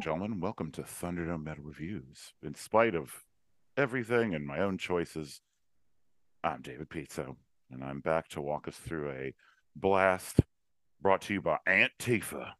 and 0.00 0.04
gentlemen. 0.04 0.40
Welcome 0.40 0.70
to 0.72 0.82
Thunderdome 0.82 1.44
Metal 1.44 1.62
Reviews. 1.62 2.32
In 2.42 2.54
spite 2.54 2.94
of 2.94 3.12
everything 3.76 4.34
and 4.34 4.46
my 4.46 4.60
own 4.60 4.78
choices, 4.78 5.42
I'm 6.42 6.62
David 6.62 6.88
Pizzo, 6.88 7.36
and 7.70 7.84
I'm 7.84 8.00
back 8.00 8.26
to 8.28 8.40
walk 8.40 8.66
us 8.66 8.76
through 8.76 9.10
a 9.10 9.34
blast 9.76 10.40
brought 11.02 11.20
to 11.22 11.34
you 11.34 11.42
by 11.42 11.58
Antifa, 11.68 12.52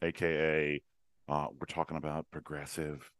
aka 0.00 0.82
uh, 1.28 1.48
we're 1.60 1.66
talking 1.68 1.98
about 1.98 2.30
progressive, 2.30 3.10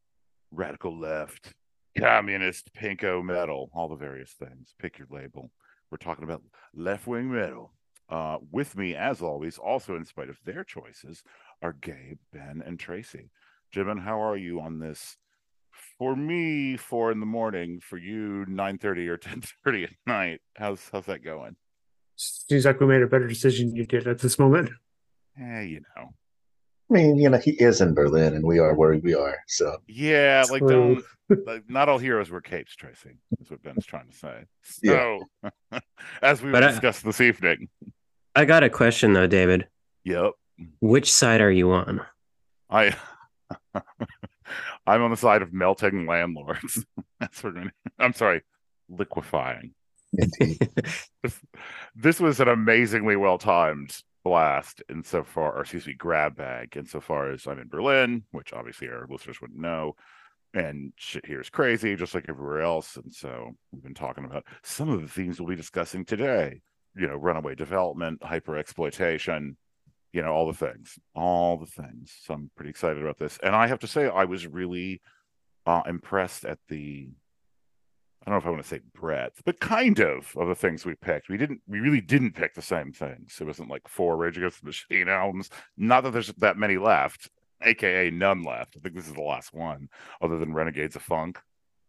radical 0.51 0.99
left, 0.99 1.53
communist, 1.99 2.71
pinko 2.73 3.23
metal, 3.23 3.69
all 3.75 3.91
the 3.91 3.95
various 3.95 4.31
things. 4.31 4.73
Pick 4.79 4.97
your 4.97 5.09
label. 5.11 5.51
We're 5.91 5.99
talking 5.99 6.25
about 6.25 6.41
left 6.75 7.07
wing 7.07 7.31
metal. 7.31 7.75
Uh, 8.09 8.37
with 8.51 8.77
me, 8.77 8.95
as 8.95 9.23
always, 9.23 9.59
also 9.59 9.97
in 9.97 10.05
spite 10.05 10.29
of 10.29 10.39
their 10.45 10.63
choices, 10.63 11.23
are 11.65 11.73
Gabe, 11.73 12.19
Ben, 12.31 12.63
and 12.65 12.79
Tracy. 12.79 13.31
Jimin, 13.75 14.03
how 14.03 14.23
are 14.23 14.37
you 14.37 14.61
on 14.61 14.79
this? 14.79 15.17
For 15.99 16.15
me, 16.15 16.77
four 16.77 17.11
in 17.11 17.21
the 17.21 17.27
morning. 17.27 17.81
For 17.81 17.97
you, 17.97 18.45
nine 18.47 18.77
thirty 18.77 19.09
or 19.09 19.17
ten 19.27 19.43
thirty 19.65 19.85
at 19.85 19.91
night. 20.07 20.41
How's 20.57 20.89
how's 20.93 21.07
that 21.07 21.25
going? 21.25 21.57
Seems 22.17 22.67
like 22.67 22.79
we 22.81 22.87
made 22.87 23.03
a 23.03 23.09
better 23.09 23.27
decision 23.27 23.75
you 23.75 23.87
did 23.87 24.07
at 24.07 24.19
this 24.21 24.39
moment. 24.39 24.71
Yeah, 25.39 25.63
you 25.63 25.81
know. 25.97 26.11
I 26.91 26.93
mean, 26.93 27.17
you 27.17 27.31
know, 27.31 27.39
he 27.39 27.53
is 27.53 27.81
in 27.81 27.95
Berlin, 27.95 28.35
and 28.35 28.45
we 28.45 28.59
are 28.59 28.75
where 28.75 28.95
we 28.99 29.15
are. 29.15 29.39
So 29.49 29.79
Yeah, 29.89 30.45
like 30.51 30.61
True. 30.61 31.03
don't 31.29 31.47
like, 31.47 31.65
not 31.69 31.89
all 31.89 31.99
heroes 31.99 32.31
wear 32.31 32.43
capes, 32.43 32.77
Tracy. 32.77 33.17
Is 33.41 33.51
what 33.51 33.63
Ben's 33.63 33.87
trying 33.87 34.09
to 34.11 34.17
say. 34.17 34.45
So, 34.63 35.23
as 36.23 36.43
we 36.43 36.53
will 36.53 36.61
But 36.61 37.03
this 37.03 37.21
evening. 37.23 37.69
I 38.37 38.45
got 38.45 38.63
a 38.63 38.69
question 38.71 39.15
though, 39.15 39.27
David. 39.27 39.67
Yep. 40.05 40.33
Which 40.81 41.13
side 41.13 41.41
are 41.41 41.51
you 41.51 41.73
on? 41.73 42.01
I 42.71 42.97
I'm 44.87 45.03
on 45.03 45.11
the 45.11 45.17
side 45.17 45.43
of 45.43 45.53
melting 45.53 46.07
landlords. 46.07 46.85
That's 47.21 47.43
what 47.43 47.57
I'm, 47.57 47.71
I'm 47.99 48.13
sorry, 48.13 48.43
liquefying. 48.89 49.75
This, 50.13 50.99
this 51.97 52.21
was 52.21 52.41
an 52.41 52.49
amazingly 52.49 53.17
well 53.17 53.39
timed 53.39 53.97
blast 54.25 54.83
insofar, 54.89 55.57
or 55.57 55.61
excuse 55.63 55.87
me, 55.87 55.95
grab 55.95 56.37
bag 56.37 56.77
insofar 56.77 57.31
as 57.31 57.47
I'm 57.47 57.59
in 57.59 57.69
Berlin, 57.69 58.25
which 58.31 58.53
obviously 58.53 58.89
our 58.89 59.07
listeners 59.09 59.41
wouldn't 59.41 59.61
know. 59.61 59.97
And 60.55 60.93
shit 60.97 61.27
here 61.27 61.41
is 61.41 61.51
crazy, 61.51 61.97
just 61.97 62.15
like 62.15 62.27
everywhere 62.29 62.63
else. 62.63 62.97
And 62.97 63.13
so 63.13 63.51
we've 63.73 63.83
been 63.83 63.93
talking 63.93 64.25
about 64.25 64.45
some 64.63 64.89
of 64.89 65.03
the 65.03 65.09
themes 65.09 65.41
we'll 65.41 65.49
be 65.49 65.57
discussing 65.57 66.05
today. 66.05 66.61
You 66.97 67.09
know, 67.09 67.17
runaway 67.17 67.57
development, 67.57 68.23
hyper 68.23 68.57
exploitation, 68.57 69.57
you 70.15 70.23
know, 70.23 70.33
all 70.33 70.47
the 70.47 70.55
things, 70.55 70.99
all 71.15 71.59
the 71.59 71.67
things. 71.67 72.15
So 72.23 72.35
I'm 72.35 72.51
pretty 72.57 72.71
excited 72.71 73.03
about 73.03 73.19
this. 73.19 73.39
And 73.43 73.55
I 73.55 73.67
have 73.67 73.81
to 73.81 73.89
say, 73.89 74.09
I 74.09 74.25
was 74.25 74.47
really 74.47 75.01
uh, 75.67 75.83
impressed 75.87 76.45
at 76.45 76.59
the 76.69 77.09
I 78.27 78.31
don't 78.31 78.37
know 78.37 78.39
if 78.39 78.47
I 78.47 78.51
want 78.51 78.63
to 78.63 78.69
say 78.69 78.81
breadth, 78.95 79.43
but 79.45 79.61
kind 79.61 80.01
of 80.01 80.35
of 80.37 80.49
the 80.49 80.55
things 80.55 80.87
we 80.87 80.95
picked. 80.95 81.29
We 81.29 81.37
didn't, 81.37 81.61
we 81.69 81.81
really 81.81 82.01
didn't 82.01 82.33
pick 82.33 82.55
the 82.55 82.63
same 82.63 82.91
things. 82.91 83.37
It 83.39 83.45
wasn't 83.45 83.69
like 83.69 83.87
four 83.87 84.17
Rage 84.17 84.39
Against 84.39 84.61
the 84.61 84.67
Machine 84.67 85.11
albums. 85.11 85.51
Not 85.77 86.05
that 86.05 86.15
there's 86.15 86.29
that 86.39 86.57
many 86.57 86.79
left, 86.79 87.29
aka 87.61 88.11
none 88.11 88.43
left. 88.43 88.77
I 88.77 88.81
think 88.81 88.95
this 88.95 89.09
is 89.09 89.13
the 89.13 89.21
last 89.21 89.53
one, 89.53 89.89
other 90.23 90.39
than 90.39 90.55
Renegades 90.55 90.97
of 90.97 91.03
Funk. 91.03 91.39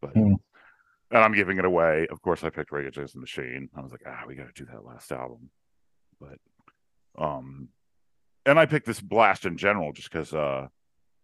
But 0.02 0.12
Hmm. 0.12 0.34
and 1.12 1.24
I'm 1.24 1.34
giving 1.34 1.58
it 1.58 1.64
away. 1.64 2.06
Of 2.10 2.22
course, 2.22 2.44
I 2.44 2.50
picked 2.50 2.74
Rage 2.74 2.88
Against 2.88 3.14
the 3.14 3.22
Machine. 3.22 3.70
I 3.74 3.82
was 3.82 3.94
like, 3.94 4.04
ah, 4.06 4.24
we 4.28 4.36
got 4.36 4.54
to 4.54 4.66
do 4.66 4.70
that 4.74 4.84
last 4.84 5.14
album. 5.14 5.50
But 6.20 6.40
um, 7.18 7.70
and 8.46 8.60
I 8.60 8.66
picked 8.66 8.86
this 8.86 9.02
blast 9.02 9.46
in 9.46 9.58
general 9.58 9.92
just 9.94 10.12
because 10.12 10.34
uh 10.34 10.68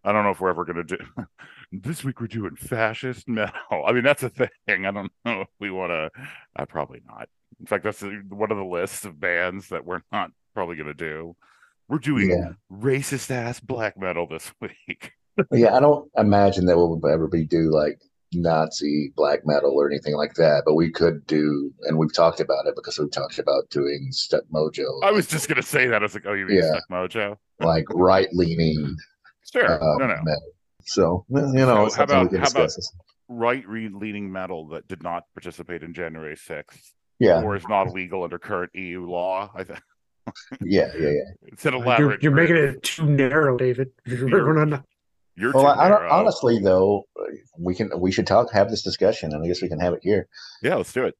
I 0.04 0.12
don't 0.12 0.24
know 0.24 0.30
if 0.30 0.40
we're 0.40 0.50
ever 0.50 0.64
gonna 0.64 0.84
do 0.84 0.98
this 1.72 2.02
week 2.04 2.20
we're 2.20 2.26
doing 2.26 2.56
fascist 2.56 3.28
metal. 3.28 3.84
I 3.86 3.92
mean 3.92 4.04
that's 4.04 4.22
a 4.22 4.28
thing. 4.30 4.48
I 4.68 4.90
don't 4.90 5.12
know 5.24 5.42
if 5.42 5.48
we 5.60 5.70
wanna 5.70 6.10
uh, 6.56 6.66
probably 6.66 7.00
not. 7.06 7.28
In 7.60 7.66
fact, 7.66 7.84
that's 7.84 8.02
one 8.02 8.50
of 8.50 8.56
the 8.56 8.64
lists 8.64 9.04
of 9.04 9.20
bands 9.20 9.68
that 9.68 9.84
we're 9.84 10.00
not 10.10 10.30
probably 10.54 10.76
gonna 10.76 10.94
do. 10.94 11.36
We're 11.88 11.98
doing 11.98 12.30
Yeah. 12.30 12.52
racist 12.72 13.30
ass 13.30 13.60
black 13.60 13.96
metal 13.98 14.26
this 14.26 14.52
week. 14.60 15.12
yeah, 15.52 15.74
I 15.76 15.80
don't 15.80 16.10
imagine 16.16 16.66
that 16.66 16.76
we'll 16.76 17.00
ever 17.06 17.28
be 17.28 17.44
do 17.44 17.70
like 17.70 18.00
Nazi 18.34 19.12
black 19.16 19.40
metal 19.44 19.72
or 19.72 19.88
anything 19.90 20.14
like 20.16 20.34
that. 20.34 20.62
But 20.64 20.74
we 20.74 20.90
could 20.90 21.26
do, 21.26 21.72
and 21.82 21.98
we've 21.98 22.12
talked 22.12 22.40
about 22.40 22.66
it 22.66 22.74
because 22.76 22.98
we've 22.98 23.10
talked 23.10 23.38
about 23.38 23.68
doing 23.70 24.08
Stuck 24.10 24.44
Mojo, 24.52 24.86
I 25.02 25.10
was 25.12 25.26
just 25.26 25.48
gonna 25.48 25.62
say 25.62 25.86
that. 25.86 26.02
I 26.02 26.04
was 26.04 26.14
like, 26.14 26.24
oh, 26.26 26.32
you 26.34 26.46
mean 26.46 26.56
Yeah. 26.58 26.70
Stuck 26.70 26.88
Mojo? 26.90 27.36
like 27.60 27.84
right 27.90 28.28
leaning. 28.32 28.96
Sure. 29.52 29.70
Uh, 29.82 29.98
no, 29.98 30.06
no. 30.06 30.16
metal. 30.24 30.52
So 30.84 31.24
well, 31.28 31.46
you 31.48 31.60
know, 31.66 31.88
So 31.88 31.96
how 31.96 32.06
something 32.06 32.16
we 32.18 32.22
about- 32.22 32.30
can 32.30 32.40
how 32.40 32.50
about- 32.64 32.70
Right 33.28 33.64
leaning 33.68 34.30
metal 34.30 34.66
that 34.68 34.86
did 34.88 35.02
not 35.02 35.22
participate 35.34 35.82
in 35.82 35.94
January 35.94 36.36
6th 36.36 36.92
Yeah, 37.18 37.40
or 37.42 37.56
is 37.56 37.66
not 37.68 37.92
legal 37.94 38.24
under 38.24 38.38
current 38.38 38.72
EU 38.74 39.06
law. 39.08 39.50
I 39.56 39.64
think 39.64 39.80
yeah, 40.60 40.90
yeah, 40.98 41.08
yeah. 41.08 41.20
it's 41.46 41.64
an 41.66 41.72
You're, 41.74 41.82
elaborate. 41.82 42.22
you're 42.22 42.32
making 42.32 42.56
it 42.56 42.82
too 42.82 43.06
narrow, 43.06 43.56
David. 43.56 43.90
You're 44.06 44.28
You're- 44.28 44.54
gonna- 44.54 44.84
You're 45.42 45.50
Well, 45.52 45.66
I, 45.66 45.90
honestly 46.08 46.60
though, 46.60 47.08
we 47.58 47.74
can 47.74 47.90
we 47.98 48.12
should 48.12 48.28
talk 48.28 48.52
have 48.52 48.70
this 48.70 48.82
discussion, 48.82 49.32
and 49.32 49.42
I 49.42 49.48
guess 49.48 49.60
we 49.60 49.68
can 49.68 49.80
have 49.80 49.92
it 49.92 49.98
here. 50.04 50.28
Yeah, 50.62 50.76
let's 50.76 50.92
do 50.92 51.04
it. 51.04 51.16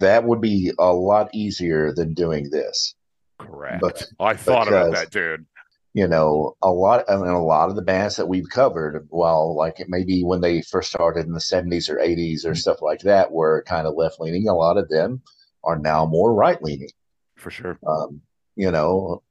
That 0.00 0.24
would 0.24 0.42
be 0.42 0.70
a 0.78 0.92
lot 0.92 1.34
easier 1.34 1.90
than 1.94 2.12
doing 2.12 2.50
this. 2.50 2.94
Correct. 3.38 3.80
But- 3.80 4.04
I 4.20 4.34
thought 4.34 4.68
about 4.68 4.92
that, 4.92 5.10
dude. 5.10 5.46
you 5.94 6.06
know, 6.06 6.56
a 6.60 6.70
lot, 6.70 7.04
I 7.08 7.16
mean, 7.16 7.28
a 7.28 7.42
lot 7.42 7.70
of 7.70 7.76
the 7.76 7.80
bands 7.80 8.16
that 8.16 8.28
we've 8.28 8.48
covered, 8.50 9.06
while 9.08 9.56
like 9.56 9.82
maybe 9.88 10.22
when 10.22 10.42
they 10.42 10.60
first 10.60 10.90
started 10.90 11.24
in 11.24 11.32
the 11.32 11.38
70s 11.38 11.88
or 11.88 11.96
80s 11.96 12.44
or 12.44 12.54
stuff 12.54 12.82
like 12.82 13.00
that, 13.00 13.32
were 13.32 13.64
kind 13.66 13.86
of 13.86 13.94
left 13.96 14.20
leaning, 14.20 14.46
a 14.46 14.54
lot 14.54 14.76
of 14.76 14.90
them 14.90 15.22
are 15.62 15.78
now 15.78 16.04
more 16.04 16.34
right 16.34 16.62
leaning. 16.62 16.90
For 17.36 17.50
sure. 17.50 17.78
Um, 17.86 18.20
you 18.56 18.70
know, 18.70 19.22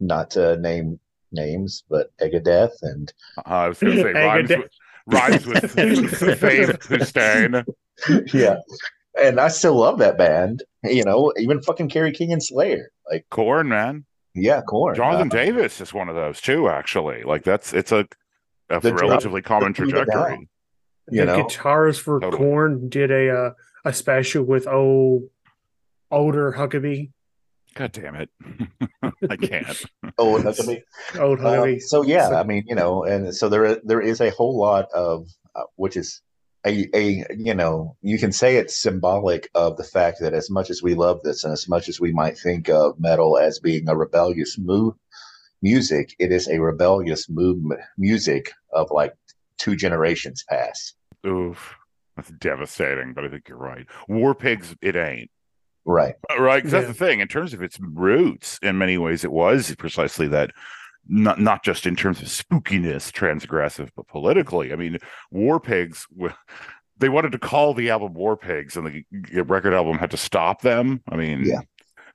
not 0.00 0.30
to 0.30 0.56
name 0.56 1.00
names, 1.32 1.84
but 1.90 2.10
Megadeth 2.20 2.72
and 2.82 3.12
Uh, 3.38 3.42
I 3.46 3.68
was 3.68 3.78
going 3.78 3.96
to 3.96 4.02
say 4.02 4.12
rhymes 4.12 4.50
Agadeth. 4.50 4.58
with, 4.58 4.70
rhymes 5.06 5.46
with 5.46 5.76
Fave 6.40 6.84
Hussein. 6.84 7.64
yeah. 8.34 8.56
And 9.22 9.38
I 9.40 9.48
still 9.48 9.74
love 9.76 9.98
that 9.98 10.16
band, 10.16 10.62
you 10.84 11.04
know, 11.04 11.32
even 11.38 11.60
fucking 11.62 11.88
Kerry 11.90 12.12
King 12.12 12.32
and 12.32 12.42
Slayer. 12.42 12.90
Like, 13.10 13.26
Korn, 13.30 13.68
man. 13.68 14.04
yeah, 14.34 14.62
Korn. 14.62 14.94
Jonathan 14.94 15.28
Uh, 15.30 15.34
Davis 15.34 15.80
is 15.82 15.92
one 15.92 16.08
of 16.08 16.14
those 16.14 16.40
too, 16.40 16.68
actually. 16.68 17.22
Like 17.22 17.44
that's 17.44 17.74
it's 17.74 17.92
a, 17.92 18.06
a 18.70 18.80
The 18.80 18.90
drum- 18.90 19.10
relatively 19.10 19.42
common 19.42 19.72
the 19.72 19.76
through 19.76 19.86
the 19.88 19.92
trajectory. 20.04 20.30
down. 20.36 20.48
you 21.10 21.20
the 21.20 21.26
know, 21.26 21.44
guitarist 21.44 22.00
for 22.00 22.20
Totally. 22.20 22.38
Korn 22.42 22.88
did 22.88 23.10
a 23.10 23.28
uh, 23.30 23.50
a 23.84 23.92
special 23.92 24.44
with 24.44 24.66
old 24.66 25.24
older 26.10 26.52
Huckabee. 26.52 27.10
God 27.74 27.92
damn 27.92 28.14
it. 28.16 28.28
I 29.30 29.36
can't. 29.36 29.84
oh, 30.18 30.38
that's 30.38 30.66
a 30.68 30.82
Old 31.18 31.40
Uh, 31.40 31.44
Huckabee. 31.44 31.80
so 31.80 32.02
yeah, 32.02 32.28
So- 32.28 32.34
I 32.36 32.42
mean, 32.44 32.64
you 32.66 32.74
know, 32.74 33.04
and 33.04 33.34
so 33.34 33.48
there 33.48 33.76
there 33.84 34.00
is 34.00 34.20
a 34.20 34.30
whole 34.30 34.58
lot 34.58 34.86
of 34.94 35.26
uh, 35.54 35.62
which 35.76 35.96
is 35.96 36.20
a 36.66 36.86
a 36.94 37.24
you 37.36 37.54
know 37.54 37.96
you 38.02 38.18
can 38.18 38.30
say 38.32 38.56
it's 38.56 38.76
symbolic 38.80 39.48
of 39.54 39.76
the 39.76 39.84
fact 39.84 40.18
that 40.20 40.32
as 40.34 40.48
much 40.50 40.70
as 40.70 40.82
we 40.82 40.94
love 40.94 41.20
this 41.24 41.44
and 41.44 41.52
as 41.52 41.68
much 41.68 41.88
as 41.88 41.98
we 42.00 42.12
might 42.12 42.38
think 42.38 42.68
of 42.68 42.98
metal 43.00 43.36
as 43.38 43.58
being 43.58 43.88
a 43.88 43.96
rebellious 43.96 44.56
move 44.58 44.94
music, 45.62 46.14
it 46.18 46.32
is 46.32 46.48
a 46.48 46.58
rebellious 46.60 47.28
movement 47.28 47.80
music 47.98 48.52
of 48.72 48.90
like 48.90 49.14
two 49.58 49.76
generations 49.76 50.44
past. 50.48 50.94
Oof. 51.26 51.74
That's 52.16 52.30
devastating, 52.32 53.14
but 53.14 53.24
I 53.24 53.28
think 53.28 53.48
you're 53.48 53.56
right. 53.58 53.86
War 54.08 54.34
Pigs, 54.34 54.74
it 54.82 54.96
ain't. 54.96 55.30
Right. 55.84 56.14
Uh, 56.30 56.40
right, 56.40 56.62
'cause 56.62 56.72
that's 56.72 56.82
Yeah. 56.84 56.88
the 56.88 56.94
thing. 56.94 57.20
In 57.20 57.28
terms 57.28 57.52
of 57.54 57.62
its 57.62 57.78
roots, 57.80 58.58
in 58.62 58.78
many 58.78 58.98
ways, 58.98 59.24
it 59.24 59.32
was 59.32 59.74
precisely 59.76 60.28
that. 60.28 60.50
Not 61.08 61.40
not 61.40 61.64
just 61.64 61.84
in 61.84 61.96
terms 61.96 62.22
of 62.22 62.28
spookiness, 62.28 63.10
transgressive, 63.10 63.88
but 63.96 64.06
politically. 64.06 64.72
I 64.72 64.76
mean, 64.76 64.98
War 65.32 65.58
Pigs. 65.58 66.06
w- 66.16 66.32
They 66.98 67.08
wanted 67.08 67.32
to 67.32 67.38
call 67.40 67.74
the 67.74 67.90
album 67.90 68.14
War 68.14 68.36
Pigs, 68.36 68.76
and 68.76 68.86
the 68.86 69.04
the 69.32 69.42
record 69.42 69.74
album 69.74 69.98
had 69.98 70.12
to 70.12 70.16
stop 70.16 70.62
them. 70.62 71.02
I 71.10 71.16
mean, 71.16 71.42
Yeah. 71.44 71.62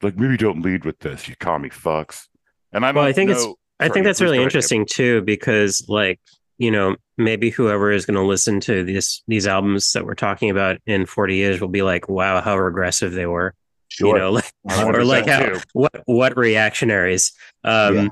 like 0.02 0.18
maybe 0.18 0.38
don't 0.38 0.62
lead 0.62 0.86
with 0.86 1.00
this, 1.00 1.28
you 1.28 1.36
commie 1.38 1.70
fucks. 1.70 2.28
And 2.72 2.86
I 2.86 2.90
don't 2.90 2.96
Well, 2.96 3.04
I 3.06 3.12
think 3.12 3.30
know. 3.30 3.36
it's- 3.36 3.54
I 3.82 3.90
think 3.90 4.06
that's 4.06 4.22
really 4.22 4.42
interesting 4.42 4.86
too, 4.90 5.22
because 5.24 5.84
like, 5.90 6.22
you 6.58 6.72
know, 6.72 6.96
maybe 7.18 7.50
whoever 7.50 7.92
is 7.92 8.06
going 8.06 8.16
to 8.16 8.22
listen 8.24 8.60
to 8.62 8.84
these 8.84 9.24
these 9.28 9.48
albums 9.48 9.92
that 9.94 10.06
we're 10.06 10.14
talking 10.16 10.50
about 10.50 10.78
in 10.86 11.06
40 11.06 11.36
years 11.36 11.62
will 11.62 11.68
be 11.68 11.82
like, 11.84 12.08
wow, 12.10 12.42
how 12.42 12.58
regressive 12.58 13.14
they 13.14 13.26
were. 13.26 13.54
Sure. 13.90 14.16
You 14.16 14.20
know, 14.22 14.32
like 14.32 14.52
or 14.86 15.06
like 15.06 15.28
how 15.28 15.40
too. 15.46 15.60
what 15.74 16.04
what 16.06 16.38
reactionaries 16.38 17.32
um 17.64 18.12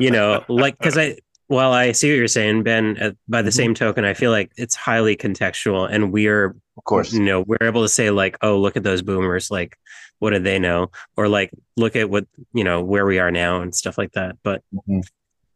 you 0.00 0.10
know 0.10 0.42
like 0.48 0.76
because 0.78 0.96
i 0.96 1.16
well 1.48 1.72
i 1.72 1.92
see 1.92 2.10
what 2.10 2.16
you're 2.16 2.26
saying 2.26 2.62
ben 2.62 2.96
uh, 3.00 3.10
by 3.28 3.42
the 3.42 3.50
Mhm. 3.50 3.54
same 3.54 3.74
token 3.74 4.04
i 4.06 4.14
feel 4.14 4.30
like 4.30 4.50
it's 4.56 4.74
highly 4.74 5.16
contextual 5.16 5.88
and 5.90 6.10
we're 6.12 6.46
of 6.76 6.84
course. 6.84 7.12
you 7.12 7.20
know 7.20 7.42
we're 7.42 7.58
able 7.60 7.82
to 7.82 7.88
say 7.88 8.10
like 8.10 8.36
oh 8.42 8.58
look 8.58 8.76
at 8.78 8.82
those 8.82 9.02
boomers 9.02 9.50
like 9.50 9.76
what 10.20 10.30
did 10.30 10.42
they 10.44 10.58
know 10.58 10.90
or 11.16 11.28
like 11.28 11.50
look 11.76 11.96
at 11.96 12.08
what 12.10 12.26
you 12.54 12.64
know 12.64 12.82
where 12.82 13.04
we 13.06 13.18
are 13.18 13.30
now 13.30 13.60
and 13.60 13.74
stuff 13.74 13.98
like 13.98 14.12
that 14.12 14.36
but 14.42 14.62
Mhm. 14.88 15.02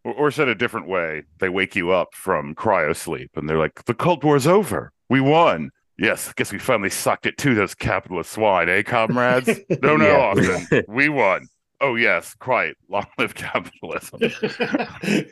Or, 0.04 0.12
or 0.14 0.30
said 0.30 0.48
a 0.48 0.54
different 0.54 0.86
way, 0.86 1.22
they 1.40 1.48
wake 1.48 1.74
you 1.74 1.90
up 1.90 2.14
from 2.14 2.54
cryo 2.54 2.94
sleep 2.94 3.30
and 3.36 3.48
they're 3.48 3.58
like, 3.58 3.84
the 3.86 3.94
Cold 3.94 4.22
War's 4.22 4.46
over. 4.46 4.92
We 5.08 5.20
won. 5.20 5.70
Yes, 5.98 6.28
I 6.28 6.32
guess 6.36 6.52
we 6.52 6.58
finally 6.58 6.90
sucked 6.90 7.24
it 7.26 7.38
to 7.38 7.54
those 7.54 7.74
capitalist 7.74 8.32
swine, 8.32 8.68
eh, 8.68 8.82
comrades? 8.82 9.48
no, 9.82 9.96
no, 9.96 10.06
Yeah. 10.06 10.16
Austin. 10.18 10.84
We 10.88 11.08
won. 11.08 11.46
Oh, 11.80 11.94
yes, 11.94 12.34
quite. 12.38 12.74
Long 12.88 13.06
live 13.18 13.34
capitalism. 13.34 14.20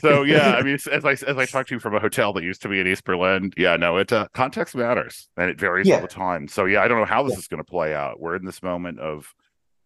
So 0.00 0.22
yeah, 0.22 0.54
I 0.54 0.62
mean, 0.62 0.78
as 0.90 1.04
I 1.04 1.12
as 1.12 1.22
I 1.36 1.44
talked 1.44 1.68
to 1.68 1.74
you 1.74 1.78
from 1.78 1.94
a 1.94 2.00
hotel 2.00 2.32
that 2.32 2.42
used 2.42 2.62
to 2.62 2.68
be 2.68 2.80
in 2.80 2.86
East 2.86 3.04
Berlin, 3.04 3.52
yeah, 3.56 3.76
no, 3.76 3.98
it 3.98 4.10
uh, 4.14 4.26
context 4.32 4.74
matters 4.74 5.28
and 5.36 5.50
it 5.50 5.60
varies 5.60 5.86
Yeah. 5.86 5.96
all 5.96 6.00
the 6.00 6.08
time. 6.08 6.48
So 6.48 6.64
yeah, 6.64 6.82
I 6.82 6.88
don't 6.88 6.98
know 6.98 7.04
how 7.04 7.22
this 7.22 7.36
is 7.36 7.48
going 7.48 7.62
to 7.62 7.70
play 7.70 7.94
out. 7.94 8.18
We're 8.18 8.34
in 8.34 8.46
this 8.46 8.62
moment 8.62 8.98
of 8.98 9.34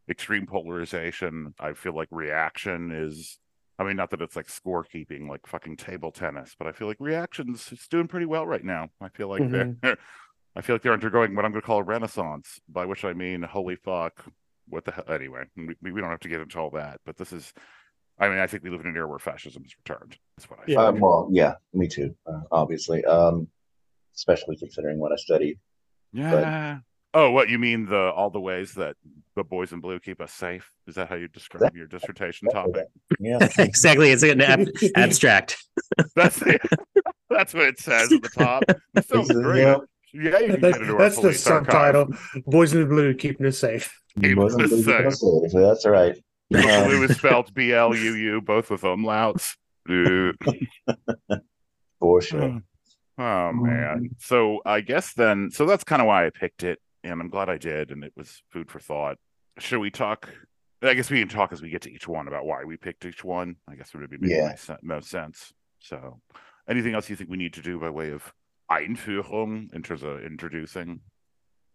extreme 0.09 0.47
polarization. 0.47 1.53
I 1.59 1.73
feel 1.73 1.95
like 1.97 2.09
reaction 2.13 2.93
is. 2.93 3.39
I 3.79 3.85
mean, 3.85 3.97
not 3.97 4.11
that 4.11 4.21
it's 4.21 4.35
like 4.37 4.49
scorekeeping, 4.49 5.29
like 5.29 5.47
fucking 5.47 5.77
table 5.77 6.11
tennis, 6.11 6.57
but 6.59 6.67
I 6.67 6.73
feel 6.73 6.89
like 6.89 6.97
reactions 6.99 7.69
it's 7.71 7.87
doing 7.87 8.09
pretty 8.09 8.27
well 8.27 8.47
right 8.47 8.65
now. 8.65 8.89
I 9.01 9.09
feel 9.09 9.29
like 9.29 9.49
they're, 9.51 9.77
I 10.57 10.61
feel 10.63 10.75
like 10.75 10.83
they're 10.83 10.93
undergoing 10.93 11.37
what 11.37 11.45
I'm 11.45 11.53
going 11.53 11.63
to 11.63 11.67
call 11.67 11.79
a 11.79 11.85
renaissance, 11.85 12.59
by 12.69 12.85
which 12.87 13.05
I 13.05 13.13
mean, 13.13 13.43
holy 13.43 13.77
fuck, 13.77 14.25
what 14.69 14.85
the 14.85 14.91
hell? 14.91 15.05
Anyway, 15.09 15.45
we, 15.57 15.93
we 15.93 16.01
don't 16.01 16.11
have 16.11 16.21
to 16.21 16.29
get 16.29 16.41
into 16.41 16.59
all 16.59 16.71
that, 16.71 17.01
but 17.07 17.17
this 17.17 17.33
is. 17.33 17.53
I 18.21 18.29
mean, 18.29 18.39
I 18.41 18.49
think 18.49 18.65
we 18.65 18.71
live 18.71 18.81
in 18.81 18.89
an 18.89 18.97
era 18.97 19.07
where 19.07 19.21
fascism 19.21 19.63
has 19.63 19.77
returned. 19.79 20.19
That's 20.37 20.51
what 20.51 20.59
I 20.59 20.63
Yeah. 20.67 20.81
Uh, 20.81 20.91
think. 20.91 21.05
well, 21.05 21.29
yeah, 21.31 21.55
me 21.73 21.87
too. 21.87 22.17
Uh, 22.27 22.41
obviously, 22.51 23.05
um, 23.05 23.47
especially 24.17 24.57
considering 24.57 24.99
what 24.99 25.13
I 25.13 25.17
studied. 25.17 25.61
Yeah. 26.13 26.79
Oh, 27.21 27.31
what 27.33 27.49
you 27.49 27.59
mean 27.59 27.87
the 27.87 28.13
all 28.13 28.31
the 28.31 28.41
ways 28.41 28.75
that 28.75 28.95
the 29.35 29.43
boys 29.43 29.73
in 29.73 29.81
blue 29.81 29.99
keep 29.99 30.21
us 30.21 30.33
safe? 30.33 30.71
Is 30.87 30.95
that 30.95 31.09
how 31.09 31.17
you 31.17 31.27
describe 31.29 31.75
your 31.75 31.87
dissertation 31.87 32.49
topic? 32.49 32.87
Yeah, 33.19 33.39
exactly. 33.59 34.11
It's 34.11 34.23
an 34.23 34.41
ab- 34.41 34.69
abstract. 34.95 35.57
That's 36.15 36.39
the, 36.39 36.59
that's 37.31 37.55
what 37.55 37.65
it 37.69 37.79
says 37.81 38.13
at 38.13 38.23
the 38.23 38.29
top. 38.29 38.63
It 38.95 39.05
sounds 39.09 39.31
great. 39.33 39.63
Yeah. 39.63 39.77
Yeah, 40.13 40.39
you 40.39 40.53
can 40.53 40.61
That- 40.61 40.81
get 40.81 40.99
that's 40.99 41.19
the 41.19 41.33
subtitle. 41.35 42.03
archive. 42.13 42.43
Boys 42.47 42.73
in 42.73 42.81
the 42.81 42.87
Blue 42.87 43.15
keeping 43.15 43.47
us 43.47 43.59
safe. 43.59 43.93
Keep 44.21 44.39
Wasn't 44.39 44.63
us 44.63 44.71
really 44.71 44.83
safe. 44.83 44.97
gonna 44.97 45.11
say 45.11 45.29
it, 45.47 45.51
so 45.51 45.61
That's 45.67 45.87
right. 45.87 46.15
Blue 46.51 46.61
Um, 47.05 47.05
is 47.05 47.17
spelled 47.17 47.53
B 47.55 47.73
L 47.73 47.95
U 47.95 48.15
U, 48.15 48.41
both 48.41 48.71
with 48.71 48.83
umlauts. 48.83 49.55
Uh, 49.89 50.33
for 52.01 52.21
sure. 52.23 52.61
Oh 53.19 53.53
man. 53.53 54.11
So 54.19 54.61
I 54.65 54.81
guess 54.81 55.13
then 55.15 55.51
so 55.51 55.67
that's 55.67 55.85
kind 55.85 56.01
of 56.01 56.07
why 56.07 56.27
I 56.27 56.31
picked 56.31 56.63
it 56.63 56.79
and 57.05 57.21
I'm 57.21 57.29
glad 57.31 57.49
I 57.49 57.59
did 57.59 57.91
and 57.91 58.03
it 58.05 58.13
was 58.17 58.43
food 58.51 58.71
for 58.71 58.81
thought. 58.81 59.19
Should 59.59 59.81
we 59.81 59.91
talk 59.91 60.29
I 60.81 60.95
guess 60.95 61.11
we 61.11 61.19
can 61.19 61.29
talk 61.29 61.53
as 61.53 61.61
we 61.61 61.71
get 61.71 61.83
to 61.83 61.91
each 61.93 62.07
one 62.07 62.29
about 62.29 62.47
why 62.47 62.63
we 62.63 62.77
picked 62.77 63.05
each 63.05 63.25
one. 63.25 63.57
I 63.69 63.75
guess 63.75 63.91
it 63.93 63.99
would 63.99 64.11
be 64.11 64.19
making 64.19 64.37
Yeah. 64.37 64.77
most 64.83 65.11
sense. 65.11 65.53
So 65.81 66.21
anything 66.69 66.95
else 66.95 67.11
you 67.11 67.17
think 67.17 67.31
we 67.31 67.37
need 67.37 67.55
to 67.55 67.63
do 67.63 67.81
by 67.81 67.91
way 67.91 68.11
of 68.11 68.33
Einführung 68.71 69.73
in 69.75 69.83
terms 69.83 70.03
of 70.03 70.23
introducing 70.23 71.01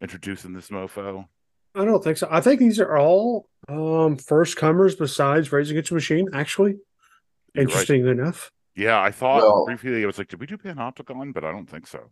introducing 0.01 0.53
this 0.53 0.69
mofo? 0.69 1.27
I 1.75 1.85
don't 1.85 2.03
think 2.03 2.17
so. 2.17 2.27
I 2.29 2.39
think 2.41 2.59
these 2.59 2.79
are 2.79 2.97
all 2.97 3.49
um 3.67 4.17
first 4.17 4.57
comers 4.57 4.95
besides 4.95 5.51
Raising 5.51 5.75
Against 5.77 5.89
the 5.89 5.95
Machine, 5.95 6.27
actually. 6.33 6.71
You're 6.71 7.65
right. 7.65 7.71
Interesting 7.71 8.07
enough. 8.07 8.51
Yeah, 8.75 9.01
I 9.01 9.11
thought 9.11 9.41
Well- 9.43 9.65
briefly 9.65 10.03
I 10.03 10.05
was 10.05 10.17
like, 10.17 10.27
did 10.29 10.39
we 10.39 10.45
do 10.47 10.57
Panopticon? 10.57 11.33
But 11.33 11.43
I 11.43 11.51
don't 11.51 11.69
think 11.69 11.87
so. 11.87 12.11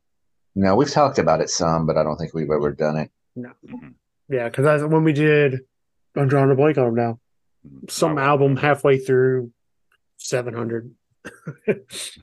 Now 0.56 0.75
we've 0.75 0.89
talked 0.92 1.18
about 1.18 1.42
it 1.42 1.50
some, 1.50 1.86
but 1.86 1.98
I 1.98 2.03
don't 2.03 2.18
think 2.18 2.33
we've 2.33 2.51
ever 2.51 2.71
done 2.71 2.98
it. 2.98 3.12
Mhm. 3.38 3.95
Yeah, 4.30 4.50
because 4.50 4.83
when 4.83 5.03
we 5.03 5.13
did 5.13 5.62
I'm 6.15 6.27
drawing 6.27 6.51
a 6.51 6.56
blank 6.56 6.77
on 6.77 6.86
them 6.86 6.95
now. 6.95 7.19
Mhm. 7.68 7.89
Some 7.92 8.18
Oh, 8.18 8.21
album 8.21 8.57
halfway 8.57 8.98
through 9.00 9.51
seven 10.18 10.53
hundred. 10.53 10.94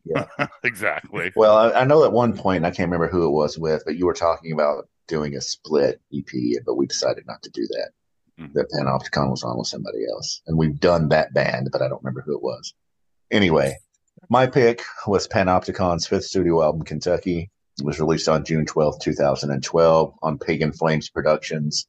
yeah, 0.05 0.27
exactly. 0.65 1.33
Well, 1.37 1.57
I, 1.57 1.71
I 1.81 1.85
know 1.85 2.05
at 2.05 2.13
one 2.13 2.33
point, 2.33 2.43
point, 2.43 2.65
I 2.67 2.71
can't 2.71 2.89
remember 2.91 3.09
who 3.09 3.27
it 3.27 3.31
was 3.31 3.59
with, 3.59 3.83
but 3.87 3.97
you 3.97 4.07
were 4.07 4.13
talking 4.15 4.53
about 4.53 4.89
doing 5.07 5.35
a 5.37 5.41
split 5.41 6.01
EP, 6.13 6.27
but 6.67 6.75
we 6.75 6.87
decided 6.87 7.25
not 7.27 7.43
to 7.43 7.51
do 7.51 7.67
that. 7.69 7.91
Mhm. 8.41 8.53
That 8.55 8.71
Panopticon 8.71 9.31
was 9.31 9.43
on 9.45 9.57
with 9.59 9.69
somebody 9.69 10.05
else, 10.11 10.43
and 10.47 10.59
we've 10.59 10.79
done 10.79 11.09
that 11.09 11.33
band, 11.33 11.71
but 11.73 11.81
I 11.83 11.89
don't 11.89 12.03
remember 12.03 12.23
who 12.23 12.35
it 12.37 12.43
was. 12.43 12.75
Anyway, 13.31 13.77
my 14.29 14.47
pick 14.47 14.83
was 15.07 15.27
Panopticon's 15.29 16.07
fifth 16.07 16.25
studio 16.25 16.63
album, 16.63 16.83
Kentucky. 16.83 17.51
It 17.79 17.85
was 17.85 18.01
released 18.01 18.29
on 18.29 18.45
June 18.45 18.67
twelfth, 18.67 19.01
2012, 19.01 20.15
on 20.23 20.39
Pagan 20.39 20.73
Flames 20.73 21.09
Productions. 21.11 21.87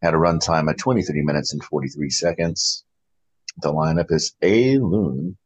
Had 0.00 0.14
a 0.14 0.16
runtime 0.16 0.70
of 0.70 0.76
23 0.76 1.22
minutes 1.22 1.52
and 1.52 1.62
43 1.62 2.08
seconds. 2.10 2.84
The 3.60 3.72
lineup 3.72 4.12
is 4.12 4.34
A. 4.42 4.78
Lunn 4.78 5.36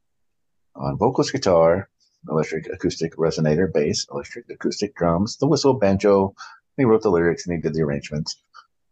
on 0.75 0.99
vocals, 0.99 1.31
guitar, 1.31 1.89
electric 2.29 2.67
acoustic 2.69 3.17
resonator, 3.17 3.73
bass, 3.73 4.07
electric 4.11 4.51
acoustic 4.51 4.95
drums, 4.95 5.37
the 5.39 5.47
whistle, 5.47 5.75
banjo. 5.75 6.35
He 6.77 6.85
wrote 6.85 7.03
the 7.03 7.11
lyrics 7.11 7.47
and 7.47 7.57
he 7.57 7.63
did 7.63 7.75
the 7.75 7.83
arrangements. 7.83 8.43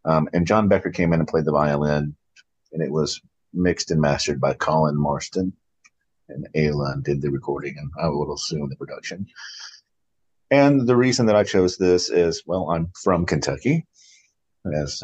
Um, 0.03 0.27
and 0.33 0.47
John 0.47 0.67
Becker 0.67 0.91
came 0.91 1.13
in 1.13 1.19
and 1.19 1.27
played 1.27 1.45
the 1.45 1.51
violin, 1.51 2.15
and 2.73 2.81
it 2.81 2.91
was 2.91 3.21
mixed 3.53 3.91
and 3.91 4.01
mastered 4.01 4.41
by 4.41 4.53
Colin 4.53 4.97
Marston. 4.97 5.53
And 6.27 6.47
Alan 6.55 7.03
did 7.03 7.21
the 7.21 7.29
recording, 7.29 7.75
and 7.77 7.91
I 8.01 8.09
will 8.09 8.33
assume 8.33 8.69
the 8.69 8.75
production. 8.75 9.27
And 10.51 10.87
the 10.87 10.95
reason 10.95 11.25
that 11.25 11.35
I 11.35 11.43
chose 11.43 11.77
this 11.77 12.09
is, 12.09 12.43
well, 12.45 12.69
I'm 12.69 12.91
from 13.03 13.25
Kentucky, 13.25 13.85
as 14.73 15.03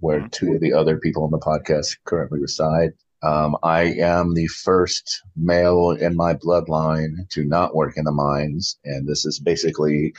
where 0.00 0.28
two 0.28 0.54
of 0.54 0.60
the 0.60 0.72
other 0.72 0.98
people 0.98 1.24
on 1.24 1.30
the 1.30 1.38
podcast 1.38 1.96
currently 2.04 2.40
reside. 2.40 2.90
Um, 3.22 3.56
I 3.62 3.82
am 3.82 4.34
the 4.34 4.46
first 4.46 5.22
male 5.36 5.90
in 5.90 6.16
my 6.16 6.34
bloodline 6.34 7.28
to 7.30 7.44
not 7.44 7.74
work 7.74 7.96
in 7.96 8.04
the 8.04 8.12
mines, 8.12 8.78
and 8.84 9.06
this 9.06 9.26
is 9.26 9.38
basically 9.38 10.14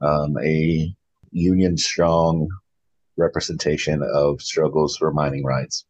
um, 0.00 0.36
a 0.42 0.94
union 1.30 1.76
strong 1.76 2.48
representation 3.16 4.02
of 4.02 4.42
struggles 4.42 4.96
for 4.96 5.12
mining 5.12 5.44
rights. 5.44 5.84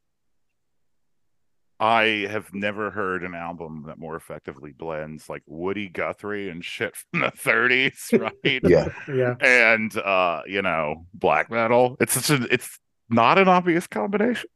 I 1.80 2.26
have 2.30 2.52
never 2.52 2.90
heard 2.90 3.24
an 3.24 3.34
album 3.34 3.84
that 3.86 3.98
more 3.98 4.14
effectively 4.14 4.72
blends 4.72 5.28
like 5.30 5.42
Woody 5.46 5.88
Guthrie 5.88 6.50
and 6.50 6.62
shit 6.62 6.94
from 6.94 7.20
the 7.20 7.32
30s, 7.32 8.20
right? 8.20 8.60
Yeah, 8.62 8.88
Yeah. 9.12 9.34
And 9.40 9.96
uh, 9.96 10.42
you 10.46 10.60
know, 10.62 11.06
black 11.14 11.50
metal. 11.50 11.96
It's 11.98 12.12
such 12.22 12.38
a 12.38 12.44
it's 12.52 12.78
not 13.08 13.38
an 13.38 13.48
obvious 13.48 13.86
combination. 13.86 14.50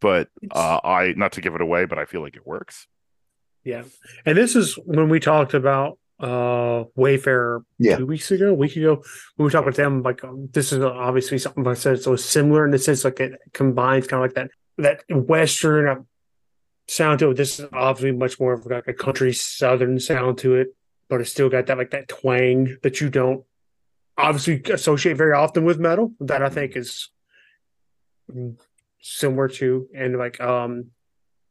But 0.00 0.28
uh 0.52 0.78
I 0.84 1.14
not 1.16 1.32
to 1.32 1.40
give 1.40 1.54
it 1.54 1.60
away, 1.60 1.84
but 1.86 1.98
I 1.98 2.04
feel 2.04 2.20
like 2.22 2.36
it 2.36 2.46
works. 2.46 2.86
Yeah. 3.64 3.82
And 4.24 4.38
this 4.38 4.54
is 4.54 4.74
when 4.84 5.08
we 5.08 5.18
talked 5.20 5.52
about 5.54 5.98
uh 6.20 6.84
Wayfarer 6.94 7.64
Yeah. 7.78 7.96
two 7.96 8.06
weeks 8.06 8.30
ago, 8.30 8.50
a 8.50 8.54
week 8.54 8.76
ago, 8.76 9.02
when 9.36 9.46
we 9.46 9.50
talked 9.50 9.66
about 9.66 9.74
them, 9.76 10.02
like 10.02 10.22
um, 10.22 10.48
this 10.52 10.72
is 10.72 10.80
obviously 10.82 11.38
something 11.38 11.66
I 11.66 11.74
said 11.74 12.00
so 12.00 12.14
similar 12.14 12.64
in 12.64 12.70
the 12.70 12.78
sense 12.78 13.04
like 13.04 13.18
it 13.20 13.32
combines 13.52 14.06
kind 14.06 14.22
of 14.22 14.28
like 14.30 14.34
that 14.36 14.50
that 15.08 15.16
western 15.26 15.88
uh, 15.88 15.96
sound 16.88 17.18
to 17.20 17.30
it. 17.30 17.36
This 17.36 17.60
is 17.60 17.66
obviously 17.72 18.12
much 18.12 18.38
more 18.38 18.52
of 18.52 18.66
like 18.66 18.88
a 18.88 18.94
country 18.94 19.32
southern 19.32 19.98
sound 19.98 20.38
to 20.38 20.54
it, 20.54 20.68
but 21.08 21.20
it's 21.20 21.30
still 21.30 21.48
got 21.48 21.66
that 21.66 21.78
like 21.78 21.90
that 21.90 22.08
twang 22.08 22.76
that 22.82 23.00
you 23.00 23.10
don't 23.10 23.44
obviously 24.16 24.62
associate 24.72 25.16
very 25.16 25.32
often 25.32 25.64
with 25.64 25.78
metal. 25.78 26.12
That 26.20 26.42
I 26.42 26.48
think 26.48 26.76
is 26.76 27.10
similar 29.00 29.46
to 29.46 29.88
and 29.94 30.18
like 30.18 30.40
um 30.40 30.90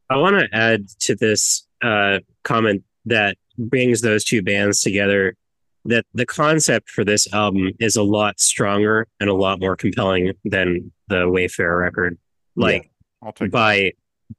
I 0.08 0.16
want 0.16 0.38
to 0.38 0.48
add 0.52 0.88
to 1.00 1.16
this 1.16 1.66
uh, 1.82 2.20
comment 2.44 2.84
that 3.06 3.36
brings 3.58 4.00
those 4.00 4.24
two 4.24 4.42
bands 4.42 4.80
together. 4.80 5.36
That 5.84 6.04
the 6.14 6.26
concept 6.26 6.90
for 6.90 7.04
this 7.04 7.32
album 7.32 7.70
is 7.78 7.96
a 7.96 8.02
lot 8.02 8.40
stronger 8.40 9.06
and 9.20 9.30
a 9.30 9.34
lot 9.34 9.60
more 9.60 9.76
compelling 9.76 10.32
than 10.44 10.92
the 11.08 11.28
Wayfarer 11.28 11.78
record, 11.78 12.18
like 12.56 12.90
I'll 13.22 13.32
take 13.32 13.52
by 13.52 13.92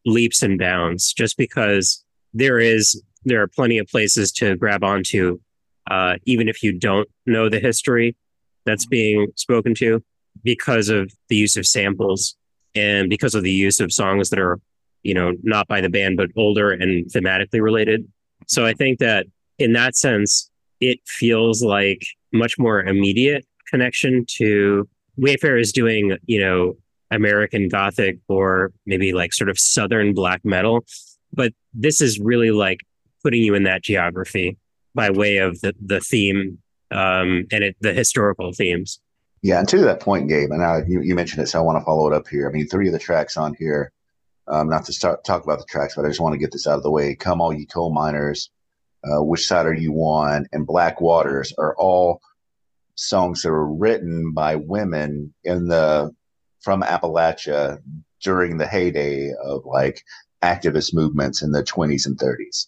leaps 0.05 0.43
and 0.43 0.59
bounds. 0.59 1.13
Just 1.13 1.37
because 1.37 2.03
there 2.33 2.59
is, 2.59 3.01
there 3.25 3.41
are 3.41 3.47
plenty 3.47 3.77
of 3.77 3.87
places 3.87 4.31
to 4.33 4.55
grab 4.55 4.83
onto, 4.83 5.39
uh, 5.89 6.15
even 6.25 6.47
if 6.47 6.63
you 6.63 6.73
don't 6.73 7.07
know 7.25 7.49
the 7.49 7.59
history 7.59 8.15
that's 8.65 8.85
being 8.85 9.27
spoken 9.35 9.73
to, 9.75 10.03
because 10.43 10.89
of 10.89 11.11
the 11.29 11.35
use 11.35 11.57
of 11.57 11.65
samples 11.65 12.35
and 12.75 13.09
because 13.09 13.33
of 13.33 13.43
the 13.43 13.51
use 13.51 13.79
of 13.79 13.91
songs 13.91 14.29
that 14.29 14.39
are 14.39 14.59
you 15.07 15.13
know, 15.13 15.31
not 15.41 15.69
by 15.69 15.79
the 15.79 15.89
band, 15.89 16.17
but 16.17 16.29
older 16.35 16.71
and 16.71 17.05
thematically 17.05 17.61
related. 17.61 18.05
So 18.47 18.65
I 18.65 18.73
think 18.73 18.99
that 18.99 19.25
in 19.57 19.71
that 19.71 19.95
sense, 19.95 20.51
it 20.81 20.99
feels 21.05 21.63
like 21.63 22.01
much 22.33 22.59
more 22.59 22.81
immediate 22.81 23.45
connection 23.69 24.25
to 24.37 24.87
Wayfarer 25.15 25.57
is 25.57 25.71
doing, 25.71 26.17
you 26.25 26.41
know, 26.41 26.75
American 27.11 27.69
Gothic 27.69 28.19
or 28.27 28.71
maybe 28.85 29.13
like 29.13 29.33
sort 29.33 29.49
of 29.49 29.59
Southern 29.59 30.13
black 30.13 30.43
metal. 30.43 30.85
But 31.33 31.53
this 31.73 32.01
is 32.01 32.19
really 32.19 32.51
like 32.51 32.79
putting 33.23 33.41
you 33.41 33.55
in 33.55 33.63
that 33.63 33.83
geography 33.83 34.57
by 34.95 35.09
way 35.09 35.37
of 35.37 35.59
the, 35.61 35.73
the 35.85 35.99
theme 35.99 36.57
um, 36.91 37.45
and 37.51 37.63
it, 37.63 37.75
the 37.81 37.93
historical 37.93 38.53
themes. 38.53 38.99
Yeah, 39.41 39.59
and 39.59 39.69
to 39.69 39.79
that 39.79 39.99
point, 39.99 40.29
Gabe, 40.29 40.51
and 40.51 40.63
I, 40.63 40.81
you, 40.87 41.01
you 41.01 41.15
mentioned 41.15 41.43
it, 41.43 41.47
so 41.47 41.59
I 41.59 41.61
want 41.61 41.79
to 41.79 41.85
follow 41.85 42.07
it 42.07 42.15
up 42.15 42.27
here. 42.27 42.49
I 42.49 42.51
mean, 42.51 42.67
three 42.67 42.87
of 42.87 42.93
the 42.93 42.99
tracks 42.99 43.37
on 43.37 43.53
here 43.59 43.91
Um, 44.47 44.69
not 44.69 44.85
to 44.85 44.93
start 44.93 45.23
talk 45.23 45.43
about 45.43 45.59
the 45.59 45.65
tracks, 45.65 45.95
but 45.95 46.05
I 46.05 46.07
just 46.07 46.21
want 46.21 46.33
to 46.33 46.39
get 46.39 46.51
this 46.51 46.67
out 46.67 46.77
of 46.77 46.83
the 46.83 46.91
way. 46.91 47.15
Come 47.15 47.41
all 47.41 47.53
ye 47.53 47.65
coal 47.65 47.91
miners, 47.91 48.49
uh, 49.03 49.21
which 49.21 49.45
side 49.45 49.65
are 49.65 49.73
you 49.73 49.93
on? 49.95 50.47
And 50.53 50.65
Black 50.65 51.01
Waters 51.01 51.53
are 51.57 51.75
all 51.77 52.21
songs 52.95 53.41
that 53.41 53.51
were 53.51 53.71
written 53.73 54.31
by 54.33 54.55
women 54.55 55.33
in 55.43 55.67
the 55.67 56.15
from 56.67 56.81
Appalachia 56.81 57.79
during 58.21 58.57
the 58.57 58.67
heyday 58.67 59.31
of 59.41 59.65
like 59.65 60.03
activist 60.43 60.93
movements 60.93 61.41
in 61.41 61.53
the 61.53 61.63
20s 61.63 62.05
and 62.05 62.19
30s. 62.19 62.67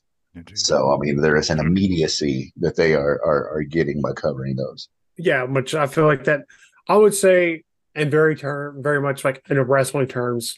So 0.55 0.93
I 0.93 0.97
mean, 0.99 1.17
there 1.19 1.35
is 1.35 1.49
an 1.49 1.59
immediacy 1.59 2.53
that 2.61 2.77
they 2.77 2.93
are 2.93 3.19
are, 3.25 3.49
are 3.49 3.63
getting 3.63 3.99
by 4.01 4.13
covering 4.13 4.55
those. 4.55 4.87
Yeah, 5.17 5.43
which 5.43 5.75
I 5.75 5.85
feel 5.85 6.05
like 6.05 6.23
that. 6.23 6.45
I 6.87 6.95
would 6.95 7.13
say, 7.13 7.63
in 7.93 8.09
very 8.09 8.37
term, 8.37 8.81
very 8.81 9.01
much 9.01 9.25
like 9.25 9.43
in 9.49 9.57
a 9.57 9.65
wrestling 9.65 10.07
terms, 10.07 10.57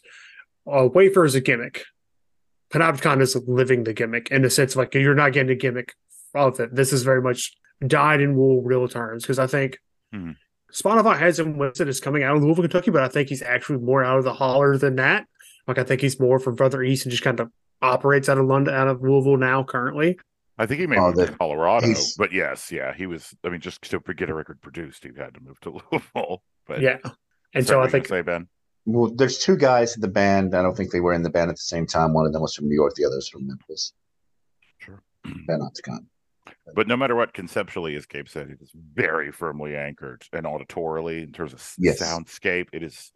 uh, 0.71 0.87
Wayfarer 0.93 1.25
is 1.25 1.33
a 1.33 1.41
gimmick. 1.41 1.85
Panopticon 2.71 3.21
is 3.21 3.35
living 3.47 3.85
the 3.85 3.93
gimmick 3.93 4.29
in 4.29 4.43
the 4.43 4.51
sense 4.51 4.73
of 4.73 4.77
like 4.77 4.93
you're 4.93 5.15
not 5.15 5.33
getting 5.33 5.51
a 5.51 5.55
gimmick 5.55 5.95
of 6.35 6.59
it. 6.59 6.75
This 6.75 6.93
is 6.93 7.01
very 7.01 7.23
much 7.23 7.51
dyed 7.87 8.21
in 8.21 8.35
wool 8.35 8.61
real 8.61 8.87
terms 8.87 9.23
because 9.23 9.39
I 9.39 9.47
think 9.47 9.79
Hmm. 10.13 10.33
Spotify 10.73 11.17
has 11.17 11.39
him 11.39 11.57
listed 11.57 11.87
as 11.87 11.99
coming 11.99 12.23
out 12.23 12.37
of 12.37 12.43
Louisville, 12.43 12.63
Kentucky, 12.63 12.91
but 12.91 13.03
I 13.03 13.07
think 13.07 13.29
he's 13.29 13.41
actually 13.41 13.79
more 13.79 14.03
out 14.03 14.17
of 14.17 14.23
the 14.23 14.33
holler 14.33 14.77
than 14.77 14.95
that. 14.97 15.25
Like 15.67 15.77
I 15.77 15.83
think 15.83 16.01
he's 16.01 16.19
more 16.19 16.39
from 16.39 16.57
further 16.57 16.81
east 16.83 17.05
and 17.05 17.11
just 17.11 17.23
kind 17.23 17.39
of 17.39 17.49
operates 17.81 18.29
out 18.29 18.37
of 18.37 18.45
London, 18.45 18.73
out 18.73 18.87
of 18.87 19.01
Louisville 19.01 19.37
now 19.37 19.63
currently. 19.63 20.17
I 20.57 20.65
think 20.65 20.79
he 20.81 20.87
may 20.87 20.97
Oh, 20.97 21.11
move 21.11 21.27
to 21.27 21.35
Colorado, 21.37 21.87
he's- 21.87 22.15
but 22.17 22.31
yes, 22.31 22.71
yeah, 22.71 22.93
he 22.93 23.07
was. 23.07 23.33
I 23.43 23.49
mean, 23.49 23.61
just 23.61 23.81
to 23.89 23.99
get 23.99 24.29
a 24.29 24.33
record 24.33 24.61
produced, 24.61 25.03
he 25.03 25.09
had 25.17 25.33
to 25.33 25.39
move 25.41 25.59
to 25.61 25.69
Louisville. 25.91 26.43
But 26.67 26.81
Yeah, 26.81 26.97
and 27.53 27.65
so 27.65 27.81
I 27.81 27.87
think 27.89 28.07
say 28.07 28.21
Ben. 28.21 28.47
Well, 28.85 29.11
there's 29.15 29.37
two 29.37 29.57
guys 29.57 29.95
in 29.95 30.01
the 30.01 30.07
band. 30.07 30.55
I 30.55 30.61
don't 30.61 30.75
think 30.75 30.91
they 30.91 30.99
were 31.01 31.13
in 31.13 31.21
the 31.23 31.29
band 31.29 31.49
at 31.49 31.55
the 31.55 31.61
same 31.61 31.85
time. 31.85 32.13
One 32.13 32.25
of 32.25 32.33
them 32.33 32.41
was 32.41 32.55
from 32.55 32.67
New 32.67 32.75
York, 32.75 32.95
the 32.95 33.05
other 33.05 33.13
other's 33.13 33.29
from 33.29 33.47
Memphis. 33.47 33.93
Sure. 34.79 35.03
Panopticon. 35.25 36.05
But 36.73 36.87
no 36.87 36.97
matter 36.97 37.15
what, 37.15 37.33
conceptually, 37.33 37.95
as 37.95 38.05
Gabe 38.05 38.27
said, 38.27 38.49
it 38.49 38.61
is 38.61 38.71
very 38.73 39.31
firmly 39.31 39.75
anchored 39.75 40.25
and 40.33 40.45
auditorily 40.45 41.23
in 41.23 41.31
terms 41.31 41.53
of 41.53 41.59
Yes. 41.77 41.99
soundscape. 42.01 42.69
It 42.73 42.83
is, 42.83 43.11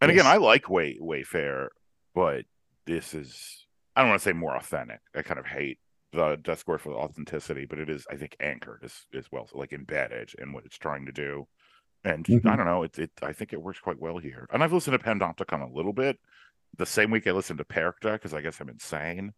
and 0.00 0.10
Yes. 0.10 0.20
again, 0.20 0.26
I 0.26 0.36
like 0.36 0.68
Way 0.68 0.96
Wayfarer, 1.00 1.72
but 2.14 2.44
this 2.86 3.14
is 3.14 3.66
I 3.96 4.02
don't 4.02 4.10
want 4.10 4.20
to 4.20 4.24
say 4.28 4.32
more 4.32 4.56
authentic. 4.56 5.00
I 5.14 5.22
kind 5.22 5.40
of 5.40 5.46
hate 5.46 5.80
the 6.12 6.36
Death 6.36 6.62
for 6.62 6.78
authenticity, 6.86 7.66
but 7.66 7.78
it 7.78 7.88
is 7.90 8.06
I 8.10 8.16
think 8.16 8.36
anchored 8.40 8.84
as 8.84 9.06
as 9.14 9.30
well, 9.32 9.46
so 9.46 9.58
like 9.58 9.72
embedded 9.72 10.34
in 10.38 10.52
what 10.52 10.64
it's 10.66 10.78
trying 10.78 11.06
to 11.06 11.12
do. 11.12 11.48
And 12.04 12.26
Mhm. 12.26 12.46
I 12.50 12.56
don't 12.56 12.66
know, 12.66 12.84
it, 12.84 12.98
it 12.98 13.12
I 13.22 13.32
think 13.32 13.52
it 13.52 13.62
works 13.62 13.80
quite 13.80 13.98
well 14.00 14.18
here. 14.18 14.46
And 14.52 14.62
I've 14.64 14.72
listened 14.72 14.98
to 14.98 15.04
Panopticon 15.04 15.62
a 15.68 15.72
little 15.74 15.92
bit. 15.92 16.20
The 16.76 16.86
same 16.86 17.10
week 17.10 17.26
I 17.26 17.32
listened 17.32 17.58
to 17.58 17.64
Perchta 17.64 18.12
because 18.14 18.34
I 18.34 18.42
guess 18.42 18.60
I'm 18.60 18.68
insane. 18.70 19.34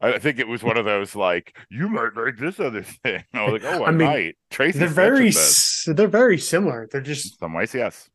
I 0.00 0.14
I 0.14 0.18
think 0.18 0.38
it 0.38 0.48
was 0.48 0.62
one 0.62 0.76
of 0.76 0.84
those 0.84 1.14
like 1.16 1.56
you 1.70 1.88
might 1.88 2.14
like 2.16 2.36
this 2.38 2.60
other 2.60 2.82
thing. 3.04 3.24
I 3.34 3.44
was 3.50 3.62
like, 3.62 3.72
oh, 3.72 3.84
I, 3.84 3.88
I 3.88 3.90
mean, 3.90 4.06
might. 4.08 4.36
Tracy, 4.50 4.78
they're 4.78 4.88
very 4.88 5.28
s- 5.28 5.84
they're 5.88 6.06
very 6.08 6.38
similar. 6.38 6.88
They're 6.90 7.00
In 7.00 7.04
just 7.06 7.38
some 7.38 7.54
ways, 7.54 7.74
yes. 7.74 8.08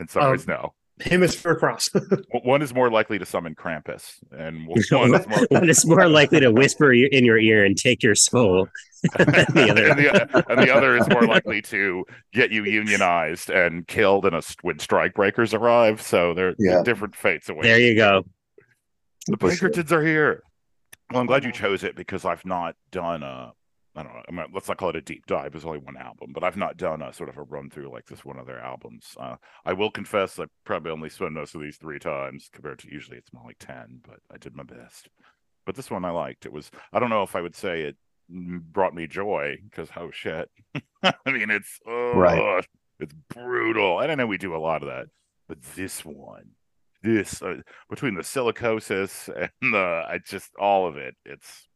In 0.00 0.08
some 0.08 0.22
Um, 0.24 0.30
ways, 0.32 0.46
no. 0.48 0.74
hemisphere 1.00 1.54
cross. 1.56 1.90
One 2.44 2.62
is 2.62 2.72
more 2.74 2.90
likely 2.90 3.18
to 3.18 3.26
summon 3.26 3.54
Krampus, 3.54 4.14
and 4.32 4.66
one 4.90 5.14
is 5.14 5.26
more. 5.28 5.46
One 5.50 5.68
is 5.68 5.86
more 5.86 6.08
likely 6.08 6.40
to 6.40 6.50
whisper 6.50 6.88
y- 6.88 7.08
in 7.12 7.24
your 7.24 7.38
ear 7.38 7.64
and 7.64 7.76
take 7.76 8.02
your 8.02 8.14
soul. 8.14 8.68
the 9.02 9.68
other. 9.70 9.86
and, 9.90 9.98
the, 10.00 10.44
and 10.48 10.58
the 10.60 10.74
other 10.74 10.96
is 10.96 11.06
more 11.08 11.26
likely 11.26 11.60
to 11.62 12.04
get 12.32 12.50
you 12.50 12.64
unionized 12.64 13.50
and 13.50 13.86
killed 13.86 14.24
in 14.26 14.34
a 14.34 14.40
when 14.62 14.78
strike 14.78 15.14
breakers 15.14 15.52
arrive. 15.54 16.00
So 16.02 16.32
they're, 16.34 16.54
they're 16.58 16.78
Yeah. 16.78 16.82
different 16.82 17.14
fates 17.14 17.48
away. 17.50 17.62
There 17.62 17.78
you 17.78 17.94
go. 17.94 18.24
The 19.28 19.36
Pinkertons 19.36 19.92
are 19.92 20.02
here. 20.04 20.42
Well, 21.10 21.20
I'm 21.20 21.26
glad 21.26 21.44
you 21.44 21.52
chose 21.52 21.84
it 21.84 21.96
because 21.96 22.24
I've 22.24 22.44
not 22.44 22.74
done 22.90 23.22
a. 23.22 23.52
I 23.94 24.02
don't 24.02 24.12
know. 24.12 24.22
I 24.28 24.32
mean, 24.32 24.46
let's 24.52 24.68
not 24.68 24.76
call 24.76 24.90
it 24.90 24.96
a 24.96 25.00
deep 25.00 25.24
dive. 25.26 25.54
It's 25.54 25.64
only 25.64 25.78
one 25.78 25.96
album, 25.96 26.32
but 26.34 26.44
I've 26.44 26.58
not 26.58 26.76
done 26.76 27.00
a 27.00 27.14
sort 27.14 27.30
of 27.30 27.38
a 27.38 27.42
run 27.42 27.70
through 27.70 27.90
like 27.90 28.04
this 28.04 28.26
one 28.26 28.38
of 28.38 28.46
their 28.46 28.60
albums. 28.60 29.14
Uh, 29.18 29.36
I 29.64 29.72
will 29.72 29.90
confess, 29.90 30.38
I 30.38 30.44
probably 30.64 30.90
only 30.90 31.08
spent 31.08 31.32
most 31.32 31.54
of 31.54 31.62
these 31.62 31.78
three 31.78 31.98
times 31.98 32.50
compared 32.52 32.80
to 32.80 32.92
usually 32.92 33.16
it's 33.16 33.32
more 33.32 33.44
like 33.46 33.58
ten. 33.58 34.00
But 34.06 34.18
I 34.30 34.36
did 34.36 34.54
my 34.54 34.64
best. 34.64 35.08
But 35.64 35.76
this 35.76 35.90
one 35.90 36.04
I 36.04 36.10
liked. 36.10 36.44
It 36.44 36.52
was. 36.52 36.70
I 36.92 36.98
don't 36.98 37.10
know 37.10 37.22
if 37.22 37.34
I 37.34 37.40
would 37.40 37.56
say 37.56 37.82
it 37.82 37.96
brought 38.28 38.94
me 38.94 39.06
joy 39.06 39.56
because 39.64 39.88
oh 39.96 40.10
shit. 40.10 40.50
I 41.02 41.14
mean, 41.30 41.50
it's 41.50 41.78
oh, 41.86 42.12
Right. 42.14 42.66
It's 42.98 43.14
brutal. 43.28 44.00
And 44.00 44.10
I 44.10 44.14
know 44.14 44.26
we 44.26 44.38
do 44.38 44.54
a 44.54 44.58
lot 44.58 44.82
of 44.82 44.88
that, 44.88 45.06
but 45.48 45.62
this 45.74 46.04
one, 46.04 46.50
this 47.02 47.42
uh, 47.42 47.56
between 47.90 48.14
the 48.14 48.22
silicosis 48.22 49.28
and 49.62 49.74
the 49.74 50.04
I 50.08 50.18
just 50.24 50.50
all 50.58 50.86
of 50.86 50.96
it, 50.96 51.14
it's 51.24 51.68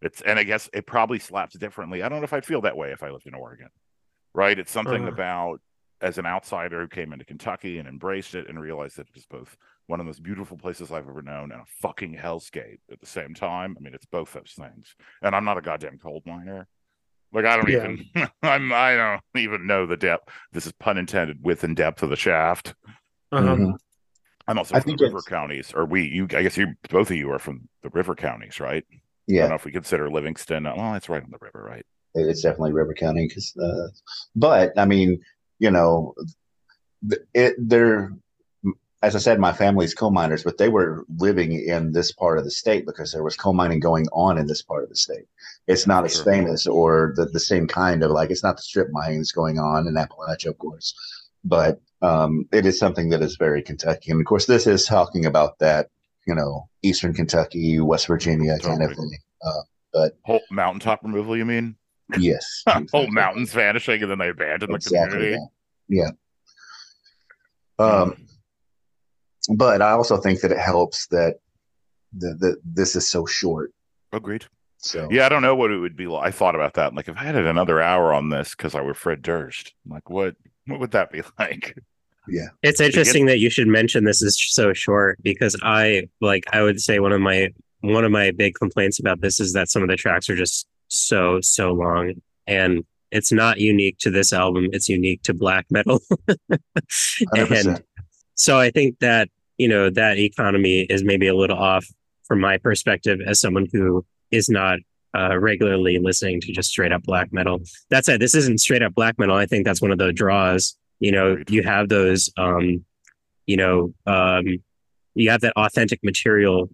it's 0.00 0.20
and 0.22 0.38
I 0.38 0.44
guess 0.44 0.68
it 0.72 0.86
probably 0.86 1.18
slaps 1.18 1.56
differently. 1.58 2.02
I 2.02 2.08
don't 2.08 2.18
know 2.20 2.24
if 2.24 2.32
I'd 2.32 2.46
feel 2.46 2.60
that 2.62 2.76
way 2.76 2.92
if 2.92 3.02
I 3.02 3.10
lived 3.10 3.26
in 3.26 3.34
Oregon. 3.34 3.68
Right? 4.34 4.58
It's 4.58 4.70
something 4.72 5.04
Uh. 5.04 5.08
about 5.08 5.60
as 6.00 6.16
an 6.16 6.26
outsider 6.26 6.80
who 6.80 6.86
came 6.86 7.12
into 7.12 7.24
Kentucky 7.24 7.78
and 7.78 7.88
embraced 7.88 8.36
it 8.36 8.48
and 8.48 8.60
realized 8.60 8.96
that 8.98 9.08
it 9.08 9.16
is 9.16 9.26
both 9.26 9.56
one 9.88 9.98
of 9.98 10.06
the 10.06 10.08
most 10.08 10.22
beautiful 10.22 10.56
places 10.56 10.92
I've 10.92 11.08
ever 11.08 11.22
known 11.22 11.50
and 11.50 11.60
a 11.60 11.64
fucking 11.82 12.14
hellscape 12.14 12.78
at 12.92 13.00
the 13.00 13.06
same 13.06 13.34
time. 13.34 13.74
I 13.76 13.82
mean, 13.82 13.94
it's 13.94 14.06
both 14.06 14.32
those 14.32 14.54
things. 14.56 14.94
And 15.22 15.34
I'm 15.34 15.44
not 15.44 15.58
a 15.58 15.60
goddamn 15.60 15.98
coal 15.98 16.22
miner. 16.24 16.68
Like 17.32 17.46
I 17.46 17.56
don't 17.56 17.68
Yeah. 17.68 17.78
even 17.78 18.06
I'm 18.44 18.72
I 18.72 18.94
don't 18.94 19.20
even 19.42 19.66
know 19.66 19.86
the 19.86 19.96
depth. 19.96 20.28
This 20.52 20.66
is 20.66 20.72
pun 20.72 20.98
intended 20.98 21.38
width 21.42 21.64
and 21.64 21.74
depth 21.76 22.04
of 22.04 22.10
the 22.10 22.16
shaft. 22.16 22.74
Um, 23.32 23.44
Mhm. 23.44 23.78
I'm 24.48 24.58
also 24.58 24.74
I 24.74 24.80
from 24.80 24.88
think 24.90 24.98
the 24.98 25.04
river 25.06 25.22
counties, 25.22 25.72
or 25.74 25.84
we 25.84 26.02
you 26.08 26.24
I 26.32 26.42
guess 26.42 26.56
you 26.56 26.74
both 26.90 27.10
of 27.10 27.16
you 27.16 27.30
are 27.30 27.38
from 27.38 27.68
the 27.82 27.90
river 27.90 28.14
counties, 28.14 28.58
right? 28.60 28.84
Yeah. 29.26 29.40
I 29.40 29.42
don't 29.42 29.50
know 29.50 29.56
if 29.56 29.64
we 29.66 29.72
consider 29.72 30.10
Livingston. 30.10 30.66
uh, 30.66 30.74
Well, 30.76 30.94
it's 30.94 31.08
right 31.08 31.22
on 31.22 31.30
the 31.30 31.38
river, 31.40 31.62
right? 31.68 31.84
it's 32.14 32.42
definitely 32.42 32.72
River 32.72 32.94
County. 32.94 33.28
Cause, 33.28 33.54
uh, 33.62 33.88
but 34.34 34.76
I 34.76 34.86
mean, 34.86 35.20
you 35.60 35.70
know, 35.70 36.14
it 37.34 37.54
they're 37.58 38.12
as 39.00 39.14
I 39.14 39.20
said, 39.20 39.38
my 39.38 39.52
family's 39.52 39.94
coal 39.94 40.10
miners, 40.10 40.42
but 40.42 40.58
they 40.58 40.68
were 40.68 41.04
living 41.18 41.52
in 41.52 41.92
this 41.92 42.10
part 42.10 42.36
of 42.38 42.42
the 42.44 42.50
state 42.50 42.84
because 42.84 43.12
there 43.12 43.22
was 43.22 43.36
coal 43.36 43.52
mining 43.52 43.78
going 43.78 44.06
on 44.12 44.38
in 44.38 44.48
this 44.48 44.62
part 44.62 44.82
of 44.82 44.88
the 44.88 44.96
state. 44.96 45.26
It's 45.68 45.86
not 45.86 46.04
as 46.04 46.16
Sure. 46.16 46.24
famous 46.24 46.66
or 46.66 47.12
the, 47.14 47.26
the 47.26 47.38
same 47.38 47.68
kind 47.68 48.02
of 48.02 48.10
like 48.10 48.32
it's 48.32 48.42
not 48.42 48.56
the 48.56 48.62
strip 48.62 48.88
mining 48.90 49.18
that's 49.18 49.30
going 49.30 49.60
on 49.60 49.86
in 49.86 49.94
Appalachia, 49.94 50.46
of 50.48 50.58
course, 50.58 50.94
but 51.44 51.80
um, 52.02 52.46
it 52.52 52.66
is 52.66 52.78
something 52.78 53.08
that 53.10 53.22
is 53.22 53.36
very 53.36 53.62
Kentucky. 53.62 54.10
And 54.10 54.20
of 54.20 54.26
course, 54.26 54.46
this 54.46 54.66
is 54.66 54.84
talking 54.84 55.26
about 55.26 55.58
that, 55.58 55.90
you 56.26 56.34
know, 56.34 56.68
Eastern 56.82 57.14
Kentucky, 57.14 57.80
West 57.80 58.06
Virginia 58.06 58.58
kind 58.58 58.82
of 58.82 58.90
thing. 58.90 59.18
Uh, 59.44 59.60
but 59.92 60.12
Whole 60.24 60.40
mountaintop 60.50 61.00
removal, 61.02 61.36
you 61.36 61.44
mean? 61.44 61.76
yes, 62.18 62.62
Whole 62.92 63.10
mountains 63.10 63.52
vanishing 63.52 64.02
and 64.02 64.10
then 64.10 64.18
they 64.18 64.28
abandon 64.28 64.70
the 64.72 64.78
community. 64.78 65.32
that. 65.32 65.48
Yeah. 65.88 66.10
Um, 67.78 68.16
but 69.54 69.82
I 69.82 69.92
also 69.92 70.16
think 70.16 70.40
that 70.40 70.52
it 70.52 70.58
helps 70.58 71.06
that 71.08 71.36
the, 72.16 72.34
the 72.38 72.56
this 72.64 72.96
is 72.96 73.08
so 73.08 73.26
short. 73.26 73.72
Agreed. 74.12 74.46
So 74.78 75.08
Yeah, 75.10 75.26
I 75.26 75.28
don't 75.28 75.42
know 75.42 75.54
what 75.54 75.70
it 75.70 75.78
would 75.78 75.96
be 75.96 76.06
like. 76.06 76.26
I 76.26 76.30
thought 76.30 76.54
about 76.54 76.74
that. 76.74 76.94
Like, 76.94 77.08
if 77.08 77.16
I 77.16 77.24
had 77.24 77.34
another 77.34 77.80
hour 77.80 78.12
on 78.12 78.30
this 78.30 78.54
because 78.54 78.74
I 78.74 78.80
were 78.80 78.94
Fred 78.94 79.22
Durst, 79.22 79.74
like, 79.86 80.08
what 80.08 80.36
what 80.78 80.80
would 80.80 80.90
that 80.92 81.10
be 81.10 81.22
like? 81.38 81.76
Yeah. 82.28 82.48
It's 82.62 82.80
interesting 82.80 83.26
that 83.26 83.38
you 83.38 83.48
should 83.48 83.68
mention 83.68 84.04
this 84.04 84.22
is 84.22 84.38
so 84.52 84.74
short 84.74 85.18
because 85.22 85.56
I 85.62 86.08
like 86.20 86.44
I 86.52 86.62
would 86.62 86.80
say 86.80 86.98
one 86.98 87.12
of 87.12 87.20
my 87.20 87.48
one 87.80 88.04
of 88.04 88.12
my 88.12 88.32
big 88.32 88.54
complaints 88.54 89.00
about 89.00 89.20
this 89.20 89.40
is 89.40 89.54
that 89.54 89.70
some 89.70 89.82
of 89.82 89.88
the 89.88 89.96
tracks 89.96 90.28
are 90.28 90.36
just 90.36 90.66
so 90.88 91.40
so 91.40 91.72
long 91.72 92.14
and 92.46 92.84
it's 93.10 93.32
not 93.32 93.58
unique 93.60 93.96
to 93.98 94.10
this 94.10 94.32
album 94.32 94.68
it's 94.72 94.88
unique 94.88 95.22
to 95.22 95.32
black 95.32 95.66
metal 95.70 96.00
and 97.34 97.82
so 98.34 98.58
I 98.58 98.70
think 98.70 98.98
that 98.98 99.28
you 99.56 99.68
know 99.68 99.88
that 99.90 100.18
economy 100.18 100.82
is 100.82 101.02
maybe 101.02 101.28
a 101.28 101.36
little 101.36 101.58
off 101.58 101.86
from 102.24 102.40
my 102.40 102.58
perspective 102.58 103.20
as 103.26 103.40
someone 103.40 103.66
who 103.72 104.04
is 104.30 104.50
not 104.50 104.80
uh, 105.16 105.38
regularly 105.38 105.98
listening 105.98 106.40
to 106.42 106.52
just 106.52 106.70
straight 106.70 106.92
up 106.92 107.02
black 107.02 107.32
metal. 107.32 107.60
That 107.90 108.04
said, 108.04 108.20
this 108.20 108.34
isn't 108.34 108.60
straight 108.60 108.82
up 108.82 108.94
black 108.94 109.18
metal. 109.18 109.36
I 109.36 109.46
think 109.46 109.64
that's 109.64 109.82
one 109.82 109.90
of 109.90 109.98
the 109.98 110.12
draws. 110.12 110.76
You 111.00 111.12
know, 111.12 111.36
you 111.48 111.62
have 111.62 111.88
those, 111.88 112.30
um, 112.36 112.84
you 113.46 113.56
know, 113.56 113.94
um, 114.06 114.44
you 115.14 115.30
have 115.30 115.40
that 115.40 115.54
authentic 115.56 116.00
material 116.02 116.68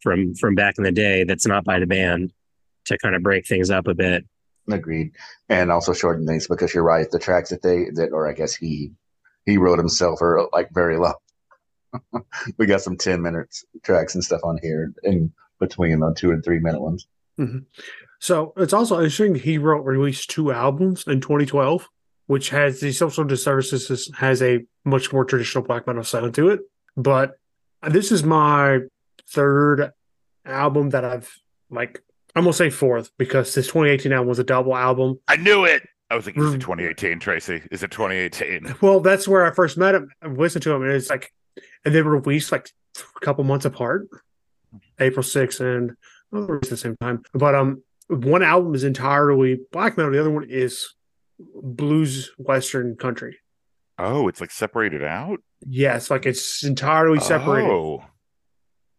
from 0.00 0.34
from 0.34 0.54
back 0.54 0.74
in 0.78 0.84
the 0.84 0.92
day 0.92 1.24
that's 1.24 1.46
not 1.46 1.64
by 1.64 1.78
the 1.78 1.86
band 1.86 2.32
to 2.86 2.98
kind 2.98 3.14
of 3.14 3.22
break 3.22 3.46
things 3.46 3.70
up 3.70 3.86
a 3.86 3.94
bit. 3.94 4.24
agreed, 4.68 5.12
and 5.48 5.70
also 5.70 5.92
shorten 5.92 6.26
things 6.26 6.48
because 6.48 6.74
you're 6.74 6.84
right. 6.84 7.10
The 7.10 7.18
tracks 7.18 7.50
that 7.50 7.62
they 7.62 7.90
that, 7.94 8.10
or 8.12 8.28
I 8.28 8.32
guess 8.32 8.54
he 8.54 8.92
he 9.44 9.58
wrote 9.58 9.78
himself 9.78 10.20
are 10.20 10.48
like 10.52 10.70
very 10.72 10.98
long. 10.98 11.14
we 12.58 12.66
got 12.66 12.82
some 12.82 12.96
ten 12.96 13.22
minutes 13.22 13.64
tracks 13.82 14.14
and 14.14 14.24
stuff 14.24 14.40
on 14.44 14.58
here 14.62 14.92
in 15.04 15.32
between 15.60 16.00
the 16.00 16.14
two 16.16 16.32
and 16.32 16.44
three 16.44 16.58
minute 16.58 16.80
ones. 16.80 17.06
So 18.18 18.52
it's 18.56 18.72
also 18.72 18.96
interesting 18.96 19.34
he 19.34 19.58
wrote 19.58 19.84
released 19.84 20.30
two 20.30 20.50
albums 20.52 21.04
in 21.06 21.20
2012, 21.20 21.86
which 22.26 22.50
has 22.50 22.80
the 22.80 22.92
social 22.92 23.24
disservices 23.24 24.10
has 24.16 24.42
a 24.42 24.64
much 24.84 25.12
more 25.12 25.24
traditional 25.24 25.64
black 25.64 25.86
metal 25.86 26.02
sound 26.04 26.34
to 26.34 26.48
it. 26.50 26.60
But 26.96 27.32
This 27.88 28.10
is 28.10 28.24
my 28.24 28.80
third 29.28 29.92
album 30.44 30.90
that 30.90 31.04
I've 31.04 31.32
like. 31.70 32.02
I'm 32.34 32.42
gonna 32.44 32.52
say 32.52 32.68
fourth 32.70 33.10
because 33.18 33.54
this 33.54 33.66
2018 33.68 34.12
album 34.12 34.28
was 34.28 34.38
a 34.38 34.44
double 34.44 34.74
album. 34.76 35.20
I 35.28 35.36
knew 35.36 35.64
it. 35.64 35.82
I 36.10 36.16
was 36.16 36.26
like, 36.26 36.36
is 36.36 36.44
Mm. 36.44 36.54
it 36.56 36.60
2018, 36.60 37.18
Tracy? 37.20 37.62
Is 37.70 37.82
it 37.82 37.90
2018? 37.90 38.76
Well, 38.80 39.00
that's 39.00 39.26
where 39.28 39.44
I 39.44 39.52
first 39.52 39.76
met 39.78 39.94
him 39.94 40.10
and 40.22 40.36
listened 40.38 40.62
to 40.64 40.72
him, 40.72 40.82
and 40.82 40.92
it's 40.92 41.10
like, 41.10 41.32
and 41.84 41.94
they 41.94 42.02
were 42.02 42.18
released 42.18 42.50
like 42.52 42.70
a 42.98 43.20
couple 43.24 43.42
months 43.44 43.64
apart, 43.64 44.06
April 44.98 45.22
6th 45.22 45.60
and 45.60 45.96
well, 46.30 46.42
they 46.46 46.52
released 46.52 46.66
at 46.66 46.70
the 46.70 46.76
same 46.76 46.96
time. 47.00 47.22
But 47.34 47.54
um, 47.54 47.82
one 48.08 48.42
album 48.42 48.74
is 48.74 48.84
entirely 48.84 49.60
black 49.72 49.96
metal, 49.96 50.12
the 50.12 50.20
other 50.20 50.30
one 50.30 50.48
is 50.48 50.94
blues 51.38 52.30
western 52.38 52.96
country. 52.96 53.38
Oh, 53.98 54.28
it's 54.28 54.40
like 54.40 54.50
separated 54.50 55.02
out. 55.02 55.40
Yes, 55.66 56.10
like 56.10 56.26
it's 56.26 56.62
entirely 56.64 57.18
separated. 57.20 57.70
Oh, 57.70 58.04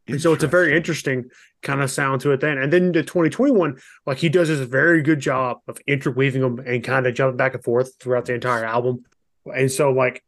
And 0.07 0.21
so 0.21 0.33
it's 0.33 0.43
a 0.43 0.47
very 0.47 0.75
interesting 0.75 1.29
kind 1.61 1.81
of 1.81 1.91
sound 1.91 2.21
to 2.21 2.31
it 2.31 2.39
then. 2.39 2.57
And 2.57 2.73
then 2.73 2.91
the 2.91 3.03
2021, 3.03 3.79
like 4.05 4.17
he 4.17 4.29
does 4.29 4.47
this 4.47 4.59
very 4.59 5.01
good 5.01 5.19
job 5.19 5.57
of 5.67 5.79
interweaving 5.87 6.41
them 6.41 6.59
and 6.59 6.83
kind 6.83 7.05
of 7.05 7.13
jumping 7.13 7.37
back 7.37 7.53
and 7.53 7.63
forth 7.63 7.93
throughout 7.99 8.25
the 8.25 8.33
entire 8.33 8.65
album. 8.65 9.03
And 9.45 9.71
so 9.71 9.91
like 9.91 10.23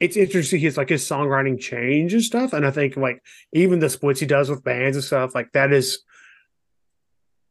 it's 0.00 0.16
interesting 0.16 0.60
his 0.60 0.76
like 0.76 0.88
his 0.88 1.06
songwriting 1.06 1.60
change 1.60 2.12
and 2.12 2.22
stuff. 2.22 2.52
And 2.52 2.66
I 2.66 2.70
think 2.70 2.96
like 2.96 3.22
even 3.52 3.78
the 3.78 3.90
splits 3.90 4.20
he 4.20 4.26
does 4.26 4.50
with 4.50 4.64
bands 4.64 4.96
and 4.96 5.04
stuff, 5.04 5.34
like 5.34 5.52
that 5.52 5.72
is 5.72 6.00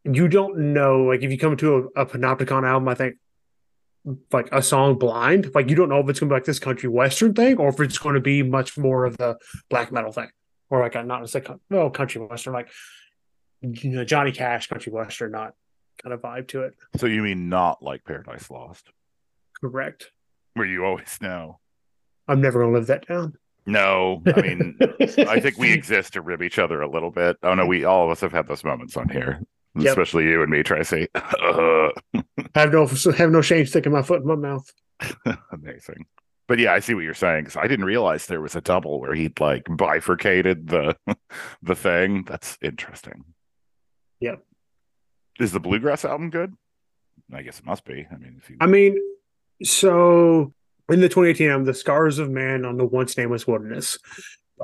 you 0.03 0.27
don't 0.27 0.73
know, 0.73 1.03
like 1.03 1.21
if 1.23 1.31
you 1.31 1.37
come 1.37 1.57
to 1.57 1.89
a, 1.95 2.01
a 2.01 2.05
Panopticon 2.05 2.67
album, 2.67 2.87
I 2.87 2.95
think 2.95 3.15
like 4.31 4.49
a 4.51 4.61
song 4.61 4.97
blind, 4.97 5.51
like 5.53 5.69
you 5.69 5.75
don't 5.75 5.89
know 5.89 5.99
if 5.99 6.09
it's 6.09 6.19
gonna 6.19 6.29
be 6.29 6.35
like 6.35 6.45
this 6.45 6.59
country 6.59 6.89
western 6.89 7.33
thing 7.33 7.57
or 7.57 7.69
if 7.69 7.79
it's 7.79 7.97
going 7.97 8.15
to 8.15 8.21
be 8.21 8.43
much 8.43 8.77
more 8.77 9.05
of 9.05 9.17
the 9.17 9.37
black 9.69 9.91
metal 9.91 10.11
thing 10.11 10.29
or 10.69 10.79
like 10.79 10.95
a 10.95 11.03
not 11.03 11.33
a 11.35 11.41
coun- 11.41 11.59
no 11.69 11.89
country 11.89 12.21
western, 12.21 12.53
like 12.53 12.69
you 13.61 13.91
know 13.91 14.05
Johnny 14.05 14.31
Cash 14.31 14.67
country 14.67 14.91
western, 14.91 15.31
not 15.31 15.53
kind 16.01 16.13
of 16.13 16.21
vibe 16.21 16.47
to 16.49 16.63
it. 16.63 16.75
So 16.97 17.07
you 17.07 17.21
mean 17.21 17.49
not 17.49 17.83
like 17.83 18.05
Paradise 18.05 18.49
Lost, 18.49 18.89
Correct. 19.59 20.11
where 20.53 20.65
you 20.65 20.85
always 20.85 21.17
know? 21.21 21.59
I'm 22.27 22.41
never 22.41 22.61
gonna 22.61 22.73
live 22.73 22.87
that 22.87 23.05
down. 23.07 23.33
No, 23.65 24.23
I 24.33 24.41
mean, 24.41 24.79
I 25.27 25.39
think 25.39 25.57
we 25.57 25.73
exist 25.73 26.13
to 26.13 26.21
rib 26.21 26.41
each 26.41 26.57
other 26.57 26.81
a 26.81 26.89
little 26.89 27.11
bit. 27.11 27.37
Oh 27.43 27.53
no, 27.53 27.65
we 27.65 27.83
all 27.83 28.05
of 28.05 28.11
us 28.11 28.21
have 28.21 28.31
had 28.31 28.47
those 28.47 28.63
moments 28.63 28.95
on 28.95 29.09
here, 29.09 29.41
Yep. 29.75 29.89
especially 29.89 30.25
you 30.25 30.41
and 30.41 30.51
me, 30.51 30.63
Tracy. 30.63 31.07
have 32.55 32.73
no 32.73 32.87
have 33.17 33.31
no 33.31 33.41
shame 33.41 33.65
sticking 33.65 33.91
my 33.91 34.01
foot 34.01 34.21
in 34.21 34.27
my 34.27 34.35
mouth. 34.35 34.71
Amazing. 35.51 36.05
But 36.47 36.57
yeah, 36.57 36.73
I 36.73 36.79
see 36.79 36.95
what 36.95 37.03
you're 37.03 37.13
saying 37.13 37.43
because 37.43 37.57
I 37.57 37.67
didn't 37.67 37.85
realize 37.85 38.25
there 38.25 38.41
was 38.41 38.55
a 38.55 38.61
double 38.61 38.99
where 38.99 39.13
he'd 39.13 39.39
like 39.39 39.67
bifurcated 39.69 40.67
the 40.67 40.97
the 41.61 41.75
thing. 41.75 42.23
That's 42.23 42.57
interesting. 42.61 43.23
Yep. 44.19 44.43
Is 45.39 45.51
the 45.51 45.59
bluegrass 45.59 46.03
album 46.03 46.31
good? 46.31 46.53
I 47.31 47.43
guess 47.43 47.59
it 47.59 47.65
must 47.65 47.85
be. 47.85 48.07
I 48.11 48.17
mean, 48.17 48.35
if 48.41 48.49
you 48.49 48.57
I 48.59 48.65
mean, 48.65 48.97
so 49.63 50.53
in 50.89 51.01
the 51.01 51.09
2018 51.09 51.49
album, 51.49 51.65
The 51.65 51.73
Scars 51.73 52.17
of 52.19 52.29
Man 52.29 52.65
on 52.65 52.77
the 52.77 52.85
Once 52.85 53.15
Nameless 53.17 53.45
Wilderness, 53.45 53.99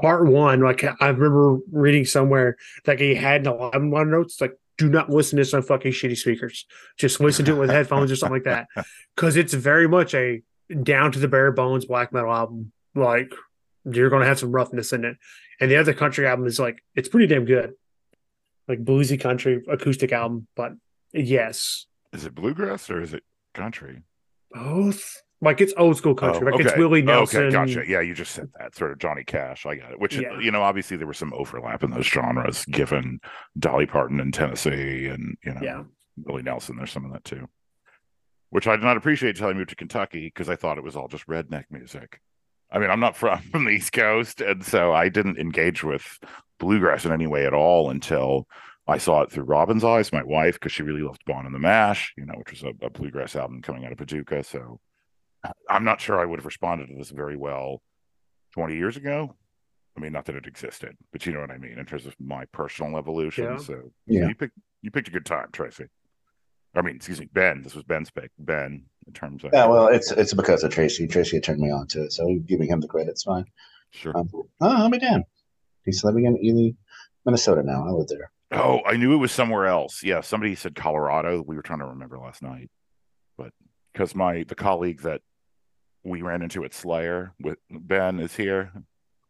part 0.02 0.28
one, 0.28 0.62
like 0.62 0.84
I 0.84 1.08
remember 1.08 1.60
reading 1.72 2.06
somewhere 2.06 2.58
that 2.86 3.00
he 3.00 3.16
had 3.16 3.42
in 3.42 3.54
11 3.54 3.92
line 3.92 4.10
notes, 4.10 4.42
like, 4.42 4.58
do 4.78 4.90
not 4.90 5.10
listen 5.10 5.38
to 5.38 5.42
this 5.42 5.54
on 5.54 5.62
fucking 5.62 5.92
shitty 5.92 6.18
speakers. 6.18 6.66
Just 6.98 7.20
listen 7.20 7.46
to 7.46 7.56
it 7.56 7.60
with 7.60 7.70
headphones 7.70 8.12
or 8.12 8.16
something 8.16 8.42
like 8.44 8.44
that. 8.44 8.68
Because 9.16 9.38
it's 9.38 9.54
very 9.54 9.88
much 9.88 10.14
a 10.14 10.42
down 10.84 11.14
to 11.14 11.20
the 11.20 11.30
bare 11.30 11.54
bones 11.54 11.86
black 11.86 12.12
metal 12.12 12.34
album. 12.34 12.74
Like, 12.94 13.32
you're 13.86 14.10
going 14.10 14.24
to 14.24 14.28
have 14.28 14.40
some 14.40 14.52
roughness 14.52 14.92
in 14.92 15.06
it. 15.06 15.16
And 15.62 15.72
the 15.72 15.78
other 15.78 15.94
country 15.94 16.28
album 16.28 16.48
is 16.48 16.60
like, 16.60 16.84
it's 16.96 17.08
pretty 17.08 17.28
damn 17.28 17.46
good. 17.46 17.76
Like, 18.68 18.84
bluesy 18.84 19.18
country 19.18 19.64
acoustic 19.70 20.12
album. 20.12 20.48
But 20.56 20.74
yes, 21.14 21.86
is 22.12 22.26
it 22.26 22.36
bluegrass 22.36 22.90
or 22.90 23.02
is 23.02 23.14
it 23.14 23.24
country? 23.54 24.04
both. 24.52 25.22
Like 25.42 25.62
it's 25.62 25.74
old 25.78 25.98
school 25.98 26.16
country. 26.16 26.48
Oh, 26.48 26.56
like 26.56 26.66
it's 26.66 26.78
Willie 26.78 27.02
Nelson. 27.02 27.44
Okay, 27.44 27.52
gotcha. 27.52 27.84
Yeah, 27.88 28.02
you 28.02 28.14
just 28.14 28.32
said 28.32 28.50
that 28.60 28.76
sort 28.76 28.92
of 28.92 29.00
Johnny 29.00 29.24
Cash. 29.24 29.66
I 29.66 29.76
got 29.76 29.92
it. 29.92 30.00
Which 30.00 30.16
Yeah. 30.18 30.40
you 30.40 30.50
know, 30.52 30.62
obviously 30.64 30.98
there 30.98 31.08
was 31.08 31.18
some 31.18 31.34
overlap 31.34 31.84
in 31.84 31.92
those 31.92 32.06
genres, 32.08 32.66
given 32.66 33.20
Dolly 33.60 33.86
Parton 33.86 34.20
in 34.20 34.32
Tennessee 34.32 35.08
and 35.08 35.38
you 35.44 35.54
know 35.54 35.62
Yeah. 35.62 35.84
Willie 36.24 36.44
Nelson. 36.44 36.78
There's 36.78 36.92
some 36.92 37.06
of 37.06 37.12
that 37.12 37.26
too, 37.26 37.48
which 38.50 38.68
I 38.68 38.76
did 38.78 38.86
not 38.86 38.98
appreciate 38.98 39.32
until 39.32 39.50
I 39.50 39.54
moved 39.54 39.70
to 39.70 39.76
Kentucky 39.76 40.28
because 40.34 40.50
I 40.50 40.56
thought 40.56 40.78
it 40.78 40.84
was 40.84 40.96
all 40.96 41.08
just 41.10 41.28
redneck 41.28 41.66
music. 41.70 42.22
I 42.72 42.80
mean, 42.80 42.90
I'm 42.90 43.00
not 43.02 43.16
from, 43.18 43.40
from 43.52 43.66
the 43.66 43.72
East 43.72 43.92
Coast, 43.94 44.42
and 44.42 44.64
so 44.66 44.94
I 44.94 45.10
didn't 45.10 45.38
engage 45.38 45.84
with 45.84 46.18
bluegrass 46.60 47.06
in 47.06 47.12
any 47.12 47.28
way 47.28 47.46
at 47.46 47.54
all 47.54 47.90
until 47.90 48.48
I 48.88 48.98
saw 48.98 49.22
it 49.24 49.32
through 49.32 49.44
Robin's 49.44 49.84
eyes, 49.84 50.14
my 50.14 50.24
wife, 50.24 50.56
because 50.56 50.72
she 50.72 50.84
really 50.84 51.02
loved 51.02 51.24
Bon 51.26 51.46
and 51.46 51.54
the 51.54 51.60
Mash, 51.60 52.14
you 52.18 52.26
know, 52.26 52.36
which 52.36 52.52
was 52.52 52.64
a, 52.64 52.86
a 52.86 52.90
bluegrass 52.90 53.36
album 53.36 53.62
coming 53.62 53.84
out 53.86 53.92
of 53.92 53.98
Paducah. 53.98 54.44
So 54.44 54.80
I'm 55.70 55.84
not 55.84 56.02
sure 56.02 56.20
I 56.20 56.26
would 56.26 56.40
have 56.40 56.46
responded 56.46 56.88
to 56.88 56.96
this 56.96 57.10
very 57.10 57.36
well 57.38 57.82
20 58.54 58.76
years 58.76 58.98
ago. 58.98 59.36
I 59.98 60.02
mean, 60.02 60.12
not 60.12 60.26
that 60.26 60.36
it 60.36 60.46
existed, 60.46 60.96
but 61.12 61.26
you 61.26 61.32
know 61.34 61.40
what 61.40 61.52
I 61.52 61.58
mean 61.58 61.78
in 61.80 61.86
terms 61.86 62.06
of 62.06 62.16
my 62.20 62.46
personal 62.52 62.98
evolution. 62.98 63.46
Yeah. 63.46 63.58
So 63.58 63.92
Yeah. 64.08 64.28
you 64.28 64.36
picked 64.36 64.58
you 64.82 64.92
picked 64.92 65.08
a 65.08 65.12
good 65.12 65.26
time, 65.26 65.48
Tracy. 65.52 65.86
I 66.76 66.82
mean, 66.82 66.98
excuse 66.98 67.20
me, 67.22 67.30
Ben. 67.32 67.62
This 67.64 67.74
was 67.74 67.86
Ben's 67.86 68.12
pick. 68.12 68.32
Ben, 68.38 68.84
in 69.08 69.14
terms 69.14 69.44
of 69.46 69.52
Yeah, 69.54 69.68
well, 69.68 69.88
it's 69.88 70.12
it's 70.12 70.34
because 70.34 70.64
of 70.64 70.72
Tracy. 70.72 71.08
Tracy 71.08 71.38
had 71.38 71.44
turned 71.44 71.60
me 71.62 71.72
on 71.72 71.88
to 71.88 72.04
it, 72.04 72.12
so 72.12 72.28
giving 72.46 72.68
him 72.68 72.82
the 72.82 72.88
credit's 72.88 73.24
fine. 73.24 73.46
sure. 73.92 74.16
Um, 74.18 74.30
oh, 74.34 74.48
I'll 74.62 74.90
be 74.90 75.00
damned. 75.00 75.24
He's 75.86 76.04
living 76.04 76.26
in 76.26 76.38
Ely, 76.44 76.72
Minnesota 77.26 77.64
now. 77.64 77.86
I 77.88 77.92
live 77.92 78.08
there. 78.10 78.32
Oh, 78.52 78.82
I 78.86 78.98
knew 78.98 79.14
it 79.14 79.18
was 79.18 79.32
somewhere 79.32 79.66
else. 79.68 80.04
Yeah, 80.04 80.20
somebody 80.22 80.54
said 80.56 80.76
Colorado. 80.76 81.42
We 81.42 81.56
were 81.56 81.62
trying 81.62 81.80
to 81.80 81.86
remember 81.86 82.20
last 82.20 82.42
night, 82.44 82.70
but 83.38 83.52
because 83.94 84.14
my 84.14 84.44
the 84.44 84.56
colleague 84.56 85.02
that 85.04 85.22
we 86.06 86.22
ran 86.22 86.42
into 86.42 86.64
at 86.64 86.74
Slayer 86.74 87.34
with 87.42 87.58
Ben 87.70 88.20
is 88.20 88.36
here. 88.36 88.72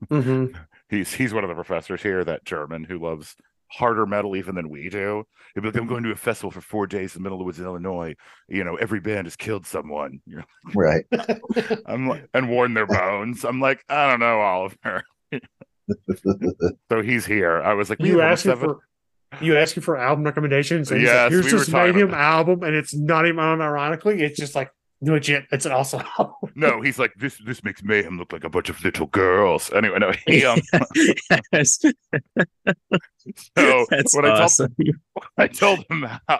hmm 0.09 0.47
He's 0.89 1.11
he's 1.13 1.33
one 1.33 1.43
of 1.43 1.47
the 1.47 1.55
professors 1.55 2.03
here, 2.03 2.23
that 2.25 2.45
German 2.45 2.83
who 2.83 2.99
loves 2.99 3.35
harder 3.71 4.05
metal 4.05 4.35
even 4.35 4.53
than 4.53 4.69
we 4.69 4.87
do. 4.89 5.23
He'd 5.55 5.61
be 5.61 5.67
like, 5.69 5.75
I'm 5.77 5.87
going 5.87 6.03
to 6.03 6.11
a 6.11 6.15
festival 6.15 6.51
for 6.51 6.61
four 6.61 6.85
days 6.85 7.15
in 7.15 7.23
the 7.23 7.23
middle 7.23 7.39
of 7.41 7.45
woods 7.45 7.57
in 7.59 7.65
Illinois. 7.65 8.15
You 8.47 8.63
know, 8.63 8.75
every 8.75 8.99
band 8.99 9.25
has 9.25 9.35
killed 9.35 9.65
someone. 9.65 10.21
Right. 10.75 11.05
I'm 11.87 12.07
like, 12.07 12.29
and 12.35 12.49
worn 12.49 12.75
their 12.75 12.85
bones. 12.85 13.43
I'm 13.45 13.59
like, 13.59 13.83
I 13.89 14.09
don't 14.11 14.19
know, 14.19 14.39
Oliver. 14.41 15.03
So 16.89 17.01
he's 17.01 17.25
here. 17.25 17.61
I 17.61 17.73
was 17.73 17.89
like, 17.89 17.99
You 18.01 18.21
asking 18.21 18.57
for 18.57 18.79
you 19.41 19.57
asking 19.57 19.83
for 19.83 19.97
album 19.97 20.23
recommendations, 20.23 20.91
and 20.91 20.99
he's 21.01 21.07
Yes, 21.09 21.23
like, 21.23 21.31
here's 21.31 21.45
we 21.45 21.51
this 21.51 21.69
Mayhem 21.69 22.09
about- 22.09 22.19
album, 22.21 22.63
and 22.63 22.75
it's 22.75 22.93
not 22.93 23.25
even 23.25 23.37
unironically, 23.39 24.19
it's 24.21 24.37
just 24.39 24.55
like 24.55 24.71
legit. 25.01 25.45
It's 25.51 25.65
an 25.65 25.71
awesome. 25.71 26.03
No, 26.55 26.81
he's 26.81 26.97
like 26.99 27.13
this. 27.15 27.37
This 27.45 27.63
makes 27.63 27.83
mayhem 27.83 28.17
look 28.17 28.31
like 28.33 28.43
a 28.43 28.49
bunch 28.49 28.69
of 28.69 28.83
little 28.83 29.07
girls. 29.07 29.71
Anyway, 29.73 29.99
no, 29.99 30.11
he 30.25 30.45
um. 30.45 30.59
yes, 31.53 31.79
So 33.57 33.85
that's 33.89 34.15
when 34.15 34.25
I 34.25 34.29
told 34.29 34.41
awesome. 34.41 34.75
I 35.37 35.47
told 35.47 35.85
him 35.89 36.07
how, 36.27 36.39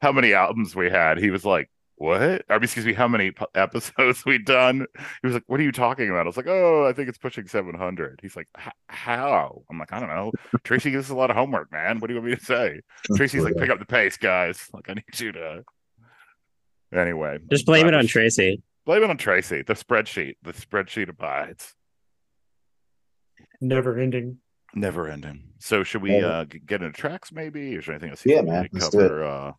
how 0.00 0.12
many 0.12 0.32
albums 0.34 0.74
we 0.74 0.88
had, 0.90 1.18
he 1.18 1.30
was 1.30 1.44
like, 1.44 1.70
"What?" 1.96 2.44
Or 2.48 2.56
excuse 2.56 2.86
me, 2.86 2.92
how 2.92 3.08
many 3.08 3.32
episodes 3.54 4.24
we'd 4.26 4.44
done? 4.44 4.86
He 5.20 5.26
was 5.26 5.34
like, 5.34 5.44
"What 5.46 5.60
are 5.60 5.64
you 5.64 5.72
talking 5.72 6.08
about?" 6.08 6.26
I 6.26 6.28
was 6.28 6.36
like, 6.36 6.46
"Oh, 6.48 6.86
I 6.86 6.92
think 6.92 7.08
it's 7.08 7.18
pushing 7.18 7.46
700." 7.46 8.20
He's 8.22 8.36
like, 8.36 8.48
"How?" 8.88 9.62
I'm 9.70 9.78
like, 9.78 9.92
"I 9.92 10.00
don't 10.00 10.08
know." 10.08 10.32
Tracy 10.64 10.90
gives 10.90 11.06
us 11.06 11.10
a 11.10 11.16
lot 11.16 11.30
of 11.30 11.36
homework, 11.36 11.72
man. 11.72 11.98
What 11.98 12.08
do 12.08 12.14
you 12.14 12.20
want 12.20 12.30
me 12.30 12.36
to 12.36 12.44
say? 12.44 12.80
Tracy's 13.16 13.44
like, 13.44 13.56
"Pick 13.56 13.70
up 13.70 13.78
the 13.78 13.84
pace, 13.86 14.16
guys. 14.16 14.68
Like, 14.72 14.88
I 14.88 14.94
need 14.94 15.20
you 15.20 15.32
to." 15.32 15.64
Anyway, 16.92 17.38
Just 17.50 17.66
blame 17.66 17.86
it 17.86 17.94
on 17.94 18.06
Tracy. 18.06 18.62
Blame 18.84 19.02
it 19.04 19.10
on 19.10 19.16
Tracy. 19.16 19.62
The 19.62 19.74
spreadsheet. 19.74 20.34
The 20.42 20.52
spreadsheet 20.52 21.08
abides. 21.08 21.74
Never 23.60 23.98
ending. 23.98 24.38
Never 24.74 25.08
ending. 25.08 25.52
So 25.58 25.84
should 25.84 26.02
we 26.02 26.16
Yeah. 26.16 26.26
uh 26.26 26.44
get 26.44 26.82
into 26.82 26.92
tracks 26.92 27.30
maybe? 27.32 27.74
Is 27.74 27.86
there 27.86 27.94
anything 27.94 28.10
else 28.10 28.24
you 28.26 28.32
Yeah, 28.32 28.38
want 28.40 28.48
me 28.48 28.52
man, 28.54 28.64
to 28.64 28.70
let's 28.74 28.88
do 28.88 28.98
cover 28.98 29.24
uh 29.24 29.52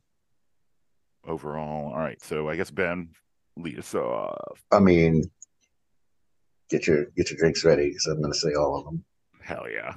overall? 1.26 1.92
All 1.94 2.00
right. 2.00 2.22
So 2.22 2.50
I 2.50 2.56
guess 2.56 2.72
Ben 2.72 3.10
lead 3.56 3.80
us 3.80 3.94
off. 3.96 4.64
I 4.72 4.80
mean, 4.80 5.24
get 6.70 6.86
your 6.88 7.06
get 7.16 7.30
your 7.32 7.38
drinks 7.40 7.64
ready 7.64 7.90
because 7.90 8.08
I'm 8.08 8.20
going 8.22 8.34
to 8.34 8.38
say 8.38 8.54
all 8.54 8.78
of 8.78 8.86
them, 8.86 9.06
Hell 9.42 9.66
yeah. 9.72 9.94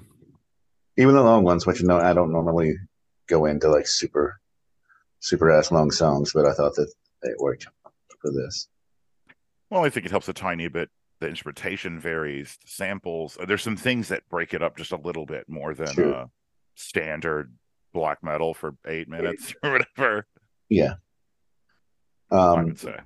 even 0.96 1.14
the 1.14 1.22
long 1.22 1.42
ones. 1.44 1.66
Which 1.66 1.81
you 1.81 1.87
know, 1.87 1.99
I 1.99 2.12
don't 2.12 2.33
normally 2.33 2.77
go 3.27 3.46
into 3.46 3.68
like 3.68 3.87
super 3.88 4.38
super 5.20 5.51
ass 5.51 5.72
long 5.72 5.90
songs, 5.90 6.33
but 6.33 6.46
I 6.46 6.53
thought 6.53 6.75
that 6.77 6.92
they 7.27 7.35
worked 7.39 7.67
for 8.21 8.31
this. 8.31 8.69
Well, 9.71 9.85
I 9.85 9.91
think 9.91 10.07
it 10.07 10.11
helps 10.12 10.29
a 10.29 10.33
tiny 10.33 10.69
bit. 10.69 10.91
The 11.19 11.29
instrumentation 11.29 11.99
varies, 11.99 12.57
the 12.62 12.69
samples. 12.69 13.37
uh, 13.41 13.47
There's 13.47 13.62
some 13.62 13.77
things 13.77 14.09
that 14.09 14.29
break 14.29 14.53
it 14.55 14.62
up 14.62 14.77
just 14.77 14.93
a 14.93 14.97
little 14.97 15.27
bit 15.27 15.49
more 15.49 15.75
than 15.75 15.89
Sure. 15.89 16.15
uh 16.15 16.27
standard 16.75 17.55
black 17.95 18.23
metal 18.23 18.53
for 18.53 18.77
eight 18.87 19.09
minutes 19.09 19.55
or 19.62 19.73
whatever. 19.73 20.27
Yeah. 20.69 20.95
I 22.31 22.37
Um, 22.37 22.65
would 22.67 22.79
say. 22.79 22.99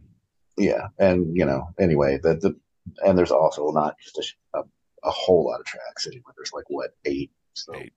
yeah, 0.58 0.88
and 0.98 1.36
you 1.36 1.44
know, 1.44 1.68
anyway, 1.78 2.18
that 2.24 2.40
the 2.40 2.58
and 3.06 3.16
there's 3.16 3.30
also 3.30 3.70
not 3.70 3.94
just 4.02 4.18
a, 4.54 4.58
a, 4.58 4.62
a 5.04 5.10
whole 5.10 5.44
lot 5.46 5.60
of 5.60 5.66
tracks 5.66 6.06
anyway. 6.08 6.32
There's 6.36 6.52
like 6.52 6.64
what 6.68 6.90
eight. 7.04 7.30
So 7.54 7.74
Eight. 7.76 7.92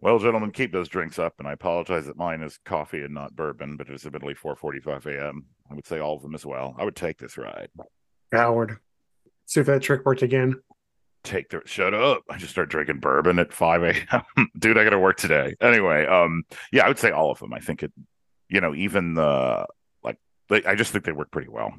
Well, 0.00 0.18
gentlemen, 0.18 0.52
keep 0.52 0.72
those 0.72 0.88
drinks 0.88 1.18
up, 1.18 1.34
and 1.38 1.48
I 1.48 1.52
apologize 1.52 2.06
that 2.06 2.16
mine 2.16 2.42
is 2.42 2.58
coffee 2.64 3.02
and 3.02 3.14
not 3.14 3.34
bourbon, 3.34 3.76
but 3.76 3.88
it's 3.88 4.06
admittedly 4.06 4.34
4:45 4.34 5.06
a.m. 5.06 5.46
I 5.70 5.74
would 5.74 5.86
say 5.86 5.98
all 5.98 6.16
of 6.16 6.22
them 6.22 6.34
as 6.34 6.46
well. 6.46 6.76
I 6.78 6.84
would 6.84 6.96
take 6.96 7.18
this 7.18 7.36
ride. 7.36 7.68
Howard. 8.32 8.78
See 9.46 9.60
if 9.60 9.66
that 9.66 9.82
trick 9.82 10.04
worked 10.04 10.22
again. 10.22 10.60
Take 11.24 11.50
the 11.50 11.62
shut 11.64 11.94
up. 11.94 12.22
I 12.30 12.38
just 12.38 12.52
start 12.52 12.70
drinking 12.70 13.00
bourbon 13.00 13.38
at 13.40 13.52
5 13.52 13.82
a.m. 13.82 14.48
Dude, 14.58 14.78
I 14.78 14.84
gotta 14.84 14.98
work 14.98 15.16
today. 15.16 15.56
Anyway, 15.60 16.06
um, 16.06 16.44
yeah, 16.70 16.84
I 16.84 16.88
would 16.88 16.98
say 16.98 17.10
all 17.10 17.32
of 17.32 17.40
them. 17.40 17.52
I 17.52 17.58
think 17.58 17.82
it, 17.82 17.92
you 18.48 18.60
know, 18.60 18.74
even 18.74 19.14
the 19.14 19.66
like, 20.50 20.66
I 20.66 20.74
just 20.74 20.92
think 20.92 21.04
they 21.04 21.12
work 21.12 21.30
pretty 21.30 21.48
well. 21.48 21.74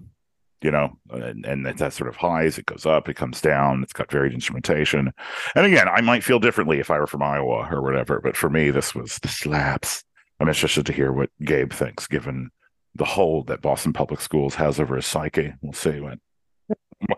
You 0.62 0.72
know, 0.72 0.98
and, 1.12 1.46
and 1.46 1.66
it's 1.68 1.80
that 1.80 1.94
sort 1.94 2.10
of 2.10 2.18
highs, 2.18 2.58
it 2.58 2.66
goes 2.66 2.86
up, 2.86 3.08
it 3.08 3.14
comes 3.14 3.40
down, 3.40 3.82
it's 3.82 3.94
got 3.94 4.12
varied 4.12 4.34
instrumentation. 4.34 5.14
And 5.56 5.66
again, 5.66 5.88
I 5.88 6.02
might 6.02 6.22
feel 6.24 6.40
differently 6.40 6.80
if 6.80 6.92
I 6.92 7.00
were 7.00 7.08
from 7.08 7.24
Iowa 7.24 7.70
or 7.72 7.82
whatever, 7.82 8.20
but 8.22 8.36
for 8.36 8.50
me, 8.50 8.70
this 8.70 8.94
was 8.94 9.20
the 9.20 9.30
slaps. 9.30 10.04
I'm 10.40 10.50
interested 10.50 10.86
to 10.86 10.94
hear 10.94 11.14
what 11.14 11.30
Gabe 11.44 11.72
thinks, 11.72 12.08
given 12.08 12.50
the 12.96 13.06
hold 13.06 13.48
that 13.48 13.62
Boston 13.62 13.94
Public 13.94 14.20
Schools 14.20 14.56
has 14.56 14.80
over 14.82 14.98
his 14.98 15.06
psyche. 15.06 15.54
We'll 15.62 15.74
see 15.74 16.00
what. 16.02 16.20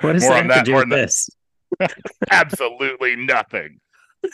What 0.02 0.14
does 0.14 0.24
more 0.24 0.34
that 0.34 0.48
that, 0.48 0.66
do 0.66 0.74
more 0.74 0.82
with 0.82 0.90
this? 0.90 1.30
Absolutely 2.30 3.16
nothing. 3.16 3.80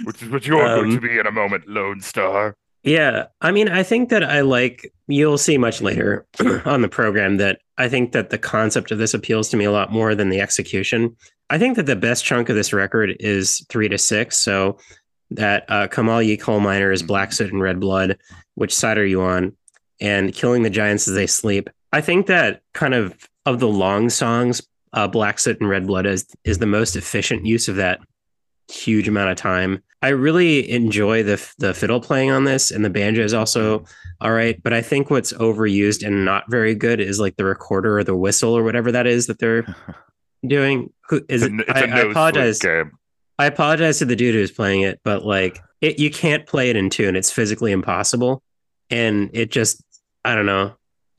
Which 0.03 0.21
is 0.21 0.29
what 0.29 0.45
you're 0.45 0.59
going 0.61 0.91
to 0.91 0.97
Um, 0.97 1.01
be 1.01 1.17
in 1.17 1.25
a 1.27 1.31
moment, 1.31 1.67
Lone 1.67 2.01
Star. 2.01 2.55
Yeah, 2.83 3.25
I 3.41 3.51
mean, 3.51 3.69
I 3.69 3.83
think 3.83 4.09
that 4.09 4.23
I 4.23 4.41
like. 4.41 4.93
You'll 5.07 5.37
see 5.37 5.57
much 5.57 5.81
later 5.81 6.25
on 6.65 6.81
the 6.81 6.89
program 6.89 7.37
that 7.37 7.59
I 7.77 7.89
think 7.89 8.11
that 8.11 8.29
the 8.29 8.37
concept 8.37 8.91
of 8.91 8.97
this 8.97 9.13
appeals 9.13 9.49
to 9.49 9.57
me 9.57 9.65
a 9.65 9.71
lot 9.71 9.91
more 9.91 10.15
than 10.15 10.29
the 10.29 10.41
execution. 10.41 11.15
I 11.49 11.57
think 11.57 11.75
that 11.77 11.85
the 11.85 11.95
best 11.95 12.25
chunk 12.25 12.49
of 12.49 12.55
this 12.55 12.73
record 12.73 13.15
is 13.19 13.65
three 13.69 13.87
to 13.89 13.97
six. 13.97 14.37
So 14.37 14.77
that 15.31 15.65
uh, 15.69 15.87
Come 15.87 16.09
All 16.09 16.21
Ye 16.21 16.37
Coal 16.37 16.59
Miners, 16.59 17.03
Black 17.03 17.33
Soot 17.33 17.51
and 17.51 17.61
Red 17.61 17.79
Blood. 17.79 18.17
Which 18.55 18.73
side 18.73 18.97
are 18.97 19.05
you 19.05 19.21
on? 19.21 19.55
And 19.99 20.33
Killing 20.33 20.63
the 20.63 20.69
Giants 20.69 21.07
as 21.07 21.15
They 21.15 21.27
Sleep. 21.27 21.69
I 21.91 22.01
think 22.01 22.27
that 22.27 22.61
kind 22.73 22.93
of 22.93 23.15
of 23.45 23.59
the 23.59 23.67
long 23.67 24.09
songs, 24.09 24.61
uh, 24.93 25.07
Black 25.07 25.39
Soot 25.39 25.59
and 25.59 25.69
Red 25.69 25.87
Blood 25.87 26.05
is 26.05 26.27
is 26.43 26.59
the 26.59 26.65
most 26.65 26.95
efficient 26.95 27.45
use 27.45 27.67
of 27.67 27.77
that 27.77 27.99
huge 28.69 29.07
amount 29.07 29.31
of 29.31 29.37
time. 29.37 29.83
I 30.01 30.09
really 30.09 30.69
enjoy 30.69 31.23
the 31.23 31.43
the 31.57 31.73
fiddle 31.73 31.99
playing 31.99 32.31
on 32.31 32.43
this, 32.43 32.69
and 32.71 32.85
the 32.85 32.89
banjo 32.89 33.23
is 33.23 33.33
also 33.33 33.85
all 34.21 34.31
right. 34.31 34.61
But 34.61 34.73
I 34.73 34.81
think 34.81 35.09
what's 35.09 35.33
overused 35.33 36.05
and 36.05 36.23
not 36.23 36.49
very 36.49 36.75
good 36.75 36.99
is 36.99 37.19
like 37.19 37.35
the 37.35 37.45
recorder 37.45 37.97
or 37.97 38.03
the 38.03 38.15
whistle 38.15 38.55
or 38.55 38.63
whatever 38.63 38.91
that 38.91 39.07
is 39.07 39.27
that 39.27 39.39
they're 39.39 39.65
doing. 40.47 40.93
Who 41.09 41.21
is 41.29 41.43
it? 41.43 41.51
It's 41.67 41.69
a 41.69 41.89
I, 41.89 41.99
I 41.99 41.99
apologize. 42.01 42.59
game. 42.59 42.91
I 43.39 43.45
apologize 43.45 43.99
to 43.99 44.05
the 44.05 44.15
dude 44.15 44.35
who's 44.35 44.51
playing 44.51 44.81
it, 44.81 44.99
but 45.03 45.25
like 45.25 45.59
it, 45.81 45.99
you 45.99 46.09
can't 46.11 46.45
play 46.45 46.69
it 46.69 46.75
in 46.75 46.89
tune. 46.89 47.15
It's 47.15 47.31
physically 47.31 47.71
impossible, 47.71 48.43
and 48.89 49.31
it 49.33 49.51
just 49.51 49.83
I 50.23 50.35
don't 50.35 50.45
know. 50.45 50.75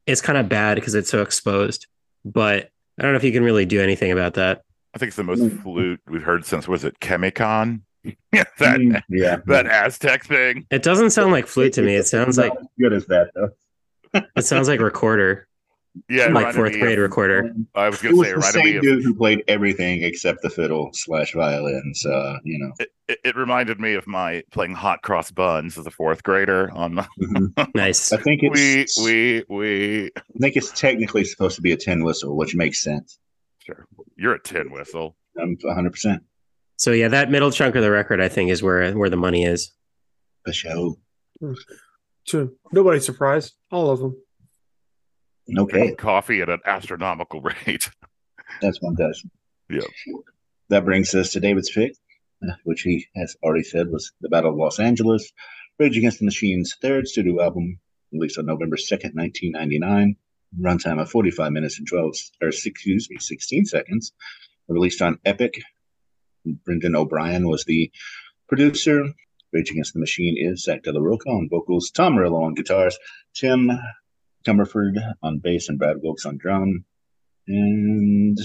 It's 0.06 0.20
kind 0.20 0.38
of 0.38 0.48
bad 0.48 0.76
because 0.76 0.94
it's 0.94 1.11
so 1.11 1.22
exposed. 1.22 1.87
But 2.24 2.70
I 2.98 3.02
don't 3.02 3.12
know 3.12 3.16
if 3.16 3.24
you 3.24 3.32
can 3.32 3.44
really 3.44 3.66
do 3.66 3.80
anything 3.80 4.12
about 4.12 4.34
that. 4.34 4.62
I 4.98 5.00
think 5.00 5.08
it's 5.11 5.16
the 5.16 5.22
most 5.22 5.52
flute 5.62 6.00
we've 6.08 6.24
heard 6.24 6.44
since 6.44 6.66
was 6.66 6.82
it 6.82 6.98
Cemican? 6.98 7.82
yeah, 8.02 8.12
that 8.58 8.80
Mm, 8.80 9.00
yeah, 9.08 9.37
that 9.46 9.66
Aztec 9.68 10.24
thing. 10.24 10.66
It 10.72 10.82
doesn't 10.82 11.11
sound 11.11 11.30
like 11.30 11.46
flute 11.46 11.72
to 11.74 11.82
me. 11.82 11.94
It 11.94 12.08
sounds 12.08 12.37
Not 12.37 12.48
like 12.48 12.58
as 12.58 12.66
good 12.80 12.92
as 12.92 13.06
that 13.06 13.30
though. 13.37 13.50
it 14.34 14.42
sounds 14.44 14.66
like 14.66 14.80
recorder, 14.80 15.46
Yeah, 16.08 16.26
it 16.26 16.32
like 16.32 16.52
fourth 16.52 16.72
grade 16.72 16.98
of- 16.98 17.02
recorder. 17.02 17.54
I 17.76 17.88
was 17.90 18.00
It 18.00 18.08
gonna 18.08 18.16
was 18.16 18.26
say 18.26 18.32
it 18.32 18.34
the 18.34 18.38
reminded 18.40 18.64
me 18.64 18.70
same 18.70 18.76
of 18.78 18.82
dude 18.82 19.04
who 19.04 19.14
played 19.14 19.44
everything 19.46 20.02
except 20.02 20.42
the 20.42 20.50
fiddle 20.50 20.90
slash 20.94 21.32
violins. 21.32 22.04
Uh, 22.04 22.38
you 22.42 22.58
know, 22.58 22.72
it, 22.80 22.88
it, 23.06 23.18
it 23.24 23.37
reminded 23.37 23.78
me 23.78 23.94
of 23.94 24.04
my 24.08 24.42
playing 24.50 24.74
hot 24.74 25.02
cross 25.02 25.30
buns 25.30 25.78
as 25.78 25.87
a 25.87 25.92
fourth 25.92 26.24
grader 26.24 26.72
on 26.72 26.96
the 26.96 27.06
Mhm. 27.20 27.74
Nice. 27.76 28.12
I 28.12 28.16
think 28.16 28.42
we 28.42 28.84
we 29.04 29.44
we 29.48 30.06
I 30.16 30.38
think 30.40 30.56
it's 30.56 30.72
technically 30.72 31.22
supposed 31.22 31.54
to 31.54 31.62
be 31.62 31.70
a 31.70 31.76
tin 31.76 32.02
whistle, 32.02 32.37
which 32.37 32.56
makes 32.56 32.82
sense. 32.82 33.20
Sure 33.68 33.87
you're 34.16 34.35
a 34.35 34.42
tin 34.42 34.70
whistle. 34.70 35.16
I'm 35.40 35.57
100 35.61 35.90
percent 35.90 36.22
So 36.76 36.90
yeah, 36.92 37.09
that 37.09 37.31
middle 37.31 37.50
chunk 37.50 37.74
of 37.76 37.83
the 37.83 37.90
record, 37.90 38.20
I 38.20 38.28
think, 38.28 38.50
is 38.50 38.62
where 38.62 38.92
where 38.92 39.11
the 39.11 39.16
money 39.16 39.44
is. 39.44 39.72
for 40.44 40.52
sure. 40.52 40.94
To 42.26 42.57
nobody's 42.72 43.07
surprised. 43.07 43.54
All 43.70 43.90
of 43.90 44.00
them. 44.00 44.16
Okay, 45.57 45.94
Coffee 45.94 46.42
at 46.42 46.50
an 46.50 46.61
astronomical 46.66 47.40
rate. 47.66 47.88
that's 48.61 48.83
one 48.83 48.96
fantastic. 48.96 49.31
Yeah. 49.70 49.81
That 50.68 50.85
brings 50.85 51.14
us 51.14 51.31
to 51.33 51.40
David's 51.40 51.70
pick, 51.70 51.92
uh, 52.46 52.52
which 52.64 52.83
he 52.83 53.07
has 53.16 53.35
already 53.42 53.62
said 53.64 53.88
was 53.90 54.12
the 54.20 54.28
Battle 54.28 54.50
of 54.50 54.57
Los 54.57 54.78
Angeles, 54.78 55.33
Rage 55.78 55.96
Against 55.96 56.18
the 56.18 56.26
Machine's 56.26 56.76
third 56.83 57.09
studio 57.09 57.42
album, 57.42 57.78
released 58.12 58.38
on 58.38 58.44
November 58.46 58.76
2nd, 58.76 59.14
1999. 59.14 60.16
Runtime 60.58 61.00
of 61.00 61.11
45 61.11 61.52
minutes 61.52 61.78
and 61.78 61.87
12, 61.87 62.14
or 62.40 62.48
excuse 62.48 63.08
me, 63.11 63.18
16 63.18 63.66
seconds. 63.66 64.12
Released 64.68 65.02
on 65.02 65.18
Epic. 65.24 65.54
Brendan 66.44 66.94
O'Brien 66.94 67.48
was 67.48 67.64
the 67.64 67.90
producer. 68.48 69.06
Rage 69.52 69.70
Against 69.70 69.94
the 69.94 70.00
Machine 70.00 70.37
is 70.37 70.64
Zack 70.64 70.82
De 70.82 70.92
La 70.92 71.00
Rocha 71.00 71.30
on 71.30 71.48
vocals, 71.48 71.90
Tom 71.90 72.14
Morello 72.14 72.42
on 72.42 72.54
guitars, 72.54 72.98
Tim 73.34 73.70
Commerford 74.46 74.98
on 75.22 75.38
bass, 75.38 75.68
and 75.68 75.78
Brad 75.78 75.96
Wilkes 76.02 76.26
on 76.26 76.37
drum. 76.37 76.84
And 77.46 78.38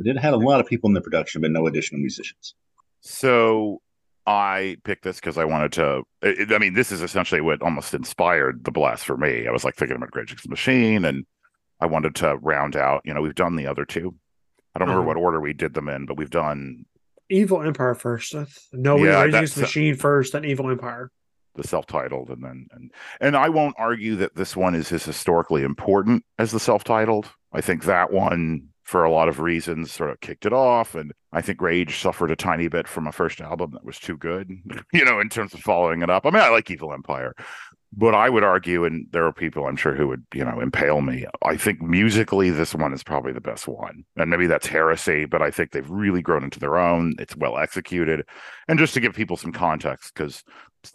it 0.00 0.18
had 0.18 0.34
a 0.34 0.38
lot 0.38 0.60
of 0.60 0.66
people 0.66 0.88
in 0.88 0.94
the 0.94 1.00
production, 1.00 1.42
but 1.42 1.52
no 1.52 1.66
additional 1.68 2.00
musicians. 2.00 2.54
So 3.00 3.82
I 4.26 4.76
picked 4.84 5.04
this 5.04 5.16
because 5.16 5.36
I 5.38 5.44
wanted 5.44 5.72
to. 5.72 6.02
It, 6.22 6.52
I 6.52 6.58
mean, 6.58 6.74
this 6.74 6.92
is 6.92 7.02
essentially 7.02 7.40
what 7.40 7.60
almost 7.62 7.92
inspired 7.94 8.64
the 8.64 8.70
blast 8.70 9.04
for 9.04 9.16
me. 9.16 9.46
I 9.48 9.50
was 9.50 9.64
like 9.64 9.74
thinking 9.76 9.96
about 9.96 10.14
Rage 10.14 10.30
Against 10.30 10.44
the 10.44 10.50
Machine, 10.50 11.04
and 11.04 11.24
I 11.80 11.86
wanted 11.86 12.14
to 12.16 12.36
round 12.36 12.76
out. 12.76 13.02
You 13.04 13.14
know, 13.14 13.20
we've 13.20 13.34
done 13.34 13.56
the 13.56 13.66
other 13.66 13.84
two. 13.84 14.14
I 14.74 14.78
don't 14.78 14.88
remember 14.88 15.10
Uh-huh. 15.10 15.18
what 15.20 15.24
order 15.24 15.40
we 15.40 15.52
did 15.52 15.74
them 15.74 15.88
in, 15.88 16.06
but 16.06 16.16
we've 16.16 16.30
done 16.30 16.84
Evil 17.28 17.62
Empire 17.62 17.94
first. 17.94 18.34
No, 18.72 18.96
we 18.96 19.08
Yeah, 19.08 19.22
Rage 19.22 19.34
Against 19.34 19.54
the 19.56 19.60
Machine 19.62 19.94
first, 19.96 20.32
then 20.32 20.44
Evil 20.44 20.70
Empire. 20.70 21.10
the 21.54 21.66
self-titled, 21.66 22.30
and 22.30 22.42
then 22.44 22.66
and 22.72 22.90
and 23.20 23.36
I 23.36 23.48
won't 23.50 23.74
argue 23.78 24.16
that 24.16 24.36
this 24.36 24.56
one 24.56 24.74
is 24.74 24.90
as 24.92 25.04
historically 25.04 25.62
important 25.64 26.24
as 26.38 26.50
the 26.52 26.60
self-titled. 26.60 27.28
I 27.52 27.60
think 27.60 27.84
that 27.84 28.10
one, 28.12 28.68
for 28.82 29.04
a 29.04 29.10
lot 29.10 29.28
of 29.28 29.40
reasons, 29.40 29.92
sort 29.92 30.10
of 30.10 30.20
kicked 30.20 30.44
it 30.44 30.52
off, 30.52 30.94
and 30.94 31.12
I 31.32 31.40
think 31.40 31.60
Rage 31.60 31.98
suffered 31.98 32.30
a 32.30 32.36
tiny 32.36 32.68
bit 32.68 32.88
from 32.88 33.06
a 33.06 33.12
first 33.12 33.40
album 33.40 33.70
that 33.72 33.84
was 33.84 33.98
too 33.98 34.16
good, 34.16 34.50
you 34.92 35.04
know, 35.04 35.20
in 35.20 35.28
terms 35.28 35.54
of 35.54 35.60
following 35.60 36.02
it 36.02 36.10
up. 36.10 36.26
I 36.26 36.30
mean, 36.30 36.42
I 36.42 36.48
like 36.48 36.70
Evil 36.70 36.92
Empire, 36.92 37.34
but 37.92 38.14
I 38.14 38.28
would 38.28 38.42
argue, 38.42 38.84
and 38.84 39.06
there 39.12 39.24
are 39.26 39.32
people 39.32 39.66
I'm 39.66 39.76
sure 39.76 39.94
who 39.94 40.08
would, 40.08 40.24
you 40.34 40.44
know, 40.44 40.60
impale 40.60 41.00
me. 41.00 41.26
I 41.42 41.56
think 41.56 41.80
musically, 41.80 42.50
this 42.50 42.74
one 42.74 42.92
is 42.92 43.04
probably 43.04 43.32
the 43.32 43.40
best 43.40 43.68
one, 43.68 44.04
and 44.16 44.30
maybe 44.30 44.46
that's 44.46 44.66
heresy, 44.66 45.26
but 45.26 45.42
I 45.42 45.50
think 45.50 45.70
they've 45.70 45.88
really 45.88 46.22
grown 46.22 46.44
into 46.44 46.58
their 46.58 46.76
own. 46.76 47.14
It's 47.18 47.36
well 47.36 47.58
executed, 47.58 48.26
and 48.66 48.78
just 48.78 48.94
to 48.94 49.00
give 49.00 49.14
people 49.14 49.36
some 49.36 49.52
context, 49.52 50.12
because 50.14 50.42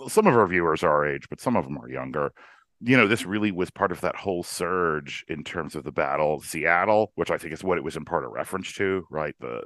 some 0.09 0.27
of 0.27 0.35
our 0.35 0.47
viewers 0.47 0.83
are 0.83 0.91
our 0.91 1.07
age, 1.07 1.29
but 1.29 1.39
some 1.39 1.55
of 1.55 1.63
them 1.63 1.77
are 1.77 1.89
younger. 1.89 2.33
You 2.79 2.95
know, 2.95 3.07
this 3.07 3.25
really 3.25 3.51
was 3.51 3.71
part 3.71 3.91
of 3.91 4.01
that 4.01 4.15
whole 4.15 4.43
surge 4.43 5.25
in 5.27 5.43
terms 5.43 5.75
of 5.75 5.83
the 5.83 5.91
Battle 5.91 6.41
Seattle, 6.41 7.11
which 7.15 7.31
I 7.31 7.37
think 7.37 7.53
is 7.53 7.63
what 7.63 7.77
it 7.77 7.83
was 7.83 7.95
in 7.97 8.05
part 8.05 8.23
a 8.23 8.27
reference 8.27 8.73
to, 8.73 9.05
right? 9.09 9.35
The 9.39 9.63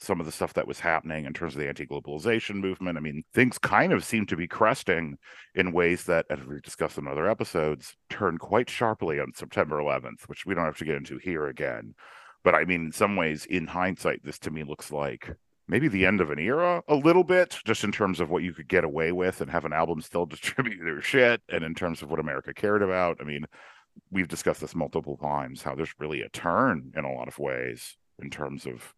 some 0.00 0.18
of 0.18 0.24
the 0.24 0.32
stuff 0.32 0.54
that 0.54 0.66
was 0.66 0.80
happening 0.80 1.26
in 1.26 1.32
terms 1.34 1.54
of 1.54 1.60
the 1.60 1.68
anti-globalization 1.68 2.54
movement. 2.56 2.96
I 2.96 3.02
mean, 3.02 3.22
things 3.34 3.58
kind 3.58 3.92
of 3.92 4.02
seem 4.02 4.24
to 4.26 4.36
be 4.36 4.48
cresting 4.48 5.18
in 5.54 5.72
ways 5.72 6.04
that, 6.04 6.24
as 6.30 6.38
we 6.46 6.58
discussed 6.60 6.96
in 6.96 7.06
other 7.06 7.28
episodes, 7.28 7.94
turned 8.08 8.40
quite 8.40 8.70
sharply 8.70 9.20
on 9.20 9.32
September 9.34 9.76
11th, 9.76 10.22
which 10.26 10.46
we 10.46 10.54
don't 10.54 10.64
have 10.64 10.78
to 10.78 10.86
get 10.86 10.94
into 10.94 11.18
here 11.18 11.46
again. 11.46 11.94
But 12.42 12.54
I 12.54 12.64
mean, 12.64 12.86
in 12.86 12.92
some 12.92 13.16
ways, 13.16 13.44
in 13.44 13.66
hindsight, 13.66 14.24
this 14.24 14.38
to 14.40 14.50
me 14.50 14.64
looks 14.64 14.90
like 14.90 15.34
maybe 15.70 15.86
the 15.86 16.04
end 16.04 16.20
of 16.20 16.30
an 16.30 16.38
era 16.38 16.82
a 16.88 16.96
little 16.96 17.22
bit, 17.22 17.58
just 17.64 17.84
in 17.84 17.92
terms 17.92 18.18
of 18.20 18.28
what 18.28 18.42
you 18.42 18.52
could 18.52 18.68
get 18.68 18.84
away 18.84 19.12
with 19.12 19.40
and 19.40 19.50
have 19.50 19.64
an 19.64 19.72
album 19.72 20.00
still 20.02 20.26
distribute 20.26 20.84
their 20.84 21.00
shit, 21.00 21.40
and 21.48 21.64
in 21.64 21.74
terms 21.74 22.02
of 22.02 22.10
what 22.10 22.20
America 22.20 22.52
cared 22.52 22.82
about. 22.82 23.18
I 23.20 23.24
mean, 23.24 23.46
we've 24.10 24.28
discussed 24.28 24.60
this 24.60 24.74
multiple 24.74 25.16
times 25.16 25.62
how 25.62 25.74
there's 25.74 25.94
really 25.98 26.22
a 26.22 26.28
turn 26.30 26.92
in 26.96 27.04
a 27.04 27.12
lot 27.12 27.28
of 27.28 27.38
ways 27.38 27.96
in 28.20 28.30
terms 28.30 28.66
of 28.66 28.94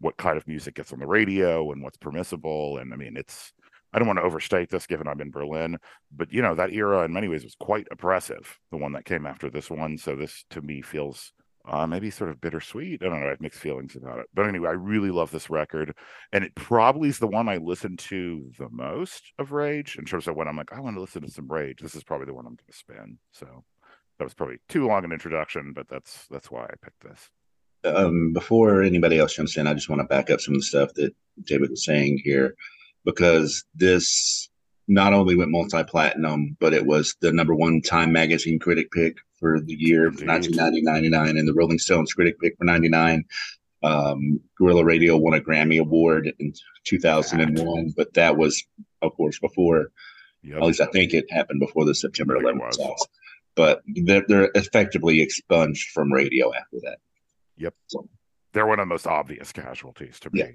what 0.00 0.16
kind 0.16 0.36
of 0.36 0.46
music 0.46 0.74
gets 0.74 0.92
on 0.92 0.98
the 0.98 1.06
radio 1.06 1.72
and 1.72 1.82
what's 1.82 1.96
permissible. 1.96 2.78
And 2.78 2.92
I 2.92 2.96
mean, 2.96 3.16
it's 3.16 3.52
I 3.92 3.98
don't 3.98 4.08
want 4.08 4.18
to 4.18 4.24
overstate 4.24 4.70
this 4.70 4.86
given 4.86 5.06
I'm 5.06 5.20
in 5.20 5.30
Berlin, 5.30 5.78
but 6.14 6.32
you 6.32 6.42
know, 6.42 6.54
that 6.54 6.72
era 6.72 7.04
in 7.04 7.12
many 7.12 7.28
ways 7.28 7.44
was 7.44 7.54
quite 7.54 7.86
oppressive, 7.90 8.58
the 8.70 8.78
one 8.78 8.92
that 8.92 9.04
came 9.04 9.26
after 9.26 9.48
this 9.48 9.70
one. 9.70 9.96
So 9.96 10.16
this 10.16 10.44
to 10.50 10.60
me 10.60 10.82
feels 10.82 11.32
uh, 11.68 11.86
maybe 11.86 12.10
sort 12.10 12.30
of 12.30 12.40
bittersweet. 12.40 13.02
I 13.02 13.06
don't 13.06 13.20
know. 13.20 13.26
I 13.26 13.30
have 13.30 13.40
mixed 13.40 13.60
feelings 13.60 13.96
about 13.96 14.18
it. 14.18 14.26
But 14.34 14.46
anyway, 14.46 14.68
I 14.68 14.72
really 14.72 15.10
love 15.10 15.30
this 15.30 15.50
record. 15.50 15.94
And 16.32 16.44
it 16.44 16.54
probably 16.54 17.08
is 17.08 17.18
the 17.18 17.26
one 17.26 17.48
I 17.48 17.58
listen 17.58 17.96
to 17.96 18.50
the 18.58 18.68
most 18.70 19.32
of 19.38 19.52
Rage 19.52 19.96
in 19.96 20.04
terms 20.04 20.26
of 20.26 20.34
when 20.36 20.48
I'm 20.48 20.56
like, 20.56 20.72
I 20.72 20.80
want 20.80 20.96
to 20.96 21.00
listen 21.00 21.22
to 21.22 21.30
some 21.30 21.46
Rage. 21.46 21.80
This 21.80 21.94
is 21.94 22.04
probably 22.04 22.26
the 22.26 22.34
one 22.34 22.46
I'm 22.46 22.56
going 22.56 22.70
to 22.70 22.76
spin. 22.76 23.18
So 23.30 23.64
that 24.18 24.24
was 24.24 24.34
probably 24.34 24.58
too 24.68 24.86
long 24.86 25.04
an 25.04 25.12
introduction, 25.12 25.72
but 25.72 25.88
that's 25.88 26.26
that's 26.30 26.50
why 26.50 26.64
I 26.64 26.74
picked 26.82 27.02
this. 27.02 27.30
um, 27.84 28.32
before 28.32 28.82
anybody 28.82 29.18
else 29.18 29.34
jumps 29.34 29.56
in, 29.56 29.66
I 29.66 29.74
just 29.74 29.88
want 29.88 30.00
to 30.00 30.06
back 30.06 30.30
up 30.30 30.40
some 30.40 30.54
of 30.54 30.60
the 30.60 30.66
stuff 30.66 30.94
that 30.94 31.14
David 31.44 31.70
was 31.70 31.84
saying 31.84 32.20
here, 32.24 32.54
because 33.04 33.64
this 33.74 34.48
not 34.88 35.12
only 35.12 35.34
went 35.36 35.50
multi-platinum, 35.50 36.56
but 36.60 36.74
it 36.74 36.86
was 36.86 37.16
the 37.20 37.32
number 37.32 37.54
one 37.54 37.80
Time 37.80 38.12
Magazine 38.12 38.58
critic 38.58 38.90
pick 38.90 39.16
for 39.42 39.60
the 39.60 39.74
year 39.74 40.06
Indeed. 40.06 40.28
1999 40.28 41.36
and 41.36 41.48
the 41.48 41.52
Rolling 41.52 41.80
Stones 41.80 42.14
critic 42.14 42.38
pick 42.40 42.56
for 42.56 42.64
99. 42.64 43.24
Um, 43.82 44.38
Guerrilla 44.56 44.84
Radio 44.84 45.16
won 45.16 45.34
a 45.34 45.40
Grammy 45.40 45.80
Award 45.80 46.32
in 46.38 46.52
2001, 46.84 47.92
but 47.96 48.14
that 48.14 48.36
was, 48.36 48.64
of 49.02 49.12
course, 49.16 49.38
before 49.40 49.88
Yep. 50.44 50.56
at 50.58 50.62
least 50.64 50.80
I 50.80 50.86
think 50.86 51.14
it 51.14 51.30
happened 51.30 51.60
before 51.60 51.84
the 51.84 51.94
September 51.94 52.36
I 52.36 52.40
think 52.40 52.50
it 52.50 52.54
11th 52.56 52.66
was. 52.66 52.78
attacks. 52.78 53.02
But 53.54 53.82
they're, 53.86 54.24
they're 54.26 54.50
effectively 54.56 55.20
expunged 55.22 55.90
from 55.90 56.12
radio 56.12 56.52
after 56.54 56.78
that. 56.82 56.98
Yep. 57.58 57.74
So, 57.88 58.08
They're 58.52 58.66
one 58.66 58.80
of 58.80 58.82
the 58.82 58.92
most 58.92 59.06
obvious 59.06 59.52
casualties 59.52 60.18
to 60.20 60.30
me. 60.32 60.40
Yeah. 60.40 60.46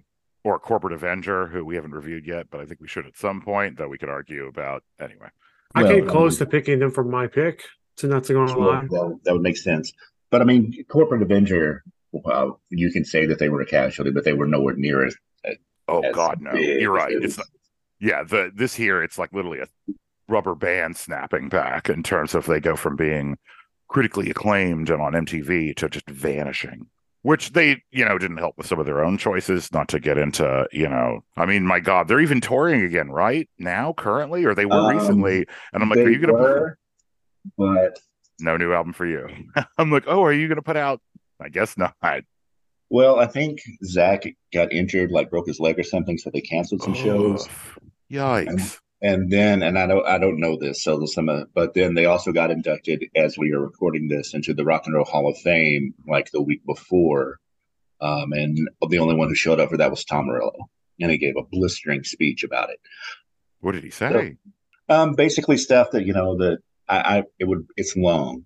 Or 0.44 0.60
Corporate 0.60 0.92
Avenger, 0.94 1.48
who 1.48 1.64
we 1.64 1.76
haven't 1.76 1.92
reviewed 1.92 2.26
yet, 2.26 2.48
but 2.50 2.60
I 2.60 2.66
think 2.66 2.82
we 2.82 2.88
should 2.90 3.06
at 3.06 3.16
some 3.18 3.42
point, 3.42 3.78
though 3.78 3.88
we 3.88 3.98
could 3.98 4.10
argue 4.10 4.48
about 4.48 4.84
anyway. 5.00 5.28
I 5.76 5.84
Well, 5.84 5.92
came 5.94 6.08
close 6.08 6.40
um, 6.42 6.48
to 6.48 6.52
picking 6.52 6.80
them 6.80 6.92
for 6.92 7.04
my 7.06 7.28
pick. 7.28 7.64
So 7.98 8.08
not 8.08 8.24
to 8.26 8.34
go 8.34 8.42
on 8.42 8.48
sure, 8.50 8.58
lie. 8.58 8.82
that, 8.82 9.20
that 9.24 9.34
would 9.34 9.42
make 9.42 9.58
sense. 9.58 9.92
But 10.30 10.42
I 10.42 10.46
mean, 10.46 10.86
Corporate 10.88 11.22
Avenger, 11.22 11.84
well, 12.12 12.62
you 12.70 12.92
can 12.92 13.04
say 13.04 13.26
that 13.26 13.40
they 13.40 13.50
were 13.50 13.62
a 13.62 13.66
casualty, 13.66 14.12
but 14.12 14.24
they 14.24 14.34
were 14.34 14.48
nowhere 14.48 14.76
near 14.76 15.06
as. 15.06 15.16
Oh 15.88 16.04
God, 16.12 16.42
no. 16.42 16.52
big 16.52 16.82
You're 16.82 16.92
right. 16.92 17.12
it 17.12 17.24
It's 17.24 17.38
not, 17.38 17.48
yeah, 18.00 18.24
the 18.24 18.52
this 18.54 18.76
here 18.76 19.02
it's 19.02 19.18
like 19.18 19.32
literally 19.34 19.60
a 19.60 19.94
rubber 20.28 20.54
band 20.54 20.98
snapping 20.98 21.50
back 21.50 21.90
in 21.90 22.04
terms 22.04 22.36
of 22.36 22.46
they 22.46 22.60
go 22.60 22.76
from 22.76 22.96
being 22.96 23.38
critically 23.88 24.30
acclaimed 24.30 24.90
and 24.90 25.02
on 25.02 25.14
MTV 25.14 25.76
to 25.78 25.90
just 25.90 26.10
vanishing. 26.10 26.88
Which 27.24 27.52
they, 27.54 27.82
you 27.92 28.06
know, 28.06 28.18
didn't 28.18 28.38
help 28.38 28.58
with 28.58 28.68
some 28.68 28.80
of 28.80 28.86
their 28.86 29.04
own 29.04 29.18
choices, 29.18 29.72
not 29.74 29.90
to 29.90 30.00
get 30.00 30.18
into, 30.18 30.68
you 30.72 30.88
know, 30.88 31.24
I 31.36 31.46
mean, 31.46 31.66
my 31.66 31.80
God, 31.80 32.08
they're 32.08 32.22
even 32.22 32.40
touring 32.40 32.82
again, 32.82 33.10
right? 33.10 33.50
Now, 33.58 33.94
currently, 33.94 34.46
or 34.46 34.54
they 34.54 34.66
were 34.66 34.76
Um, 34.76 34.96
recently. 34.96 35.46
And 35.74 35.84
I'm 35.84 35.90
like, 35.90 36.00
are 36.00 36.10
you 36.10 36.20
gonna 36.20 36.34
were, 36.34 36.78
but 37.58 38.00
no 38.40 38.58
new 38.58 38.74
album 38.74 38.94
for 38.94 39.06
you? 39.06 39.28
I'm 39.78 39.92
like, 39.92 40.06
oh, 40.08 40.24
are 40.24 40.34
you 40.34 40.48
gonna 40.48 40.62
put 40.62 40.78
out? 40.78 41.02
I 41.40 41.50
guess 41.50 41.78
not. 41.78 41.96
well, 42.90 43.20
I 43.20 43.28
think 43.28 43.62
Zach 43.84 44.24
got 44.54 44.72
injured, 44.74 45.12
like 45.12 45.30
broke 45.30 45.48
his 45.48 45.60
leg 45.60 45.78
or 45.80 45.84
something, 45.84 46.18
so 46.18 46.30
they 46.32 46.42
canceled 46.42 46.82
some 46.82 46.94
shows. 46.94 47.48
Yikes. 48.12 48.80
And 49.02 49.32
then, 49.32 49.62
and 49.62 49.78
I 49.78 49.86
don't, 49.86 50.08
I 50.08 50.18
don't 50.18 50.40
know 50.40 50.58
this, 50.60 50.82
so 50.82 51.06
some, 51.06 51.30
of, 51.30 51.54
but 51.54 51.76
then 51.76 51.94
they 51.94 52.06
also 52.06 52.32
got 52.32 52.50
inducted 52.50 53.06
as 53.16 53.38
we 53.38 53.52
are 53.52 53.60
recording 53.60 54.08
this 54.08 54.34
into 54.34 54.56
the 54.56 54.66
Rock 54.66 54.84
and 54.86 54.96
Roll 54.96 55.06
Hall 55.06 55.30
of 55.30 55.38
Fame, 55.38 55.94
like 56.08 56.32
the 56.32 56.42
week 56.42 56.66
before. 56.66 57.38
Um, 58.02 58.32
and 58.32 58.58
the 58.90 59.00
only 59.00 59.16
one 59.16 59.28
who 59.28 59.36
showed 59.36 59.60
up 59.60 59.70
for 59.70 59.78
that 59.78 59.92
was 59.92 60.04
Tom 60.04 60.26
Morello, 60.26 60.70
and 61.00 61.12
he 61.12 61.20
gave 61.20 61.36
a 61.38 61.44
blistering 61.44 62.04
speech 62.04 62.44
about 62.44 62.72
it. 62.72 62.80
What 63.60 63.74
did 63.74 63.84
he 63.84 63.92
say? 63.92 64.38
Um, 64.90 65.14
basically 65.14 65.58
stuff 65.58 65.92
that 65.92 66.06
you 66.06 66.14
know 66.14 66.38
that 66.38 66.60
I, 66.90 67.18
I 67.18 67.24
it 67.40 67.46
would, 67.46 67.66
it's 67.76 67.96
long. 67.96 68.46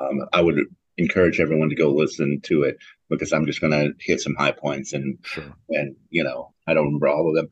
Um, 0.00 0.26
I 0.32 0.42
would 0.42 0.56
encourage 0.98 1.40
everyone 1.40 1.68
to 1.68 1.74
go 1.74 1.90
listen 1.90 2.40
to 2.44 2.62
it 2.62 2.76
because 3.10 3.32
I'm 3.32 3.46
just 3.46 3.60
going 3.60 3.72
to 3.72 3.92
hit 4.00 4.20
some 4.20 4.34
high 4.34 4.52
points 4.52 4.92
and 4.92 5.18
Sure. 5.24 5.44
and 5.70 5.94
you 6.10 6.24
know 6.24 6.52
I 6.66 6.74
don't 6.74 6.86
remember 6.86 7.08
all 7.08 7.28
of 7.28 7.34
them, 7.34 7.48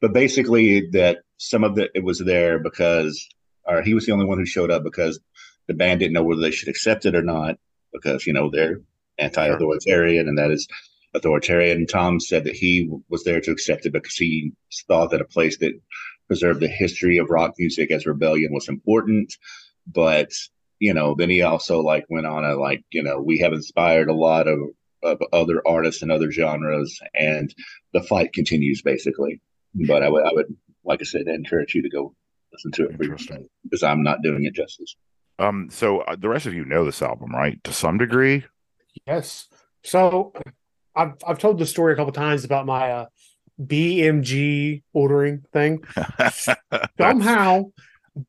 but 0.00 0.12
basically 0.12 0.88
that 0.92 1.18
some 1.38 1.64
of 1.64 1.74
the 1.74 1.88
it 1.94 2.04
was 2.04 2.18
there 2.20 2.58
because 2.58 3.26
or 3.66 3.82
he 3.82 3.94
was 3.94 4.06
the 4.06 4.12
only 4.12 4.26
one 4.26 4.38
who 4.38 4.46
showed 4.46 4.70
up 4.70 4.84
because 4.84 5.18
the 5.68 5.74
band 5.74 6.00
didn't 6.00 6.12
know 6.12 6.22
whether 6.22 6.40
they 6.40 6.50
should 6.50 6.68
accept 6.68 7.06
it 7.06 7.14
or 7.14 7.22
not 7.22 7.56
because 7.92 8.26
you 8.26 8.32
know 8.32 8.50
they're 8.50 8.80
anti-authoritarian 9.18 10.28
and 10.28 10.38
that 10.38 10.50
is 10.50 10.66
authoritarian. 11.14 11.86
Tom 11.86 12.18
said 12.20 12.44
that 12.44 12.56
he 12.56 12.90
was 13.08 13.24
there 13.24 13.40
to 13.40 13.50
accept 13.52 13.86
it 13.86 13.92
because 13.92 14.16
he 14.16 14.52
thought 14.88 15.10
that 15.10 15.20
a 15.20 15.24
place 15.24 15.58
that 15.58 15.72
preserved 16.28 16.60
the 16.60 16.68
history 16.68 17.18
of 17.18 17.30
rock 17.30 17.54
music 17.58 17.90
as 17.90 18.06
rebellion 18.06 18.52
was 18.52 18.68
important, 18.68 19.34
but 19.86 20.30
you 20.80 20.92
know 20.92 21.14
then 21.14 21.30
he 21.30 21.42
also 21.42 21.80
like 21.80 22.04
went 22.08 22.26
on 22.26 22.44
a 22.44 22.54
like 22.56 22.82
you 22.90 23.02
know 23.02 23.20
we 23.20 23.38
have 23.38 23.52
inspired 23.52 24.08
a 24.08 24.14
lot 24.14 24.48
of 24.48 24.58
of 25.02 25.20
other 25.32 25.62
artists 25.66 26.02
and 26.02 26.10
other 26.10 26.32
genres 26.32 26.98
and 27.14 27.54
the 27.92 28.02
fight 28.02 28.32
continues 28.32 28.82
basically 28.82 29.40
but 29.86 30.02
i 30.02 30.08
would 30.08 30.24
i 30.26 30.30
would 30.32 30.46
like 30.84 31.00
i 31.00 31.04
said 31.04 31.28
encourage 31.28 31.74
you 31.74 31.82
to 31.82 31.88
go 31.88 32.12
listen 32.52 32.72
to 32.72 32.86
it 32.86 33.00
Interesting. 33.00 33.46
because 33.62 33.82
i'm 33.84 34.02
not 34.02 34.20
doing 34.22 34.44
it 34.44 34.54
justice 34.54 34.96
Um, 35.38 35.68
so 35.70 36.00
uh, 36.00 36.16
the 36.16 36.28
rest 36.28 36.46
of 36.46 36.54
you 36.54 36.64
know 36.64 36.84
this 36.84 37.02
album, 37.02 37.32
right? 37.32 37.62
To 37.64 37.72
some 37.72 37.98
degree. 37.98 38.44
Yes. 39.06 39.48
So 39.82 40.32
I've 40.96 41.14
I've 41.26 41.38
told 41.38 41.58
the 41.58 41.66
story 41.66 41.92
a 41.92 41.96
couple 41.96 42.12
times 42.12 42.44
about 42.44 42.66
my 42.66 42.90
uh, 42.90 43.06
BMG 43.62 44.82
ordering 44.92 45.44
thing. 45.52 45.84
Somehow, 46.98 47.64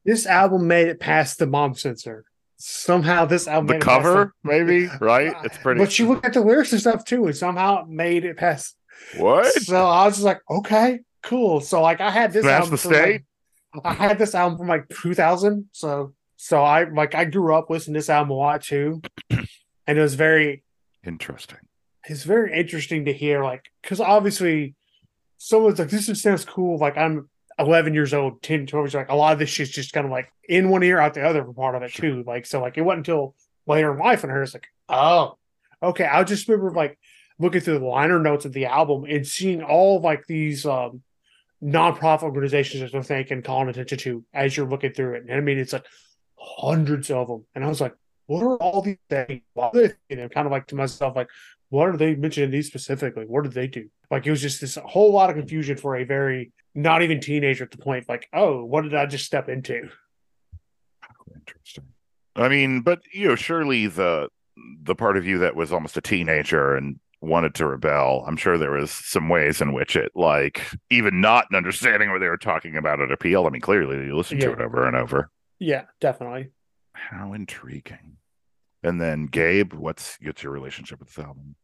this 0.03 0.25
album 0.25 0.67
made 0.67 0.87
it 0.87 0.99
past 0.99 1.39
the 1.39 1.47
mom 1.47 1.75
censor. 1.75 2.25
Somehow, 2.57 3.25
this 3.25 3.47
album 3.47 3.67
the 3.67 3.73
made 3.73 3.81
it 3.81 3.85
past 3.85 4.03
cover, 4.03 4.33
maybe, 4.43 4.87
right? 4.99 5.35
Uh, 5.35 5.41
It's 5.43 5.57
pretty. 5.57 5.79
But 5.79 5.97
you 5.99 6.07
look 6.07 6.25
at 6.25 6.33
the 6.33 6.41
lyrics 6.41 6.71
and 6.71 6.81
stuff 6.81 7.05
too, 7.05 7.25
and 7.25 7.35
somehow 7.35 7.83
it 7.83 7.89
made 7.89 8.25
it 8.25 8.37
past. 8.37 8.75
what? 9.17 9.51
So 9.63 9.85
I 9.85 10.05
was 10.05 10.15
just 10.15 10.25
like, 10.25 10.41
okay, 10.49 10.99
cool. 11.21 11.59
So 11.61 11.81
like 11.81 12.01
I 12.01 12.09
had 12.11 12.31
this 12.33 12.43
Smash 12.43 12.53
album 12.61 12.71
the 12.71 12.77
from, 12.77 12.91
like. 12.91 13.25
I 13.83 13.93
had 13.93 14.17
this 14.17 14.33
album 14.35 14.57
from 14.57 14.67
like 14.67 14.87
2000. 14.89 15.69
So 15.73 16.13
so 16.37 16.63
I 16.63 16.85
like 16.85 17.13
I 17.13 17.25
grew 17.25 17.53
up 17.55 17.69
listening 17.69 17.95
to 17.95 17.97
this 17.99 18.09
album 18.09 18.31
a 18.31 18.35
lot 18.35 18.61
too, 18.63 19.01
and 19.29 19.97
it 19.97 20.01
was 20.01 20.15
very 20.15 20.63
Interesting. 21.05 21.59
it's 22.07 22.23
very 22.23 22.57
interesting 22.57 23.05
to 23.05 23.13
hear 23.13 23.43
like 23.43 23.65
because 23.81 23.99
obviously 23.99 24.75
someone's 25.37 25.79
like 25.79 25.89
this 25.89 26.07
just 26.07 26.21
sounds 26.21 26.45
cool. 26.45 26.77
Like 26.77 26.97
i'm 26.97 27.29
11 27.57 27.93
years 27.93 28.13
old 28.13 28.41
10 28.41 28.67
12 28.67 28.85
years 28.85 28.93
like 28.93 29.09
a 29.09 29.15
lot 29.15 29.33
of 29.33 29.39
this 29.39 29.49
shit's 29.49 29.71
just 29.71 29.93
kind 29.93 30.05
of 30.05 30.11
like 30.11 30.31
in 30.49 30.69
one 30.69 30.83
ear 30.83 30.99
out 30.99 31.13
the 31.13 31.25
other 31.25 31.43
part 31.43 31.75
of 31.75 31.83
it 31.83 31.93
too. 31.93 32.23
Like 32.25 32.45
so 32.45 32.61
like 32.61 32.77
it 32.77 32.81
wasn't 32.81 33.07
until 33.07 33.35
later 33.65 33.93
in 33.93 33.99
life 33.99 34.23
and 34.23 34.31
her 34.31 34.43
it's 34.43 34.53
like 34.53 34.67
oh 34.89 35.37
okay. 35.81 36.05
I 36.05 36.23
just 36.23 36.47
remember 36.47 36.71
like 36.71 36.97
looking 37.39 37.61
through 37.61 37.79
the 37.79 37.85
liner 37.85 38.19
notes 38.19 38.45
of 38.45 38.53
the 38.53 38.65
album 38.65 39.05
and 39.09 39.25
seeing 39.25 39.61
all 39.61 39.97
of, 39.97 40.03
like 40.03 40.25
these 40.25 40.65
um 40.65 41.01
non-profit 41.61 42.25
organizations 42.25 42.81
that 42.81 42.91
they're 42.91 43.01
thinking 43.01 43.41
calling 43.41 43.69
attention 43.69 43.97
to 43.97 44.23
as 44.33 44.55
you're 44.55 44.69
looking 44.69 44.93
through 44.93 45.15
it. 45.15 45.23
And 45.23 45.33
i 45.33 45.39
mean 45.39 45.57
it's 45.57 45.73
like 45.73 45.85
hundreds 46.37 47.09
of 47.09 47.27
them 47.27 47.45
and 47.55 47.63
i 47.63 47.67
was 47.67 47.81
like 47.81 47.95
what 48.27 48.43
are 48.43 48.57
all 48.57 48.81
these 48.81 48.97
things? 49.09 49.41
Why 49.53 49.67
are 49.67 49.71
they 49.73 49.87
thinking? 49.87 50.19
And 50.19 50.31
kind 50.31 50.47
of 50.47 50.51
like 50.51 50.67
to 50.67 50.75
myself 50.75 51.15
like 51.15 51.29
what 51.69 51.89
are 51.89 51.97
they 51.97 52.15
mentioning 52.15 52.51
these 52.51 52.67
specifically? 52.67 53.25
What 53.25 53.43
did 53.43 53.53
they 53.53 53.67
do? 53.67 53.89
Like 54.11 54.25
it 54.25 54.31
was 54.31 54.41
just 54.41 54.61
this 54.61 54.77
whole 54.83 55.11
lot 55.11 55.29
of 55.29 55.35
confusion 55.35 55.77
for 55.77 55.95
a 55.95 56.03
very 56.03 56.51
not 56.73 57.01
even 57.01 57.19
teenager 57.19 57.63
at 57.63 57.71
the 57.71 57.77
point. 57.77 58.07
Like, 58.07 58.27
oh, 58.33 58.63
what 58.63 58.83
did 58.83 58.93
I 58.93 59.05
just 59.05 59.25
step 59.25 59.49
into? 59.49 59.89
Interesting. 61.33 61.85
I 62.35 62.49
mean, 62.49 62.81
but 62.81 63.01
you 63.13 63.27
know, 63.27 63.35
surely 63.35 63.87
the 63.87 64.29
the 64.83 64.95
part 64.95 65.17
of 65.17 65.25
you 65.25 65.39
that 65.39 65.55
was 65.55 65.71
almost 65.71 65.97
a 65.97 66.01
teenager 66.01 66.75
and 66.75 66.99
wanted 67.21 67.55
to 67.55 67.65
rebel, 67.65 68.23
I'm 68.27 68.37
sure 68.37 68.57
there 68.57 68.71
was 68.71 68.91
some 68.91 69.29
ways 69.29 69.61
in 69.61 69.73
which 69.73 69.95
it, 69.95 70.11
like, 70.15 70.61
even 70.89 71.21
not 71.21 71.53
understanding 71.53 72.11
what 72.11 72.19
they 72.19 72.27
were 72.27 72.37
talking 72.37 72.77
about, 72.77 72.99
it 72.99 73.11
appealed. 73.11 73.47
I 73.47 73.49
mean, 73.49 73.61
clearly 73.61 74.05
you 74.05 74.15
listened 74.15 74.41
to 74.41 74.51
it 74.51 74.61
over 74.61 74.87
and 74.87 74.95
over. 74.95 75.29
Yeah, 75.59 75.85
definitely. 75.99 76.51
How 76.93 77.33
intriguing. 77.33 78.17
And 78.85 79.01
then 79.01 79.25
Gabe, 79.25 79.73
what's 79.73 80.17
what's 80.21 80.43
your 80.43 80.51
relationship 80.51 80.99
with 80.99 81.13
this 81.13 81.23
album? 81.25 81.55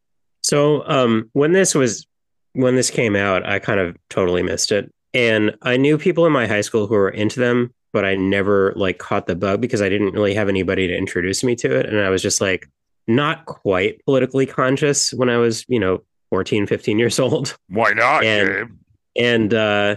So 0.44 0.88
um, 0.88 1.30
when 1.34 1.52
this 1.52 1.76
was 1.76 2.08
when 2.54 2.76
this 2.76 2.90
came 2.90 3.16
out, 3.16 3.46
I 3.48 3.60
kind 3.60 3.80
of 3.80 3.96
totally 4.10 4.44
missed 4.44 4.72
it, 4.72 4.92
and 5.14 5.56
I 5.62 5.78
knew 5.78 5.98
people 5.98 6.26
in 6.26 6.34
my 6.34 6.48
high 6.48 6.62
school 6.62 6.88
who 6.88 6.96
were 6.96 7.10
into 7.10 7.40
them, 7.40 7.74
but 7.94 8.04
I 8.06 8.16
never 8.16 8.74
like 8.76 8.98
caught 8.98 9.28
the 9.28 9.36
bug 9.36 9.62
because 9.62 9.82
I 9.82 9.90
didn't 9.90 10.14
really 10.14 10.34
have 10.34 10.50
anybody 10.50 10.88
to 10.88 10.98
introduce 10.98 11.44
me 11.44 11.56
to 11.58 11.78
it, 11.80 11.86
and 11.86 12.00
I 12.00 12.10
was 12.10 12.22
just 12.22 12.42
like 12.42 12.68
not 13.08 13.46
quite 13.46 14.04
politically 14.06 14.46
conscious 14.46 15.14
when 15.14 15.30
I 15.30 15.38
was 15.38 15.64
you 15.68 15.80
know 15.80 16.04
14, 16.32 16.66
15 16.66 16.98
years 17.00 17.20
old. 17.20 17.56
Why 17.70 17.92
not, 17.94 18.24
And- 18.24 18.50
Gabe? 18.50 18.78
And 19.18 19.54
uh, 19.54 19.96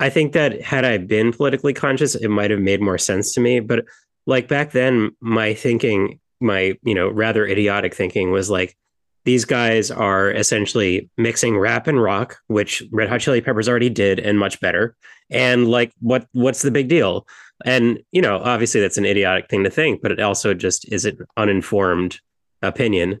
I 0.00 0.08
think 0.08 0.32
that 0.32 0.62
had 0.62 0.84
I 0.86 0.96
been 0.98 1.32
politically 1.32 1.74
conscious, 1.74 2.14
it 2.14 2.28
might 2.28 2.50
have 2.50 2.60
made 2.60 2.80
more 2.80 2.96
sense 2.96 3.34
to 3.34 3.40
me. 3.40 3.60
But 3.60 3.84
like 4.26 4.48
back 4.48 4.72
then, 4.72 5.14
my 5.20 5.52
thinking, 5.52 6.20
my 6.40 6.74
you 6.82 6.94
know 6.94 7.08
rather 7.08 7.46
idiotic 7.46 7.94
thinking, 7.94 8.30
was 8.30 8.50
like 8.50 8.76
these 9.24 9.44
guys 9.44 9.90
are 9.90 10.30
essentially 10.30 11.10
mixing 11.16 11.58
rap 11.58 11.88
and 11.88 12.00
rock, 12.00 12.38
which 12.46 12.82
Red 12.92 13.08
Hot 13.08 13.20
Chili 13.20 13.40
Peppers 13.40 13.68
already 13.68 13.90
did 13.90 14.20
and 14.20 14.38
much 14.38 14.60
better. 14.60 14.96
And 15.30 15.68
like, 15.68 15.92
what 16.00 16.26
what's 16.32 16.62
the 16.62 16.70
big 16.70 16.88
deal? 16.88 17.26
And 17.64 17.98
you 18.12 18.22
know, 18.22 18.38
obviously 18.38 18.80
that's 18.80 18.98
an 18.98 19.04
idiotic 19.04 19.48
thing 19.48 19.64
to 19.64 19.70
think, 19.70 20.00
but 20.00 20.12
it 20.12 20.20
also 20.20 20.54
just 20.54 20.90
is 20.92 21.04
an 21.04 21.18
uninformed 21.36 22.20
opinion. 22.62 23.20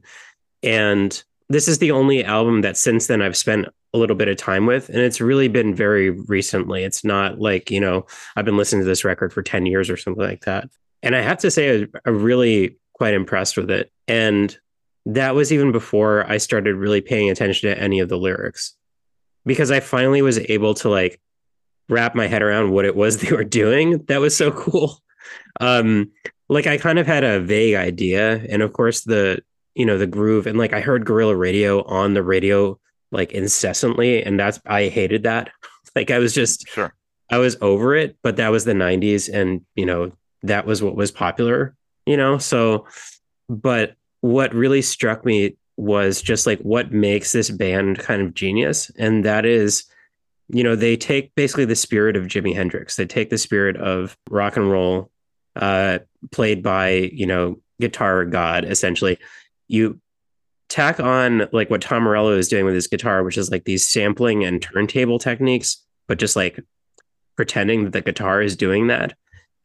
And 0.62 1.22
this 1.48 1.68
is 1.68 1.78
the 1.78 1.90
only 1.90 2.24
album 2.24 2.62
that 2.62 2.76
since 2.76 3.06
then 3.08 3.22
I've 3.22 3.36
spent 3.36 3.66
a 3.94 3.98
little 3.98 4.16
bit 4.16 4.28
of 4.28 4.36
time 4.36 4.66
with 4.66 4.88
and 4.90 4.98
it's 4.98 5.20
really 5.20 5.48
been 5.48 5.74
very 5.74 6.10
recently 6.10 6.84
it's 6.84 7.02
not 7.02 7.40
like 7.40 7.70
you 7.70 7.80
know 7.80 8.04
i've 8.36 8.44
been 8.44 8.56
listening 8.56 8.82
to 8.82 8.86
this 8.86 9.04
record 9.04 9.32
for 9.32 9.42
10 9.42 9.64
years 9.64 9.88
or 9.88 9.96
something 9.96 10.22
like 10.22 10.44
that 10.44 10.68
and 11.02 11.16
i 11.16 11.22
have 11.22 11.38
to 11.38 11.50
say 11.50 11.86
i'm 12.04 12.22
really 12.22 12.76
quite 12.96 13.14
impressed 13.14 13.56
with 13.56 13.70
it 13.70 13.90
and 14.08 14.58
that 15.06 15.36
was 15.36 15.52
even 15.52 15.70
before 15.70 16.28
I 16.28 16.38
started 16.38 16.74
really 16.74 17.00
paying 17.00 17.30
attention 17.30 17.70
to 17.70 17.80
any 17.80 18.00
of 18.00 18.08
the 18.08 18.18
lyrics 18.18 18.74
because 19.46 19.70
I 19.70 19.78
finally 19.78 20.20
was 20.20 20.38
able 20.38 20.74
to 20.74 20.88
like 20.88 21.20
wrap 21.88 22.16
my 22.16 22.26
head 22.26 22.42
around 22.42 22.72
what 22.72 22.84
it 22.84 22.96
was 22.96 23.18
they 23.20 23.34
were 23.34 23.44
doing. 23.44 24.04
That 24.08 24.20
was 24.20 24.36
so 24.36 24.50
cool. 24.50 25.00
Um, 25.60 26.10
like 26.48 26.66
I 26.66 26.76
kind 26.76 26.98
of 26.98 27.06
had 27.06 27.24
a 27.24 27.40
vague 27.40 27.74
idea, 27.74 28.44
and 28.48 28.62
of 28.62 28.72
course 28.72 29.02
the 29.02 29.42
you 29.74 29.86
know 29.86 29.98
the 29.98 30.06
groove 30.06 30.46
and 30.46 30.58
like 30.58 30.72
I 30.72 30.80
heard 30.80 31.04
Guerrilla 31.04 31.36
Radio 31.36 31.82
on 31.84 32.14
the 32.14 32.22
radio 32.22 32.78
like 33.12 33.32
incessantly, 33.32 34.22
and 34.22 34.38
that's 34.38 34.60
I 34.66 34.88
hated 34.88 35.22
that. 35.22 35.50
like 35.96 36.10
I 36.10 36.18
was 36.18 36.34
just 36.34 36.68
Sure. 36.68 36.92
I 37.30 37.38
was 37.38 37.56
over 37.60 37.96
it, 37.96 38.16
but 38.22 38.36
that 38.36 38.50
was 38.50 38.64
the 38.64 38.72
90s 38.72 39.32
and 39.32 39.62
you 39.74 39.86
know 39.86 40.12
that 40.42 40.66
was 40.66 40.82
what 40.82 40.94
was 40.94 41.10
popular, 41.10 41.74
you 42.06 42.16
know? 42.16 42.38
So 42.38 42.86
but 43.48 43.96
what 44.20 44.54
really 44.54 44.82
struck 44.82 45.24
me 45.24 45.56
was 45.76 46.22
just 46.22 46.46
like 46.46 46.60
what 46.60 46.90
makes 46.92 47.32
this 47.32 47.50
band 47.50 47.98
kind 47.98 48.22
of 48.22 48.34
genius 48.34 48.90
and 48.96 49.24
that 49.24 49.44
is 49.44 49.84
you 50.48 50.64
know 50.64 50.74
they 50.74 50.96
take 50.96 51.34
basically 51.34 51.64
the 51.64 51.76
spirit 51.76 52.16
of 52.16 52.24
Jimi 52.24 52.54
Hendrix. 52.54 52.96
They 52.96 53.04
take 53.04 53.30
the 53.30 53.38
spirit 53.38 53.76
of 53.76 54.16
rock 54.30 54.56
and 54.56 54.70
roll 54.70 55.10
uh 55.56 55.98
played 56.30 56.62
by, 56.62 57.10
you 57.12 57.26
know, 57.26 57.60
guitar 57.80 58.24
god 58.24 58.64
essentially. 58.64 59.18
You 59.68 60.00
tack 60.68 61.00
on 61.00 61.48
like 61.52 61.70
what 61.70 61.82
Tom 61.82 62.04
Morello 62.04 62.36
is 62.36 62.48
doing 62.48 62.64
with 62.64 62.74
his 62.74 62.86
guitar, 62.86 63.22
which 63.22 63.38
is 63.38 63.50
like 63.50 63.64
these 63.64 63.86
sampling 63.86 64.44
and 64.44 64.62
turntable 64.62 65.18
techniques, 65.18 65.82
but 66.08 66.18
just 66.18 66.36
like 66.36 66.60
pretending 67.36 67.84
that 67.84 67.92
the 67.92 68.00
guitar 68.00 68.40
is 68.40 68.56
doing 68.56 68.86
that. 68.88 69.14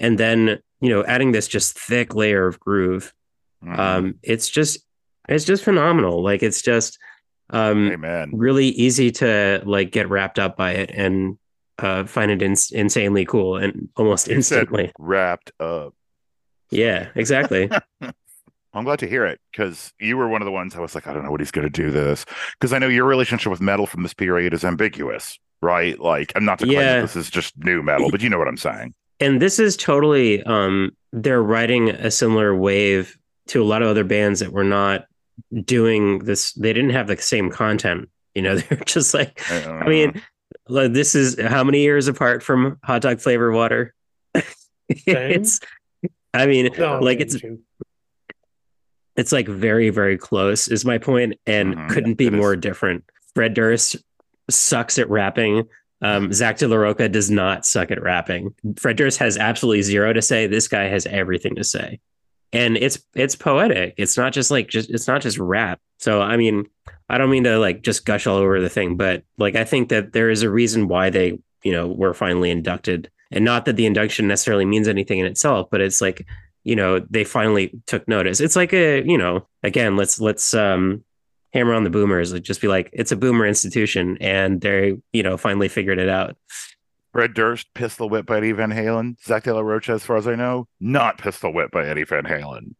And 0.01 0.17
then, 0.17 0.59
you 0.81 0.89
know, 0.89 1.05
adding 1.05 1.31
this 1.31 1.47
just 1.47 1.79
thick 1.79 2.13
layer 2.13 2.45
of 2.47 2.59
groove. 2.59 3.13
Mhm. 3.63 3.77
Um, 3.79 4.15
it's 4.23 4.49
just 4.49 4.79
it's 5.29 5.45
just 5.45 5.63
phenomenal. 5.63 6.21
Like 6.23 6.43
it's 6.43 6.61
just 6.61 6.97
um 7.51 7.91
Amen. 7.91 8.31
really 8.33 8.67
easy 8.67 9.11
to 9.11 9.61
like 9.65 9.91
get 9.91 10.09
wrapped 10.09 10.39
up 10.39 10.57
by 10.57 10.71
it 10.71 10.89
and 10.93 11.37
uh 11.77 12.05
find 12.05 12.31
it 12.31 12.41
ins- 12.41 12.71
insanely 12.71 13.25
cool 13.25 13.57
and 13.57 13.89
almost 13.95 14.27
instantly. 14.27 14.91
wrapped 14.99 15.51
up. 15.59 15.93
Yeah, 16.71 17.09
exactly. 17.15 17.69
I'm 18.73 18.85
glad 18.85 18.99
to 18.99 19.07
hear 19.07 19.25
it 19.25 19.39
because 19.51 19.91
you 19.99 20.15
were 20.17 20.29
one 20.29 20.41
of 20.41 20.45
the 20.45 20.51
ones 20.51 20.75
I 20.75 20.79
was 20.79 20.95
like, 20.95 21.05
I 21.05 21.13
don't 21.13 21.23
know 21.25 21.31
what 21.31 21.41
he's 21.41 21.51
going 21.51 21.67
to 21.67 21.69
do 21.69 21.91
this 21.91 22.25
because 22.53 22.71
I 22.71 22.79
know 22.79 22.87
your 22.87 23.05
relationship 23.05 23.51
with 23.51 23.59
metal 23.61 23.85
from 23.85 24.01
this 24.03 24.13
period 24.13 24.53
is 24.53 24.63
ambiguous, 24.63 25.37
right? 25.61 25.99
Like, 25.99 26.31
I'm 26.35 26.45
not 26.45 26.59
to 26.59 26.65
claim 26.65 26.77
that 26.79 27.01
this 27.01 27.17
is 27.17 27.29
just 27.29 27.53
nu 27.57 27.83
metal, 27.83 28.09
but 28.09 28.21
you 28.21 28.29
know 28.29 28.39
what 28.39 28.47
I'm 28.47 28.55
saying. 28.57 28.93
And 29.21 29.41
this 29.41 29.59
is 29.59 29.77
totally 29.77 30.43
um 30.43 30.91
they're 31.13 31.41
riding 31.43 31.89
a 31.89 32.09
similar 32.11 32.55
wave 32.55 33.17
to 33.47 33.61
a 33.61 33.65
lot 33.65 33.81
of 33.81 33.87
other 33.87 34.03
bands 34.03 34.39
that 34.41 34.51
were 34.51 34.63
not 34.63 35.05
doing 35.65 36.19
this 36.19 36.53
they 36.53 36.73
didn't 36.73 36.89
have 36.91 37.07
the 37.07 37.17
same 37.17 37.49
content 37.49 38.09
you 38.35 38.41
know 38.41 38.55
they're 38.57 38.77
just 38.85 39.13
like 39.13 39.41
i 39.51 39.87
mean 39.87 40.21
like, 40.67 40.93
this 40.93 41.15
is 41.15 41.39
how 41.39 41.63
many 41.63 41.81
years 41.81 42.07
apart 42.07 42.43
from 42.43 42.77
hot 42.83 43.01
dog 43.01 43.19
flavor 43.19 43.51
water? 43.51 43.93
It's 44.89 45.59
i 46.33 46.45
mean 46.45 46.69
No, 46.77 46.99
like 46.99 47.19
it's 47.21 47.37
it's 49.15 49.31
like 49.31 49.47
very 49.47 49.89
very 49.89 50.17
close 50.17 50.67
is 50.67 50.85
my 50.85 50.97
point 50.97 51.35
and 51.45 51.75
Mhm. 51.75 51.89
couldn't 51.89 52.13
be 52.15 52.27
It 52.27 52.33
is. 52.33 52.37
more 52.39 52.55
different. 52.55 53.03
Fred 53.35 53.53
durst 53.53 53.95
sucks 54.49 54.97
at 54.99 55.09
rapping 55.09 55.63
um, 56.01 56.33
Zack 56.33 56.57
De 56.57 56.67
La 56.67 56.93
does 56.93 57.29
not 57.29 57.65
suck 57.65 57.91
at 57.91 58.01
rapping. 58.01 58.53
Fred 58.75 58.97
Durst 58.97 59.19
has 59.19 59.37
absolutely 59.37 59.83
zero 59.83 60.13
to 60.13 60.21
say. 60.21 60.47
This 60.47 60.67
guy 60.67 60.85
has 60.85 61.05
everything 61.05 61.55
to 61.55 61.63
say, 61.63 61.99
and 62.51 62.75
it's 62.77 63.03
it's 63.13 63.35
poetic. 63.35 63.93
It's 63.97 64.17
not 64.17 64.33
just 64.33 64.49
like 64.49 64.67
just 64.67 64.89
it's 64.89 65.07
not 65.07 65.21
just 65.21 65.37
rap. 65.37 65.79
So 65.99 66.21
I 66.21 66.37
mean, 66.37 66.65
I 67.07 67.17
don't 67.17 67.29
mean 67.29 67.43
to 67.43 67.59
like 67.59 67.83
just 67.83 68.05
gush 68.05 68.25
all 68.25 68.37
over 68.37 68.59
the 68.59 68.69
thing, 68.69 68.97
but 68.97 69.23
like 69.37 69.55
I 69.55 69.63
think 69.63 69.89
that 69.89 70.13
there 70.13 70.29
is 70.29 70.41
a 70.41 70.49
reason 70.49 70.87
why 70.87 71.11
they 71.11 71.39
you 71.63 71.71
know 71.71 71.87
were 71.87 72.15
finally 72.15 72.49
inducted, 72.49 73.11
and 73.29 73.45
not 73.45 73.65
that 73.65 73.75
the 73.75 73.85
induction 73.85 74.27
necessarily 74.27 74.65
means 74.65 74.87
anything 74.87 75.19
in 75.19 75.27
itself, 75.27 75.69
but 75.69 75.81
it's 75.81 76.01
like 76.01 76.25
you 76.63 76.75
know 76.75 76.99
they 77.11 77.23
finally 77.23 77.79
took 77.85 78.07
notice. 78.07 78.39
It's 78.39 78.55
like 78.55 78.73
a 78.73 79.03
you 79.03 79.19
know 79.19 79.47
again 79.61 79.97
let's 79.97 80.19
let's 80.19 80.55
um 80.55 81.03
hammer 81.53 81.73
on 81.73 81.83
the 81.83 81.89
boomers 81.89 82.33
like 82.33 82.43
just 82.43 82.61
be 82.61 82.67
like 82.67 82.89
it's 82.93 83.11
a 83.11 83.15
boomer 83.15 83.45
institution 83.45 84.17
and 84.21 84.61
they 84.61 84.97
you 85.13 85.23
know 85.23 85.37
finally 85.37 85.67
figured 85.67 85.99
it 85.99 86.09
out 86.09 86.35
Fred 87.11 87.33
Durst, 87.33 87.73
pistol 87.73 88.09
whipped 88.09 88.27
by 88.27 88.37
Eddie 88.37 88.53
Van 88.53 88.69
Halen. 88.69 89.21
Zack 89.21 89.43
De 89.43 89.53
La 89.53 89.59
Rocha, 89.59 89.91
as 89.91 90.03
far 90.03 90.15
as 90.15 90.29
I 90.29 90.35
know, 90.35 90.67
not 90.79 91.17
pistol 91.17 91.53
whipped 91.53 91.73
by 91.73 91.85
Eddie 91.85 92.05
Van 92.05 92.23
Halen. 92.23 92.73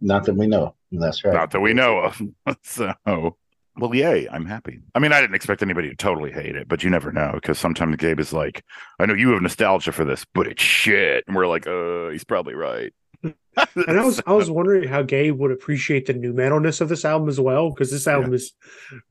Not 0.00 0.24
that 0.24 0.34
we 0.34 0.46
know. 0.46 0.74
That's 0.90 1.22
right. 1.24 1.34
Not 1.34 1.50
that 1.50 1.60
we 1.60 1.74
know 1.74 1.98
of. 1.98 2.22
so, 2.62 2.94
well, 3.04 3.94
yay, 3.94 4.28
I'm 4.28 4.46
happy. 4.46 4.80
I 4.94 4.98
mean, 4.98 5.12
I 5.12 5.20
didn't 5.20 5.34
expect 5.34 5.62
anybody 5.62 5.90
to 5.90 5.96
totally 5.96 6.32
hate 6.32 6.56
it, 6.56 6.68
but 6.68 6.82
you 6.82 6.90
never 6.90 7.12
know 7.12 7.32
because 7.34 7.58
sometimes 7.58 7.96
Gabe 7.96 8.20
is 8.20 8.32
like, 8.32 8.64
I 8.98 9.06
know 9.06 9.14
you 9.14 9.30
have 9.30 9.42
nostalgia 9.42 9.92
for 9.92 10.04
this, 10.04 10.24
but 10.32 10.46
it's 10.46 10.62
shit. 10.62 11.24
And 11.26 11.36
we're 11.36 11.46
like, 11.46 11.66
uh, 11.66 12.08
he's 12.08 12.24
probably 12.24 12.54
right. 12.54 12.92
And 13.76 14.00
I 14.00 14.04
was 14.04 14.20
I 14.26 14.32
was 14.32 14.50
wondering 14.50 14.88
how 14.88 15.02
Gabe 15.02 15.38
would 15.38 15.52
appreciate 15.52 16.06
the 16.06 16.12
nu 16.12 16.32
metalness 16.32 16.80
of 16.80 16.88
this 16.88 17.04
album 17.04 17.28
as 17.28 17.38
well, 17.38 17.70
because 17.70 17.90
this 17.90 18.06
album 18.08 18.34
is 18.34 18.52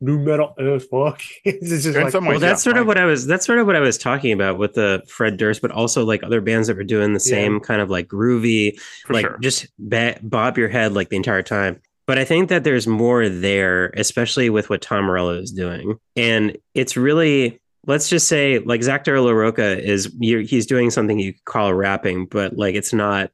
nu 0.02 0.19
metal 0.19 0.54
as 0.60 0.84
fuck. 0.86 1.21
it's 1.45 1.69
just 1.69 1.86
In 1.88 1.93
like 2.04 2.12
some 2.12 2.26
well 2.26 2.34
ways, 2.34 2.41
that's 2.41 2.60
yeah, 2.65 2.71
sort 2.71 2.78
of 2.78 2.86
what 2.88 2.97
i 2.97 3.06
was 3.06 3.26
that's 3.26 3.45
sort 3.45 3.60
of 3.60 3.67
what 3.67 3.76
i 3.78 3.80
was 3.80 3.97
talking 3.97 4.34
about 4.34 4.58
with 4.58 4.73
the 4.73 5.02
fred 5.08 5.38
durst 5.38 5.62
but 5.62 5.71
also 5.71 6.04
like 6.04 6.23
other 6.23 6.41
bands 6.41 6.67
that 6.67 6.76
were 6.76 6.84
doing 6.84 7.13
the 7.13 7.23
Yeah. 7.26 7.36
same 7.36 7.60
kind 7.62 7.80
of 7.82 7.89
like 7.89 8.08
groovy 8.10 8.78
for 9.06 9.13
like 9.13 9.26
sure. 9.26 9.38
just 9.41 9.67
ba- 9.80 10.19
bob 10.21 10.58
your 10.58 10.67
head 10.69 10.93
like 10.93 11.08
the 11.10 11.15
entire 11.15 11.41
time 11.43 11.80
but 12.06 12.17
i 12.17 12.26
think 12.26 12.49
that 12.49 12.63
there's 12.65 12.86
more 12.88 13.30
there 13.30 13.88
especially 13.95 14.49
with 14.49 14.69
what 14.69 14.82
tom 14.82 15.06
morello 15.06 15.39
is 15.39 15.52
doing 15.52 15.97
and 16.17 16.58
it's 16.73 16.97
really 16.97 17.62
let's 17.88 18.10
just 18.10 18.28
say 18.28 18.60
like 18.60 18.84
zack 18.84 19.04
de 19.06 19.19
la 19.21 19.32
rocha 19.32 19.82
is 19.82 20.13
you 20.19 20.39
he's 20.39 20.65
doing 20.65 20.89
something 20.91 21.17
you 21.19 21.32
could 21.34 21.45
call 21.45 21.73
rapping 21.73 22.26
but 22.26 22.58
like 22.58 22.76
it's 22.76 22.91
not 22.93 23.32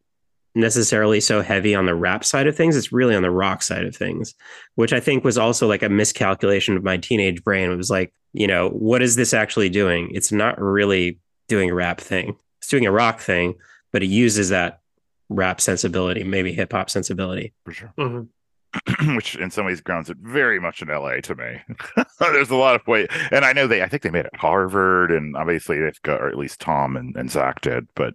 necessarily 0.56 1.20
so 1.20 1.42
heavy 1.42 1.76
on 1.76 1.86
the 1.86 1.96
rap 1.96 2.26
side 2.26 2.48
of 2.48 2.56
things 2.56 2.76
it's 2.76 2.92
really 2.92 3.16
on 3.16 3.22
the 3.22 3.32
rock 3.32 3.62
side 3.62 3.86
of 3.86 3.96
things 3.96 4.34
which 4.76 4.94
i 4.94 5.00
think 5.00 5.24
was 5.24 5.38
also 5.38 5.68
like 5.68 5.84
a 5.84 5.90
miscalculation 5.90 6.76
of 6.76 6.84
my 6.84 6.98
teenage 6.98 7.44
brain 7.44 7.72
it 7.72 7.76
was 7.76 7.90
like 7.90 8.14
you 8.34 8.48
know 8.48 8.70
what 8.70 9.02
is 9.02 9.16
this 9.16 9.34
actually 9.34 9.70
doing 9.70 10.10
it's 10.14 10.32
not 10.32 10.60
really 10.60 11.20
doing 11.48 11.70
a 11.70 11.74
rap 11.74 12.02
thing 12.02 12.36
it's 12.58 12.68
doing 12.68 12.86
a 12.86 12.92
rock 12.92 13.20
thing 13.20 13.54
but 13.92 14.04
it 14.04 14.08
uses 14.08 14.50
that 14.50 14.82
rap 15.30 15.62
sensibility, 15.62 16.24
maybe 16.24 16.52
hip 16.52 16.72
hop 16.72 16.90
sensibility. 16.90 17.54
for 17.64 17.72
sure. 17.72 17.94
Mhm. 17.98 18.28
which 19.16 19.36
in 19.36 19.50
some 19.50 19.66
ways 19.66 19.82
grounds 19.82 20.10
it 20.10 20.18
very 20.22 20.60
much 20.60 20.82
in 20.82 20.90
LA 20.90 21.16
to 21.22 21.34
me. 21.36 21.60
There's 22.20 22.52
a 22.52 22.56
lot 22.56 22.76
of 22.76 22.86
way, 22.86 23.08
and 23.32 23.44
I 23.44 23.54
know 23.54 23.66
they. 23.66 23.82
I 23.82 23.88
think 23.88 24.04
they 24.04 24.12
made 24.12 24.26
it 24.26 24.36
Harvard, 24.36 25.12
and 25.12 25.36
obviously 25.36 25.80
they've 25.80 26.02
got, 26.04 26.22
or 26.22 26.28
at 26.28 26.38
least 26.38 26.62
Tom 26.62 26.96
and, 26.96 27.16
and 27.16 27.32
Zack 27.32 27.62
did. 27.62 27.88
But 27.96 28.14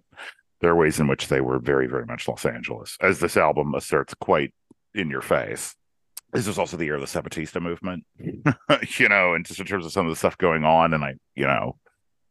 there 0.65 0.71
are 0.71 0.75
ways 0.75 0.99
in 0.99 1.07
which 1.07 1.27
they 1.27 1.41
were 1.41 1.59
very, 1.59 1.85
very 1.85 2.07
much 2.07 2.27
Los 2.27 2.43
Angeles, 2.43 2.97
as 2.99 3.19
this 3.19 3.37
album 3.37 3.75
asserts 3.75 4.15
quite 4.15 4.51
in 4.95 5.11
your 5.11 5.21
face. 5.21 5.75
This 6.33 6.47
was 6.47 6.57
also 6.57 6.75
the 6.75 6.85
year 6.85 6.95
of 6.95 7.01
the 7.01 7.07
Zapatista 7.07 7.61
movement, 7.61 8.03
you 8.97 9.07
know, 9.09 9.35
and 9.35 9.45
just 9.45 9.59
in 9.59 9.67
terms 9.67 9.85
of 9.85 9.91
some 9.91 10.07
of 10.07 10.11
the 10.11 10.15
stuff 10.15 10.39
going 10.39 10.65
on, 10.65 10.95
and 10.95 11.03
I, 11.03 11.13
you 11.35 11.45
know, 11.45 11.77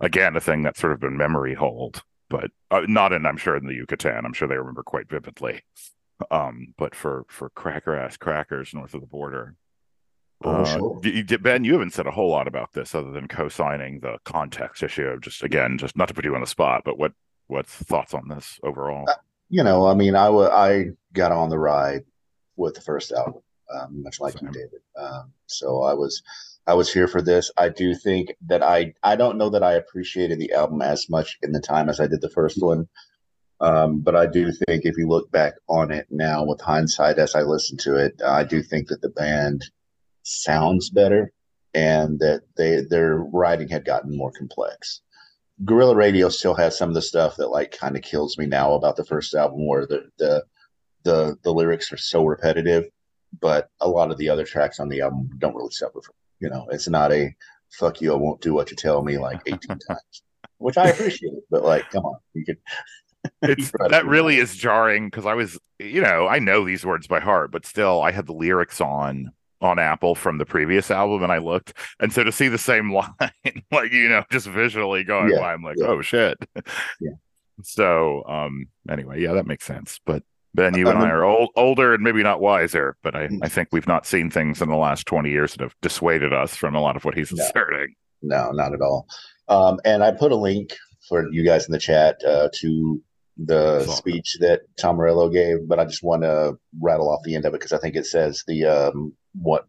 again, 0.01 0.35
a 0.35 0.41
thing 0.41 0.63
that's 0.63 0.81
sort 0.81 0.93
of 0.93 0.99
been 0.99 1.17
memory 1.17 1.55
hold, 1.55 2.03
but 2.29 2.51
uh, 2.73 2.83
not 2.89 3.13
in, 3.13 3.25
I'm 3.25 3.37
sure, 3.37 3.57
in 3.57 3.67
the 3.67 3.75
Yucatan. 3.75 4.25
I'm 4.27 4.33
sure 4.33 4.49
they 4.49 4.57
remember 4.59 4.83
quite 4.83 5.09
vividly 5.09 5.63
um 6.31 6.73
but 6.79 6.95
for 6.95 7.25
for 7.29 7.51
cracker 7.51 7.97
ass 7.97 8.17
crackers 8.17 8.73
north 8.73 8.95
of 8.95 9.01
the 9.01 9.07
border 9.07 9.57
Oh, 10.45 10.63
uh, 10.63 10.65
sure. 10.65 11.39
ben 11.39 11.65
you 11.65 11.73
haven't 11.73 11.93
said 11.93 12.07
a 12.07 12.11
whole 12.11 12.31
lot 12.31 12.49
about 12.49 12.73
this 12.73 12.95
other 12.95 13.11
than 13.13 13.29
co-signing 13.29 14.01
the 14.01 14.19
context 14.25 14.83
issue 14.83 15.07
of 15.07 15.23
just 15.23 15.43
again 15.43 15.79
just 15.79 15.97
not 15.97 16.09
to 16.09 16.15
put 16.15 16.25
you 16.25 16.35
on 16.35 16.41
the 16.41 16.47
spot 16.47 16.83
but 16.85 16.99
what 16.99 17.13
what's 17.47 17.73
thoughts 17.75 18.15
on 18.15 18.29
this 18.29 18.59
overall 18.63 19.07
You 19.51 19.63
know, 19.63 19.87
I 19.87 19.95
mean, 19.95 20.17
I 20.17 20.31
wa- 20.31 20.49
I 20.49 20.87
got 21.13 21.33
on 21.33 21.51
the 21.51 21.59
ride 21.59 22.05
with 22.57 22.75
the 22.75 22.81
first 22.81 23.13
album, 23.13 23.43
um, 23.73 24.03
much 24.03 24.21
like 24.21 24.39
Same. 24.39 24.49
you, 24.49 24.53
David. 24.53 24.81
Um, 24.97 25.33
so 25.47 25.83
I 25.83 25.95
was 25.95 26.23
I 26.67 26.75
was 26.75 26.93
here 26.93 27.07
for 27.07 27.21
this. 27.21 27.51
I 27.57 27.69
do 27.69 27.95
think 27.95 28.35
that 28.47 28.63
I 28.63 28.95
I 29.03 29.17
don't 29.17 29.39
know 29.39 29.51
that 29.51 29.63
I 29.63 29.75
appreciated 29.75 30.39
the 30.39 30.53
album 30.53 30.83
as 30.83 31.09
much 31.11 31.39
in 31.43 31.53
the 31.53 31.61
time 31.61 31.89
as 31.89 32.01
I 32.01 32.07
did 32.07 32.21
the 32.21 32.31
first 32.31 32.63
one. 32.63 32.89
Um, 33.61 34.01
but 34.01 34.17
I 34.17 34.27
do 34.27 34.51
think 34.51 34.85
if 34.85 34.97
you 34.97 35.09
look 35.09 35.31
back 35.31 35.55
on 35.69 35.91
it 35.93 36.07
now 36.11 36.45
with 36.45 36.61
hindsight 36.61 37.19
as 37.19 37.35
I 37.35 37.43
listen 37.43 37.77
to 37.79 37.97
it, 37.97 38.21
I 38.27 38.45
do 38.45 38.63
think 38.63 38.89
that 38.89 39.01
the 39.01 39.11
band 39.11 39.65
sounds 40.23 40.91
better 40.91 41.33
and 41.73 42.19
that 42.21 42.43
they 42.57 42.83
their 42.83 43.17
writing 43.17 43.69
had 43.69 43.85
gotten 43.85 44.17
more 44.17 44.33
complex. 44.33 45.01
Guerrilla 45.65 45.95
Radio 45.95 46.29
still 46.29 46.55
has 46.55 46.77
some 46.77 46.89
of 46.89 46.95
the 46.95 47.03
stuff 47.03 47.37
that 47.37 47.49
like 47.49 47.71
kind 47.71 47.97
of 47.97 48.03
kills 48.03 48.37
me 48.39 48.47
now 48.47 48.75
about 48.75 48.97
the 48.97 49.05
first 49.05 49.35
album 49.35 49.67
where 49.67 49.87
the 49.87 50.09
the 50.19 50.45
the 51.05 51.37
the 51.43 51.53
lyrics 51.53 51.93
are 51.93 51.97
so 51.97 52.25
repetitive, 52.25 52.87
but 53.41 53.69
a 53.81 53.89
lot 53.89 54.11
of 54.11 54.19
the 54.19 54.29
other 54.29 54.45
tracks 54.45 54.81
on 54.81 54.89
the 54.89 55.01
album 55.01 55.31
don't 55.39 55.55
really 55.55 55.71
suffer 55.71 56.01
from. 56.03 56.15
You 56.41 56.51
know, 56.51 56.67
it's 56.71 56.89
not 56.89 57.13
a 57.13 57.35
fuck 57.71 58.01
you, 58.01 58.13
I 58.13 58.17
won't 58.17 58.41
do 58.41 58.55
what 58.55 58.71
you 58.71 58.77
tell 58.77 59.03
me 59.03 59.19
like 59.19 59.41
18 59.47 59.59
times, 59.89 60.23
which 60.59 60.77
I 60.77 60.89
appreciate. 60.89 61.33
But 61.51 61.65
like, 61.65 61.89
come 61.91 62.05
on, 62.05 62.17
you 62.35 62.45
could 62.45 62.59
it's 63.43 63.71
that 63.89 64.07
really 64.07 64.37
is 64.39 64.57
jarring 64.57 65.07
because 65.09 65.27
I 65.27 65.35
was, 65.35 65.59
you 65.79 66.03
know, 66.03 66.27
I 66.27 66.41
know 66.41 66.65
these 66.65 66.85
words 66.85 67.07
by 67.07 67.21
heart, 67.21 67.51
but 67.51 67.65
still, 67.65 68.03
I 68.03 68.11
had 68.11 68.27
the 68.27 68.33
lyrics 68.33 68.81
on 68.81 69.33
on 69.65 69.79
Apple 69.79 70.15
from 70.15 70.39
the 70.39 70.45
previous 70.45 70.91
album, 70.91 71.23
and 71.23 71.33
I 71.33 71.39
looked, 71.39 71.73
and 71.99 72.13
so 72.13 72.23
to 72.23 72.31
see 72.31 72.49
the 72.49 72.59
same 72.59 72.93
line, 72.95 73.11
like 73.73 73.93
you 73.93 74.09
know, 74.09 74.23
just 74.31 74.47
visually 74.47 75.03
going 75.05 75.31
Yeah, 75.31 75.41
by, 75.41 75.53
I'm 75.55 75.63
like, 75.63 75.77
yeah. 75.79 75.87
oh 75.87 76.03
shit. 76.03 76.39
Yeah. 77.01 77.11
So, 77.63 78.25
um, 78.27 78.67
anyway, 78.91 79.23
yeah, 79.23 79.33
that 79.35 79.47
makes 79.47 79.65
sense. 79.65 80.01
But 80.05 80.25
Ben, 80.55 80.75
you 80.77 80.89
and 80.89 80.99
I 80.99 81.09
are 81.09 81.23
old, 81.23 81.51
older 81.55 81.95
and 81.95 82.03
maybe 82.03 82.21
not 82.25 82.41
wiser, 82.41 82.97
but 83.05 83.15
I, 83.15 83.29
Mm. 83.29 83.39
I 83.43 83.49
think 83.49 83.69
we've 83.71 83.87
not 83.87 84.07
seen 84.07 84.29
things 84.29 84.61
in 84.61 84.69
the 84.69 84.75
last 84.77 85.07
20 85.07 85.31
years 85.31 85.53
that 85.53 85.61
have 85.61 85.75
dissuaded 85.81 86.33
us 86.33 86.57
from 86.57 86.75
a 86.75 86.81
lot 86.81 86.97
of 86.97 87.05
what 87.05 87.15
he's 87.15 87.31
No. 87.33 87.45
asserting. 87.45 87.95
No, 88.23 88.51
not 88.51 88.75
at 88.75 88.81
all. 88.81 89.07
Um, 89.47 89.79
and 89.85 90.03
I 90.03 90.11
put 90.11 90.33
a 90.33 90.37
link 90.37 90.75
for 91.09 91.31
you 91.31 91.45
guys 91.45 91.67
in 91.67 91.71
the 91.73 91.79
chat 91.79 92.17
uh, 92.27 92.49
to 92.57 93.01
the 93.37 93.87
speech 93.87 94.37
that 94.41 94.63
Tom 94.77 94.97
Morello 94.97 95.29
gave, 95.29 95.59
but 95.69 95.79
I 95.79 95.85
just 95.85 96.03
want 96.03 96.25
to 96.25 96.55
rattle 96.83 97.09
off 97.09 97.21
the 97.25 97.37
end 97.37 97.45
of 97.45 97.55
it 97.55 97.61
because 97.61 97.73
I 97.73 97.79
think 97.79 97.95
it 97.95 98.07
says 98.07 98.43
the 98.49 98.65
um, 98.65 99.13
what 99.35 99.67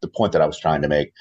the 0.00 0.08
point 0.08 0.32
that 0.32 0.42
I 0.42 0.46
was 0.46 0.58
trying 0.58 0.82
to 0.82 0.88
make. 0.88 1.12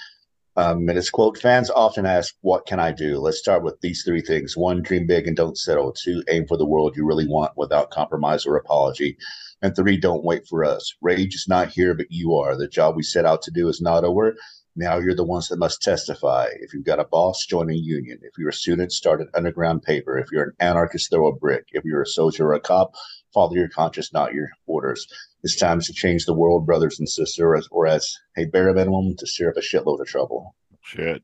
Um, 0.58 0.90
and 0.90 0.98
it's 0.98 1.10
quote: 1.10 1.38
Fans 1.38 1.70
often 1.70 2.06
ask, 2.06 2.36
"What 2.42 2.66
can 2.66 2.80
I 2.80 2.92
do?" 2.92 3.20
Let's 3.20 3.40
start 3.40 3.64
with 3.64 3.80
these 3.80 4.04
three 4.04 4.22
things: 4.22 4.58
one, 4.58 4.82
dream 4.82 5.08
big 5.08 5.26
and 5.28 5.36
don't 5.36 5.58
settle; 5.58 5.94
two, 5.94 6.24
aim 6.30 6.46
for 6.46 6.58
the 6.58 6.66
world 6.66 6.98
you 6.98 7.06
really 7.06 7.28
want 7.28 7.54
without 7.56 7.90
compromise 7.90 8.46
or 8.46 8.58
apology; 8.58 9.18
and 9.62 9.74
three, 9.74 9.98
don't 9.98 10.26
wait 10.26 10.46
for 10.48 10.66
us. 10.66 10.94
Rage 11.02 11.36
is 11.36 11.46
not 11.48 11.70
here, 11.70 11.94
but 11.94 12.08
you 12.10 12.36
are. 12.36 12.58
The 12.58 12.68
job 12.68 12.98
we 12.98 13.04
set 13.04 13.26
out 13.26 13.42
to 13.44 13.52
do 13.52 13.70
is 13.70 13.80
not 13.80 14.04
over. 14.04 14.36
Now 14.76 15.00
you're 15.00 15.16
the 15.16 15.24
ones 15.24 15.48
that 15.50 15.60
must 15.60 15.82
testify. 15.82 16.48
If 16.60 16.74
you've 16.74 16.86
got 16.86 17.00
a 17.00 17.06
boss, 17.06 17.46
join 17.46 17.70
a 17.70 17.74
union. 17.74 18.20
If 18.22 18.38
you're 18.38 18.50
a 18.50 18.54
student, 18.54 18.92
start 18.92 19.22
an 19.22 19.30
underground 19.34 19.84
paper. 19.84 20.18
If 20.18 20.32
you're 20.32 20.44
an 20.44 20.54
anarchist, 20.60 21.12
throw 21.12 21.28
a 21.28 21.36
brick. 21.36 21.66
If 21.72 21.84
you're 21.86 22.02
a 22.02 22.08
soldier 22.08 22.48
or 22.48 22.54
a 22.54 22.60
cop, 22.60 22.94
follow 23.34 23.54
your 23.54 23.70
conscience, 23.70 24.14
not 24.14 24.34
your 24.34 24.50
orders. 24.66 25.08
It's 25.44 25.56
time 25.56 25.80
to 25.82 25.94
change 25.94 26.26
the 26.26 26.34
world, 26.34 26.66
brothers 26.66 27.00
and 27.00 27.10
sisters, 27.10 27.68
or 27.72 27.88
as 27.88 28.16
a 28.38 28.46
bare 28.46 28.74
minimum, 28.74 29.16
to 29.18 29.26
stir 29.26 29.50
up 29.50 29.58
a 29.58 29.62
shitload 29.62 30.00
of 30.00 30.08
trouble. 30.08 30.56
Shit. 30.84 31.24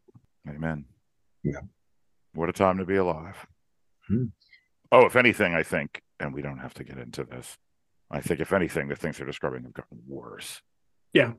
Amen. 0.49 0.85
Yeah. 1.43 1.61
What 2.33 2.49
a 2.49 2.53
time 2.53 2.77
to 2.77 2.85
be 2.85 2.95
alive. 2.95 3.45
Hmm. 4.07 4.25
Oh, 4.91 5.05
if 5.05 5.15
anything, 5.15 5.53
I 5.53 5.63
think, 5.63 6.01
and 6.19 6.33
we 6.33 6.41
don't 6.41 6.59
have 6.59 6.73
to 6.75 6.83
get 6.83 6.97
into 6.97 7.23
this, 7.23 7.57
I 8.09 8.21
think, 8.21 8.39
if 8.39 8.53
anything, 8.53 8.87
the 8.87 8.95
things 8.95 9.17
they're 9.17 9.27
describing 9.27 9.63
have 9.63 9.73
gotten 9.73 9.99
worse. 10.07 10.61
Yeah. 11.13 11.33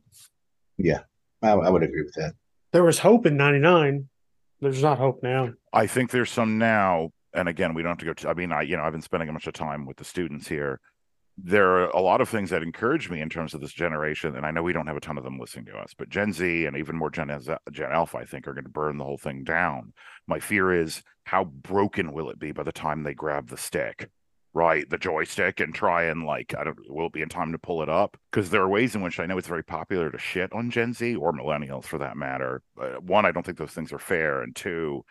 Yeah. 0.77 1.01
I, 1.43 1.53
I 1.53 1.71
would 1.71 1.83
agree 1.83 2.03
with 2.03 2.15
that. 2.15 2.35
There 2.73 2.85
was 2.85 2.99
hope 2.99 3.27
in 3.27 3.37
'99. 3.37 4.09
There's 4.61 4.83
not 4.83 4.99
hope 4.99 5.23
now. 5.23 5.53
I 5.73 5.87
think 5.87 6.11
there's 6.11 6.31
some 6.31 6.59
now, 6.59 7.11
and 7.33 7.49
again, 7.49 7.75
we 7.75 7.83
don't 7.83 7.91
have 7.91 7.99
to 7.99 8.05
go 8.05 8.13
to, 8.13 8.29
I 8.29 8.35
mean, 8.35 8.53
I, 8.53 8.63
you 8.63 8.77
know, 8.77 8.83
I've 8.83 8.93
been 8.93 9.03
spending 9.03 9.29
a 9.29 9.33
bunch 9.33 9.47
of 9.47 9.55
time 9.55 9.87
with 9.87 9.97
the 9.97 10.05
students 10.05 10.49
here. 10.49 10.81
There 11.41 11.71
are 11.71 11.89
a 11.91 12.01
lot 12.01 12.21
of 12.21 12.29
things 12.29 12.51
that 12.51 12.65
encourage 12.65 13.09
me 13.09 13.21
in 13.21 13.29
terms 13.29 13.55
of 13.55 13.61
this 13.61 13.73
generation, 13.73 14.35
and 14.35 14.45
I 14.45 14.51
know 14.51 14.65
we 14.65 14.73
don't 14.73 14.89
have 14.89 14.97
a 14.97 15.01
ton 15.01 15.17
of 15.17 15.23
them 15.23 15.39
listening 15.39 15.67
to 15.67 15.77
us, 15.77 15.95
but 15.97 16.09
Gen 16.09 16.33
Z 16.33 16.67
and 16.67 16.77
even 16.77 16.97
more 16.97 17.11
Gen, 17.11 17.31
Z- 17.41 17.53
Gen 17.71 17.93
Alpha, 17.93 18.19
I 18.19 18.25
think, 18.25 18.49
are 18.49 18.55
going 18.55 18.65
to 18.65 18.71
burn 18.71 18.99
the 18.99 19.05
whole 19.05 19.19
thing 19.19 19.45
down. 19.45 19.93
My 20.27 20.41
fear 20.41 20.73
is 20.73 21.03
how 21.27 21.45
broken 21.45 22.13
will 22.13 22.29
it 22.29 22.41
be 22.41 22.51
by 22.51 22.65
the 22.65 22.73
time 22.73 23.05
they 23.05 23.15
grab 23.15 23.51
the 23.51 23.57
stick, 23.57 24.11
right? 24.53 24.91
The 24.91 24.99
joystick 24.99 25.61
and 25.61 25.73
try 25.73 26.05
and 26.05 26.25
like, 26.25 26.57
I 26.59 26.65
don't, 26.65 26.79
will 26.91 27.07
it 27.07 27.13
be 27.13 27.23
in 27.23 27.29
time 27.29 27.53
to 27.53 27.59
pull 27.59 27.83
it 27.83 27.89
up? 27.89 28.17
Because 28.33 28.51
there 28.51 28.63
are 28.63 28.69
ways 28.69 28.97
in 28.97 29.03
which 29.03 29.21
I 29.21 29.27
know 29.27 29.39
it's 29.39 29.47
very 29.47 29.63
popular 29.63 30.11
to 30.11 30.19
shit 30.19 30.53
on 30.53 30.73
Gen 30.73 30.93
Z 30.93 31.15
or 31.15 31.33
millennials 31.33 31.85
for 31.85 31.99
that 31.99 32.17
matter. 32.17 32.63
Uh, 32.81 32.95
one, 33.01 33.25
I 33.25 33.31
don't 33.31 33.47
think 33.47 33.59
those 33.59 33.71
things 33.71 33.93
are 33.93 34.01
fair, 34.01 34.43
and 34.43 34.57
two, 34.57 35.05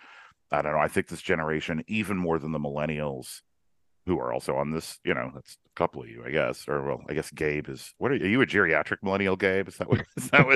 I 0.52 0.62
don't 0.62 0.74
know. 0.74 0.80
I 0.80 0.90
think 0.90 1.08
this 1.08 1.22
generation, 1.22 1.86
even 1.88 2.18
more 2.18 2.38
than 2.38 2.52
the 2.52 2.60
millennials, 2.60 3.42
who 4.08 4.20
are 4.20 4.34
also 4.34 4.56
on 4.56 4.72
this, 4.72 5.00
you 5.04 5.14
know, 5.14 5.32
that's 5.36 5.58
a 5.66 5.76
couple 5.76 6.02
of 6.02 6.10
you, 6.10 6.24
I 6.26 6.32
guess. 6.32 6.68
Or 6.68 6.82
well, 6.82 7.04
I 7.08 7.14
guess 7.14 7.30
Gabe 7.30 7.70
is. 7.70 7.94
What 7.98 8.12
are 8.12 8.16
you? 8.16 8.26
Are 8.26 8.30
you 8.30 8.42
a 8.42 8.48
geriatric 8.48 8.98
millennial, 9.04 9.36
Gabe? 9.36 9.68
Is 9.68 9.78
that 9.78 9.90
what? 9.90 10.06
Is 10.18 10.30
that 10.32 10.48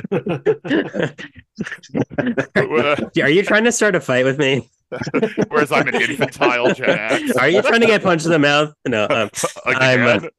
what? 2.72 3.18
Are 3.24 3.30
you 3.30 3.44
trying 3.44 3.66
to 3.66 3.72
start 3.72 3.96
a 3.96 4.02
fight 4.02 4.26
with 4.26 4.40
me? 4.40 4.70
uh, 4.92 5.00
whereas 5.50 5.72
I'm 5.72 5.88
an 5.88 5.96
infantile 5.96 6.74
Gen 6.74 6.90
X. 6.90 7.32
Are 7.38 7.50
you 7.50 7.62
trying 7.62 7.82
to 7.82 7.88
get 7.88 8.04
punched 8.04 8.26
in 8.26 8.32
the 8.32 8.40
mouth? 8.40 8.74
No, 8.88 9.08
um, 9.10 9.30
I'm, 9.66 10.02
Again? 10.02 10.30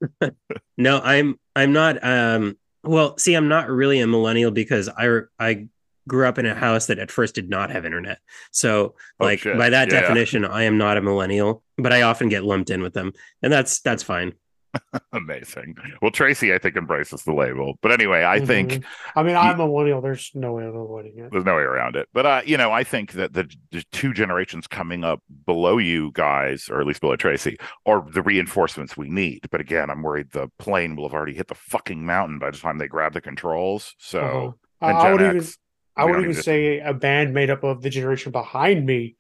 no, 0.77 1.01
I'm 1.01 1.39
I'm 1.55 1.73
not. 1.73 2.03
Um, 2.05 2.57
well, 2.85 3.17
see, 3.19 3.35
I'm 3.35 3.49
not 3.49 3.69
really 3.69 4.01
a 4.01 4.07
millennial 4.07 4.51
because 4.51 4.89
I 4.89 5.21
I 5.39 5.69
grew 6.09 6.27
up 6.27 6.39
in 6.39 6.47
a 6.47 6.55
house 6.55 6.87
that 6.87 6.99
at 6.99 7.11
first 7.11 7.35
did 7.35 7.49
not 7.49 7.71
have 7.71 7.85
internet. 7.87 8.19
So, 8.51 8.95
Oh, 9.21 9.25
like 9.25 9.39
shit. 9.41 9.57
by 9.59 9.71
that 9.71 9.89
Yeah. 9.91 10.01
definition, 10.01 10.45
I 10.45 10.65
am 10.65 10.77
not 10.79 10.97
a 10.97 11.01
millennial, 11.03 11.63
but 11.79 11.93
I 11.93 12.03
often 12.03 12.29
get 12.29 12.45
lumped 12.45 12.71
in 12.71 12.83
with 12.83 12.95
them, 12.95 13.13
and 13.43 13.53
that's 13.53 13.81
that's 13.81 14.03
fine. 14.03 14.33
Amazing. 15.13 15.77
Well, 16.01 16.11
Tracy, 16.11 16.55
I 16.55 16.59
think 16.59 16.77
embraces 16.77 17.25
the 17.25 17.35
label, 17.35 17.75
but 17.83 17.93
anyway, 17.93 18.25
I 18.25 18.41
think 18.45 18.71
Mhm. 18.73 18.85
I 19.17 19.23
mean, 19.23 19.37
I'm 19.37 19.61
a 19.61 19.67
millennial. 19.67 20.01
There's 20.01 20.31
no 20.35 20.53
way 20.53 20.65
of 20.65 20.75
avoiding 20.75 21.19
it. 21.19 21.31
there's 21.31 21.45
no 21.45 21.57
way 21.57 21.63
around 21.63 21.95
it. 21.97 22.09
But 22.15 22.25
uh, 22.27 22.43
you 22.47 22.57
know, 22.57 22.73
I 22.73 22.83
think 22.83 23.13
that 23.13 23.35
the, 23.35 23.49
the 23.71 23.85
two 23.93 24.15
generations 24.15 24.67
coming 24.67 25.05
up 25.05 25.21
below 25.47 25.77
you 25.79 26.11
guys, 26.15 26.69
or 26.71 26.81
at 26.81 26.87
least 26.87 27.03
below 27.03 27.17
Tracy, 27.17 27.59
are 27.87 28.05
the 28.11 28.23
reinforcements 28.23 28.97
we 28.97 29.09
need. 29.11 29.47
But 29.51 29.61
again, 29.61 29.91
I'm 29.91 30.03
worried 30.03 30.31
the 30.33 30.49
plane 30.59 30.97
will 30.97 31.05
have 31.05 31.15
already 31.15 31.35
hit 31.35 31.49
the 31.49 31.55
fucking 31.55 32.05
mountain 32.07 32.39
by 32.39 32.51
the 32.51 32.57
time 32.59 32.79
they 32.79 32.89
grab 32.89 33.13
the 33.13 33.21
controls. 33.21 33.95
So 33.99 34.21
Uh-huh. 34.21 34.89
and 34.89 34.99
I 34.99 35.03
Gen 35.03 35.13
would 35.13 35.21
even 35.23 35.37
X, 35.37 35.59
I 35.97 36.05
would 36.05 36.13
don't 36.13 36.21
even 36.23 36.31
need 36.31 36.37
to- 36.37 36.43
say 36.43 36.79
a 36.81 36.95
band 36.95 37.35
made 37.35 37.51
up 37.51 37.63
of 37.65 37.83
the 37.83 37.91
generation 37.91 38.33
behind 38.33 38.87
me 38.87 39.17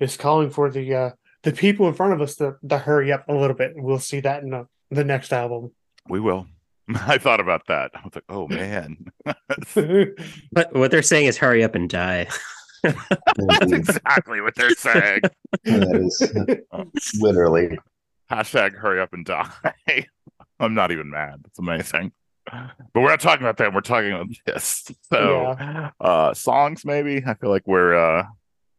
is 0.00 0.16
calling 0.16 0.50
for 0.50 0.70
the 0.70 0.94
uh 0.94 1.10
the 1.42 1.52
people 1.52 1.88
in 1.88 1.94
front 1.94 2.12
of 2.12 2.20
us 2.20 2.36
to, 2.36 2.56
to 2.68 2.78
hurry 2.78 3.10
up 3.12 3.24
a 3.28 3.34
little 3.34 3.56
bit. 3.56 3.72
We'll 3.74 3.98
see 3.98 4.20
that 4.20 4.42
in 4.44 4.50
the, 4.50 4.68
the 4.90 5.02
next 5.04 5.32
album. 5.32 5.72
we 6.08 6.20
will. 6.20 6.46
I 6.94 7.18
thought 7.18 7.40
about 7.40 7.66
that. 7.68 7.90
I 7.94 8.00
was 8.04 8.14
like, 8.14 8.24
oh 8.28 8.46
man, 8.48 9.06
But 10.52 10.74
what 10.74 10.90
they're 10.90 11.02
saying 11.02 11.26
is, 11.26 11.36
hurry 11.36 11.64
up 11.64 11.74
and 11.74 11.88
die. 11.88 12.28
that's 12.82 13.72
exactly 13.72 14.40
what 14.40 14.54
they're 14.56 14.70
saying. 14.70 15.20
that 15.64 16.90
is 16.94 17.14
literally. 17.20 17.78
Hashtag 18.30 18.74
hurry 18.74 19.00
up 19.00 19.12
and 19.12 19.24
die. 19.24 19.50
I'm 20.58 20.74
not 20.74 20.90
even 20.90 21.10
mad. 21.10 21.42
It's 21.46 21.58
amazing. 21.58 22.12
But 22.50 23.00
we're 23.00 23.08
not 23.08 23.20
talking 23.20 23.42
about 23.42 23.56
that. 23.58 23.72
We're 23.72 23.80
talking 23.80 24.12
about 24.12 24.28
this. 24.46 24.90
So, 25.12 25.56
uh, 26.00 26.32
songs 26.34 26.84
maybe. 26.84 27.22
I 27.26 27.34
feel 27.34 27.50
like 27.50 27.66
we're 27.66 27.94
uh, 27.94 28.24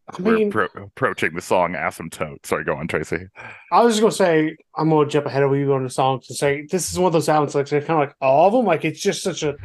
I 0.09 0.22
we're 0.22 0.38
mean, 0.38 0.51
pro- 0.51 0.68
approaching 0.76 1.34
the 1.36 1.41
song 1.41 1.74
asymptote. 1.74 2.45
Sorry, 2.45 2.64
go 2.64 2.76
on, 2.76 2.88
Tracy. 2.88 3.28
I 3.72 3.84
was 3.84 3.93
just 3.93 4.01
gonna 4.01 4.11
say 4.11 4.57
I'm 4.76 4.89
gonna 4.89 5.07
jump 5.07 5.28
ahead 5.28 5.43
of 5.43 5.55
you 5.55 5.74
on 5.74 5.84
the 5.84 5.89
songs 5.89 6.28
and 6.30 6.38
say 6.38 6.66
this 6.70 6.91
is 6.91 6.97
one 6.97 7.07
of 7.07 7.14
those 7.14 7.30
albums 7.30 7.55
like 7.55 7.70
kind 7.70 7.84
of 7.84 7.99
like 7.99 8.16
all 8.20 8.47
of 8.47 8.53
them. 8.53 8.66
Like 8.66 8.84
it's 8.84 8.99
just 8.99 9.22
such 9.22 9.43
a 9.43 9.55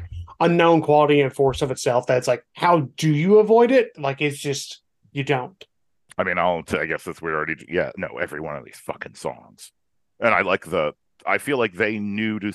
unknown 0.40 0.82
quality 0.82 1.20
and 1.20 1.34
force 1.34 1.62
of 1.62 1.70
itself 1.70 2.06
that's 2.06 2.28
like, 2.28 2.44
how 2.52 2.80
do 2.96 3.12
you 3.12 3.38
avoid 3.38 3.70
it? 3.70 3.98
Like 3.98 4.20
it's 4.20 4.38
just 4.38 4.82
you 5.12 5.24
don't. 5.24 5.64
I 6.16 6.24
mean, 6.24 6.38
I'll. 6.38 6.62
I 6.70 6.86
guess 6.86 7.04
that's 7.04 7.22
we 7.22 7.30
already. 7.30 7.64
Yeah, 7.68 7.92
no, 7.96 8.18
every 8.20 8.40
one 8.40 8.56
of 8.56 8.64
these 8.64 8.78
fucking 8.78 9.14
songs, 9.14 9.72
and 10.20 10.34
I 10.34 10.42
like 10.42 10.66
the. 10.66 10.92
I 11.26 11.38
feel 11.38 11.58
like 11.58 11.74
they 11.74 11.98
knew 11.98 12.38
to 12.40 12.52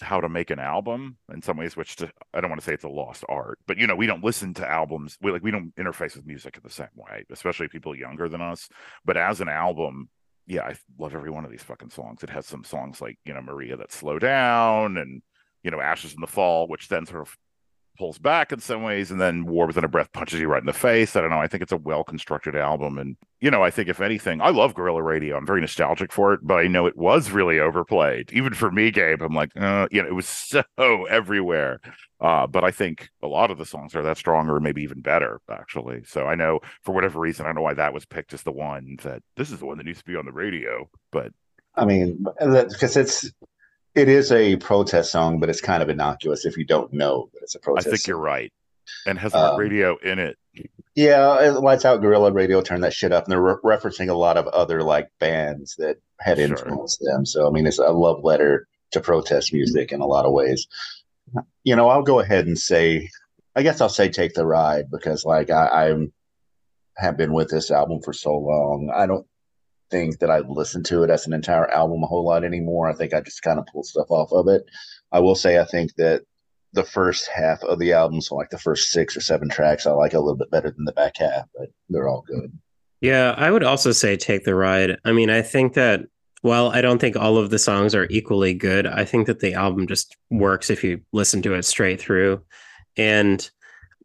how 0.00 0.20
to 0.20 0.28
make 0.28 0.50
an 0.50 0.58
album 0.58 1.16
in 1.32 1.42
some 1.42 1.56
ways, 1.56 1.76
which 1.76 1.96
to, 1.96 2.10
I 2.32 2.40
don't 2.40 2.50
want 2.50 2.60
to 2.60 2.64
say 2.64 2.74
it's 2.74 2.84
a 2.84 2.88
lost 2.88 3.24
art, 3.28 3.58
but 3.66 3.78
you 3.78 3.86
know, 3.86 3.96
we 3.96 4.06
don't 4.06 4.24
listen 4.24 4.54
to 4.54 4.70
albums. 4.70 5.16
We 5.20 5.32
like 5.32 5.42
we 5.42 5.50
don't 5.50 5.74
interface 5.76 6.16
with 6.16 6.26
music 6.26 6.56
in 6.56 6.62
the 6.64 6.70
same 6.70 6.88
way, 6.96 7.24
especially 7.30 7.68
people 7.68 7.94
younger 7.94 8.28
than 8.28 8.40
us. 8.40 8.68
But 9.04 9.16
as 9.16 9.40
an 9.40 9.48
album, 9.48 10.08
yeah, 10.46 10.62
I 10.62 10.74
love 10.98 11.14
every 11.14 11.30
one 11.30 11.44
of 11.44 11.50
these 11.50 11.62
fucking 11.62 11.90
songs. 11.90 12.22
It 12.22 12.30
has 12.30 12.46
some 12.46 12.64
songs 12.64 13.00
like 13.00 13.18
you 13.24 13.34
know 13.34 13.42
Maria 13.42 13.76
that 13.76 13.92
slow 13.92 14.18
down, 14.18 14.96
and 14.96 15.22
you 15.62 15.70
know 15.70 15.80
Ashes 15.80 16.14
in 16.14 16.20
the 16.20 16.26
Fall, 16.26 16.68
which 16.68 16.88
then 16.88 17.06
sort 17.06 17.22
of 17.22 17.36
pulls 17.96 18.18
back 18.18 18.52
in 18.52 18.60
some 18.60 18.82
ways, 18.82 19.10
and 19.10 19.20
then 19.20 19.46
War 19.46 19.66
Within 19.66 19.84
a 19.84 19.88
Breath 19.88 20.12
punches 20.12 20.40
you 20.40 20.48
right 20.48 20.62
in 20.62 20.66
the 20.66 20.72
face. 20.72 21.16
I 21.16 21.20
don't 21.20 21.30
know. 21.30 21.40
I 21.40 21.46
think 21.46 21.62
it's 21.62 21.72
a 21.72 21.76
well 21.76 22.04
constructed 22.04 22.56
album, 22.56 22.98
and 22.98 23.16
you 23.40 23.50
know, 23.50 23.62
I 23.62 23.70
think 23.70 23.88
if 23.88 24.00
anything, 24.00 24.40
I 24.40 24.50
love 24.50 24.74
Guerrilla 24.74 25.02
Radio. 25.02 25.36
I'm 25.36 25.46
very 25.46 25.60
nostalgic 25.60 26.12
for 26.12 26.32
it, 26.32 26.40
but 26.42 26.54
I 26.54 26.66
know 26.66 26.86
it 26.86 26.96
was 26.96 27.30
really 27.30 27.60
overplayed, 27.60 28.32
even 28.32 28.54
for 28.54 28.70
me, 28.70 28.90
Gabe. 28.90 29.22
I'm 29.22 29.34
like, 29.34 29.50
uh, 29.56 29.88
you 29.90 30.02
know, 30.02 30.08
it 30.08 30.14
was 30.14 30.28
so 30.28 30.64
everywhere. 30.78 31.80
Uh, 32.20 32.46
but 32.46 32.64
I 32.64 32.70
think 32.70 33.10
a 33.22 33.26
lot 33.26 33.50
of 33.50 33.58
the 33.58 33.66
songs 33.66 33.94
are 33.94 34.02
that 34.02 34.16
stronger, 34.16 34.58
maybe 34.60 34.82
even 34.82 35.00
better, 35.00 35.40
actually. 35.50 36.04
So 36.04 36.26
I 36.26 36.34
know 36.34 36.60
for 36.82 36.94
whatever 36.94 37.20
reason, 37.20 37.44
I 37.44 37.48
don't 37.48 37.56
know 37.56 37.62
why 37.62 37.74
that 37.74 37.92
was 37.92 38.06
picked 38.06 38.32
as 38.32 38.42
the 38.42 38.52
one 38.52 38.96
that 39.02 39.22
this 39.36 39.50
is 39.50 39.58
the 39.58 39.66
one 39.66 39.78
that 39.78 39.86
needs 39.86 39.98
to 39.98 40.04
be 40.04 40.16
on 40.16 40.24
the 40.24 40.32
radio. 40.32 40.88
But 41.12 41.32
I 41.76 41.84
mean, 41.84 42.24
because 42.38 42.96
it's 42.96 43.30
it 43.94 44.08
is 44.08 44.32
a 44.32 44.56
protest 44.56 45.12
song, 45.12 45.38
but 45.40 45.48
it's 45.48 45.60
kind 45.60 45.82
of 45.82 45.88
innocuous 45.88 46.44
if 46.44 46.56
you 46.56 46.64
don't 46.64 46.92
know 46.92 47.28
that 47.32 47.42
it's 47.42 47.54
a 47.54 47.58
protest. 47.60 47.86
I 47.86 47.90
think 47.90 48.00
song. 48.02 48.10
you're 48.12 48.18
right, 48.18 48.52
and 49.06 49.18
has 49.18 49.34
Um, 49.34 49.58
radio 49.58 49.96
in 49.98 50.18
it. 50.18 50.36
Yeah, 50.94 51.40
it 51.42 51.52
lights 51.60 51.84
out 51.84 52.00
Guerrilla 52.00 52.30
Radio, 52.32 52.60
turn 52.60 52.80
that 52.82 52.92
shit 52.92 53.12
up, 53.12 53.24
and 53.24 53.32
they're 53.32 53.40
re- 53.40 53.56
referencing 53.64 54.08
a 54.10 54.14
lot 54.14 54.36
of 54.36 54.46
other 54.48 54.82
like 54.82 55.10
bands 55.18 55.74
that 55.76 55.96
had 56.20 56.38
Sure. 56.38 56.46
influenced 56.46 57.00
them. 57.00 57.26
So 57.26 57.46
I 57.46 57.50
mean, 57.50 57.66
it's 57.66 57.78
a 57.78 57.88
love 57.90 58.22
letter 58.22 58.68
to 58.92 59.00
protest 59.00 59.52
music 59.52 59.90
in 59.90 60.00
a 60.00 60.06
lot 60.06 60.24
of 60.24 60.32
ways. 60.32 60.66
You 61.64 61.74
know, 61.74 61.88
I'll 61.88 62.02
go 62.02 62.20
ahead 62.20 62.46
and 62.46 62.56
say, 62.58 63.08
I 63.56 63.62
guess 63.62 63.80
I'll 63.80 63.88
say 63.88 64.08
"Take 64.08 64.34
the 64.34 64.46
Ride" 64.46 64.90
because 64.90 65.24
like 65.24 65.50
I, 65.50 65.66
I 65.90 66.06
have 66.96 67.16
been 67.16 67.32
with 67.32 67.48
this 67.50 67.70
album 67.72 68.00
for 68.02 68.12
so 68.12 68.36
long. 68.36 68.92
I 68.94 69.06
don't 69.06 69.26
think 69.94 70.18
that 70.18 70.30
I 70.30 70.40
listen 70.40 70.82
to 70.84 71.04
it 71.04 71.10
as 71.10 71.24
an 71.24 71.32
entire 71.32 71.70
album 71.70 72.02
a 72.02 72.06
whole 72.06 72.24
lot 72.24 72.42
anymore. 72.42 72.88
I 72.88 72.94
think 72.94 73.14
I 73.14 73.20
just 73.20 73.42
kind 73.42 73.60
of 73.60 73.66
pull 73.66 73.84
stuff 73.84 74.10
off 74.10 74.32
of 74.32 74.48
it. 74.48 74.64
I 75.12 75.20
will 75.20 75.36
say 75.36 75.60
I 75.60 75.64
think 75.64 75.94
that 75.98 76.22
the 76.72 76.82
first 76.82 77.28
half 77.28 77.62
of 77.62 77.78
the 77.78 77.92
album, 77.92 78.20
so 78.20 78.34
like 78.34 78.50
the 78.50 78.58
first 78.58 78.90
six 78.90 79.16
or 79.16 79.20
seven 79.20 79.48
tracks, 79.48 79.86
I 79.86 79.92
like 79.92 80.12
a 80.12 80.18
little 80.18 80.34
bit 80.34 80.50
better 80.50 80.72
than 80.72 80.84
the 80.84 80.92
back 80.92 81.16
half, 81.18 81.44
but 81.56 81.68
they're 81.88 82.08
all 82.08 82.24
good. 82.26 82.52
Yeah, 83.00 83.36
I 83.36 83.52
would 83.52 83.62
also 83.62 83.92
say 83.92 84.16
Take 84.16 84.42
the 84.42 84.56
Ride. 84.56 84.98
I 85.04 85.12
mean, 85.12 85.30
I 85.30 85.42
think 85.42 85.74
that 85.74 86.06
while 86.42 86.70
I 86.70 86.80
don't 86.80 86.98
think 86.98 87.14
all 87.16 87.38
of 87.38 87.50
the 87.50 87.58
songs 87.60 87.94
are 87.94 88.08
equally 88.10 88.52
good, 88.52 88.88
I 88.88 89.04
think 89.04 89.28
that 89.28 89.38
the 89.38 89.54
album 89.54 89.86
just 89.86 90.16
works 90.30 90.70
if 90.70 90.82
you 90.82 91.02
listen 91.12 91.40
to 91.42 91.54
it 91.54 91.64
straight 91.64 92.00
through. 92.00 92.42
And 92.96 93.48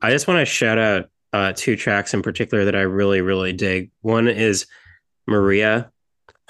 I 0.03 0.11
just 0.11 0.27
want 0.27 0.39
to 0.39 0.45
shout 0.45 0.77
out 0.77 1.09
uh, 1.33 1.53
two 1.55 1.75
tracks 1.75 2.13
in 2.13 2.21
particular 2.21 2.65
that 2.65 2.75
I 2.75 2.81
really, 2.81 3.21
really 3.21 3.53
dig. 3.53 3.89
One 4.01 4.27
is 4.27 4.67
Maria. 5.29 5.91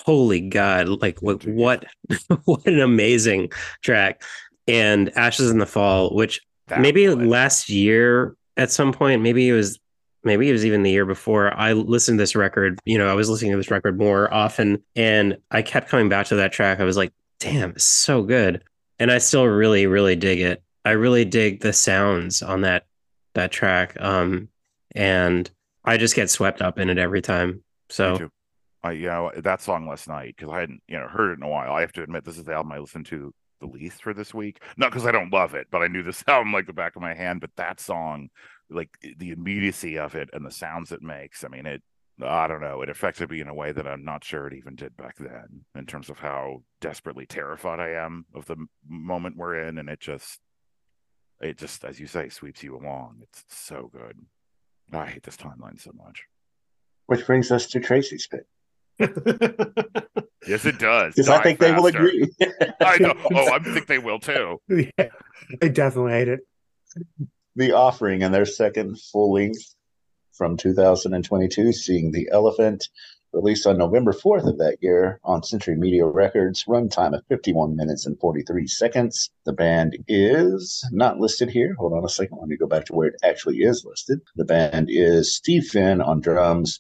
Holy 0.06 0.40
God! 0.42 0.88
Like 1.02 1.22
what? 1.22 1.46
What? 1.46 1.86
what 2.46 2.66
an 2.66 2.80
amazing 2.80 3.52
track! 3.84 4.24
And 4.68 5.16
Ashes 5.18 5.50
in 5.52 5.58
the 5.60 5.66
Fall, 5.66 6.16
which 6.16 6.42
That 6.68 6.82
maybe 6.82 7.08
one. 7.08 7.28
last 7.28 7.70
year 7.70 8.36
at 8.56 8.72
some 8.72 8.94
point, 8.94 9.22
maybe 9.22 9.50
it 9.50 9.54
was, 9.54 9.80
maybe 10.24 10.50
it 10.50 10.52
was 10.54 10.66
even 10.66 10.84
the 10.84 10.92
year 10.92 11.06
before. 11.06 11.54
I 11.54 11.74
listened 11.74 12.18
to 12.18 12.22
this 12.22 12.36
record. 12.36 12.80
You 12.86 12.98
know, 12.98 13.10
I 13.10 13.14
was 13.14 13.30
listening 13.30 13.52
to 13.52 13.58
this 13.58 13.72
record 13.72 13.98
more 13.98 14.34
often, 14.34 14.82
and 14.96 15.38
I 15.52 15.62
kept 15.62 15.90
coming 15.90 16.08
back 16.10 16.28
to 16.28 16.36
that 16.36 16.54
track. 16.54 16.80
I 16.80 16.86
was 16.86 16.98
like, 16.98 17.12
"Damn, 17.40 17.72
it's 17.72 17.84
so 17.84 18.24
good!" 18.24 18.64
And 19.00 19.12
I 19.12 19.18
still 19.18 19.46
really, 19.46 19.86
really 19.86 20.16
dig 20.16 20.40
it. 20.40 20.64
I 20.86 20.92
really 20.92 21.26
dig 21.26 21.60
the 21.62 21.74
sounds 21.74 22.42
on 22.42 22.62
that 22.62 22.86
that 23.34 23.52
track. 23.52 23.96
Um, 24.00 24.48
and 24.96 25.50
I 25.84 25.98
just 25.98 26.16
get 26.16 26.30
swept 26.30 26.62
up 26.62 26.80
in 26.80 26.90
it 26.90 26.98
every 26.98 27.22
time. 27.22 27.50
Me 27.50 27.62
So. 27.90 28.30
I 28.84 28.92
you 28.92 29.08
know 29.08 29.32
that 29.36 29.62
song 29.62 29.88
last 29.88 30.08
night 30.08 30.36
because 30.38 30.54
I 30.54 30.62
hadn't 30.62 30.82
you 30.88 30.98
know 30.98 31.08
heard 31.08 31.32
it 31.32 31.38
in 31.38 31.44
a 31.44 31.50
while. 31.50 31.74
I 31.74 31.82
have 31.82 31.92
to 31.94 32.04
admit 32.04 32.26
this 32.26 32.38
is 32.38 32.46
the 32.46 32.54
album 32.54 32.72
I 32.72 32.80
listened 32.80 33.08
to 33.08 33.34
the 33.60 33.68
least 33.68 34.02
for 34.02 34.14
this 34.14 34.34
week. 34.34 34.62
Not 34.78 34.92
because 34.92 35.06
I 35.06 35.12
don't 35.12 35.34
love 35.34 35.54
it, 35.54 35.68
but 35.72 35.82
I 35.82 35.88
knew 35.88 36.04
this 36.04 36.24
album 36.28 36.54
like 36.54 36.68
the 36.68 36.74
back 36.74 36.96
of 36.96 37.02
my 37.02 37.14
hand. 37.14 37.42
But 37.42 37.56
that 37.58 37.80
song, 37.80 38.30
like 38.70 38.90
the 39.18 39.32
immediacy 39.32 39.98
of 39.98 40.16
it 40.16 40.30
and 40.34 40.46
the 40.46 40.52
sounds 40.52 40.92
it 40.92 41.02
makes. 41.02 41.44
I 41.44 41.50
mean, 41.50 41.66
it. 41.66 41.82
I 42.22 42.48
don't 42.48 42.60
know. 42.60 42.82
It 42.82 42.90
affected 42.90 43.30
me 43.32 43.40
in 43.40 43.48
a 43.48 43.54
way 43.54 43.72
that 43.72 43.88
I'm 43.88 44.04
not 44.04 44.26
sure 44.26 44.46
it 44.46 44.54
even 44.54 44.76
did 44.76 44.98
back 44.98 45.16
then, 45.18 45.64
in 45.74 45.86
terms 45.86 46.10
of 46.10 46.20
how 46.20 46.64
desperately 46.82 47.26
terrified 47.26 47.80
I 47.80 47.92
am 47.92 48.26
of 48.36 48.46
the 48.46 48.58
moment 48.86 49.38
we're 49.38 49.64
in, 49.64 49.78
and 49.78 49.88
it 49.88 50.02
just, 50.02 50.42
it 51.40 51.58
just, 51.58 51.86
as 51.86 51.98
you 51.98 52.08
say, 52.08 52.28
sweeps 52.28 52.62
you 52.62 52.76
along. 52.76 53.20
It's 53.22 53.46
so 53.48 53.90
good. 53.94 54.18
I 54.92 55.06
hate 55.06 55.24
this 55.24 55.38
timeline 55.38 55.80
so 55.80 55.92
much. 55.94 56.26
Which 57.06 57.26
brings 57.26 57.52
us 57.52 57.68
to 57.68 57.80
Tracy's 57.80 58.28
pick. 58.28 58.46
Yes, 60.48 60.66
it 60.66 60.80
does. 60.80 61.14
Because 61.16 61.30
I 61.30 61.38
Die 61.38 61.44
think 61.44 61.60
they 61.60 61.72
will 61.74 61.86
agree. 61.86 62.28
I 62.82 62.98
know. 63.00 63.14
Oh, 63.36 63.52
I 63.54 63.60
think 63.60 63.88
they 63.88 64.00
will 64.00 64.20
too. 64.20 64.60
yeah, 64.70 65.10
I 65.62 65.68
definitely 65.68 66.14
hate 66.14 66.28
it. 66.28 66.40
the 67.56 67.74
Offering 67.74 68.24
and 68.24 68.34
their 68.34 68.46
second 68.46 69.00
full 69.12 69.34
length 69.34 69.76
from 70.34 70.58
2022, 70.58 71.74
Seeing 71.74 72.12
the 72.12 72.30
Elephant, 72.32 72.88
released 73.34 73.68
on 73.68 73.78
November 73.78 74.12
4th 74.12 74.48
of 74.48 74.58
that 74.58 74.78
year 74.82 75.20
on 75.24 75.44
Century 75.44 75.76
Media 75.76 76.06
Records, 76.06 76.64
runtime 76.68 77.16
of 77.16 77.24
51 77.28 77.76
minutes 77.76 78.08
and 78.08 78.18
43 78.20 78.66
seconds. 78.66 79.30
The 79.46 79.54
band 79.54 79.98
is 80.08 80.84
not 80.92 81.20
listed 81.20 81.50
here. 81.50 81.76
Hold 81.78 81.94
on 81.94 82.04
a 82.06 82.10
second. 82.10 82.38
Let 82.40 82.48
me 82.48 82.58
go 82.58 82.66
back 82.68 82.86
to 82.86 82.96
where 82.96 83.10
it 83.10 83.16
actually 83.24 83.58
is 83.58 83.86
listed. 83.86 84.20
The 84.36 84.46
band 84.46 84.88
is 84.90 85.36
Steve 85.36 85.66
Finn 85.66 86.02
on 86.02 86.22
drums, 86.22 86.80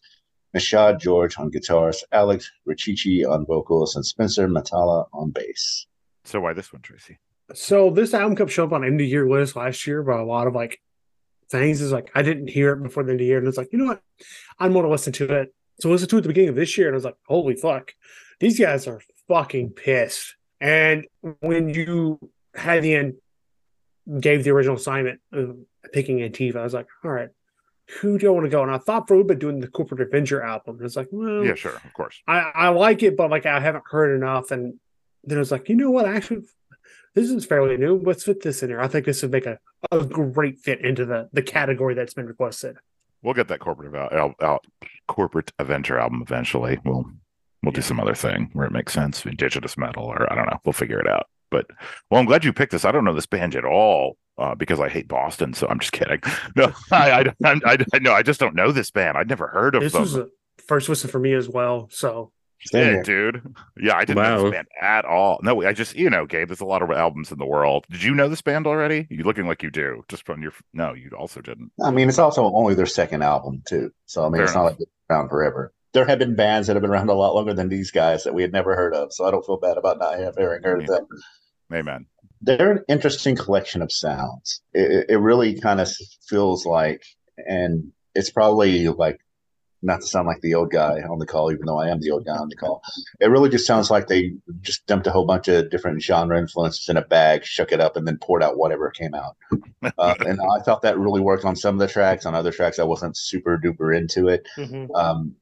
Nishad 0.55 0.99
George 0.99 1.37
on 1.37 1.49
guitars, 1.49 2.03
Alex 2.11 2.51
Richichi 2.67 3.29
on 3.29 3.45
vocals, 3.45 3.95
and 3.95 4.05
Spencer 4.05 4.47
Matala 4.47 5.07
on 5.13 5.31
bass. 5.31 5.85
So 6.25 6.39
why 6.41 6.53
this 6.53 6.73
one, 6.73 6.81
Tracy? 6.81 7.17
So 7.53 7.89
this 7.89 8.13
album 8.13 8.35
kept 8.35 8.51
showing 8.51 8.69
up 8.69 8.73
on 8.73 8.83
end 8.83 9.01
of 9.01 9.07
year 9.07 9.29
list 9.29 9.55
last 9.55 9.85
year, 9.87 10.03
but 10.03 10.19
a 10.19 10.23
lot 10.23 10.47
of 10.47 10.55
like 10.55 10.79
things 11.49 11.81
is 11.81 11.91
like 11.91 12.11
I 12.15 12.21
didn't 12.21 12.49
hear 12.49 12.73
it 12.73 12.83
before 12.83 13.03
the 13.03 13.11
end 13.11 13.19
of 13.19 13.23
the 13.23 13.25
year, 13.25 13.37
and 13.37 13.47
it's 13.47 13.57
like 13.57 13.69
you 13.71 13.79
know 13.79 13.85
what, 13.85 14.01
I'm 14.59 14.73
going 14.73 14.85
to 14.85 14.91
listen 14.91 15.13
to 15.13 15.33
it. 15.33 15.53
So 15.79 15.89
I 15.89 15.93
listened 15.93 16.09
to 16.11 16.17
it 16.17 16.19
at 16.19 16.23
the 16.23 16.29
beginning 16.29 16.49
of 16.49 16.55
this 16.55 16.77
year, 16.77 16.87
and 16.87 16.95
I 16.95 16.97
was 16.97 17.05
like, 17.05 17.17
holy 17.27 17.55
fuck, 17.55 17.93
these 18.39 18.59
guys 18.59 18.87
are 18.87 19.01
fucking 19.27 19.71
pissed. 19.71 20.35
And 20.59 21.05
when 21.39 21.69
you 21.69 22.19
had 22.53 22.83
the 22.83 22.95
end, 22.95 23.13
gave 24.19 24.43
the 24.43 24.49
original 24.49 24.75
assignment 24.75 25.19
of 25.31 25.57
picking 25.93 26.19
Antifa, 26.19 26.57
I 26.57 26.63
was 26.63 26.73
like, 26.73 26.87
all 27.03 27.11
right, 27.11 27.29
who 28.01 28.17
do 28.17 28.27
I 28.27 28.29
want 28.31 28.45
to 28.45 28.49
go? 28.49 28.61
And 28.61 28.71
I 28.71 28.77
thought 28.77 29.07
for 29.07 29.13
a 29.15 29.17
little 29.17 29.27
bit 29.27 29.39
doing 29.39 29.59
the 29.59 29.67
Corporate 29.67 30.01
Avenger 30.01 30.41
album. 30.41 30.77
And 30.77 30.85
it's 30.85 30.95
like, 30.95 31.07
well, 31.11 31.43
Yeah, 31.43 31.55
sure, 31.55 31.75
of 31.83 31.93
course. 31.93 32.21
I, 32.27 32.39
I 32.53 32.69
like 32.69 33.01
it, 33.03 33.17
but 33.17 33.31
like 33.31 33.45
I 33.45 33.59
haven't 33.59 33.85
heard 33.89 34.15
enough. 34.15 34.51
And 34.51 34.75
then 35.23 35.37
I 35.37 35.39
was 35.39 35.51
like, 35.51 35.69
you 35.69 35.75
know 35.75 35.89
what? 35.91 36.05
Actually, 36.05 36.45
this 37.15 37.29
is 37.29 37.45
fairly 37.45 37.77
new. 37.77 37.97
Let's 37.97 38.23
fit 38.23 38.41
this 38.43 38.61
in 38.63 38.69
here. 38.69 38.79
I 38.79 38.87
think 38.87 39.05
this 39.05 39.21
would 39.21 39.31
make 39.31 39.45
a, 39.45 39.59
a 39.91 40.05
great 40.05 40.59
fit 40.59 40.81
into 40.85 41.05
the 41.05 41.29
the 41.33 41.41
category 41.41 41.95
that's 41.95 42.13
been 42.13 42.27
requested. 42.27 42.77
We'll 43.21 43.33
get 43.33 43.47
that 43.49 43.59
corporate 43.59 43.93
al- 43.95 44.17
al- 44.17 44.35
al- 44.39 44.61
corporate 45.07 45.51
Avenger 45.59 45.97
album 45.99 46.21
eventually. 46.21 46.79
We'll 46.85 47.05
we'll 47.63 47.71
do 47.73 47.81
some 47.81 47.99
other 47.99 48.15
thing 48.15 48.49
where 48.53 48.65
it 48.67 48.71
makes 48.71 48.93
sense, 48.93 49.25
indigenous 49.25 49.77
metal, 49.77 50.05
or 50.05 50.31
I 50.31 50.35
don't 50.35 50.45
know. 50.45 50.59
We'll 50.63 50.73
figure 50.73 50.99
it 50.99 51.07
out. 51.07 51.25
But 51.49 51.67
well, 52.09 52.19
I'm 52.19 52.25
glad 52.25 52.45
you 52.45 52.53
picked 52.53 52.71
this. 52.71 52.85
I 52.85 52.91
don't 52.91 53.05
know 53.05 53.13
this 53.13 53.25
band 53.25 53.55
at 53.55 53.65
all 53.65 54.17
uh, 54.37 54.55
because 54.55 54.79
I 54.79 54.89
hate 54.89 55.07
Boston. 55.07 55.53
So 55.53 55.67
I'm 55.67 55.79
just 55.79 55.91
kidding. 55.91 56.21
No, 56.55 56.71
I 56.91 57.11
I, 57.11 57.25
I, 57.43 57.59
I, 57.65 57.77
I 57.93 57.99
no, 57.99 58.13
I 58.13 58.23
just 58.23 58.39
don't 58.39 58.55
know 58.55 58.71
this 58.71 58.91
band. 58.91 59.17
I'd 59.17 59.29
never 59.29 59.47
heard 59.47 59.75
of 59.75 59.81
This 59.81 59.93
them. 59.93 60.01
was 60.01 60.15
a 60.15 60.27
first 60.67 60.89
listen 60.89 61.09
for 61.09 61.19
me 61.19 61.33
as 61.33 61.47
well. 61.49 61.89
So 61.91 62.31
Same 62.61 62.97
Yeah, 62.97 63.03
dude. 63.03 63.55
Yeah, 63.81 63.95
I 63.95 64.05
didn't 64.05 64.23
know 64.23 64.43
this 64.43 64.51
band 64.51 64.67
at 64.81 65.05
all. 65.05 65.39
No, 65.43 65.63
I 65.65 65.73
just 65.73 65.95
you 65.95 66.09
know, 66.09 66.25
Gabe. 66.25 66.47
There's 66.47 66.61
a 66.61 66.65
lot 66.65 66.81
of 66.81 66.91
albums 66.91 67.31
in 67.31 67.37
the 67.37 67.45
world. 67.45 67.85
Did 67.89 68.03
you 68.03 68.13
know 68.13 68.29
this 68.29 68.41
band 68.41 68.67
already? 68.67 69.07
You 69.09 69.23
looking 69.23 69.47
like 69.47 69.63
you 69.63 69.71
do, 69.71 70.03
just 70.09 70.25
from 70.25 70.41
your. 70.41 70.53
No, 70.73 70.93
you 70.93 71.09
also 71.17 71.41
didn't. 71.41 71.71
I 71.81 71.91
mean, 71.91 72.09
it's 72.09 72.19
also 72.19 72.45
only 72.53 72.75
their 72.75 72.85
second 72.85 73.23
album 73.23 73.61
too. 73.65 73.91
So 74.05 74.25
I 74.25 74.29
mean, 74.29 74.39
Fair 74.39 74.45
it's 74.45 74.55
not 74.55 74.63
like 74.63 74.77
it's 74.79 74.91
around 75.09 75.29
forever. 75.29 75.73
There 75.93 76.05
have 76.05 76.19
been 76.19 76.35
bands 76.35 76.67
that 76.67 76.75
have 76.75 76.81
been 76.81 76.91
around 76.91 77.09
a 77.09 77.13
lot 77.13 77.33
longer 77.33 77.53
than 77.53 77.69
these 77.69 77.91
guys 77.91 78.23
that 78.23 78.33
we 78.33 78.41
had 78.43 78.51
never 78.51 78.75
heard 78.75 78.93
of. 78.93 79.11
So 79.13 79.25
I 79.25 79.31
don't 79.31 79.45
feel 79.45 79.57
bad 79.57 79.77
about 79.77 79.97
not 79.99 80.19
having 80.19 80.43
heard 80.43 80.81
of 80.81 80.87
them. 80.87 81.07
Amen. 81.73 82.05
They're 82.41 82.71
an 82.71 82.83
interesting 82.87 83.35
collection 83.35 83.81
of 83.81 83.91
sounds. 83.91 84.61
It, 84.73 84.91
it- 84.91 85.05
it 85.09 85.17
really 85.17 85.59
kind 85.59 85.81
of 85.81 85.89
feels 86.27 86.65
like, 86.65 87.03
and 87.37 87.91
it's 88.15 88.29
probably 88.29 88.87
like, 88.87 89.19
not 89.81 90.01
to 90.01 90.07
sound 90.07 90.27
like 90.27 90.41
the 90.41 90.55
old 90.55 90.71
guy 90.71 90.99
on 91.09 91.19
the 91.19 91.25
call, 91.25 91.53
even 91.53 91.65
though 91.65 91.79
I 91.79 91.87
am 91.87 92.01
the 92.01 92.11
old 92.11 92.25
guy 92.25 92.35
on 92.35 92.49
the 92.49 92.55
call. 92.57 92.81
It 93.21 93.27
really 93.27 93.49
just 93.49 93.65
sounds 93.65 93.89
like 93.89 94.07
they 94.07 94.33
just 94.59 94.85
dumped 94.87 95.07
a 95.07 95.11
whole 95.11 95.25
bunch 95.25 95.47
of 95.47 95.69
different 95.71 96.01
genre 96.03 96.37
influences 96.37 96.89
in 96.89 96.97
a 96.97 97.01
bag, 97.01 97.45
shook 97.45 97.71
it 97.71 97.79
up, 97.79 97.95
and 97.95 98.05
then 98.05 98.17
poured 98.21 98.43
out 98.43 98.57
whatever 98.57 98.91
came 98.91 99.13
out. 99.15 99.37
Uh, 99.97 100.13
and 100.19 100.39
I 100.41 100.61
thought 100.61 100.81
that 100.81 100.99
really 100.99 101.21
worked 101.21 101.45
on 101.45 101.55
some 101.55 101.75
of 101.75 101.79
the 101.79 101.87
tracks. 101.87 102.25
On 102.25 102.35
other 102.35 102.51
tracks, 102.51 102.79
I 102.79 102.83
wasn't 102.83 103.15
super 103.17 103.57
duper 103.57 103.97
into 103.97 104.27
it. 104.27 104.45
Um, 104.93 105.35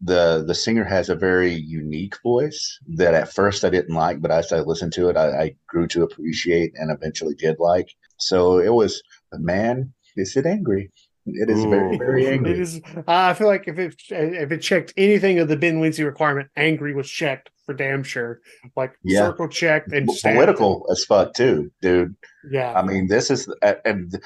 the 0.00 0.44
the 0.46 0.54
singer 0.54 0.84
has 0.84 1.08
a 1.08 1.14
very 1.16 1.52
unique 1.54 2.14
voice 2.22 2.78
that 2.96 3.14
at 3.14 3.32
first 3.32 3.64
I 3.64 3.70
didn't 3.70 3.94
like, 3.94 4.20
but 4.20 4.30
as 4.30 4.52
I 4.52 4.60
listened 4.60 4.92
to 4.94 5.08
it, 5.08 5.16
I, 5.16 5.42
I 5.42 5.56
grew 5.68 5.86
to 5.88 6.02
appreciate 6.02 6.72
and 6.76 6.90
eventually 6.90 7.34
did 7.34 7.56
like. 7.58 7.88
So 8.18 8.58
it 8.58 8.72
was, 8.72 9.02
man, 9.32 9.92
is 10.16 10.36
it 10.36 10.46
angry? 10.46 10.90
It 11.26 11.50
is 11.50 11.64
very 11.64 11.94
Ooh. 11.94 11.98
very 11.98 12.26
it 12.26 12.32
angry. 12.34 12.60
is. 12.60 12.80
I 13.08 13.34
feel 13.34 13.46
like 13.48 13.66
if 13.66 13.78
it 13.78 13.94
if 14.10 14.52
it 14.52 14.58
checked 14.58 14.92
anything 14.96 15.38
of 15.38 15.48
the 15.48 15.56
Ben 15.56 15.80
Lindsay 15.80 16.04
requirement, 16.04 16.48
angry 16.56 16.94
was 16.94 17.10
checked 17.10 17.50
for 17.64 17.74
damn 17.74 18.04
sure. 18.04 18.40
Like 18.76 18.92
Yeah. 19.02 19.20
circle 19.20 19.48
checked 19.48 19.92
and. 19.92 20.08
Political 20.22 20.86
as 20.90 21.04
fuck 21.04 21.34
too, 21.34 21.72
dude. 21.82 22.14
Yeah, 22.50 22.72
I 22.78 22.82
mean, 22.82 23.08
this 23.08 23.30
is 23.30 23.52
and 23.84 24.20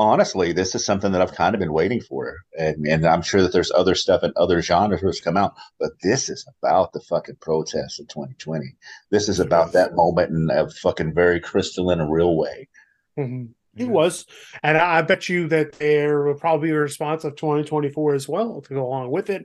honestly, 0.00 0.52
this 0.52 0.74
is 0.74 0.84
something 0.84 1.12
that 1.12 1.20
I've 1.20 1.34
kind 1.34 1.54
of 1.54 1.60
been 1.60 1.74
waiting 1.74 2.00
for, 2.00 2.38
and 2.58 2.86
and 2.86 3.06
I'm 3.06 3.22
sure 3.22 3.42
that 3.42 3.52
there's 3.52 3.70
other 3.70 3.94
stuff 3.94 4.22
and 4.22 4.32
other 4.36 4.62
genres 4.62 5.02
that's 5.02 5.20
come 5.20 5.36
out, 5.36 5.54
but 5.78 5.92
this 6.02 6.28
is 6.28 6.44
about 6.58 6.92
the 6.92 7.00
fucking 7.00 7.36
protests 7.40 8.00
of 8.00 8.08
2020. 8.08 8.64
This 9.10 9.28
is 9.28 9.38
about 9.38 9.72
that 9.72 9.94
moment 9.94 10.30
in 10.30 10.48
a 10.50 10.68
fucking 10.70 11.14
very 11.14 11.38
crystalline, 11.38 12.00
a 12.00 12.10
real 12.10 12.36
way. 12.36 12.68
Mhm. 13.18 13.50
It 13.76 13.88
was, 13.88 14.26
and 14.62 14.76
I 14.76 14.98
I 14.98 15.02
bet 15.02 15.28
you 15.28 15.46
that 15.48 15.72
there 15.74 16.24
will 16.24 16.34
probably 16.34 16.68
be 16.68 16.74
a 16.74 16.80
response 16.80 17.22
of 17.24 17.36
2024 17.36 18.14
as 18.14 18.28
well 18.28 18.60
to 18.62 18.74
go 18.74 18.84
along 18.84 19.10
with 19.10 19.30
it. 19.30 19.44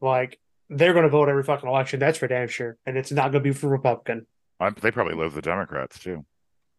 Like 0.00 0.40
they're 0.70 0.92
going 0.92 1.04
to 1.04 1.10
vote 1.10 1.28
every 1.28 1.44
fucking 1.44 1.68
election. 1.68 2.00
That's 2.00 2.18
for 2.18 2.26
damn 2.26 2.48
sure, 2.48 2.78
and 2.86 2.96
it's 2.96 3.12
not 3.12 3.32
going 3.32 3.44
to 3.44 3.50
be 3.50 3.52
for 3.52 3.68
Republican. 3.68 4.26
I'm, 4.58 4.74
they 4.80 4.90
probably 4.90 5.14
love 5.14 5.34
the 5.34 5.42
Democrats 5.42 5.98
too. 5.98 6.24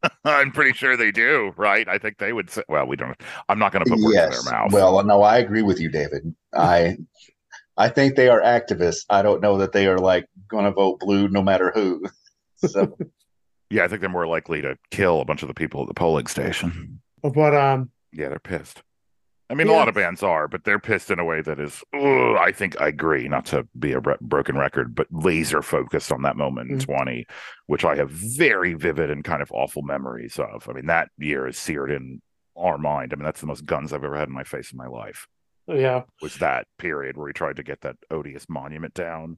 I'm 0.26 0.52
pretty 0.52 0.74
sure 0.74 0.98
they 0.98 1.12
do, 1.12 1.54
right? 1.58 1.88
I 1.88 1.98
think 1.98 2.18
they 2.18 2.34
would 2.34 2.50
say. 2.50 2.64
Well, 2.70 2.86
we 2.88 2.96
don't. 2.96 3.20
I'm 3.50 3.60
not 3.60 3.72
going 3.72 3.86
to 3.86 3.90
put 3.90 4.00
words 4.00 4.16
in 4.16 4.30
their 4.30 4.52
mouth. 4.52 4.72
Well, 4.72 5.04
no, 5.04 5.22
I 5.22 5.38
agree 5.38 5.62
with 5.62 5.80
you, 5.80 5.90
David. 5.90 6.36
I 6.54 6.98
I 7.78 7.90
think 7.90 8.16
they 8.16 8.30
are 8.30 8.42
activists. 8.42 9.06
I 9.10 9.22
don't 9.22 9.42
know 9.42 9.58
that 9.58 9.72
they 9.72 9.88
are 9.88 9.98
like 9.98 10.28
going 10.48 10.66
to 10.66 10.72
vote 10.72 11.00
blue 11.00 11.28
no 11.28 11.42
matter 11.42 11.72
who. 11.74 12.06
So 12.64 12.96
yeah, 13.72 13.86
I 13.86 13.88
think 13.88 14.02
they're 14.02 14.10
more 14.12 14.28
likely 14.28 14.62
to 14.62 14.78
kill 14.92 15.20
a 15.20 15.26
bunch 15.26 15.42
of 15.42 15.48
the 15.48 15.56
people 15.56 15.82
at 15.82 15.88
the 15.88 15.96
polling 15.96 16.28
station. 16.28 17.02
But 17.24 17.56
um, 17.56 17.90
Yeah, 18.12 18.30
they're 18.30 18.38
pissed. 18.38 18.84
I 19.52 19.54
mean, 19.54 19.68
a 19.68 19.74
lot 19.74 19.90
of 19.90 19.96
bands 19.96 20.24
are, 20.24 20.48
but 20.48 20.64
they're 20.64 20.80
pissed 20.80 21.12
in 21.12 21.20
a 21.20 21.26
way 21.26 21.42
that 21.42 21.60
is, 21.60 21.84
ugh, 21.94 22.38
I 22.40 22.52
think 22.54 22.80
I 22.80 22.88
agree, 22.88 23.28
not 23.28 23.46
to 23.48 23.68
be 23.78 23.92
a 23.92 24.00
bro- 24.00 24.16
broken 24.22 24.58
record, 24.58 24.96
but 24.96 25.08
laser 25.12 25.62
focused 25.62 26.12
on 26.12 26.22
that 26.22 26.38
moment 26.38 26.72
in 26.72 26.78
Mm. 26.78 26.86
20, 26.86 27.28
which 27.68 27.84
I 27.84 27.96
have 27.98 28.10
very 28.10 28.74
vivid 28.74 29.12
and 29.12 29.24
kind 29.26 29.42
of 29.42 29.52
awful 29.52 29.82
memories 29.82 30.40
of. 30.40 30.70
I 30.70 30.74
mean, 30.74 30.86
that 30.86 31.10
year 31.18 31.48
is 31.48 31.58
seared 31.58 31.92
in 31.92 32.22
our 32.56 32.78
mind. 32.78 33.12
I 33.12 33.18
mean, 33.18 33.26
that's 33.26 33.42
the 33.42 33.48
most 33.48 33.66
guns 33.66 33.92
I've 33.92 34.04
ever 34.06 34.16
had 34.18 34.30
in 34.30 34.34
my 34.34 34.44
face 34.46 34.72
in 34.72 34.78
my 34.78 34.88
life, 34.88 35.28
Yeah. 35.68 36.04
was 36.22 36.38
that 36.38 36.68
period 36.78 37.18
where 37.18 37.28
he 37.28 37.34
tried 37.34 37.58
to 37.58 37.64
get 37.64 37.82
that 37.82 37.98
odious 38.10 38.48
monument 38.50 38.94
down. 38.94 39.38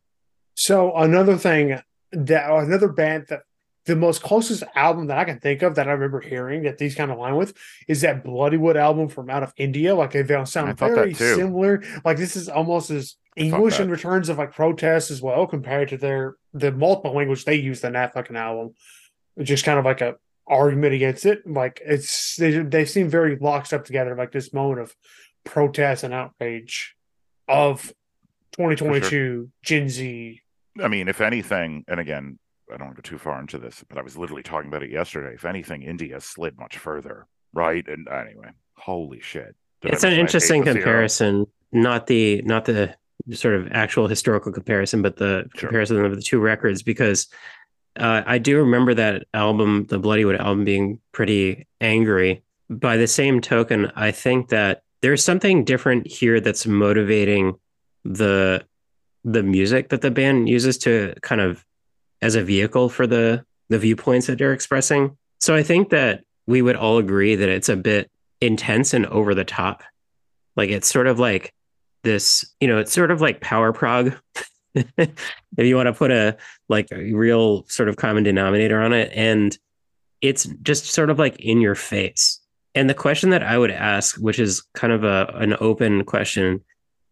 So 0.55 0.95
another 0.95 1.37
thing 1.37 1.79
that 2.11 2.49
another 2.51 2.89
band 2.89 3.25
that 3.29 3.41
the 3.85 3.95
most 3.95 4.23
closest 4.23 4.63
album 4.75 5.07
that 5.07 5.17
I 5.17 5.25
can 5.25 5.39
think 5.39 5.61
of 5.61 5.75
that 5.75 5.87
I 5.87 5.91
remember 5.91 6.21
hearing 6.21 6.63
that 6.63 6.77
these 6.77 6.95
kind 6.95 7.11
of 7.11 7.17
line 7.17 7.35
with 7.35 7.53
is 7.87 8.01
that 8.01 8.23
Bloodywood 8.23 8.75
album 8.75 9.09
from 9.09 9.29
out 9.29 9.43
of 9.43 9.53
India. 9.57 9.93
Like 9.93 10.11
they 10.11 10.45
sound 10.45 10.77
very 10.77 11.13
similar. 11.13 11.83
Like 12.05 12.17
this 12.17 12.35
is 12.35 12.47
almost 12.47 12.89
as 12.89 13.15
English 13.35 13.79
in 13.79 13.89
returns 13.89 14.29
of 14.29 14.37
like 14.37 14.53
protests 14.53 15.11
as 15.11 15.21
well 15.21 15.47
compared 15.47 15.89
to 15.89 15.97
their 15.97 16.35
the 16.53 16.71
multiple 16.71 17.15
language 17.15 17.45
they 17.45 17.55
used 17.55 17.83
in 17.83 17.93
that 17.93 18.13
fucking 18.13 18.37
album. 18.37 18.73
It's 19.35 19.49
just 19.49 19.65
kind 19.65 19.79
of 19.79 19.85
like 19.85 20.01
a 20.01 20.15
argument 20.47 20.93
against 20.93 21.25
it. 21.25 21.45
Like 21.45 21.81
it's 21.83 22.35
they 22.37 22.59
they 22.59 22.85
seem 22.85 23.09
very 23.09 23.35
locked 23.37 23.73
up 23.73 23.85
together. 23.85 24.15
Like 24.15 24.31
this 24.31 24.53
moment 24.53 24.81
of 24.81 24.95
protest 25.43 26.03
and 26.03 26.13
outrage 26.13 26.95
of 27.47 27.93
2022 28.53 29.49
Gen 29.61 29.89
Z. 29.89 30.41
I 30.81 30.87
mean, 30.87 31.07
if 31.07 31.21
anything, 31.21 31.85
and 31.87 31.99
again, 31.99 32.39
I 32.71 32.77
don't 32.77 32.87
want 32.87 32.97
to 32.97 33.01
go 33.01 33.09
too 33.09 33.17
far 33.19 33.39
into 33.39 33.57
this, 33.57 33.83
but 33.87 33.97
I 33.97 34.01
was 34.01 34.17
literally 34.17 34.43
talking 34.43 34.69
about 34.69 34.83
it 34.83 34.91
yesterday. 34.91 35.35
If 35.35 35.45
anything, 35.45 35.83
India 35.83 36.19
slid 36.21 36.57
much 36.57 36.77
further, 36.77 37.27
right? 37.53 37.85
And 37.87 38.07
anyway, 38.07 38.49
holy 38.75 39.19
shit. 39.19 39.55
Did 39.81 39.93
it's 39.93 40.03
an 40.03 40.09
mention 40.09 40.09
I 40.09 40.15
hate 40.15 40.19
interesting 40.19 40.63
comparison 40.63 41.45
not 41.73 42.07
the 42.07 42.41
not 42.43 42.65
the 42.65 42.95
sort 43.31 43.55
of 43.55 43.67
actual 43.71 44.07
historical 44.07 44.51
comparison 44.51 45.01
but 45.01 45.17
the 45.17 45.49
Sure. 45.55 45.67
comparison 45.67 46.03
of 46.05 46.15
the 46.15 46.21
two 46.21 46.39
records 46.39 46.83
because 46.83 47.27
uh, 47.97 48.21
i 48.25 48.37
do 48.37 48.57
remember 48.57 48.93
that 48.93 49.23
album 49.33 49.85
the 49.89 49.99
bloodywood 49.99 50.39
album 50.39 50.63
being 50.65 50.99
pretty 51.13 51.65
angry 51.81 52.43
by 52.69 52.97
the 52.97 53.07
same 53.07 53.41
token 53.41 53.91
i 53.95 54.11
think 54.11 54.49
that 54.49 54.83
there's 55.01 55.23
something 55.23 55.63
different 55.63 56.05
here 56.05 56.39
that's 56.39 56.67
motivating 56.67 57.55
the 58.03 58.63
the 59.23 59.41
music 59.43 59.89
that 59.89 60.01
the 60.01 60.11
band 60.11 60.49
uses 60.49 60.77
to 60.77 61.13
kind 61.21 61.41
of 61.41 61.65
as 62.23 62.35
a 62.35 62.43
vehicle 62.43 62.89
for 62.89 63.05
the 63.05 63.43
the 63.69 63.79
viewpoints 63.79 64.27
that 64.27 64.37
they're 64.37 64.53
expressing 64.53 65.17
so 65.39 65.55
i 65.55 65.63
think 65.63 65.89
that 65.89 66.23
we 66.45 66.61
would 66.61 66.75
all 66.75 66.97
agree 66.97 67.35
that 67.35 67.49
it's 67.49 67.69
a 67.69 67.75
bit 67.75 68.09
intense 68.41 68.93
and 68.93 69.05
over 69.07 69.33
the 69.33 69.45
top. 69.45 69.83
Like 70.55 70.69
it's 70.69 70.87
sort 70.87 71.07
of 71.07 71.19
like 71.19 71.53
this, 72.03 72.45
you 72.59 72.67
know, 72.67 72.79
it's 72.79 72.91
sort 72.91 73.11
of 73.11 73.21
like 73.21 73.41
power 73.41 73.73
prog. 73.73 74.15
if 74.75 75.15
you 75.57 75.75
want 75.75 75.87
to 75.87 75.93
put 75.93 76.11
a 76.11 76.37
like 76.67 76.87
a 76.91 77.13
real 77.13 77.65
sort 77.67 77.89
of 77.89 77.95
common 77.95 78.23
denominator 78.23 78.81
on 78.81 78.93
it. 78.93 79.11
And 79.13 79.57
it's 80.21 80.45
just 80.61 80.85
sort 80.85 81.09
of 81.09 81.19
like 81.19 81.39
in 81.39 81.61
your 81.61 81.75
face. 81.75 82.39
And 82.75 82.89
the 82.89 82.95
question 82.95 83.29
that 83.29 83.43
I 83.43 83.57
would 83.57 83.71
ask, 83.71 84.15
which 84.17 84.39
is 84.39 84.63
kind 84.73 84.91
of 84.91 85.03
a 85.03 85.31
an 85.35 85.55
open 85.59 86.05
question, 86.05 86.61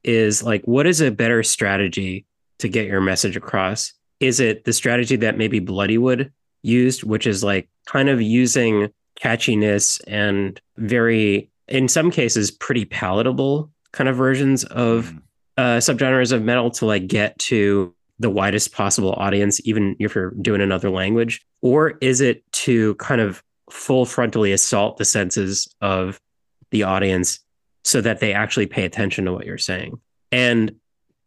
is 0.03 0.41
like, 0.41 0.63
what 0.63 0.87
is 0.87 1.01
a 1.01 1.11
better 1.11 1.43
strategy 1.43 2.25
to 2.59 2.67
get 2.67 2.87
your 2.87 3.01
message 3.01 3.37
across? 3.37 3.93
Is 4.21 4.39
it 4.39 4.63
the 4.63 4.71
strategy 4.71 5.17
that 5.17 5.37
maybe 5.37 5.59
Bloodywood 5.59 6.31
used, 6.63 7.03
which 7.03 7.27
is 7.27 7.43
like 7.43 7.67
kind 7.87 8.07
of 8.07 8.21
using 8.21 8.89
catchiness 9.19 9.99
and 10.07 10.61
very, 10.77 11.49
in 11.67 11.87
some 11.87 12.11
cases, 12.11 12.51
pretty 12.51 12.85
palatable 12.85 13.69
kind 13.91 14.07
of 14.07 14.15
versions 14.15 14.63
of 14.63 15.11
Mm. 15.11 15.21
uh, 15.57 15.77
subgenres 15.79 16.31
of 16.31 16.43
metal 16.43 16.71
to 16.71 16.85
like 16.85 17.07
get 17.07 17.37
to 17.39 17.93
the 18.19 18.29
widest 18.29 18.71
possible 18.71 19.13
audience, 19.17 19.59
even 19.65 19.95
if 19.99 20.13
you're 20.15 20.31
doing 20.41 20.61
another 20.61 20.89
language? 20.89 21.41
Or 21.61 21.97
is 22.01 22.21
it 22.21 22.49
to 22.53 22.95
kind 22.95 23.19
of 23.19 23.43
full 23.69 24.05
frontally 24.05 24.53
assault 24.53 24.97
the 24.97 25.05
senses 25.05 25.67
of 25.81 26.21
the 26.69 26.83
audience 26.83 27.39
so 27.83 27.99
that 28.01 28.19
they 28.19 28.33
actually 28.33 28.67
pay 28.67 28.85
attention 28.85 29.25
to 29.25 29.33
what 29.33 29.45
you're 29.45 29.57
saying? 29.57 29.99
And 30.31 30.75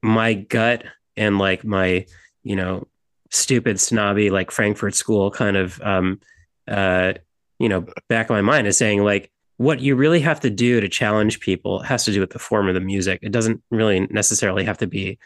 my 0.02 0.34
gut 0.34 0.84
and 1.16 1.38
like 1.38 1.64
my, 1.64 2.06
you 2.44 2.54
know, 2.54 2.86
stupid, 3.30 3.80
snobby, 3.80 4.30
like 4.30 4.50
Frankfurt 4.50 4.94
School 4.94 5.30
kind 5.30 5.56
of, 5.56 5.80
um, 5.82 6.20
uh, 6.68 7.14
you 7.58 7.68
know, 7.68 7.86
back 8.08 8.26
of 8.26 8.30
my 8.30 8.42
mind 8.42 8.66
is 8.66 8.76
saying 8.76 9.02
like, 9.02 9.30
what 9.56 9.80
you 9.80 9.94
really 9.94 10.20
have 10.20 10.40
to 10.40 10.50
do 10.50 10.80
to 10.80 10.88
challenge 10.88 11.40
people 11.40 11.80
has 11.80 12.04
to 12.04 12.12
do 12.12 12.20
with 12.20 12.30
the 12.30 12.38
form 12.38 12.68
of 12.68 12.74
the 12.74 12.80
music. 12.80 13.20
It 13.22 13.32
doesn't 13.32 13.62
really 13.70 14.06
necessarily 14.10 14.64
have 14.64 14.78
to 14.78 14.86
be 14.86 15.18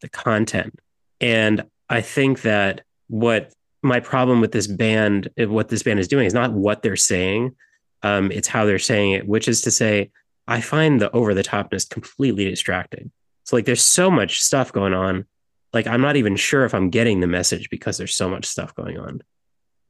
the 0.00 0.08
content. 0.08 0.78
And 1.20 1.64
I 1.88 2.00
think 2.00 2.42
that 2.42 2.82
what 3.08 3.52
my 3.82 4.00
problem 4.00 4.40
with 4.40 4.52
this 4.52 4.66
band, 4.66 5.28
eh, 5.36 5.44
what 5.44 5.68
this 5.68 5.82
band 5.82 6.00
is 6.00 6.08
doing, 6.08 6.26
is 6.26 6.34
not 6.34 6.52
what 6.52 6.82
they're 6.82 6.96
saying. 6.96 7.54
Um, 8.02 8.32
it's 8.32 8.48
how 8.48 8.64
they're 8.64 8.78
saying 8.78 9.12
it, 9.12 9.28
which 9.28 9.46
is 9.48 9.62
to 9.62 9.70
say, 9.70 10.10
I 10.48 10.60
find 10.60 11.00
the 11.00 11.10
over 11.12 11.32
the 11.34 11.42
topness 11.42 11.88
completely 11.88 12.48
distracting. 12.48 13.12
So 13.44 13.56
like, 13.56 13.66
there's 13.66 13.82
so 13.82 14.10
much 14.10 14.40
stuff 14.40 14.72
going 14.72 14.94
on. 14.94 15.26
Like, 15.72 15.86
I'm 15.86 16.00
not 16.00 16.16
even 16.16 16.36
sure 16.36 16.64
if 16.64 16.74
I'm 16.74 16.90
getting 16.90 17.20
the 17.20 17.26
message 17.26 17.70
because 17.70 17.96
there's 17.96 18.16
so 18.16 18.28
much 18.28 18.46
stuff 18.46 18.74
going 18.74 18.98
on. 18.98 19.22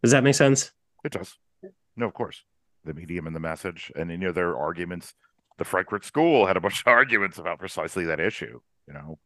Does 0.03 0.13
that 0.13 0.25
make 0.25 0.35
sense? 0.35 0.73
It 1.05 1.13
does. 1.13 1.35
No, 1.97 2.07
of 2.07 2.15
course. 2.15 2.43
The 2.85 2.95
medium 2.95 3.27
and 3.27 3.35
the 3.35 3.41
message. 3.41 3.91
And, 3.97 4.11
you 4.11 4.19
know, 4.19 4.33
their 4.33 4.57
arguments. 4.57 5.15
The 5.59 5.65
Frankfurt 5.65 6.05
School 6.05 6.47
had 6.47 6.57
a 6.57 6.61
bunch 6.61 6.81
of 6.81 6.87
arguments 6.87 7.39
about 7.39 7.59
precisely 7.59 8.05
that 8.07 8.21
issue, 8.21 8.61
you 8.87 8.95
know? 8.95 9.19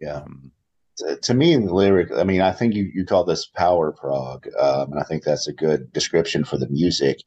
Yeah. 0.00 0.16
Um, 0.16 0.52
to, 0.98 1.16
to 1.16 1.34
me, 1.34 1.56
the 1.56 1.72
lyric. 1.72 2.10
I 2.12 2.24
mean, 2.24 2.40
I 2.40 2.52
think 2.52 2.74
you 2.74 2.90
you 2.94 3.04
call 3.04 3.24
this 3.24 3.46
power 3.46 3.92
prog, 3.92 4.46
um, 4.58 4.92
and 4.92 5.00
I 5.00 5.04
think 5.04 5.24
that's 5.24 5.48
a 5.48 5.52
good 5.52 5.92
description 5.92 6.44
for 6.44 6.58
the 6.58 6.68
music. 6.68 7.22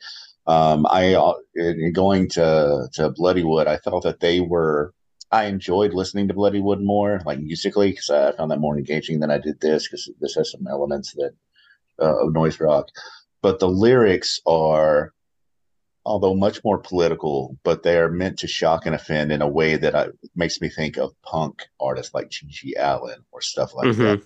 Um, 0.47 0.85
I 0.89 1.13
uh, 1.13 1.33
in 1.55 1.93
going 1.93 2.29
to 2.29 2.87
to 2.93 3.11
Bloodywood, 3.11 3.67
I 3.67 3.77
felt 3.77 4.03
that 4.03 4.19
they 4.19 4.39
were. 4.39 4.93
I 5.32 5.45
enjoyed 5.45 5.93
listening 5.93 6.28
to 6.28 6.34
Bloodywood 6.34 6.84
more, 6.84 7.21
like 7.26 7.39
musically, 7.39 7.91
because 7.91 8.09
I 8.09 8.32
found 8.36 8.51
that 8.51 8.59
more 8.59 8.78
engaging 8.78 9.19
than 9.19 9.32
I 9.32 9.38
did 9.38 9.59
this, 9.59 9.88
because 9.88 10.09
this 10.19 10.36
has 10.36 10.51
some 10.51 10.67
elements 10.67 11.13
that 11.13 11.34
uh, 12.01 12.26
of 12.26 12.34
noise 12.34 12.59
rock. 12.59 12.88
But 13.41 13.59
the 13.59 13.67
lyrics 13.67 14.39
are, 14.45 15.13
although 16.05 16.36
much 16.36 16.63
more 16.63 16.78
political, 16.78 17.57
but 17.63 17.84
they 17.84 17.97
are 17.97 18.09
meant 18.11 18.39
to 18.39 18.47
shock 18.47 18.86
and 18.86 18.95
offend 18.95 19.32
in 19.32 19.41
a 19.41 19.47
way 19.47 19.76
that 19.78 19.95
I, 19.95 20.07
makes 20.36 20.61
me 20.61 20.69
think 20.69 20.97
of 20.97 21.13
punk 21.23 21.63
artists 21.80 22.13
like 22.13 22.30
G.G. 22.30 22.76
Allen 22.78 23.23
or 23.32 23.41
stuff 23.41 23.73
like 23.73 23.88
Mhm. 23.88 23.97
that. 23.97 24.23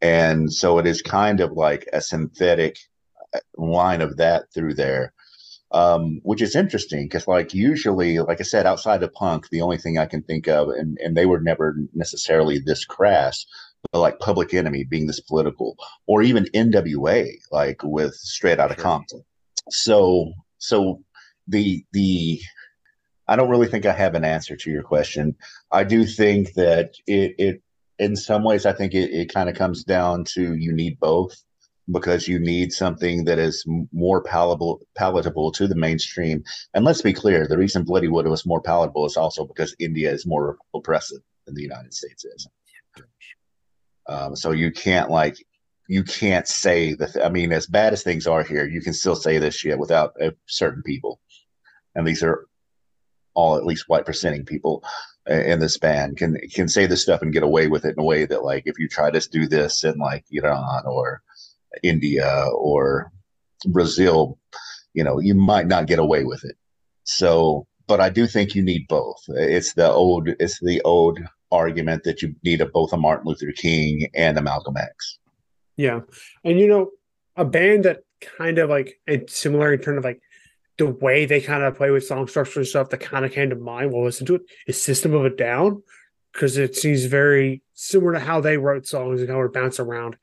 And 0.00 0.52
so 0.52 0.78
it 0.78 0.86
is 0.86 1.02
kind 1.02 1.40
of 1.40 1.52
like 1.52 1.88
a 1.92 2.00
synthetic 2.00 2.78
uh, 3.34 3.40
line 3.56 4.00
of 4.00 4.16
that 4.16 4.52
through 4.54 4.74
there, 4.74 5.12
um, 5.72 6.20
which 6.22 6.42
is 6.42 6.56
interesting 6.56 7.04
because, 7.04 7.28
like, 7.28 7.52
usually, 7.54 8.18
like 8.18 8.40
I 8.40 8.44
said, 8.44 8.66
outside 8.66 9.02
of 9.02 9.12
punk, 9.12 9.48
the 9.50 9.60
only 9.60 9.78
thing 9.78 9.98
I 9.98 10.06
can 10.06 10.22
think 10.22 10.48
of, 10.48 10.68
and, 10.68 10.98
and 11.02 11.16
they 11.16 11.26
were 11.26 11.40
never 11.40 11.76
necessarily 11.94 12.58
this 12.58 12.84
crass, 12.84 13.44
but 13.92 14.00
like 14.00 14.18
Public 14.18 14.54
Enemy 14.54 14.84
being 14.84 15.06
this 15.06 15.20
political, 15.20 15.76
or 16.06 16.22
even 16.22 16.44
NWA, 16.54 17.30
like 17.52 17.82
with 17.82 18.14
Straight 18.14 18.58
Outta 18.58 18.74
Sure. 18.74 18.82
Compton. 18.82 19.24
So, 19.70 20.32
so 20.58 21.02
the 21.46 21.84
the 21.92 22.40
I 23.28 23.36
don't 23.36 23.50
really 23.50 23.68
think 23.68 23.84
I 23.84 23.92
have 23.92 24.14
an 24.14 24.24
answer 24.24 24.56
to 24.56 24.70
your 24.70 24.82
question. 24.82 25.36
I 25.70 25.84
do 25.84 26.06
think 26.06 26.54
that 26.54 26.94
it, 27.06 27.34
it 27.38 27.62
in 27.98 28.16
some 28.16 28.42
ways, 28.42 28.64
I 28.64 28.72
think 28.72 28.94
it, 28.94 29.10
it 29.10 29.32
kind 29.32 29.48
of 29.48 29.56
comes 29.56 29.84
down 29.84 30.24
to 30.34 30.54
you 30.54 30.72
need 30.72 30.98
both 30.98 31.36
because 31.90 32.28
you 32.28 32.38
need 32.38 32.72
something 32.72 33.24
that 33.24 33.38
is 33.38 33.64
more 33.92 34.22
palatable 34.22 34.80
palatable 34.94 35.52
to 35.52 35.66
the 35.66 35.74
mainstream. 35.74 36.44
And 36.74 36.84
let's 36.84 37.02
be 37.02 37.12
clear, 37.12 37.46
the 37.46 37.58
reason 37.58 37.84
Bloodywood 37.84 38.28
was 38.28 38.46
more 38.46 38.60
palatable 38.60 39.06
is 39.06 39.16
also 39.16 39.46
because 39.46 39.74
India 39.78 40.10
is 40.10 40.26
more 40.26 40.58
oppressive 40.74 41.20
than 41.46 41.54
the 41.54 41.62
United 41.62 41.94
States 41.94 42.24
is. 42.24 42.48
Um, 44.08 44.36
so 44.36 44.52
you 44.52 44.70
can't 44.70 45.10
like 45.10 45.36
you 45.88 46.04
can't 46.04 46.46
say 46.46 46.94
that. 46.94 47.16
I 47.24 47.30
mean, 47.30 47.52
as 47.52 47.66
bad 47.66 47.92
as 47.92 48.02
things 48.02 48.26
are 48.26 48.42
here, 48.42 48.66
you 48.66 48.80
can 48.80 48.92
still 48.92 49.16
say 49.16 49.38
this 49.38 49.54
shit 49.54 49.78
without 49.78 50.14
uh, 50.22 50.30
certain 50.46 50.82
people, 50.82 51.20
and 51.94 52.06
these 52.06 52.22
are 52.22 52.46
all 53.34 53.56
at 53.56 53.64
least 53.64 53.88
white 53.88 54.04
presenting 54.04 54.44
people 54.44 54.82
in 55.28 55.60
this 55.60 55.78
band 55.78 56.16
can 56.16 56.36
can 56.54 56.68
say 56.68 56.86
this 56.86 57.02
stuff 57.02 57.22
and 57.22 57.32
get 57.32 57.42
away 57.42 57.68
with 57.68 57.84
it 57.84 57.94
in 57.96 58.02
a 58.02 58.04
way 58.04 58.24
that 58.24 58.44
like 58.44 58.62
if 58.66 58.78
you 58.78 58.88
try 58.88 59.10
to 59.10 59.28
do 59.30 59.46
this 59.46 59.84
in 59.84 59.96
like 59.98 60.24
Iran 60.32 60.82
or 60.86 61.22
India 61.82 62.46
or 62.54 63.12
Brazil, 63.66 64.38
you 64.94 65.04
know, 65.04 65.18
you 65.18 65.34
might 65.34 65.66
not 65.66 65.86
get 65.86 65.98
away 65.98 66.24
with 66.24 66.44
it. 66.44 66.56
So, 67.04 67.66
but 67.86 68.00
I 68.00 68.10
do 68.10 68.26
think 68.26 68.54
you 68.54 68.62
need 68.62 68.86
both. 68.88 69.22
It's 69.28 69.74
the 69.74 69.90
old 69.90 70.28
it's 70.28 70.60
the 70.60 70.80
old 70.82 71.18
argument 71.50 72.04
that 72.04 72.20
you 72.22 72.34
need 72.44 72.60
a, 72.60 72.66
both 72.66 72.92
a 72.92 72.96
Martin 72.96 73.26
Luther 73.26 73.52
King 73.52 74.08
and 74.14 74.36
a 74.36 74.42
Malcolm 74.42 74.76
X. 74.76 75.18
Yeah. 75.76 76.00
And 76.44 76.58
you 76.58 76.68
know, 76.68 76.90
a 77.36 77.44
band 77.44 77.84
that 77.84 78.00
kind 78.20 78.58
of 78.58 78.68
like 78.68 79.00
it's 79.06 79.36
similar 79.36 79.72
in 79.72 79.80
terms 79.80 79.98
of 79.98 80.04
like 80.04 80.20
the 80.76 80.86
way 80.86 81.26
they 81.26 81.40
kind 81.40 81.62
of 81.62 81.76
play 81.76 81.90
with 81.90 82.06
song 82.06 82.28
structure 82.28 82.60
and 82.60 82.68
stuff 82.68 82.90
that 82.90 83.00
kind 83.00 83.24
of 83.24 83.32
came 83.32 83.50
to 83.50 83.56
mind 83.56 83.90
while 83.92 84.04
listening 84.04 84.26
to 84.26 84.34
it 84.36 84.42
is 84.66 84.80
System 84.80 85.14
of 85.14 85.24
a 85.24 85.30
Down 85.30 85.82
because 86.32 86.56
it 86.56 86.76
seems 86.76 87.04
very 87.04 87.62
similar 87.74 88.12
to 88.12 88.20
how 88.20 88.40
they 88.40 88.58
wrote 88.58 88.86
songs 88.86 89.20
and 89.20 89.30
how 89.30 89.40
it 89.40 89.52
bounce 89.52 89.80
around 89.80 90.16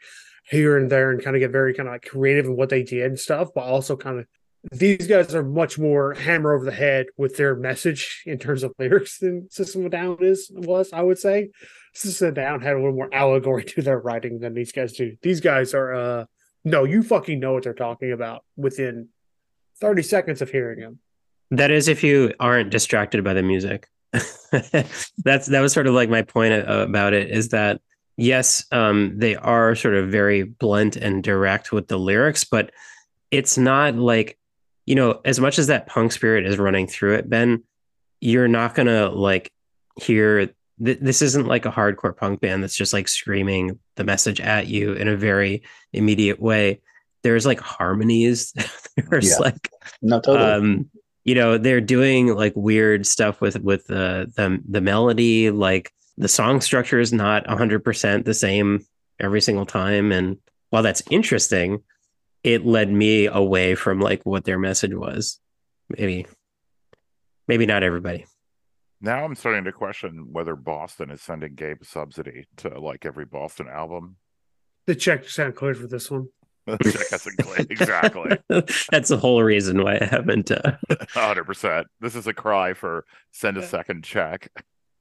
here 0.47 0.77
and 0.77 0.89
there 0.89 1.11
and 1.11 1.23
kind 1.23 1.35
of 1.35 1.39
get 1.39 1.51
very 1.51 1.73
kind 1.73 1.87
of 1.87 1.93
like 1.93 2.05
creative 2.05 2.45
in 2.45 2.55
what 2.55 2.69
they 2.69 2.83
did 2.83 3.05
and 3.05 3.19
stuff, 3.19 3.49
but 3.53 3.61
also 3.61 3.95
kind 3.95 4.19
of 4.19 4.27
these 4.71 5.07
guys 5.07 5.33
are 5.35 5.43
much 5.43 5.77
more 5.77 6.13
hammer 6.13 6.53
over 6.53 6.65
the 6.65 6.71
head 6.71 7.07
with 7.17 7.37
their 7.37 7.55
message 7.55 8.23
in 8.25 8.39
terms 8.39 8.63
of 8.63 8.73
lyrics 8.79 9.19
than 9.19 9.49
System 9.51 9.85
of 9.85 9.91
Down 9.91 10.17
is 10.21 10.49
was, 10.53 10.91
I 10.91 11.01
would 11.01 11.19
say. 11.19 11.49
System 11.93 12.29
of 12.29 12.33
Down 12.33 12.61
had 12.61 12.73
a 12.73 12.77
little 12.77 12.95
more 12.95 13.13
allegory 13.13 13.63
to 13.63 13.81
their 13.81 13.99
writing 13.99 14.39
than 14.39 14.53
these 14.53 14.71
guys 14.71 14.93
do. 14.93 15.15
These 15.21 15.41
guys 15.41 15.73
are 15.73 15.93
uh 15.93 16.25
no, 16.63 16.83
you 16.83 17.03
fucking 17.03 17.39
know 17.39 17.53
what 17.53 17.63
they're 17.63 17.73
talking 17.73 18.11
about 18.11 18.43
within 18.57 19.09
30 19.79 20.01
seconds 20.01 20.41
of 20.41 20.49
hearing 20.49 20.79
them. 20.79 20.99
That 21.51 21.69
is 21.69 21.87
if 21.87 22.03
you 22.03 22.33
aren't 22.39 22.71
distracted 22.71 23.23
by 23.23 23.35
the 23.35 23.43
music. 23.43 23.87
That's 24.51 25.47
that 25.47 25.59
was 25.59 25.73
sort 25.73 25.87
of 25.87 25.93
like 25.93 26.09
my 26.09 26.23
point 26.23 26.53
about 26.67 27.13
it 27.13 27.29
is 27.29 27.49
that 27.49 27.81
yes, 28.17 28.65
um, 28.71 29.17
they 29.17 29.35
are 29.35 29.75
sort 29.75 29.95
of 29.95 30.09
very 30.09 30.43
blunt 30.43 30.95
and 30.95 31.23
direct 31.23 31.71
with 31.71 31.87
the 31.87 31.97
lyrics, 31.97 32.43
but 32.43 32.71
it's 33.31 33.57
not 33.57 33.95
like 33.95 34.37
you 34.85 34.93
know, 34.93 35.19
as 35.25 35.39
much 35.39 35.57
as 35.57 35.67
that 35.67 35.87
punk 35.87 36.11
spirit 36.11 36.45
is 36.45 36.59
running 36.59 36.85
through 36.85 37.15
it, 37.15 37.27
Ben, 37.27 37.63
you're 38.21 38.47
not 38.47 38.75
gonna 38.75 39.09
like 39.09 39.51
hear 39.99 40.53
th- 40.83 40.99
this 41.01 41.21
isn't 41.21 41.47
like 41.47 41.65
a 41.65 41.71
hardcore 41.71 42.15
punk 42.15 42.41
band 42.41 42.63
that's 42.63 42.75
just 42.75 42.93
like 42.93 43.07
screaming 43.07 43.79
the 43.95 44.03
message 44.03 44.39
at 44.39 44.67
you 44.67 44.93
in 44.93 45.07
a 45.07 45.17
very 45.17 45.63
immediate 45.93 46.39
way. 46.39 46.81
There's 47.23 47.45
like 47.45 47.59
harmonies. 47.59 48.53
There's 49.09 49.31
yeah. 49.31 49.37
like 49.37 49.69
no 50.01 50.19
totally. 50.19 50.51
Um, 50.51 50.89
you 51.23 51.33
know, 51.33 51.57
they're 51.57 51.81
doing 51.81 52.35
like 52.35 52.53
weird 52.55 53.07
stuff 53.07 53.41
with 53.41 53.59
with 53.59 53.87
the 53.87 54.31
the 54.35 54.61
the 54.69 54.81
melody. 54.81 55.49
Like 55.49 55.91
the 56.17 56.27
song 56.27 56.61
structure 56.61 56.99
is 56.99 57.13
not 57.13 57.47
100 57.47 57.83
percent 57.83 58.25
the 58.25 58.33
same 58.33 58.85
every 59.19 59.41
single 59.41 59.65
time, 59.65 60.11
and 60.11 60.37
while 60.69 60.83
that's 60.83 61.03
interesting, 61.09 61.83
it 62.43 62.65
led 62.65 62.91
me 62.91 63.25
away 63.25 63.75
from 63.75 63.99
like 63.99 64.25
what 64.25 64.45
their 64.45 64.59
message 64.59 64.93
was. 64.93 65.39
Maybe, 65.89 66.25
maybe 67.47 67.65
not 67.65 67.83
everybody. 67.83 68.25
Now 69.01 69.23
I'm 69.23 69.35
starting 69.35 69.65
to 69.65 69.71
question 69.71 70.29
whether 70.31 70.55
Boston 70.55 71.11
is 71.11 71.21
sending 71.21 71.55
Gabe 71.55 71.81
a 71.81 71.85
subsidy 71.85 72.47
to 72.57 72.79
like 72.79 73.05
every 73.05 73.25
Boston 73.25 73.67
album. 73.67 74.15
The 74.87 74.95
check 74.95 75.27
sound 75.27 75.55
cleared 75.55 75.77
for 75.77 75.87
this 75.87 76.09
one. 76.09 76.29
the 76.65 76.77
check 76.77 77.09
hasn't 77.11 77.37
cleared. 77.37 77.71
Exactly. 77.71 78.37
That's 78.89 79.09
the 79.09 79.17
whole 79.17 79.43
reason 79.43 79.83
why 79.83 79.99
I 80.01 80.05
haven't. 80.05 80.49
Uh... 80.51 80.77
100%. 80.89 81.85
This 81.99 82.15
is 82.15 82.25
a 82.27 82.33
cry 82.33 82.73
for 82.73 83.05
send 83.31 83.57
a 83.57 83.65
second 83.65 84.03
check. 84.03 84.49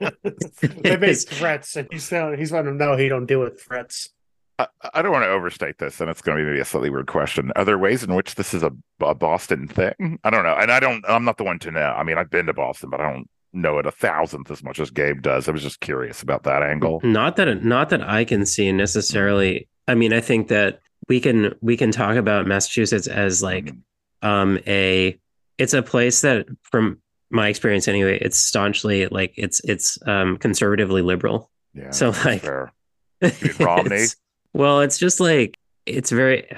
They 0.00 0.96
make 0.96 1.18
threats, 1.28 1.76
and 1.76 1.88
he's 1.90 2.08
he's 2.08 2.52
letting 2.52 2.66
them 2.66 2.76
know 2.78 2.96
he 2.96 3.08
don't 3.08 3.26
deal 3.26 3.40
with 3.40 3.60
threats. 3.60 4.10
I, 4.58 4.66
I, 4.94 5.02
don't 5.02 5.10
want 5.10 5.24
to 5.24 5.30
overstate 5.30 5.78
this, 5.78 6.00
and 6.00 6.08
it's 6.08 6.22
going 6.22 6.38
to 6.38 6.44
be 6.44 6.48
maybe 6.48 6.60
a 6.60 6.64
slightly 6.64 6.90
weird 6.90 7.08
question. 7.08 7.50
Are 7.56 7.64
there 7.64 7.78
ways 7.78 8.04
in 8.04 8.14
which 8.14 8.36
this 8.36 8.54
is 8.54 8.62
a, 8.62 8.70
a 9.00 9.14
Boston 9.14 9.66
thing? 9.66 10.18
I 10.22 10.30
don't 10.30 10.44
know, 10.44 10.54
and 10.54 10.70
I 10.70 10.80
don't. 10.80 11.04
I'm 11.08 11.24
not 11.24 11.38
the 11.38 11.44
one 11.44 11.58
to 11.60 11.70
know. 11.70 11.92
I 11.96 12.02
mean, 12.04 12.18
I've 12.18 12.30
been 12.30 12.46
to 12.46 12.52
Boston, 12.52 12.90
but 12.90 13.00
I 13.00 13.12
don't 13.12 13.28
know 13.52 13.78
it 13.78 13.86
a 13.86 13.90
thousandth 13.90 14.50
as 14.50 14.62
much 14.62 14.80
as 14.80 14.90
Gabe 14.90 15.22
does. 15.22 15.48
I 15.48 15.52
was 15.52 15.62
just 15.62 15.80
curious 15.80 16.22
about 16.22 16.42
that 16.44 16.62
angle. 16.62 17.00
Not 17.02 17.36
that, 17.36 17.64
not 17.64 17.88
that 17.90 18.02
I 18.02 18.24
can 18.24 18.46
see 18.46 18.70
necessarily. 18.72 19.68
I 19.86 19.94
mean, 19.94 20.12
I 20.12 20.20
think 20.20 20.48
that 20.48 20.80
we 21.08 21.20
can 21.20 21.54
we 21.60 21.76
can 21.76 21.90
talk 21.90 22.16
about 22.16 22.46
Massachusetts 22.46 23.06
as 23.06 23.42
like 23.42 23.66
mm-hmm. 23.66 24.28
um 24.28 24.58
a 24.66 25.18
it's 25.58 25.74
a 25.74 25.82
place 25.82 26.22
that 26.22 26.46
from 26.62 27.00
my 27.34 27.48
experience 27.48 27.88
anyway, 27.88 28.16
it's 28.20 28.38
staunchly 28.38 29.06
like 29.08 29.34
it's 29.36 29.60
it's 29.64 29.98
um 30.06 30.36
conservatively 30.36 31.02
liberal. 31.02 31.50
Yeah. 31.74 31.90
So 31.90 32.10
like 32.24 32.42
fair. 32.42 32.72
Romney. 33.60 34.06
Well, 34.52 34.80
it's 34.80 34.98
just 34.98 35.18
like 35.18 35.58
it's 35.84 36.10
very 36.10 36.48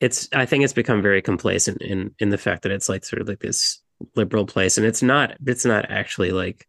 it's 0.00 0.28
I 0.32 0.44
think 0.44 0.64
it's 0.64 0.72
become 0.72 1.00
very 1.00 1.22
complacent 1.22 1.80
in 1.80 2.14
in 2.18 2.30
the 2.30 2.38
fact 2.38 2.64
that 2.64 2.72
it's 2.72 2.88
like 2.88 3.04
sort 3.04 3.22
of 3.22 3.28
like 3.28 3.38
this 3.38 3.80
liberal 4.16 4.44
place 4.44 4.76
and 4.76 4.84
it's 4.84 5.02
not 5.02 5.36
it's 5.46 5.64
not 5.64 5.88
actually 5.88 6.32
like 6.32 6.66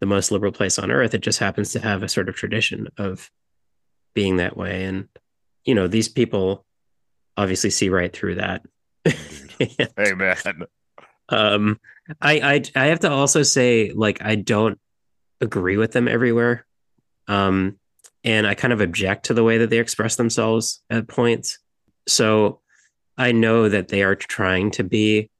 the 0.00 0.06
most 0.06 0.32
liberal 0.32 0.52
place 0.52 0.78
on 0.78 0.90
earth. 0.90 1.12
It 1.12 1.20
just 1.20 1.38
happens 1.38 1.72
to 1.72 1.80
have 1.80 2.02
a 2.02 2.08
sort 2.08 2.30
of 2.30 2.34
tradition 2.34 2.88
of 2.96 3.30
being 4.14 4.38
that 4.38 4.56
way 4.56 4.84
and 4.84 5.08
you 5.64 5.74
know, 5.74 5.86
these 5.86 6.08
people 6.08 6.64
obviously 7.36 7.70
see 7.70 7.88
right 7.88 8.12
through 8.12 8.36
that. 8.36 8.64
Amen. 9.98 10.64
Um 11.28 11.78
I 12.20 12.40
I 12.40 12.62
I 12.74 12.86
have 12.86 13.00
to 13.00 13.10
also 13.10 13.42
say 13.42 13.92
like 13.94 14.22
I 14.22 14.36
don't 14.36 14.78
agree 15.40 15.76
with 15.76 15.92
them 15.92 16.08
everywhere. 16.08 16.66
Um 17.28 17.78
and 18.24 18.46
I 18.46 18.54
kind 18.54 18.72
of 18.72 18.80
object 18.80 19.26
to 19.26 19.34
the 19.34 19.44
way 19.44 19.58
that 19.58 19.70
they 19.70 19.78
express 19.78 20.16
themselves 20.16 20.82
at 20.88 21.08
points. 21.08 21.58
So 22.06 22.60
I 23.18 23.32
know 23.32 23.68
that 23.68 23.88
they 23.88 24.02
are 24.02 24.14
trying 24.14 24.70
to 24.72 24.84
be 24.84 25.30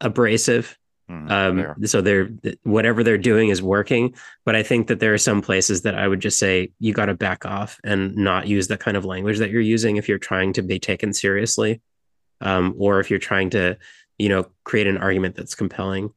abrasive. 0.00 0.76
Mm, 1.10 1.30
um, 1.30 1.86
so 1.86 2.02
they're 2.02 2.28
whatever 2.64 3.02
they're 3.02 3.16
doing 3.16 3.48
is 3.48 3.62
working, 3.62 4.14
but 4.44 4.54
I 4.54 4.62
think 4.62 4.88
that 4.88 5.00
there 5.00 5.14
are 5.14 5.18
some 5.18 5.40
places 5.40 5.82
that 5.82 5.94
I 5.94 6.06
would 6.06 6.20
just 6.20 6.38
say 6.38 6.72
you 6.80 6.92
got 6.92 7.06
to 7.06 7.14
back 7.14 7.46
off 7.46 7.80
and 7.82 8.14
not 8.14 8.46
use 8.46 8.68
the 8.68 8.76
kind 8.76 8.96
of 8.96 9.06
language 9.06 9.38
that 9.38 9.50
you're 9.50 9.62
using 9.62 9.96
if 9.96 10.06
you're 10.06 10.18
trying 10.18 10.52
to 10.54 10.62
be 10.62 10.78
taken 10.78 11.14
seriously, 11.14 11.80
um, 12.42 12.74
or 12.78 13.00
if 13.00 13.08
you're 13.08 13.18
trying 13.18 13.48
to, 13.50 13.78
you 14.18 14.28
know, 14.28 14.46
create 14.64 14.86
an 14.86 14.98
argument 14.98 15.36
that's 15.36 15.54
compelling. 15.54 16.10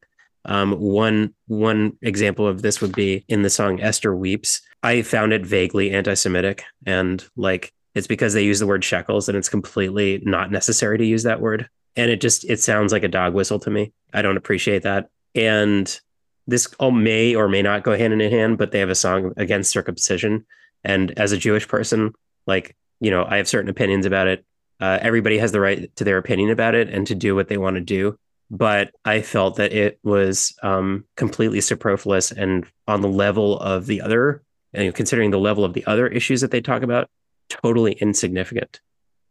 Um, 0.44 0.72
one 0.72 1.34
one 1.46 1.96
example 2.02 2.46
of 2.48 2.62
this 2.62 2.80
would 2.80 2.94
be 2.94 3.24
in 3.28 3.42
the 3.42 3.50
song 3.50 3.80
"Esther 3.80 4.14
Weeps." 4.14 4.60
I 4.82 5.02
found 5.02 5.32
it 5.32 5.46
vaguely 5.46 5.92
anti-Semitic, 5.92 6.64
and 6.84 7.24
like 7.36 7.72
it's 7.94 8.06
because 8.06 8.34
they 8.34 8.44
use 8.44 8.58
the 8.58 8.66
word 8.66 8.84
shekels, 8.84 9.28
and 9.28 9.38
it's 9.38 9.48
completely 9.48 10.20
not 10.24 10.50
necessary 10.50 10.98
to 10.98 11.04
use 11.04 11.22
that 11.22 11.40
word. 11.40 11.68
And 11.94 12.10
it 12.10 12.20
just 12.20 12.48
it 12.48 12.60
sounds 12.60 12.92
like 12.92 13.04
a 13.04 13.08
dog 13.08 13.34
whistle 13.34 13.60
to 13.60 13.70
me. 13.70 13.92
I 14.12 14.22
don't 14.22 14.36
appreciate 14.36 14.82
that. 14.82 15.10
And 15.34 16.00
this 16.46 16.66
all 16.80 16.90
may 16.90 17.34
or 17.34 17.48
may 17.48 17.62
not 17.62 17.84
go 17.84 17.96
hand 17.96 18.12
in 18.12 18.30
hand, 18.30 18.58
but 18.58 18.72
they 18.72 18.80
have 18.80 18.90
a 18.90 18.94
song 18.94 19.32
against 19.36 19.70
circumcision. 19.70 20.44
And 20.82 21.16
as 21.18 21.32
a 21.32 21.38
Jewish 21.38 21.68
person, 21.68 22.14
like 22.46 22.76
you 23.00 23.10
know, 23.10 23.24
I 23.28 23.36
have 23.36 23.48
certain 23.48 23.70
opinions 23.70 24.06
about 24.06 24.28
it. 24.28 24.44
Uh, 24.82 24.98
everybody 25.00 25.38
has 25.38 25.52
the 25.52 25.60
right 25.60 25.94
to 25.96 26.04
their 26.04 26.18
opinion 26.18 26.50
about 26.50 26.74
it 26.74 26.88
and 26.88 27.06
to 27.06 27.14
do 27.14 27.34
what 27.34 27.48
they 27.48 27.56
want 27.56 27.76
to 27.76 27.80
do 27.80 28.18
but 28.52 28.92
I 29.06 29.22
felt 29.22 29.56
that 29.56 29.72
it 29.72 29.98
was 30.04 30.54
um, 30.62 31.06
completely 31.16 31.62
superfluous 31.62 32.30
and 32.30 32.66
on 32.86 33.00
the 33.00 33.08
level 33.08 33.58
of 33.58 33.86
the 33.86 34.02
other, 34.02 34.42
and 34.74 34.94
considering 34.94 35.30
the 35.30 35.38
level 35.38 35.64
of 35.64 35.72
the 35.72 35.84
other 35.86 36.06
issues 36.06 36.42
that 36.42 36.50
they 36.50 36.60
talk 36.60 36.82
about, 36.82 37.08
totally 37.48 37.92
insignificant. 37.94 38.80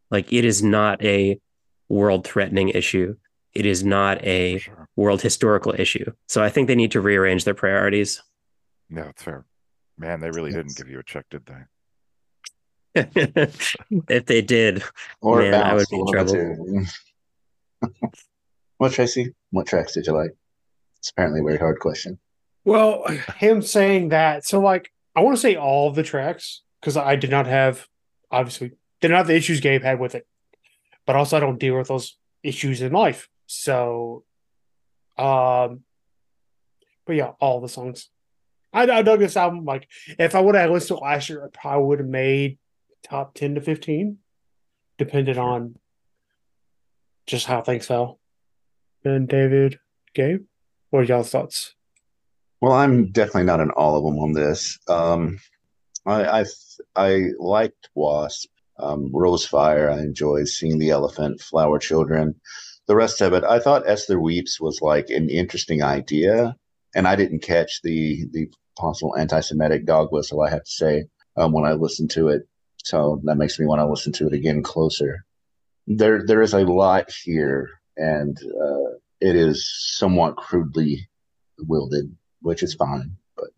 Like 0.10 0.34
it 0.34 0.44
is 0.44 0.64
not 0.64 1.04
a 1.04 1.40
world 1.88 2.26
threatening 2.26 2.70
issue. 2.70 3.16
It 3.54 3.68
is 3.68 3.84
not 3.84 4.26
a 4.26 4.58
sure. 4.58 4.90
world 4.96 5.22
historical 5.22 5.76
issue. 5.78 6.12
So 6.28 6.44
I 6.44 6.50
think 6.50 6.68
they 6.68 6.76
need 6.76 6.92
to 6.92 7.02
rearrange 7.02 7.46
their 7.46 7.54
priorities. 7.54 8.24
Yeah, 8.90 9.04
that's 9.04 9.22
fair. 9.22 9.46
Man, 10.00 10.20
they 10.20 10.32
really 10.32 10.50
yes. 10.50 10.58
didn't 10.58 10.78
give 10.78 10.90
you 10.90 10.98
a 10.98 11.04
check, 11.04 11.28
did 11.30 11.46
they? 11.46 11.62
if 12.96 14.26
they 14.26 14.42
did, 14.42 14.84
or 15.22 15.42
man, 15.42 15.54
I 15.54 15.74
would 15.74 15.88
be 15.90 16.00
in 16.00 16.08
trouble. 16.08 16.86
What 18.78 18.94
Tracy? 18.94 19.36
What 19.52 19.68
tracks 19.68 19.94
did 19.94 20.08
you 20.08 20.14
like? 20.14 20.32
It's 20.98 21.12
apparently 21.12 21.42
a 21.42 21.44
very 21.44 21.60
hard 21.60 21.80
question. 21.80 22.18
Well, 22.66 23.06
him 23.38 23.62
saying 23.62 24.10
that, 24.10 24.44
so 24.44 24.60
like 24.60 24.92
I 25.16 25.22
want 25.22 25.38
to 25.38 25.42
say 25.42 25.56
all 25.56 25.88
of 25.88 25.94
the 25.94 26.02
tracks 26.02 26.64
because 26.80 26.98
I 26.98 27.16
did 27.16 27.30
not 27.30 27.46
have 27.46 27.88
obviously 28.32 28.72
did 29.00 29.12
not 29.12 29.18
have 29.18 29.28
the 29.28 29.36
issues 29.36 29.60
Gabe 29.60 29.84
had 29.84 30.00
with 30.00 30.16
it, 30.16 30.26
but 31.06 31.16
also 31.16 31.38
I 31.38 31.42
don't 31.42 31.60
deal 31.60 31.78
with 31.78 31.90
those 31.90 32.18
issues 32.42 32.82
in 32.82 32.92
life. 32.92 33.30
So, 33.46 34.24
um, 35.18 35.82
but 37.06 37.16
yeah, 37.16 37.34
all 37.40 37.62
the 37.62 37.70
songs. 37.70 38.10
I, 38.74 38.84
I 38.84 39.02
dug 39.02 39.20
this 39.20 39.38
album. 39.38 39.66
Like, 39.66 39.88
if 40.18 40.34
I 40.34 40.40
would 40.40 40.56
have 40.56 40.72
listened 40.72 40.98
to 40.98 41.04
it 41.04 41.08
last 41.08 41.30
year, 41.30 41.46
I 41.46 41.50
probably 41.50 41.86
would 41.86 42.00
have 42.00 42.08
made 42.08 42.58
top 43.04 43.34
ten 43.34 43.56
to 43.56 43.62
fifteen, 43.62 44.18
depending 44.98 45.38
on 45.38 45.76
just 47.26 47.46
how 47.46 47.62
things 47.62 47.86
fell 47.86 48.20
and 49.04 49.28
David, 49.28 49.80
Gabe, 50.14 50.44
what 50.90 51.02
are 51.02 51.04
y'all's 51.04 51.30
thoughts? 51.30 51.76
Well, 52.62 52.74
I'm 52.74 53.12
definitely 53.12 53.44
not 53.44 53.60
in 53.60 53.72
all 53.72 53.98
of 53.98 54.04
them 54.04 54.20
on 54.20 54.34
this. 54.34 54.78
Um, 54.88 55.40
I, 56.06 56.42
I 56.42 56.46
I 56.96 57.26
liked 57.40 57.90
Wasp, 57.96 58.50
um, 58.78 59.12
Rosefire. 59.12 59.92
I 59.92 60.00
enjoyed 60.00 60.48
seeing 60.48 60.78
the 60.78 60.92
elephant, 60.92 61.42
Flower 61.42 61.80
Children. 61.80 62.36
The 62.88 62.96
rest 62.96 63.22
of 63.22 63.34
it, 63.34 63.44
I 63.44 63.60
thought 63.60 63.88
Esther 63.88 64.20
Weeps 64.20 64.60
was 64.60 64.82
like 64.82 65.10
an 65.10 65.30
interesting 65.30 65.82
idea, 65.82 66.56
and 66.96 67.08
I 67.08 67.16
didn't 67.16 67.42
catch 67.42 67.82
the 67.84 68.26
the 68.32 68.50
possible 68.78 69.16
anti-Semitic 69.18 69.86
dog 69.86 70.10
whistle. 70.12 70.42
I 70.42 70.50
have 70.50 70.64
to 70.64 70.72
say 70.72 71.06
um, 71.38 71.52
when 71.52 71.66
I 71.66 71.74
listened 71.74 72.12
to 72.12 72.30
it, 72.30 72.44
so 72.84 73.22
that 73.24 73.36
makes 73.36 73.60
me 73.60 73.66
want 73.66 73.80
to 73.80 73.88
listen 73.88 74.12
to 74.14 74.28
it 74.28 74.34
again 74.34 74.64
closer. 74.64 75.26
There 75.88 76.26
there 76.26 76.42
is 76.42 76.54
a 76.54 76.60
lot 76.60 77.12
here 77.12 77.70
and 77.98 78.38
uh, 78.38 78.96
it 79.20 79.36
is 79.36 79.70
somewhat 79.98 80.36
crudely 80.38 81.10
wielded, 81.60 82.16
which 82.42 82.64
is 82.64 82.74
fine. 82.74 83.16
But 83.36 83.50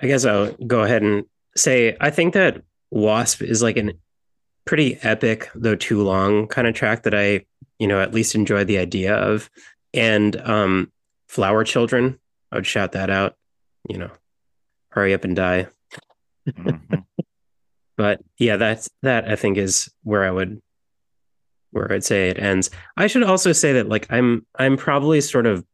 I 0.00 0.06
guess 0.06 0.24
I'll 0.24 0.52
go 0.52 0.80
ahead 0.80 1.02
and 1.02 1.24
say 1.56 1.96
I 2.00 2.10
think 2.10 2.34
that 2.34 2.62
Wasp 2.90 3.42
is 3.42 3.62
like 3.62 3.76
an 3.76 3.92
pretty 4.64 4.98
epic, 5.02 5.50
though 5.54 5.76
too 5.76 6.02
long 6.02 6.46
kind 6.46 6.66
of 6.68 6.74
track 6.74 7.02
that 7.04 7.14
I, 7.14 7.44
you 7.78 7.86
know, 7.86 8.00
at 8.00 8.14
least 8.14 8.34
enjoy 8.34 8.64
the 8.64 8.78
idea 8.78 9.14
of. 9.14 9.50
And 9.92 10.36
um 10.42 10.92
Flower 11.28 11.64
Children, 11.64 12.18
I 12.52 12.56
would 12.56 12.66
shout 12.66 12.92
that 12.92 13.10
out, 13.10 13.36
you 13.88 13.98
know, 13.98 14.10
hurry 14.90 15.14
up 15.14 15.24
and 15.24 15.36
die. 15.36 15.68
Mhm. 16.48 17.04
But 18.00 18.22
yeah, 18.38 18.56
that's 18.56 18.88
that 19.02 19.28
I 19.28 19.36
think 19.36 19.58
is 19.58 19.92
where 20.04 20.24
I 20.24 20.30
would 20.30 20.62
where 21.70 21.92
I'd 21.92 22.02
say 22.02 22.30
it 22.30 22.38
ends. 22.38 22.70
I 22.96 23.08
should 23.08 23.22
also 23.22 23.52
say 23.52 23.74
that 23.74 23.90
like 23.90 24.06
I'm 24.08 24.46
I'm 24.58 24.78
probably 24.78 25.20
sort 25.20 25.44
of 25.44 25.66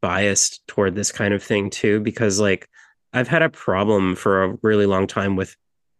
biased 0.00 0.66
toward 0.66 0.94
this 0.94 1.12
kind 1.12 1.34
of 1.34 1.42
thing 1.42 1.68
too 1.68 2.00
because 2.00 2.40
like 2.40 2.70
I've 3.12 3.28
had 3.28 3.42
a 3.42 3.50
problem 3.50 4.16
for 4.16 4.44
a 4.44 4.58
really 4.62 4.86
long 4.86 5.06
time 5.06 5.36
with 5.36 5.54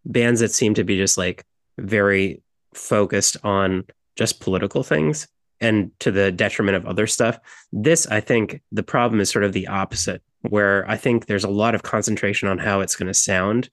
bands 0.07 0.41
that 0.41 0.53
seem 0.53 0.73
to 0.73 0.85
be 0.85 0.97
just 0.97 1.19
like 1.19 1.45
very 1.77 2.41
focused 2.73 3.37
on 3.45 3.85
just 4.17 4.41
political 4.41 4.83
things 4.83 5.29
and 5.61 5.91
to 6.01 6.11
the 6.11 6.33
detriment 6.33 6.79
of 6.79 6.87
other 6.87 7.07
stuff. 7.07 7.39
This 7.75 8.07
I 8.07 8.21
think 8.21 8.63
the 8.73 8.83
problem 8.83 9.21
is 9.21 9.29
sort 9.29 9.45
of 9.45 9.53
the 9.53 9.67
opposite 9.67 10.23
where 10.41 10.89
I 10.91 10.97
think 10.97 11.27
there's 11.27 11.45
a 11.45 11.51
lot 11.51 11.75
of 11.75 11.83
concentration 11.83 12.49
on 12.49 12.57
how 12.57 12.81
it's 12.81 12.97
going 12.97 13.09
to 13.09 13.13
sound 13.13 13.69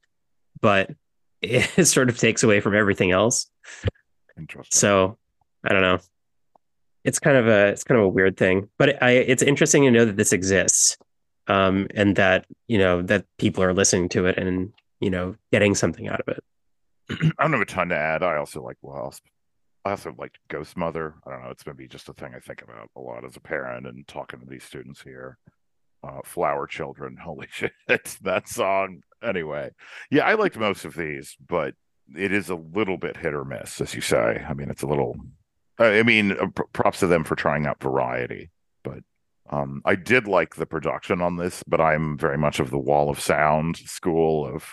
but 0.59 0.91
it 1.41 1.85
sort 1.87 2.09
of 2.09 2.17
takes 2.17 2.43
away 2.43 2.59
from 2.59 2.75
everything 2.75 3.11
else. 3.11 3.47
Interesting. 4.37 4.77
So 4.77 5.17
I 5.63 5.73
don't 5.73 5.81
know. 5.81 5.99
It's 7.03 7.19
kind 7.19 7.37
of 7.37 7.47
a 7.47 7.67
it's 7.69 7.83
kind 7.83 7.99
of 7.99 8.05
a 8.05 8.09
weird 8.09 8.37
thing, 8.37 8.69
but 8.77 9.01
I 9.01 9.11
it's 9.11 9.41
interesting 9.41 9.83
to 9.83 9.91
know 9.91 10.05
that 10.05 10.17
this 10.17 10.33
exists, 10.33 10.97
um, 11.47 11.87
and 11.95 12.15
that 12.15 12.45
you 12.67 12.77
know 12.77 13.01
that 13.03 13.25
people 13.37 13.63
are 13.63 13.73
listening 13.73 14.09
to 14.09 14.27
it 14.27 14.37
and 14.37 14.71
you 14.99 15.09
know 15.09 15.35
getting 15.51 15.73
something 15.73 16.07
out 16.07 16.21
of 16.21 16.27
it. 16.27 16.43
I 17.39 17.43
don't 17.43 17.53
have 17.53 17.61
a 17.61 17.65
ton 17.65 17.89
to 17.89 17.97
add. 17.97 18.21
I 18.21 18.37
also 18.37 18.61
like 18.61 18.77
Wasp. 18.81 19.23
I 19.83 19.91
also 19.91 20.13
like 20.17 20.37
Ghost 20.47 20.77
Mother. 20.77 21.15
I 21.25 21.31
don't 21.31 21.43
know. 21.43 21.49
It's 21.49 21.65
maybe 21.65 21.87
just 21.87 22.07
a 22.07 22.13
thing 22.13 22.33
I 22.35 22.39
think 22.39 22.61
about 22.61 22.87
a 22.95 22.99
lot 22.99 23.25
as 23.25 23.35
a 23.35 23.41
parent 23.41 23.87
and 23.87 24.07
talking 24.07 24.39
to 24.39 24.45
these 24.45 24.63
students 24.63 25.01
here. 25.01 25.39
Uh, 26.03 26.19
Flower 26.23 26.67
Children. 26.67 27.17
Holy 27.23 27.47
shit. 27.51 27.71
that 28.21 28.47
song. 28.47 29.01
Anyway. 29.23 29.71
Yeah, 30.09 30.25
I 30.25 30.33
liked 30.33 30.57
most 30.57 30.85
of 30.85 30.95
these, 30.95 31.35
but 31.47 31.75
it 32.15 32.31
is 32.31 32.49
a 32.49 32.55
little 32.55 32.97
bit 32.97 33.17
hit 33.17 33.33
or 33.33 33.45
miss, 33.45 33.81
as 33.81 33.93
you 33.93 34.01
say. 34.01 34.43
I 34.47 34.53
mean, 34.53 34.69
it's 34.69 34.81
a 34.81 34.87
little. 34.87 35.15
I 35.79 36.03
mean, 36.03 36.33
uh, 36.33 36.47
props 36.73 36.99
to 36.99 37.07
them 37.07 37.23
for 37.23 37.35
trying 37.35 37.65
out 37.65 37.81
variety, 37.81 38.51
but 38.83 38.99
um, 39.49 39.81
I 39.85 39.95
did 39.95 40.27
like 40.27 40.55
the 40.55 40.65
production 40.65 41.21
on 41.21 41.37
this. 41.37 41.63
But 41.67 41.81
I'm 41.81 42.17
very 42.17 42.37
much 42.37 42.59
of 42.59 42.69
the 42.69 42.79
Wall 42.79 43.09
of 43.09 43.19
Sound 43.19 43.77
school 43.77 44.45
of. 44.45 44.65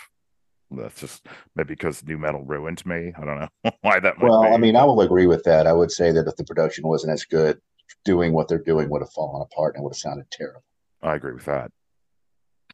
That's 0.71 1.01
just 1.01 1.25
maybe 1.55 1.73
because 1.73 2.03
nu 2.03 2.17
metal 2.17 2.43
ruined 2.43 2.85
me. 2.85 3.11
I 3.17 3.25
don't 3.25 3.39
know 3.39 3.71
why 3.81 3.99
that. 3.99 4.19
Might 4.19 4.29
well, 4.29 4.43
be. 4.43 4.49
I 4.49 4.57
mean, 4.57 4.75
I 4.75 4.83
will 4.83 5.01
agree 5.01 5.25
with 5.25 5.43
that. 5.45 5.65
I 5.65 5.73
would 5.73 5.91
say 5.91 6.11
that 6.11 6.27
if 6.27 6.35
the 6.35 6.43
production 6.43 6.87
wasn't 6.87 7.13
as 7.13 7.25
good, 7.25 7.59
doing 8.05 8.33
what 8.33 8.47
they're 8.47 8.63
doing 8.63 8.89
would 8.89 9.01
have 9.01 9.11
fallen 9.11 9.41
apart 9.41 9.75
and 9.75 9.83
would 9.83 9.93
have 9.93 9.97
sounded 9.97 10.29
terrible. 10.31 10.63
I 11.01 11.15
agree 11.15 11.33
with 11.33 11.45
that. 11.45 11.71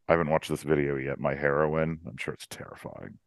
I 0.08 0.14
haven't 0.14 0.30
watched 0.30 0.50
this 0.50 0.64
video 0.64 0.98
yet. 0.98 1.20
My 1.20 1.36
heroine. 1.36 2.00
I'm 2.08 2.18
sure 2.18 2.34
it's 2.34 2.48
terrifying. 2.48 3.18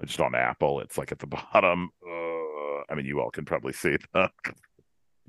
It's 0.00 0.12
just 0.12 0.20
on 0.20 0.34
Apple. 0.34 0.80
It's 0.80 0.98
like 0.98 1.12
at 1.12 1.18
the 1.18 1.26
bottom. 1.52 1.90
Uh, 2.06 2.92
I 2.92 2.94
mean, 2.94 3.06
you 3.06 3.20
all 3.20 3.30
can 3.30 3.44
probably 3.44 3.72
see 3.72 3.96
that. 4.14 4.30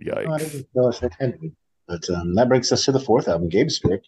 Yikes. 0.03 0.39
didn't 0.39 0.68
realize 0.76 0.99
that 0.99 1.13
had 1.20 1.34
to 1.34 1.39
be. 1.39 1.53
But 1.88 2.09
um, 2.09 2.36
that 2.36 2.49
brings 2.49 2.72
us 2.72 2.86
to 2.86 2.91
the 2.91 2.99
fourth 2.99 3.28
album, 3.28 3.47
Gabe 3.47 3.70
Strick, 3.70 4.03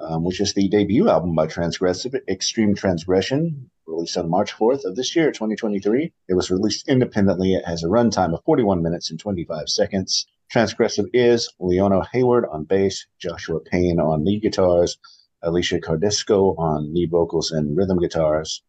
um, 0.00 0.24
which 0.24 0.40
is 0.40 0.54
the 0.54 0.68
debut 0.68 1.08
album 1.08 1.34
by 1.34 1.48
Transgressive, 1.48 2.14
Extreme 2.28 2.76
Transgression, 2.76 3.70
released 3.86 4.16
on 4.16 4.30
March 4.30 4.52
4th 4.54 4.84
of 4.84 4.94
this 4.94 5.16
year, 5.16 5.32
2023. 5.32 6.12
It 6.28 6.34
was 6.34 6.50
released 6.50 6.88
independently. 6.88 7.54
It 7.54 7.66
has 7.66 7.82
a 7.82 7.88
runtime 7.88 8.34
of 8.34 8.44
41 8.44 8.82
minutes 8.82 9.10
and 9.10 9.18
25 9.18 9.68
seconds. 9.68 10.26
Transgressive 10.52 11.10
is 11.12 11.52
Leona 11.60 12.06
Hayward 12.12 12.46
on 12.50 12.64
bass, 12.64 13.06
Joshua 13.18 13.60
Payne 13.60 14.00
on 14.00 14.24
lead 14.24 14.40
guitars, 14.40 14.98
Alicia 15.42 15.78
Cardisco 15.78 16.58
on 16.58 16.94
lead 16.94 17.10
vocals 17.10 17.50
and 17.50 17.76
rhythm 17.76 17.98
guitars. 17.98 18.62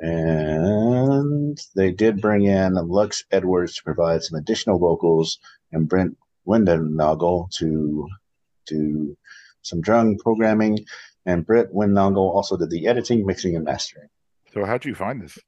And 0.00 1.58
they 1.74 1.92
did 1.92 2.20
bring 2.20 2.44
in 2.44 2.74
Lux 2.74 3.24
Edwards 3.30 3.76
to 3.76 3.82
provide 3.82 4.22
some 4.22 4.38
additional 4.38 4.78
vocals 4.78 5.38
and 5.72 5.88
Brent 5.88 6.16
Windennagel 6.46 7.50
to 7.52 8.08
do 8.66 9.16
some 9.62 9.80
drum 9.80 10.16
programming. 10.18 10.84
And 11.26 11.44
Brett 11.44 11.72
Windennagel 11.72 12.16
also 12.16 12.56
did 12.56 12.70
the 12.70 12.86
editing, 12.86 13.26
mixing, 13.26 13.56
and 13.56 13.64
mastering. 13.64 14.08
So, 14.52 14.64
how 14.64 14.74
did 14.74 14.86
you 14.86 14.94
find 14.94 15.20
this 15.20 15.38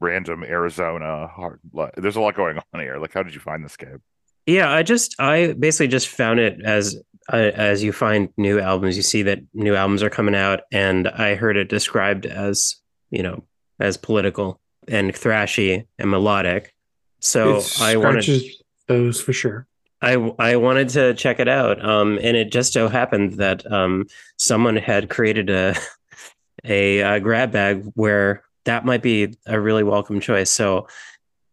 random 0.00 0.42
Arizona 0.42 1.28
hard? 1.28 1.60
There's 1.96 2.16
a 2.16 2.20
lot 2.20 2.34
going 2.34 2.58
on 2.72 2.80
here. 2.80 2.98
Like, 2.98 3.12
how 3.12 3.22
did 3.22 3.34
you 3.34 3.40
find 3.40 3.64
this, 3.64 3.76
Gabe? 3.76 4.00
Yeah, 4.48 4.72
I 4.72 4.82
just 4.82 5.14
I 5.20 5.52
basically 5.52 5.88
just 5.88 6.08
found 6.08 6.40
it 6.40 6.62
as 6.64 6.96
uh, 7.30 7.36
as 7.36 7.82
you 7.82 7.92
find 7.92 8.30
new 8.38 8.58
albums, 8.58 8.96
you 8.96 9.02
see 9.02 9.22
that 9.24 9.40
new 9.52 9.74
albums 9.74 10.02
are 10.02 10.08
coming 10.08 10.34
out, 10.34 10.60
and 10.72 11.06
I 11.06 11.34
heard 11.34 11.58
it 11.58 11.68
described 11.68 12.24
as 12.24 12.76
you 13.10 13.22
know 13.22 13.44
as 13.78 13.98
political 13.98 14.58
and 14.88 15.12
thrashy 15.12 15.84
and 15.98 16.10
melodic. 16.10 16.72
So 17.20 17.58
It 17.58 17.78
I 17.82 17.96
wanted 17.96 18.42
those 18.86 19.20
for 19.20 19.34
sure. 19.34 19.66
I 20.00 20.14
I 20.38 20.56
wanted 20.56 20.88
to 20.90 21.12
check 21.12 21.40
it 21.40 21.48
out, 21.48 21.84
um, 21.84 22.18
and 22.22 22.34
it 22.34 22.50
just 22.50 22.72
so 22.72 22.88
happened 22.88 23.34
that 23.34 23.70
um, 23.70 24.06
someone 24.38 24.76
had 24.76 25.10
created 25.10 25.50
a 25.50 25.74
a, 26.64 27.02
uh 27.02 27.18
grab 27.18 27.52
bag 27.52 27.84
where 27.96 28.44
that 28.64 28.86
might 28.86 29.02
be 29.02 29.34
a 29.44 29.60
really 29.60 29.84
welcome 29.84 30.20
choice. 30.20 30.50
So 30.50 30.88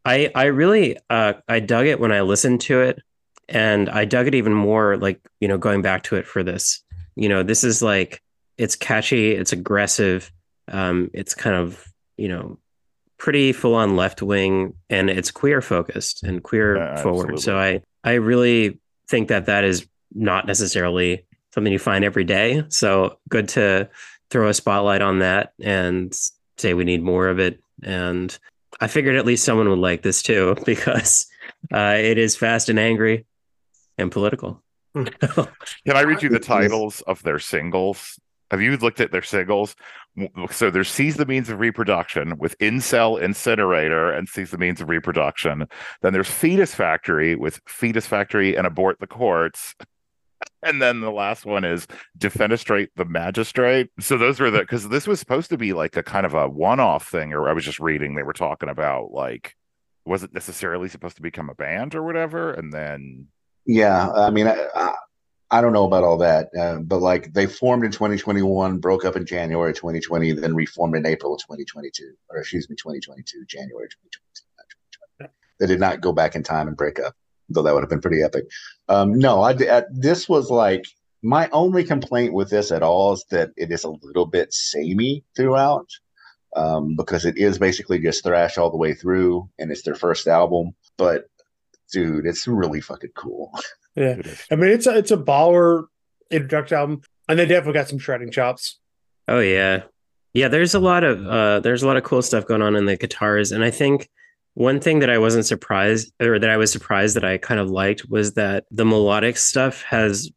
I 0.05 0.31
I 0.35 0.45
really 0.45 0.97
uh, 1.09 1.33
I 1.47 1.59
dug 1.59 1.87
it 1.87 1.99
when 1.99 2.11
I 2.11 2.21
listened 2.21 2.61
to 2.61 2.81
it, 2.81 3.01
and 3.49 3.89
I 3.89 4.05
dug 4.05 4.27
it 4.27 4.35
even 4.35 4.53
more 4.53 4.97
like 4.97 5.19
you 5.39 5.47
know 5.47 5.57
going 5.57 5.81
back 5.81 6.03
to 6.03 6.15
it 6.15 6.27
for 6.27 6.43
this. 6.43 6.83
You 7.15 7.29
know, 7.29 7.43
this 7.43 7.63
is 7.63 7.81
like 7.81 8.21
it's 8.57 8.75
catchy, 8.75 9.31
it's 9.31 9.51
aggressive, 9.51 10.31
um, 10.71 11.09
it's 11.13 11.33
kind 11.33 11.55
of 11.55 11.85
you 12.17 12.27
know 12.27 12.59
pretty 13.17 13.51
full 13.53 13.75
on 13.75 13.95
left 13.95 14.21
wing, 14.21 14.75
and 14.89 15.09
it's 15.09 15.31
queer 15.31 15.61
focused 15.61 16.23
and 16.23 16.43
queer 16.43 16.77
Yeah, 16.77 17.01
forward. 17.01 17.39
So. 17.39 17.57
I 17.57 17.81
I 18.03 18.13
really 18.13 18.79
think 19.07 19.29
that 19.29 19.47
that 19.47 19.63
is 19.63 19.87
not 20.13 20.45
necessarily 20.45 21.25
something 21.53 21.73
you 21.73 21.79
find 21.79 22.05
every 22.05 22.23
day. 22.23 22.63
So 22.69 23.17
good 23.29 23.49
to 23.49 23.89
throw 24.29 24.49
a 24.49 24.53
spotlight 24.53 25.01
on 25.01 25.19
that 25.19 25.53
and 25.61 26.15
say 26.57 26.73
we 26.73 26.83
need 26.83 27.01
more 27.01 27.27
of 27.27 27.39
it. 27.39 27.59
And 27.83 28.37
I 28.79 28.87
figured 28.87 29.15
at 29.15 29.25
least 29.25 29.45
someone 29.45 29.69
would 29.69 29.79
like 29.79 30.01
this 30.01 30.21
too 30.21 30.55
because 30.65 31.27
uh, 31.73 31.95
it 31.97 32.17
is 32.17 32.35
fast 32.35 32.69
and 32.69 32.79
angry 32.79 33.25
and 33.97 34.11
political. 34.11 34.61
Can 34.95 35.47
I 35.87 36.01
read 36.01 36.23
you 36.23 36.29
the 36.29 36.39
titles 36.39 37.01
of 37.01 37.21
their 37.23 37.39
singles? 37.39 38.19
Have 38.51 38.61
you 38.61 38.77
looked 38.77 39.01
at 39.01 39.11
their 39.11 39.23
singles? 39.23 39.75
So 40.51 40.69
there's 40.69 40.87
Seize 40.87 41.17
the 41.17 41.25
Means 41.25 41.49
of 41.49 41.59
Reproduction 41.59 42.37
with 42.37 42.57
Incel 42.59 43.21
Incinerator 43.21 44.11
and 44.11 44.29
Seize 44.29 44.51
the 44.51 44.57
Means 44.57 44.79
of 44.79 44.87
Reproduction. 44.87 45.67
Then 46.01 46.13
there's 46.13 46.29
Fetus 46.29 46.73
Factory 46.73 47.35
with 47.35 47.59
Fetus 47.67 48.07
Factory 48.07 48.55
and 48.55 48.65
Abort 48.65 48.99
the 48.99 49.07
Courts. 49.07 49.75
And 50.63 50.81
then 50.81 51.01
the 51.01 51.11
last 51.11 51.45
one 51.45 51.63
is 51.63 51.87
Defenestrate 52.17 52.89
the 52.95 53.05
Magistrate. 53.05 53.89
So 53.99 54.17
those 54.17 54.39
were 54.39 54.49
the 54.49 54.59
because 54.59 54.89
this 54.89 55.07
was 55.07 55.19
supposed 55.19 55.49
to 55.49 55.57
be 55.57 55.73
like 55.73 55.95
a 55.95 56.03
kind 56.03 56.25
of 56.25 56.33
a 56.33 56.49
one-off 56.49 57.07
thing, 57.07 57.33
or 57.33 57.47
I 57.47 57.53
was 57.53 57.63
just 57.63 57.79
reading 57.79 58.15
they 58.15 58.23
were 58.23 58.33
talking 58.33 58.69
about 58.69 59.11
like 59.11 59.55
wasn't 60.05 60.33
necessarily 60.33 60.87
supposed 60.87 61.15
to 61.17 61.21
become 61.21 61.49
a 61.49 61.55
band 61.55 61.95
or 61.95 62.03
whatever. 62.03 62.53
And 62.53 62.71
then 62.71 63.27
Yeah, 63.65 64.11
I 64.11 64.29
mean, 64.29 64.47
I, 64.47 64.93
I, 65.51 65.61
don't 65.61 65.73
know 65.73 65.85
about 65.85 66.03
all 66.03 66.17
that, 66.17 66.49
uh, 66.59 66.77
but 66.79 66.99
like 66.99 67.33
they 67.33 67.47
formed 67.47 67.83
in 67.83 67.91
2021, 67.91 68.77
broke 68.79 69.05
up 69.05 69.15
in 69.15 69.25
January 69.25 69.73
2020, 69.73 70.33
then 70.33 70.55
reformed 70.55 70.95
in 70.95 71.05
April 71.05 71.37
2022, 71.37 72.13
or 72.29 72.39
excuse 72.39 72.69
me, 72.69 72.75
2022, 72.75 73.45
January 73.45 73.87
2022. 73.87 74.45
not 74.57 74.65
2020. 75.19 75.31
They 75.59 75.67
did 75.67 75.79
not 75.79 76.01
go 76.01 76.11
back 76.11 76.35
in 76.35 76.43
time 76.43 76.67
and 76.67 76.77
break 76.77 76.99
up, 76.99 77.15
though 77.49 77.63
that 77.63 77.73
would 77.73 77.83
have 77.83 77.89
been 77.89 78.01
pretty 78.01 78.21
epic. 78.21 78.45
Um, 78.87 79.17
no, 79.17 79.41
I, 79.41 79.51
I 79.51 79.83
this 79.91 80.29
was 80.29 80.49
like 80.49 80.85
my 81.23 81.49
only 81.51 81.83
complaint 81.83 82.33
with 82.33 82.49
this 82.49 82.71
at 82.71 82.83
all 82.83 83.13
is 83.13 83.25
that 83.31 83.51
it 83.57 83.71
is 83.71 83.83
a 83.83 83.89
little 83.89 84.25
bit 84.25 84.53
samey 84.53 85.23
throughout. 85.35 85.89
Um, 86.55 86.95
because 86.95 87.25
it 87.25 87.37
is 87.37 87.57
basically 87.57 87.99
just 87.99 88.23
thrash 88.23 88.57
all 88.57 88.71
the 88.71 88.77
way 88.77 88.93
through, 88.93 89.49
and 89.59 89.71
it's 89.71 89.81
their 89.81 89.95
first 89.95 90.25
album. 90.25 90.73
But 90.95 91.29
dude, 91.91 92.25
it's 92.25 92.47
really 92.47 92.81
fucking 92.81 93.11
cool. 93.15 93.51
Yeah. 93.95 94.21
I 94.51 94.55
mean 94.55 94.71
it's 94.71 94.87
a 94.87 94.97
it's 94.97 95.11
a 95.11 95.17
baller 95.17 95.85
introduction 96.29 96.77
album, 96.77 97.01
and 97.29 97.39
they 97.39 97.45
definitely 97.45 97.73
got 97.73 97.87
some 97.87 97.99
shredding 97.99 98.31
chops. 98.31 98.79
Oh 99.27 99.39
yeah. 99.39 99.83
Yeah, 100.33 100.49
there's 100.49 100.75
a 100.75 100.79
lot 100.79 101.03
of 101.03 101.25
uh 101.25 101.59
there's 101.61 101.81
a 101.81 101.87
lot 101.87 101.95
of 101.97 102.03
cool 102.03 102.21
stuff 102.21 102.45
going 102.45 102.61
on 102.61 102.75
in 102.75 102.85
the 102.85 102.97
guitars 102.97 103.51
and 103.51 103.63
I 103.63 103.71
think 103.71 104.09
one 104.55 104.79
thing 104.79 104.99
that 104.99 105.09
I 105.09 105.17
wasn't 105.17 105.45
surprised 105.45 106.11
or 106.21 106.39
that 106.39 106.49
I 106.49 106.57
was 106.57 106.71
surprised 106.71 107.17
that 107.17 107.25
I 107.25 107.37
kind 107.37 107.59
of 107.59 107.69
liked 107.69 108.09
was 108.09 108.33
that 108.33 108.65
the 108.71 108.85
melodic 108.85 109.37
stuff 109.37 109.83
has 109.83 110.31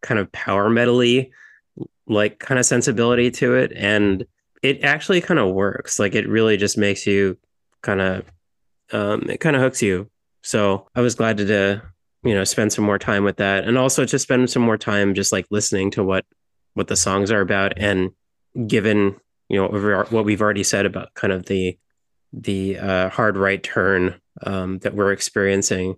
kind 0.00 0.18
of 0.18 0.32
power 0.32 0.70
metally 0.70 1.30
like 2.06 2.38
kind 2.38 2.58
of 2.58 2.64
sensibility 2.64 3.30
to 3.30 3.54
it 3.54 3.72
and 3.76 4.24
it 4.62 4.82
actually 4.82 5.20
kind 5.20 5.38
of 5.38 5.54
works. 5.54 5.98
Like 5.98 6.14
it 6.14 6.28
really 6.28 6.56
just 6.56 6.78
makes 6.78 7.06
you 7.06 7.38
kind 7.82 8.00
of 8.00 8.24
um 8.92 9.28
it 9.28 9.40
kind 9.40 9.56
of 9.56 9.62
hooks 9.62 9.82
you. 9.82 10.10
So 10.42 10.88
i 10.94 11.02
was 11.02 11.14
glad 11.14 11.36
to, 11.36 11.46
to 11.46 11.82
you 12.22 12.34
know 12.34 12.44
spend 12.44 12.72
some 12.72 12.84
more 12.84 12.98
time 12.98 13.24
with 13.24 13.36
that 13.36 13.64
and 13.64 13.76
also 13.76 14.06
to 14.06 14.18
spend 14.18 14.48
some 14.48 14.62
more 14.62 14.78
time 14.78 15.14
just 15.14 15.32
like 15.32 15.46
listening 15.50 15.90
to 15.90 16.02
what 16.02 16.24
what 16.74 16.88
the 16.88 16.96
songs 16.96 17.30
are 17.30 17.42
about 17.42 17.74
and 17.76 18.10
given 18.66 19.16
you 19.48 19.60
know 19.60 19.68
what 20.10 20.24
we've 20.24 20.40
already 20.40 20.64
said 20.64 20.86
about 20.86 21.12
kind 21.14 21.32
of 21.32 21.44
the 21.46 21.78
the 22.32 22.78
uh, 22.78 23.08
hard 23.10 23.36
right 23.36 23.62
turn 23.62 24.20
um, 24.44 24.78
that 24.80 24.94
we're 24.94 25.12
experiencing. 25.12 25.96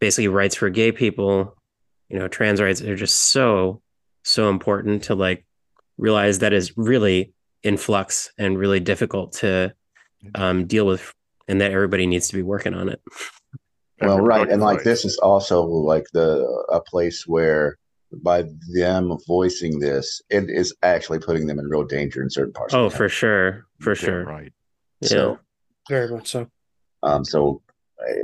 Basically 0.00 0.28
rights 0.28 0.54
for 0.54 0.70
gay 0.70 0.92
people 0.92 1.56
you 2.08 2.18
know 2.18 2.28
trans 2.28 2.60
rights 2.60 2.80
are 2.82 2.96
just 2.96 3.32
so 3.32 3.82
so 4.22 4.48
important 4.48 5.02
to 5.04 5.14
like 5.14 5.44
realize 5.98 6.38
that 6.38 6.52
is 6.52 6.76
really 6.76 7.32
in 7.62 7.76
flux 7.76 8.30
and 8.38 8.58
really 8.58 8.80
difficult 8.80 9.32
to 9.32 9.74
um, 10.34 10.66
deal 10.66 10.86
with 10.86 11.12
and 11.48 11.60
that 11.60 11.72
everybody 11.72 12.06
needs 12.06 12.28
to 12.28 12.36
be 12.36 12.42
working 12.42 12.74
on 12.74 12.88
it. 12.88 13.00
Well 14.00 14.20
right 14.20 14.48
and 14.48 14.62
like 14.62 14.84
this 14.84 15.04
is 15.04 15.18
also 15.18 15.64
like 15.64 16.04
the 16.12 16.46
a 16.70 16.80
place 16.80 17.26
where 17.26 17.78
by 18.22 18.44
them 18.72 19.18
voicing 19.26 19.80
this 19.80 20.22
it 20.30 20.48
is 20.48 20.72
actually 20.84 21.18
putting 21.18 21.48
them 21.48 21.58
in 21.58 21.66
real 21.66 21.82
danger 21.82 22.22
in 22.22 22.30
certain 22.30 22.52
parts 22.52 22.74
oh 22.74 22.90
for 22.90 23.08
sure 23.08 23.66
for 23.80 23.90
Yeah, 23.96 24.00
sure. 24.00 24.24
right. 24.24 24.52
yeah. 25.00 25.08
So- 25.08 25.38
Very 25.88 26.08
much 26.08 26.28
so. 26.28 26.50
Um, 27.02 27.24
so 27.24 27.62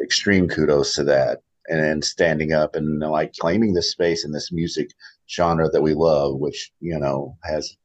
extreme 0.03 0.49
kudos 0.49 0.95
to 0.95 1.05
that 1.05 1.41
and 1.69 1.83
then 1.83 2.03
standing 2.03 2.53
up 2.53 2.77
and 2.77 2.99
like 3.01 3.33
claiming 3.41 3.73
this 3.75 3.91
space 3.91 4.25
in 4.25 4.33
this 4.33 4.53
music 4.53 4.91
genre 5.29 5.69
that 5.71 5.83
we 5.83 5.95
love, 5.95 6.37
which, 6.39 6.71
you 6.81 6.99
know, 6.99 7.37
has 7.43 7.77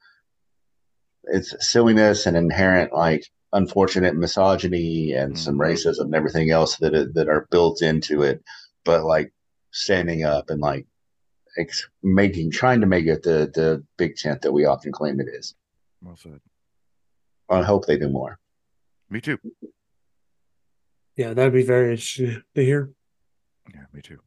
its 1.26 1.56
silliness 1.68 2.26
and 2.26 2.36
inherent 2.36 2.92
like 2.94 3.26
unfortunate 3.54 4.16
misogyny 4.16 5.14
and 5.14 5.38
some 5.38 5.56
Mhm. 5.58 5.68
racism 5.72 6.02
and 6.06 6.16
everything 6.16 6.52
else 6.52 6.78
that 6.78 6.94
it, 6.94 7.14
that 7.16 7.30
are 7.30 7.48
built 7.52 7.82
into 7.82 8.22
it. 8.22 8.44
But 8.84 9.04
like 9.06 9.32
standing 9.72 10.24
up 10.24 10.50
and 10.50 10.60
like 10.62 10.86
ex- 11.58 11.88
making, 12.04 12.52
trying 12.52 12.82
to 12.82 12.88
make 12.88 13.06
it 13.06 13.24
the, 13.24 13.50
the 13.54 13.84
big 13.98 14.16
tent 14.18 14.42
that 14.42 14.52
we 14.52 14.66
often 14.66 14.92
claim 14.92 15.20
it 15.20 15.28
is. 15.30 15.56
Well 16.02 16.16
said. 16.18 16.40
I 17.50 17.64
hope 17.64 17.86
they 17.86 17.98
do 17.98 18.10
more. 18.10 18.40
Me 19.10 19.22
too. 19.22 19.40
Yeah, 21.16 21.34
that'd 21.34 21.54
be 21.54 21.64
very 21.64 21.92
interesting 21.92 22.44
to 22.56 22.64
hear. 22.64 22.92
Yeah, 23.74 23.84
me 23.94 24.02
too. 24.02 24.20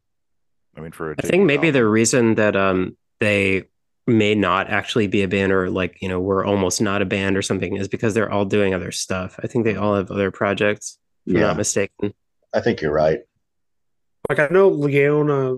I 0.76 0.80
mean, 0.80 0.92
for 0.92 1.12
a 1.12 1.14
I 1.18 1.26
think 1.26 1.44
maybe 1.44 1.68
debut 1.68 1.80
the 1.80 1.86
reason 1.86 2.34
that 2.36 2.56
um 2.56 2.96
they 3.20 3.64
may 4.06 4.34
not 4.34 4.68
actually 4.68 5.06
be 5.06 5.22
a 5.22 5.28
band 5.28 5.52
or 5.52 5.70
like 5.70 5.98
you 6.02 6.08
know 6.08 6.20
we're 6.20 6.44
almost 6.44 6.80
not 6.80 7.02
a 7.02 7.04
band 7.04 7.36
or 7.36 7.42
something 7.42 7.76
is 7.76 7.88
because 7.88 8.14
they're 8.14 8.30
all 8.30 8.44
doing 8.44 8.74
other 8.74 8.90
stuff. 8.90 9.38
I 9.42 9.46
think 9.46 9.64
they 9.64 9.76
all 9.76 9.94
have 9.94 10.10
other 10.10 10.30
projects. 10.30 10.98
If 11.26 11.36
I'm 11.36 11.40
not 11.40 11.56
mistaken. 11.56 12.14
I 12.52 12.60
think 12.60 12.80
you're 12.80 12.92
right. 12.92 13.20
Like 14.28 14.38
I 14.40 14.48
know 14.50 14.68
Leona 14.68 15.56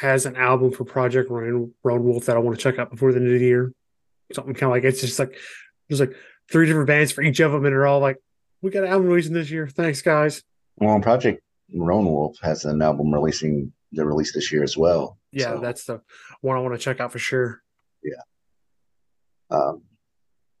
has 0.00 0.24
an 0.24 0.36
album 0.36 0.72
for 0.72 0.84
Project 0.84 1.30
Roan 1.30 1.74
Roan 1.82 2.04
Wolf 2.04 2.26
that 2.26 2.36
I 2.36 2.38
want 2.38 2.56
to 2.56 2.62
check 2.62 2.78
out 2.78 2.90
before 2.90 3.12
the 3.12 3.20
new 3.20 3.36
year. 3.36 3.72
Something 4.32 4.54
kind 4.54 4.70
of 4.70 4.70
like 4.70 4.84
it's 4.84 5.00
just 5.00 5.18
like 5.18 5.36
there's 5.88 6.00
like 6.00 6.14
three 6.50 6.66
different 6.66 6.86
bands 6.86 7.12
for 7.12 7.22
each 7.22 7.40
of 7.40 7.52
them, 7.52 7.64
and 7.64 7.72
they're 7.72 7.86
all 7.86 8.00
like, 8.00 8.18
"We 8.62 8.70
got 8.70 8.84
an 8.84 8.90
album 8.90 9.08
releasing 9.08 9.34
this 9.34 9.50
year. 9.50 9.68
Thanks, 9.68 10.02
guys." 10.02 10.42
Well, 10.76 11.00
Project 11.00 11.42
Roan 11.74 12.06
Wolf 12.06 12.36
has 12.42 12.64
an 12.64 12.80
album 12.82 13.12
releasing 13.12 13.72
the 13.92 14.06
release 14.06 14.32
this 14.32 14.52
year 14.52 14.62
as 14.62 14.76
well. 14.76 15.18
Yeah, 15.32 15.54
So, 15.54 15.60
that's 15.60 15.84
the 15.84 16.00
one 16.40 16.56
I 16.56 16.60
want 16.60 16.74
to 16.74 16.78
check 16.78 17.00
out 17.00 17.12
for 17.12 17.18
sure. 17.18 17.62
Yeah. 18.02 18.22
Um, 19.50 19.82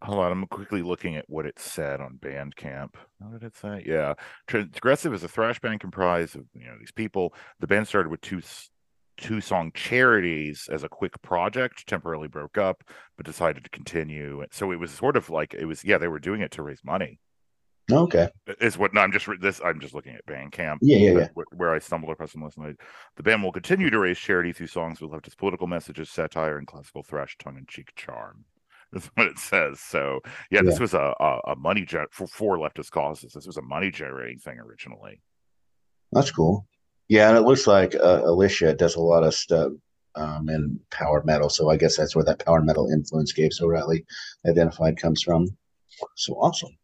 Hold 0.02 0.20
on, 0.20 0.32
I'm 0.32 0.46
quickly 0.46 0.80
looking 0.80 1.16
at 1.16 1.28
what 1.28 1.44
it 1.44 1.58
said 1.58 2.00
on 2.00 2.18
Bandcamp. 2.18 2.94
What 3.18 3.38
did 3.38 3.46
it 3.46 3.56
say? 3.56 3.84
Yeah, 3.86 4.14
Transgressive 4.48 5.12
is 5.12 5.22
a 5.22 5.28
thrash 5.28 5.60
band 5.60 5.80
comprised 5.80 6.36
of 6.36 6.46
you 6.54 6.66
know 6.66 6.76
these 6.78 6.92
people. 6.92 7.34
The 7.60 7.66
band 7.66 7.86
started 7.86 8.08
with 8.10 8.22
two 8.22 8.40
two 9.18 9.42
song 9.42 9.72
charities 9.74 10.70
as 10.72 10.82
a 10.84 10.88
quick 10.88 11.20
project, 11.20 11.86
temporarily 11.86 12.28
broke 12.28 12.56
up, 12.56 12.82
but 13.18 13.26
decided 13.26 13.62
to 13.64 13.70
continue. 13.70 14.42
So 14.50 14.72
it 14.72 14.76
was 14.76 14.90
sort 14.90 15.18
of 15.18 15.28
like 15.28 15.52
it 15.52 15.66
was 15.66 15.84
yeah 15.84 15.98
they 15.98 16.08
were 16.08 16.18
doing 16.18 16.40
it 16.40 16.50
to 16.52 16.62
raise 16.62 16.82
money. 16.82 17.18
Okay. 17.98 18.28
Is 18.60 18.78
what 18.78 18.94
no, 18.94 19.00
I'm 19.00 19.12
just 19.12 19.28
this. 19.40 19.60
I'm 19.64 19.80
just 19.80 19.94
looking 19.94 20.14
at 20.14 20.26
Bandcamp. 20.26 20.78
Yeah, 20.80 20.96
yeah, 20.96 21.18
yeah. 21.18 21.28
where, 21.34 21.46
where 21.52 21.74
I 21.74 21.78
stumbled 21.78 22.12
across 22.12 22.32
some 22.32 22.42
listening. 22.42 22.76
The 23.16 23.22
band 23.22 23.42
will 23.42 23.52
continue 23.52 23.90
to 23.90 23.98
raise 23.98 24.18
charity 24.18 24.52
through 24.52 24.68
songs 24.68 25.00
with 25.00 25.10
leftist 25.10 25.36
political 25.36 25.66
messages, 25.66 26.10
satire, 26.10 26.58
and 26.58 26.66
classical 26.66 27.02
thrash 27.02 27.36
tongue-in-cheek 27.38 27.94
charm. 27.96 28.44
That's 28.92 29.06
what 29.14 29.28
it 29.28 29.38
says. 29.38 29.80
So 29.80 30.20
yeah, 30.50 30.62
this 30.62 30.80
was 30.80 30.94
a 30.94 31.14
a, 31.20 31.40
a 31.52 31.56
money 31.56 31.84
gen- 31.84 32.06
for 32.10 32.26
for 32.26 32.58
leftist 32.58 32.90
causes. 32.90 33.32
This 33.32 33.46
was 33.46 33.56
a 33.56 33.62
money 33.62 33.90
generating 33.90 34.38
thing 34.38 34.58
originally. 34.58 35.22
That's 36.12 36.30
cool. 36.30 36.66
Yeah, 37.08 37.28
and 37.28 37.38
it 37.38 37.42
looks 37.42 37.66
like 37.66 37.94
uh, 37.94 38.22
Alicia 38.24 38.74
does 38.74 38.96
a 38.96 39.00
lot 39.00 39.24
of 39.24 39.34
stuff 39.34 39.72
um, 40.14 40.48
in 40.48 40.78
power 40.90 41.22
metal. 41.24 41.48
So 41.48 41.70
I 41.70 41.76
guess 41.76 41.96
that's 41.96 42.14
where 42.14 42.24
that 42.24 42.44
power 42.44 42.62
metal 42.62 42.90
influence 42.90 43.32
Gabe 43.32 43.50
O'Reilly 43.60 44.04
identified 44.46 44.96
comes 44.96 45.22
from. 45.22 45.46
So 46.16 46.34
awesome. 46.34 46.76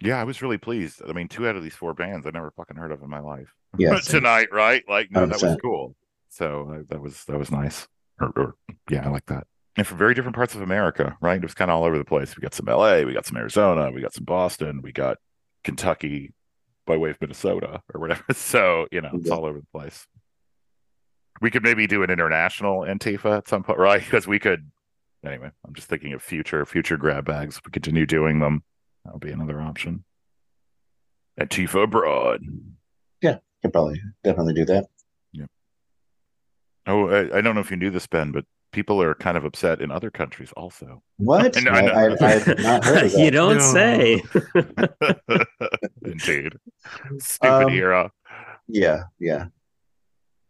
Yeah, 0.00 0.20
I 0.20 0.24
was 0.24 0.42
really 0.42 0.58
pleased. 0.58 1.02
I 1.08 1.12
mean, 1.12 1.28
two 1.28 1.48
out 1.48 1.56
of 1.56 1.62
these 1.62 1.74
four 1.74 1.92
bands 1.94 2.26
I 2.26 2.30
never 2.30 2.50
fucking 2.52 2.76
heard 2.76 2.92
of 2.92 3.02
in 3.02 3.10
my 3.10 3.18
life. 3.20 3.52
Yeah, 3.78 3.90
But 3.94 4.04
tonight, 4.04 4.48
right? 4.52 4.84
Like, 4.88 5.10
no, 5.10 5.26
that 5.26 5.42
was 5.42 5.56
cool. 5.62 5.96
So 6.30 6.70
uh, 6.72 6.82
that 6.88 7.00
was 7.00 7.24
that 7.24 7.38
was 7.38 7.50
nice. 7.50 7.88
Or, 8.20 8.28
or 8.36 8.54
yeah, 8.90 9.06
I 9.06 9.10
like 9.10 9.26
that. 9.26 9.46
And 9.76 9.86
from 9.86 9.98
very 9.98 10.14
different 10.14 10.34
parts 10.36 10.54
of 10.54 10.62
America, 10.62 11.16
right? 11.20 11.36
It 11.36 11.42
was 11.42 11.54
kind 11.54 11.70
of 11.70 11.76
all 11.76 11.84
over 11.84 11.98
the 11.98 12.04
place. 12.04 12.36
We 12.36 12.40
got 12.42 12.54
some 12.54 12.66
LA, 12.66 13.02
we 13.02 13.12
got 13.12 13.26
some 13.26 13.36
Arizona, 13.36 13.90
we 13.90 14.00
got 14.00 14.12
some 14.12 14.24
Boston, 14.24 14.82
we 14.82 14.92
got 14.92 15.18
Kentucky 15.64 16.32
by 16.86 16.96
way 16.96 17.10
of 17.10 17.20
Minnesota 17.20 17.80
or 17.94 18.00
whatever. 18.00 18.24
So, 18.34 18.86
you 18.90 19.00
know, 19.00 19.10
it's 19.14 19.26
Yeah. 19.28 19.34
all 19.34 19.44
over 19.46 19.58
the 19.60 19.66
place. 19.78 20.06
We 21.40 21.50
could 21.50 21.62
maybe 21.62 21.86
do 21.86 22.02
an 22.02 22.10
international 22.10 22.80
Antifa 22.80 23.38
at 23.38 23.48
some 23.48 23.62
point, 23.62 23.78
right? 23.78 24.00
Because 24.04 24.26
we 24.26 24.38
could 24.38 24.70
anyway, 25.24 25.50
I'm 25.66 25.74
just 25.74 25.88
thinking 25.88 26.12
of 26.12 26.22
future 26.22 26.64
future 26.66 26.96
grab 26.96 27.24
bags. 27.24 27.56
If 27.58 27.62
we 27.66 27.70
continue 27.70 28.06
doing 28.06 28.40
them, 28.40 28.62
that 29.08 29.14
would 29.14 29.22
be 29.22 29.32
another 29.32 29.58
option. 29.58 30.04
Antifa 31.40 31.84
abroad. 31.84 32.42
Yeah, 33.22 33.38
could 33.62 33.72
probably 33.72 34.02
definitely 34.22 34.52
do 34.52 34.66
that. 34.66 34.86
Yeah. 35.32 35.46
Oh, 36.86 37.08
I, 37.08 37.38
I 37.38 37.40
don't 37.40 37.54
know 37.54 37.62
if 37.62 37.70
you 37.70 37.78
knew 37.78 37.88
this, 37.90 38.06
Ben, 38.06 38.32
but 38.32 38.44
people 38.70 39.00
are 39.00 39.14
kind 39.14 39.38
of 39.38 39.44
upset 39.46 39.80
in 39.80 39.90
other 39.90 40.10
countries 40.10 40.52
also. 40.58 41.02
What? 41.16 41.56
I 41.66 41.70
I. 41.70 41.80
I, 41.88 42.16
I, 42.20 42.34
I've 42.34 42.58
not 42.58 42.84
heard 42.84 43.04
of 43.06 43.12
you 43.16 43.30
don't 43.30 43.56
No. 43.56 43.72
say. 43.72 44.22
Indeed. 46.04 46.52
Stupid 47.18 47.64
Um, 47.64 47.72
era. 47.72 48.10
Yeah, 48.66 49.04
yeah. 49.18 49.46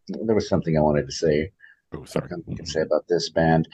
There 0.08 0.34
was 0.34 0.48
something 0.48 0.76
I 0.76 0.80
wanted 0.80 1.06
to 1.06 1.12
say. 1.12 1.52
Oh, 1.94 2.04
sorry. 2.04 2.28
Something 2.28 2.54
I 2.54 2.56
can 2.56 2.66
say 2.66 2.80
about 2.80 3.04
this 3.08 3.30
band. 3.30 3.68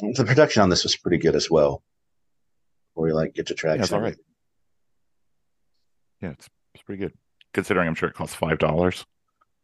The 0.00 0.24
production 0.24 0.62
on 0.62 0.70
this 0.70 0.84
was 0.84 0.96
pretty 0.96 1.18
good 1.18 1.34
as 1.36 1.50
well. 1.50 1.82
Where 2.96 3.06
we 3.08 3.12
like 3.12 3.34
get 3.34 3.46
to 3.48 3.54
tracks. 3.54 3.76
Yeah, 3.76 3.82
it's 3.82 3.92
all 3.92 4.00
right. 4.00 4.16
Yeah, 6.22 6.30
it's, 6.30 6.48
it's 6.74 6.82
pretty 6.82 7.00
good. 7.02 7.12
Considering 7.52 7.86
I'm 7.86 7.94
sure 7.94 8.08
it 8.08 8.14
costs 8.14 8.34
five 8.34 8.58
dollars. 8.58 9.04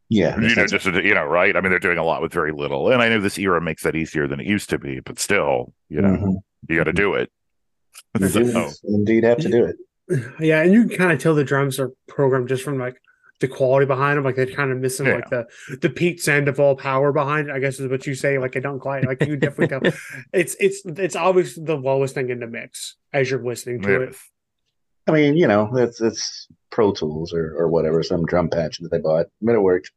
Yeah, 0.09 0.39
You 0.39 0.53
know, 0.55 0.67
just 0.67 0.85
you 0.85 1.15
know, 1.15 1.23
right? 1.25 1.55
I 1.57 1.61
mean, 1.61 1.71
they're 1.71 1.79
doing 1.79 1.97
a 1.97 2.03
lot 2.03 2.21
with 2.21 2.31
very 2.31 2.51
little, 2.51 2.91
and 2.91 3.01
I 3.01 3.09
know 3.09 3.19
this 3.19 3.39
era 3.39 3.59
makes 3.59 3.81
that 3.83 3.95
easier 3.95 4.27
than 4.27 4.39
it 4.39 4.45
used 4.45 4.69
to 4.69 4.77
be, 4.77 4.99
but 4.99 5.17
still, 5.17 5.73
you 5.89 6.01
know, 6.01 6.09
Mhm. 6.09 6.35
you 6.69 6.77
got 6.77 6.83
to 6.83 6.93
do 6.93 7.15
it. 7.15 7.31
You 8.19 8.27
So- 8.29 8.43
do 8.43 8.69
indeed 8.83 9.23
have 9.23 9.39
to 9.39 9.49
do 9.49 9.65
it. 9.65 9.75
Yeah, 10.39 10.61
and 10.61 10.71
you 10.71 10.85
can 10.87 10.97
kind 10.97 11.11
of 11.13 11.19
tell 11.19 11.33
the 11.33 11.43
drums 11.43 11.79
are 11.79 11.89
programmed 12.07 12.49
just 12.49 12.61
from 12.63 12.77
like 12.77 13.01
the 13.43 13.47
quality 13.49 13.85
behind 13.85 14.17
them. 14.17 14.23
Like 14.23 14.37
they're 14.37 14.45
kind 14.45 14.71
of 14.71 14.77
missing 14.77 15.05
Yeah. 15.05 15.15
like 15.15 15.29
the 15.29 15.77
the 15.81 15.89
Pete 15.89 16.21
Sandoval 16.21 16.77
power 16.77 17.11
behind. 17.11 17.49
it, 17.49 17.53
I 17.53 17.59
guess 17.59 17.77
is 17.77 17.91
what 17.91 18.07
you 18.07 18.15
say. 18.15 18.37
Like 18.39 18.53
they 18.53 18.61
don't 18.61 18.79
quite 18.79 19.05
like 19.05 19.21
you 19.25 19.35
definitely 19.35 19.67
tell. 19.67 19.81
It's 20.33 20.55
it's 20.61 20.81
it's 20.85 21.15
always 21.17 21.55
the 21.55 21.75
lowest 21.75 22.15
thing 22.15 22.29
in 22.29 22.39
the 22.39 22.47
mix 22.47 22.95
as 23.11 23.29
you're 23.29 23.43
listening 23.43 23.81
to 23.81 24.01
it. 24.03 24.15
I 25.07 25.11
mean, 25.11 25.35
you 25.35 25.47
know, 25.47 25.69
it's 25.75 25.99
it's 25.99 26.47
Pro 26.71 26.93
Tools 26.93 27.33
or, 27.33 27.53
or 27.57 27.67
whatever, 27.67 28.01
some 28.01 28.25
drum 28.25 28.49
patch 28.49 28.79
that 28.79 28.89
they 28.89 28.99
bought. 28.99 29.25
But 29.41 29.55
it 29.55 29.61
worked. 29.61 29.91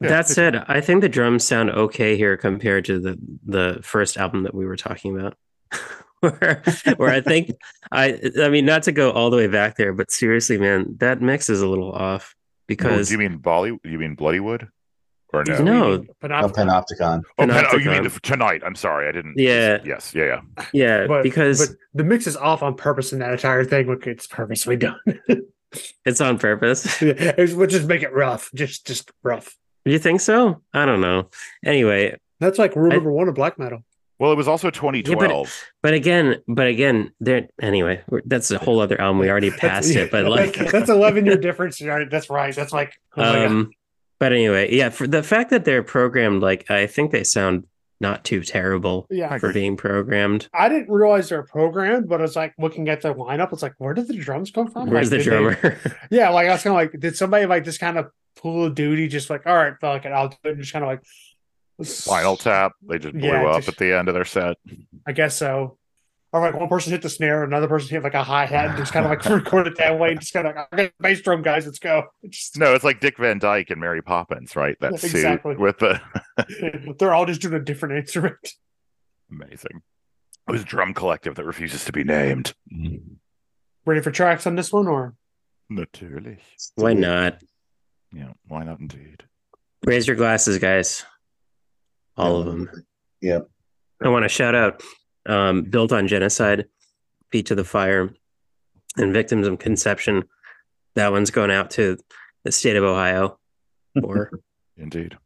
Yeah, 0.00 0.08
that 0.08 0.28
said, 0.28 0.64
I 0.66 0.80
think 0.80 1.02
the 1.02 1.10
drums 1.10 1.44
sound 1.44 1.68
okay 1.70 2.16
here 2.16 2.38
compared 2.38 2.86
to 2.86 2.98
the 2.98 3.18
the 3.44 3.80
first 3.82 4.16
album 4.16 4.44
that 4.44 4.54
we 4.54 4.64
were 4.64 4.76
talking 4.76 5.14
about. 5.14 5.36
where, 6.20 6.62
where 6.96 7.10
I 7.10 7.20
think 7.20 7.50
I 7.92 8.18
I 8.40 8.48
mean 8.48 8.64
not 8.64 8.84
to 8.84 8.92
go 8.92 9.10
all 9.10 9.28
the 9.28 9.36
way 9.36 9.48
back 9.48 9.76
there, 9.76 9.92
but 9.92 10.10
seriously, 10.10 10.56
man, 10.56 10.96
that 11.00 11.20
mix 11.20 11.50
is 11.50 11.60
a 11.60 11.68
little 11.68 11.92
off 11.92 12.34
Oh, 12.70 12.74
because 12.74 13.08
do 13.08 13.14
you 13.14 13.18
mean 13.18 13.38
Bolly? 13.38 13.78
You 13.84 13.98
mean 13.98 14.16
Bloodywood? 14.16 14.68
Or 15.32 15.44
no? 15.44 15.62
No. 15.62 16.04
but 16.20 16.28
No, 16.28 16.40
not 16.40 16.54
Panopticon. 16.54 17.22
Oh, 17.38 17.46
Pen- 17.46 17.64
oh, 17.66 17.68
oh, 17.72 17.76
you 17.76 17.90
mean 17.90 18.02
the, 18.02 18.10
tonight? 18.22 18.62
I'm 18.64 18.74
sorry, 18.74 19.08
I 19.08 19.12
didn't. 19.12 19.34
Yeah. 19.36 19.78
Yes. 19.84 20.12
Yeah. 20.14 20.40
Yeah. 20.56 20.64
yeah, 20.72 21.06
but, 21.06 21.22
because 21.22 21.68
but 21.68 21.76
the 21.94 22.04
mix 22.04 22.26
is 22.26 22.36
off 22.36 22.62
on 22.62 22.74
purpose 22.74 23.12
in 23.12 23.20
that 23.20 23.32
entire 23.32 23.64
thing. 23.64 23.86
Look, 23.86 24.06
it's 24.06 24.26
purposely 24.26 24.76
done. 24.76 24.98
it's 26.04 26.20
on 26.20 26.38
purpose. 26.38 27.00
It's- 27.02 27.52
we'll 27.52 27.68
just 27.68 27.86
make 27.86 28.02
it 28.02 28.12
rough, 28.12 28.50
just 28.54 28.86
just 28.86 29.10
rough. 29.22 29.56
You 29.84 29.98
think 29.98 30.20
so? 30.20 30.62
I 30.74 30.84
don't 30.84 31.00
know. 31.00 31.30
Anyway, 31.64 32.18
That's 32.38 32.58
like 32.58 32.76
rule 32.76 32.90
number 32.90 33.12
one 33.12 33.28
of 33.28 33.34
black 33.34 33.58
metal. 33.58 33.84
Well, 34.20 34.30
it 34.32 34.36
was 34.36 34.46
also 34.46 34.70
2012. 34.70 35.64
But 35.82 35.94
again, 35.94 36.36
but 36.46 36.66
again, 36.66 37.10
there 37.20 37.48
anyway. 37.60 38.02
That's 38.26 38.50
a 38.50 38.58
whole 38.58 38.78
other 38.80 39.00
album. 39.00 39.18
We 39.18 39.30
already 39.30 39.50
passed 39.50 39.90
it, 39.96 40.10
but 40.10 40.26
like, 40.26 40.54
that's, 40.54 40.72
that's 40.72 40.90
eleven 40.90 41.24
year 41.24 41.36
difference. 41.48 41.78
That's 41.78 42.28
right. 42.28 42.54
That's 42.54 42.72
like 42.72 42.92
oh 43.16 43.46
um, 43.46 43.70
but 44.18 44.32
anyway, 44.32 44.72
yeah. 44.74 44.90
For 44.90 45.06
the 45.06 45.22
fact 45.22 45.48
that 45.50 45.64
they're 45.64 45.82
programmed, 45.82 46.42
like 46.42 46.70
I 46.70 46.86
think 46.86 47.10
they 47.12 47.24
sound 47.24 47.64
not 48.02 48.24
too 48.24 48.42
terrible 48.42 49.06
yeah. 49.10 49.36
For 49.38 49.52
being 49.52 49.76
programmed. 49.76 50.48
I 50.54 50.68
didn't 50.70 50.90
realize 50.90 51.28
they're 51.28 51.42
programmed, 51.42 52.08
but 52.08 52.20
it's 52.22 52.36
like 52.36 52.54
looking 52.58 52.88
at 52.88 53.02
the 53.02 53.14
lineup. 53.14 53.52
It's 53.52 53.62
like, 53.62 53.74
where 53.78 53.92
did 53.94 54.08
the 54.08 54.14
drums 54.16 54.50
come 54.50 54.70
from? 54.70 54.88
Where's 54.90 55.10
Like, 55.10 55.22
the 55.24 55.30
did 55.30 55.32
they- 55.32 55.60
drummer? 55.60 55.78
yeah, 56.10 56.30
like 56.30 56.48
I 56.48 56.52
was 56.52 56.62
kind 56.62 56.72
of 56.76 56.92
like, 56.92 56.98
did 57.00 57.16
somebody 57.16 57.44
like 57.46 57.64
just 57.64 57.78
kind 57.80 57.98
of 57.98 58.10
pull 58.36 58.64
a 58.66 58.70
duty, 58.70 59.06
just 59.08 59.28
like, 59.28 59.46
all 59.46 59.54
right, 59.54 59.74
fuck 59.80 60.04
it, 60.06 60.12
I'll 60.12 60.28
do 60.28 60.36
it, 60.44 60.50
and 60.52 60.60
just 60.60 60.72
kind 60.72 60.82
of 60.82 60.88
like 60.88 61.02
Spinal 61.82 62.36
Tap. 62.36 62.72
They 62.82 62.98
just 62.98 63.14
blew 63.14 63.28
Yeah, 63.28 63.46
up 63.46 63.56
just- 63.58 63.68
at 63.68 63.76
the 63.78 63.96
end 63.96 64.08
of 64.08 64.14
their 64.14 64.24
set. 64.24 64.56
I 65.06 65.12
guess 65.12 65.36
so. 65.36 65.76
Or 66.32 66.40
like 66.40 66.54
one 66.54 66.68
person 66.68 66.92
hit 66.92 67.02
the 67.02 67.08
snare, 67.08 67.42
another 67.42 67.66
person 67.66 67.90
hit 67.90 68.04
like 68.04 68.14
a 68.14 68.22
hi 68.22 68.46
hat, 68.46 68.66
and 68.68 68.76
just 68.78 68.92
kind 68.92 69.04
of 69.04 69.10
like 69.10 69.24
record 69.44 69.66
it 69.66 69.76
that 69.78 69.98
way, 69.98 70.12
and 70.12 70.20
just 70.20 70.32
kind 70.32 70.46
of 70.46 70.54
like, 70.54 70.72
okay, 70.72 70.92
bass 71.00 71.20
drum 71.22 71.42
guys, 71.42 71.66
let's 71.66 71.80
go. 71.80 72.04
It's 72.22 72.38
just, 72.38 72.56
No, 72.58 72.72
it's 72.74 72.84
like 72.84 73.00
Dick 73.00 73.18
Van 73.18 73.40
Dyke 73.40 73.70
and 73.70 73.80
Mary 73.80 74.00
Poppins, 74.00 74.54
right? 74.54 74.76
That 74.80 75.00
suit 75.00 75.10
Exactly. 75.14 75.56
with 75.56 75.78
the 75.80 76.00
they're 77.00 77.12
all 77.14 77.26
just 77.26 77.40
doing 77.40 77.54
a 77.54 77.58
different 77.60 77.96
instrument. 77.96 78.38
amazing. 79.30 79.82
It 80.48 80.52
was 80.52 80.62
a 80.62 80.66
drum 80.66 80.94
collective 80.94 81.34
that 81.34 81.44
refuses 81.44 81.84
to 81.86 81.92
be 81.92 82.04
named. 82.04 82.54
Ready 83.84 84.00
for 84.00 84.10
tracks 84.12 84.46
on 84.46 84.54
this 84.54 84.72
one, 84.72 84.86
or 84.86 85.14
Naturally. 85.68 86.38
Why 86.76 86.92
not? 86.94 87.40
Yeah, 88.12 88.32
why 88.46 88.64
not 88.64 88.78
indeed? 88.80 89.24
Raise 89.84 90.06
your 90.06 90.16
glasses, 90.16 90.58
guys. 90.58 91.04
All 92.20 92.36
of 92.40 92.46
them. 92.46 92.70
Yep. 93.22 93.48
I 94.02 94.08
want 94.08 94.24
to 94.24 94.28
shout 94.28 94.54
out 94.54 94.82
um, 95.26 95.62
Built 95.62 95.92
on 95.92 96.08
Genocide, 96.08 96.66
Feet 97.30 97.46
to 97.46 97.54
the 97.54 97.64
Fire, 97.64 98.10
and 98.96 99.12
Victims 99.12 99.46
of 99.46 99.58
Conception. 99.58 100.24
That 100.96 101.12
one's 101.12 101.30
going 101.30 101.50
out 101.50 101.70
to 101.72 101.98
the 102.44 102.52
state 102.52 102.76
of 102.76 102.84
Ohio 102.84 103.38
for 104.02 104.30
Indeed. 104.76 105.16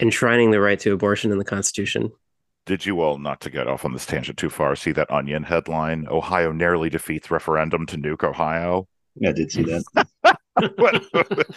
enshrining 0.00 0.50
the 0.50 0.60
right 0.60 0.78
to 0.80 0.92
abortion 0.92 1.30
in 1.32 1.38
the 1.38 1.44
Constitution. 1.44 2.10
Did 2.64 2.86
you 2.86 3.00
all, 3.00 3.18
not 3.18 3.40
to 3.40 3.50
get 3.50 3.66
off 3.66 3.84
on 3.84 3.92
this 3.92 4.06
tangent 4.06 4.38
too 4.38 4.50
far, 4.50 4.76
see 4.76 4.92
that 4.92 5.10
Onion 5.10 5.42
headline? 5.42 6.06
Ohio 6.08 6.52
narrowly 6.52 6.88
defeats 6.90 7.30
referendum 7.30 7.86
to 7.86 7.96
nuke 7.96 8.22
Ohio. 8.22 8.86
Yeah, 9.16 9.30
I 9.30 9.32
did 9.32 9.50
see 9.50 9.64
that. 9.64 10.38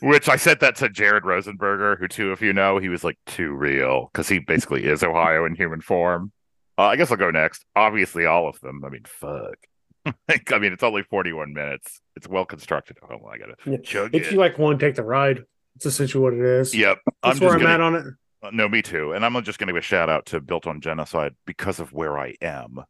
Which 0.00 0.28
I 0.28 0.36
said 0.36 0.60
that 0.60 0.76
to 0.76 0.88
Jared 0.88 1.24
Rosenberger, 1.24 1.98
who 1.98 2.08
two 2.08 2.30
of 2.32 2.40
you 2.42 2.52
know. 2.52 2.78
He 2.78 2.88
was 2.88 3.04
like 3.04 3.18
too 3.26 3.52
real 3.52 4.10
because 4.12 4.28
he 4.28 4.38
basically 4.38 4.84
is 4.84 5.02
Ohio 5.02 5.44
in 5.44 5.54
human 5.54 5.80
form. 5.80 6.32
Uh, 6.78 6.84
I 6.84 6.96
guess 6.96 7.10
I'll 7.10 7.16
go 7.16 7.30
next. 7.30 7.64
Obviously, 7.76 8.24
all 8.26 8.48
of 8.48 8.58
them. 8.60 8.82
I 8.84 8.88
mean, 8.88 9.02
fuck. 9.04 9.56
I 10.52 10.58
mean, 10.58 10.72
it's 10.72 10.82
only 10.82 11.02
forty-one 11.02 11.52
minutes. 11.52 12.00
It's 12.16 12.26
well 12.28 12.44
constructed. 12.46 12.96
Oh, 13.02 13.26
I 13.26 13.38
gotta 13.38 13.54
Yeah. 13.66 13.78
chug 13.84 14.14
if 14.14 14.28
it. 14.28 14.32
you 14.32 14.38
like 14.38 14.58
one, 14.58 14.78
take 14.78 14.94
the 14.94 15.02
ride. 15.04 15.44
It's 15.76 15.86
essentially 15.86 16.22
what 16.22 16.32
it 16.34 16.40
is. 16.40 16.74
Yep, 16.74 16.98
I'm 17.22 17.30
That's 17.30 17.40
where 17.40 17.52
I'm 17.52 17.60
gonna, 17.60 17.72
at 17.74 17.80
on 17.80 17.94
it. 17.94 18.04
Uh, 18.42 18.50
No, 18.52 18.68
me 18.68 18.82
too. 18.82 19.12
And 19.12 19.24
I'm 19.24 19.32
just 19.44 19.58
going 19.58 19.66
to 19.68 19.72
give 19.74 19.78
a 19.78 19.82
shout 19.82 20.08
out 20.08 20.26
to 20.26 20.40
Built 20.40 20.66
on 20.66 20.80
Genocide 20.80 21.34
because 21.46 21.78
of 21.80 21.92
where 21.92 22.18
I 22.18 22.34
am. 22.42 22.80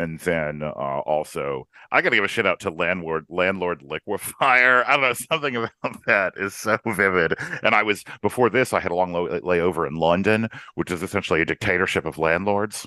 And 0.00 0.18
then 0.20 0.62
uh, 0.62 0.70
also, 0.70 1.68
I 1.92 2.00
got 2.00 2.08
to 2.08 2.16
give 2.16 2.24
a 2.24 2.28
shout 2.28 2.46
out 2.46 2.58
to 2.60 2.70
Landlord 2.70 3.26
Landlord 3.28 3.82
Liquefier. 3.82 4.82
I 4.86 4.92
don't 4.92 5.02
know, 5.02 5.12
something 5.12 5.56
about 5.56 5.70
that 6.06 6.32
is 6.38 6.54
so 6.54 6.78
vivid. 6.86 7.34
And 7.62 7.74
I 7.74 7.82
was 7.82 8.02
before 8.22 8.48
this, 8.48 8.72
I 8.72 8.80
had 8.80 8.92
a 8.92 8.94
long 8.94 9.12
layover 9.12 9.86
in 9.86 9.96
London, 9.96 10.48
which 10.74 10.90
is 10.90 11.02
essentially 11.02 11.42
a 11.42 11.44
dictatorship 11.44 12.06
of 12.06 12.16
landlords 12.16 12.86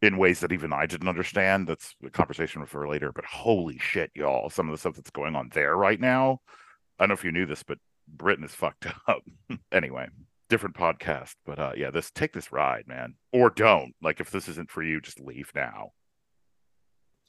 in 0.00 0.16
ways 0.16 0.38
that 0.40 0.52
even 0.52 0.72
I 0.72 0.86
didn't 0.86 1.08
understand. 1.08 1.66
That's 1.66 1.96
a 2.04 2.10
conversation 2.10 2.64
for 2.66 2.86
later. 2.86 3.10
But 3.10 3.24
holy 3.24 3.78
shit, 3.78 4.12
y'all! 4.14 4.48
Some 4.48 4.68
of 4.68 4.72
the 4.74 4.78
stuff 4.78 4.94
that's 4.94 5.10
going 5.10 5.34
on 5.34 5.50
there 5.54 5.76
right 5.76 5.98
now. 5.98 6.38
I 7.00 7.02
don't 7.02 7.08
know 7.08 7.14
if 7.14 7.24
you 7.24 7.32
knew 7.32 7.46
this, 7.46 7.64
but 7.64 7.78
Britain 8.06 8.44
is 8.44 8.54
fucked 8.54 8.86
up. 9.08 9.22
anyway, 9.72 10.06
different 10.48 10.76
podcast. 10.76 11.34
But 11.44 11.58
uh 11.58 11.72
yeah, 11.76 11.90
this 11.90 12.10
take 12.10 12.32
this 12.32 12.52
ride, 12.52 12.84
man. 12.86 13.14
Or 13.32 13.50
don't. 13.50 13.94
Like 14.02 14.20
if 14.20 14.30
this 14.30 14.48
isn't 14.48 14.70
for 14.70 14.82
you, 14.82 15.00
just 15.00 15.20
leave 15.20 15.50
now. 15.54 15.92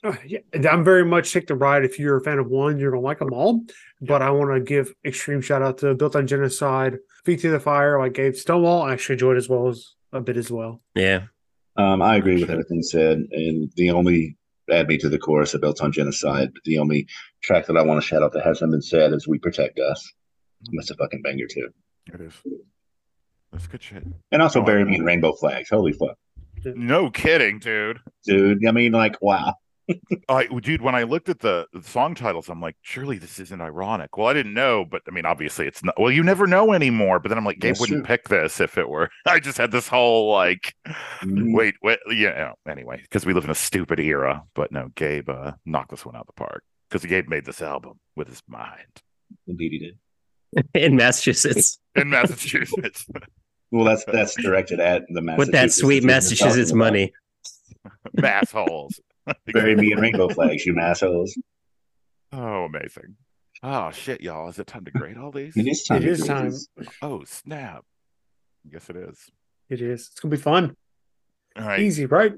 Uh, 0.04 0.16
yeah, 0.26 0.40
I'm 0.70 0.84
very 0.84 1.04
much 1.04 1.34
take 1.34 1.48
the 1.48 1.56
ride. 1.56 1.84
If 1.84 1.98
you're 1.98 2.18
a 2.18 2.22
fan 2.22 2.38
of 2.38 2.48
one, 2.48 2.78
you're 2.78 2.92
gonna 2.92 3.02
like 3.02 3.20
them 3.20 3.34
all. 3.34 3.62
But 4.02 4.22
I 4.22 4.30
want 4.30 4.54
to 4.54 4.60
give 4.60 4.94
extreme 5.04 5.42
shout 5.42 5.64
out 5.64 5.80
to 5.80 5.96
Built 5.96 6.16
on 6.16 6.28
Genocide, 6.28 6.98
Feet 7.26 7.40
to 7.42 7.50
the 7.50 7.60
Fire, 7.60 8.00
like 8.00 8.14
Gabe 8.14 8.36
Stonewall. 8.36 8.84
I 8.84 8.94
actually 8.94 9.14
enjoyed 9.14 9.38
as 9.38 9.50
well 9.50 9.70
as 9.70 9.96
a 10.14 10.22
bit 10.22 10.38
as 10.38 10.52
well. 10.52 10.82
Yeah. 10.94 11.24
Um, 11.78 12.02
I 12.02 12.16
agree 12.16 12.40
with 12.40 12.50
everything 12.50 12.82
said, 12.84 13.24
and 13.32 13.72
the 13.76 13.92
only 13.92 14.38
add 14.70 14.88
me 14.88 14.98
to 14.98 15.10
the 15.10 15.20
chorus 15.20 15.54
of 15.54 15.62
built 15.62 15.82
on 15.82 15.92
genocide. 15.92 16.52
But 16.54 16.64
the 16.64 16.78
only 16.78 17.08
track 17.42 17.66
that 17.66 17.78
I 17.78 17.82
want 17.82 18.02
to 18.02 18.08
shout 18.08 18.24
out 18.24 18.34
that 18.34 18.46
hasn't 18.46 18.72
been 18.72 18.82
said 18.82 19.14
is 19.14 19.28
"We 19.28 19.40
Protect 19.40 19.80
Us." 19.80 20.12
That's 20.74 20.92
a 20.92 20.96
fucking 20.96 21.22
banger 21.24 21.48
too. 21.48 21.70
It 22.14 22.22
is. 22.22 22.34
That's 23.58 23.68
good 23.68 23.82
shit. 23.84 24.04
And 24.32 24.42
also 24.42 24.62
Oh, 24.62 24.64
"Bury 24.64 24.86
Me 24.86 24.96
in 24.96 25.04
Rainbow 25.04 25.34
Flags." 25.34 25.70
Holy 25.70 25.92
fuck, 25.94 26.16
No 26.64 27.10
kidding, 27.10 27.60
dude. 27.60 28.00
dude! 28.24 28.66
I 28.68 28.72
mean, 28.72 28.92
like, 28.92 29.22
wow. 29.22 29.56
I 30.30 30.48
dude, 30.48 30.82
when 30.82 30.96
I 30.96 31.04
looked 31.04 31.30
at 31.30 31.40
the, 31.40 31.66
the 31.74 31.82
song 31.82 32.14
titles, 32.14 32.50
I'm 32.50 32.60
like, 32.62 32.76
surely 32.82 33.18
this 33.18 33.40
isn't 33.40 33.62
ironic. 33.62 34.18
Well, 34.18 34.28
I 34.28 34.34
didn't 34.34 34.54
know, 34.54 34.84
but 34.84 35.02
I 35.08 35.12
mean, 35.12 35.26
obviously 35.26 35.66
it's 35.66 35.82
not. 35.84 35.96
Well, 36.00 36.12
you 36.12 36.24
never 36.24 36.46
know 36.46 36.74
anymore. 36.74 37.20
But 37.20 37.30
then 37.30 37.38
I'm 37.38 37.46
like, 37.46 37.60
Gabe 37.60 37.70
That's 37.72 37.80
wouldn't 37.80 38.06
true. 38.06 38.16
pick 38.18 38.28
this 38.28 38.60
if 38.60 38.78
it 38.78 38.90
were. 38.90 39.10
I 39.26 39.40
just 39.40 39.58
had 39.58 39.72
this 39.72 39.88
whole 39.88 40.32
like, 40.32 40.76
Mhm. 41.22 41.56
wait, 41.56 41.76
wait, 41.82 42.00
yeah. 42.12 42.52
Anyway, 42.70 43.00
because 43.02 43.26
we 43.26 43.34
live 43.34 43.46
in 43.46 43.50
a 43.50 43.56
stupid 43.56 44.00
era. 44.00 44.44
But 44.56 44.72
no, 44.74 44.90
Gabe 44.96 45.30
uh, 45.30 45.54
knocked 45.66 45.92
this 45.92 46.06
one 46.06 46.16
out 46.18 46.22
of 46.22 46.28
the 46.28 46.34
park 46.34 46.64
because 46.90 47.06
Gabe 47.06 47.30
made 47.30 47.46
this 47.46 47.62
album 47.62 48.00
with 48.16 48.28
his 48.28 48.42
mind 48.48 49.02
Indeed, 49.48 49.72
he 49.72 49.80
did. 49.80 50.66
In 50.74 50.96
Massachusetts. 50.98 51.80
in 51.96 52.10
Massachusetts. 52.10 53.06
Well, 53.72 53.84
that's 53.86 54.06
that's 54.06 54.36
directed 54.36 54.80
at 54.80 55.04
the 55.10 55.22
With 55.38 55.52
that 55.52 55.72
sweet 55.72 56.00
that 56.00 56.04
we 56.04 56.08
were 56.10 56.14
Massachusetts 56.16 56.74
money. 56.74 57.14
Mass 58.14 58.52
holes. 58.52 59.00
Bury 59.48 59.76
me 59.78 59.92
in 59.92 60.00
rainbow 60.00 60.30
flags, 60.30 60.66
you 60.66 60.80
assholes. 60.80 61.38
Oh, 62.32 62.66
amazing. 62.66 63.16
Oh 63.64 63.92
shit, 63.92 64.22
y'all! 64.22 64.50
Is 64.50 64.60
it 64.60 64.68
time 64.68 64.86
to 64.86 64.92
grade 64.92 65.18
all 65.18 65.32
these? 65.32 65.58
It 65.58 65.68
is 65.68 65.84
time. 65.84 65.98
It 66.04 66.06
to 66.06 66.12
is 66.12 66.22
do 66.22 66.28
time. 66.28 66.54
Oh 67.02 67.24
snap! 67.26 67.84
Yes, 68.70 68.90
it 68.90 68.96
is. 68.96 69.20
It 69.70 69.82
is. 69.82 70.10
It's 70.12 70.20
gonna 70.20 70.32
be 70.36 70.42
fun. 70.42 70.76
All 71.58 71.66
right. 71.66 71.80
Easy, 71.80 72.06
right? 72.06 72.34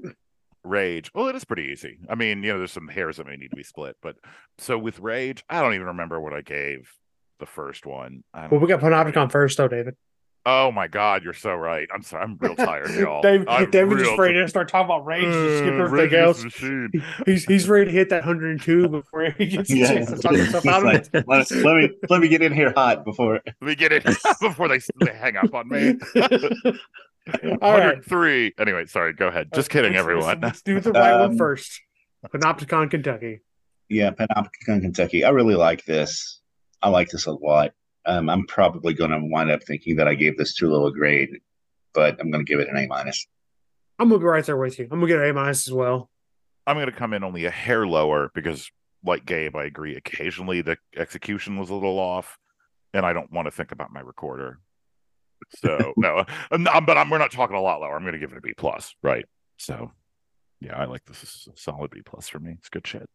Rage. 0.64 1.10
Well, 1.14 1.28
it 1.28 1.36
is 1.36 1.44
pretty 1.44 1.64
easy. 1.64 1.98
I 2.08 2.14
mean, 2.14 2.42
you 2.42 2.52
know, 2.52 2.58
there's 2.58 2.72
some 2.72 2.88
hairs 2.88 3.18
that 3.18 3.26
may 3.26 3.36
need 3.36 3.50
to 3.50 3.56
be 3.56 3.62
split, 3.62 3.96
but 4.02 4.16
so 4.58 4.78
with 4.78 4.98
Rage, 4.98 5.44
I 5.48 5.60
don't 5.60 5.74
even 5.74 5.88
remember 5.88 6.20
what 6.20 6.32
I 6.32 6.40
gave 6.40 6.90
the 7.38 7.46
first 7.46 7.86
one. 7.86 8.24
I 8.34 8.42
don't- 8.42 8.52
Well, 8.52 8.60
we 8.60 8.68
got 8.68 8.80
Panopticon 8.80 9.30
first, 9.30 9.56
though, 9.56 9.68
David. 9.68 9.96
Oh 10.46 10.70
my 10.72 10.86
god, 10.88 11.22
you're 11.24 11.32
so 11.34 11.52
right. 11.54 11.88
I'm 11.92 12.02
sorry. 12.02 12.24
I'm 12.24 12.36
real 12.40 12.54
tired, 12.56 12.90
y'all. 12.98 13.22
Dave, 13.22 13.44
I'm 13.48 13.70
David 13.70 13.98
just 13.98 14.10
real 14.10 14.16
ready 14.18 14.34
to 14.40 14.48
start 14.48 14.68
talking 14.68 14.86
about 14.86 15.04
rage 15.06 15.24
and 15.24 15.58
skip 15.58 15.74
Uh, 15.80 15.84
everything 15.84 16.18
else. 16.18 16.42
Machine. 16.44 16.90
He's 17.26 17.44
he's 17.44 17.68
ready 17.68 17.86
to 17.86 17.90
hit 17.90 18.08
that 18.10 18.24
102 18.24 18.88
before 18.88 19.30
he 19.36 19.46
gets 19.56 19.70
a 19.70 19.76
Yeah. 19.76 19.86
chance 19.88 20.10
to 20.10 20.18
talk 20.18 20.32
himself 20.34 20.66
out 20.66 20.86
of 20.86 20.94
it. 21.14 21.28
let, 21.28 21.50
let 21.50 21.76
me 21.76 21.90
let 22.08 22.20
me 22.20 22.28
get 22.28 22.42
in 22.42 22.52
here 22.52 22.72
hot 22.76 23.04
before. 23.04 23.40
Let 23.60 23.62
me 23.62 23.74
get 23.74 23.92
it 23.92 24.04
before 24.40 24.68
they, 24.68 24.80
they 25.00 25.12
hang 25.14 25.36
up 25.36 25.52
on 25.54 25.68
me. 25.68 25.94
All 27.62 27.72
right. 27.72 27.98
103. 27.98 28.54
Anyway, 28.58 28.86
sorry. 28.86 29.12
Go 29.12 29.28
ahead. 29.28 29.50
Just 29.54 29.70
kidding, 29.70 29.92
Let's- 29.92 30.00
everyone. 30.00 30.40
Let's, 30.40 30.42
let's 30.42 30.62
do 30.62 30.80
the 30.80 30.92
right 30.92 31.20
one 31.20 31.30
Um, 31.32 31.36
first. 31.38 31.80
Panopticon, 32.26 32.90
Kentucky. 32.90 33.40
Yeah, 33.88 34.10
Panopticon, 34.10 34.82
Kentucky. 34.82 35.24
I 35.24 35.30
really 35.30 35.54
like 35.54 35.84
this. 35.84 36.40
I 36.82 36.88
like 36.88 37.08
this 37.10 37.26
a 37.26 37.32
lot. 37.32 37.72
Um, 38.06 38.30
I'm 38.30 38.46
probably 38.46 38.94
going 38.94 39.10
to 39.10 39.20
wind 39.20 39.50
up 39.50 39.62
thinking 39.62 39.96
that 39.96 40.08
I 40.08 40.14
gave 40.14 40.38
this 40.38 40.54
too 40.54 40.70
low 40.70 40.86
a 40.86 40.92
grade, 40.92 41.40
but 41.92 42.18
I'm 42.20 42.30
going 42.30 42.44
to 42.44 42.50
give 42.50 42.60
it 42.60 42.68
an 42.68 42.76
A 42.76 42.86
minus. 42.86 43.26
I'm 43.98 44.08
gonna 44.08 44.18
be 44.18 44.24
right 44.24 44.44
there 44.44 44.56
with 44.56 44.78
you. 44.78 44.88
I'm 44.90 44.98
gonna 45.00 45.08
get 45.08 45.20
an 45.20 45.28
A 45.28 45.34
minus 45.34 45.68
as 45.68 45.74
well. 45.74 46.08
I'm 46.66 46.76
going 46.76 46.86
to 46.86 46.92
come 46.92 47.12
in 47.12 47.22
only 47.22 47.44
a 47.44 47.50
hair 47.50 47.86
lower 47.86 48.30
because, 48.34 48.70
like 49.04 49.26
Gabe, 49.26 49.54
I 49.56 49.64
agree. 49.64 49.96
Occasionally, 49.96 50.62
the 50.62 50.78
execution 50.96 51.58
was 51.58 51.68
a 51.68 51.74
little 51.74 51.98
off, 51.98 52.38
and 52.94 53.04
I 53.04 53.12
don't 53.12 53.30
want 53.30 53.46
to 53.46 53.50
think 53.50 53.72
about 53.72 53.92
my 53.92 54.00
recorder. 54.00 54.58
So 55.56 55.92
no, 55.96 56.24
um, 56.50 56.64
but 56.86 56.96
I'm, 56.96 57.10
we're 57.10 57.18
not 57.18 57.32
talking 57.32 57.56
a 57.56 57.60
lot 57.60 57.80
lower. 57.80 57.94
I'm 57.94 58.02
going 58.02 58.14
to 58.14 58.18
give 58.18 58.32
it 58.32 58.38
a 58.38 58.40
B 58.40 58.54
plus, 58.56 58.94
right? 59.02 59.26
So, 59.58 59.92
yeah, 60.60 60.76
I 60.76 60.86
like 60.86 61.04
this. 61.04 61.20
This 61.20 61.34
is 61.34 61.48
a 61.54 61.60
solid 61.60 61.90
B 61.90 62.00
plus 62.04 62.28
for 62.28 62.38
me. 62.38 62.54
It's 62.58 62.70
good 62.70 62.86
shit. 62.86 63.06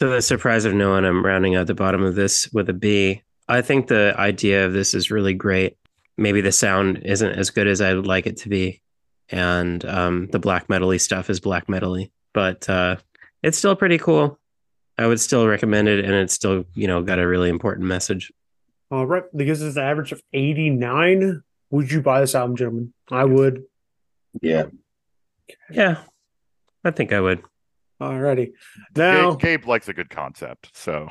To 0.00 0.08
the 0.08 0.20
surprise 0.20 0.64
of 0.64 0.74
no 0.74 0.90
one, 0.90 1.04
I'm 1.04 1.24
rounding 1.24 1.54
out 1.54 1.66
the 1.66 1.74
bottom 1.74 2.02
of 2.02 2.14
this 2.14 2.52
with 2.52 2.68
a 2.68 2.74
B. 2.74 3.22
I 3.48 3.62
think 3.62 3.88
the 3.88 4.14
idea 4.16 4.66
of 4.66 4.72
this 4.72 4.94
is 4.94 5.10
really 5.10 5.34
great. 5.34 5.76
Maybe 6.16 6.40
the 6.40 6.52
sound 6.52 7.02
isn't 7.04 7.32
as 7.32 7.50
good 7.50 7.66
as 7.66 7.80
I 7.80 7.94
would 7.94 8.06
like 8.06 8.26
it 8.26 8.38
to 8.38 8.48
be, 8.48 8.80
and 9.28 9.84
um, 9.84 10.28
the 10.28 10.38
black 10.38 10.68
metally 10.68 11.00
stuff 11.00 11.28
is 11.28 11.40
black 11.40 11.66
metally, 11.66 12.10
but 12.32 12.68
uh, 12.68 12.96
it's 13.42 13.58
still 13.58 13.76
pretty 13.76 13.98
cool. 13.98 14.38
I 14.96 15.06
would 15.06 15.20
still 15.20 15.46
recommend 15.46 15.88
it, 15.88 16.04
and 16.04 16.14
it's 16.14 16.34
still 16.34 16.64
you 16.74 16.86
know 16.86 17.02
got 17.02 17.18
a 17.18 17.26
really 17.26 17.50
important 17.50 17.86
message. 17.86 18.32
All 18.90 19.06
right, 19.06 19.24
that 19.32 19.44
gives 19.44 19.62
us 19.62 19.76
an 19.76 19.82
average 19.82 20.12
of 20.12 20.22
89. 20.32 21.42
Would 21.70 21.90
you 21.90 22.00
buy 22.00 22.20
this 22.20 22.34
album, 22.34 22.56
gentlemen? 22.56 22.94
I 23.10 23.24
would. 23.24 23.64
Yeah. 24.40 24.66
Yeah, 25.70 25.98
I 26.84 26.92
think 26.92 27.12
I 27.12 27.20
would. 27.20 27.42
Alrighty. 28.00 28.52
Now, 28.96 29.32
Gabe, 29.32 29.40
Gabe 29.40 29.68
likes 29.68 29.88
a 29.88 29.92
good 29.92 30.10
concept, 30.10 30.70
so 30.74 31.08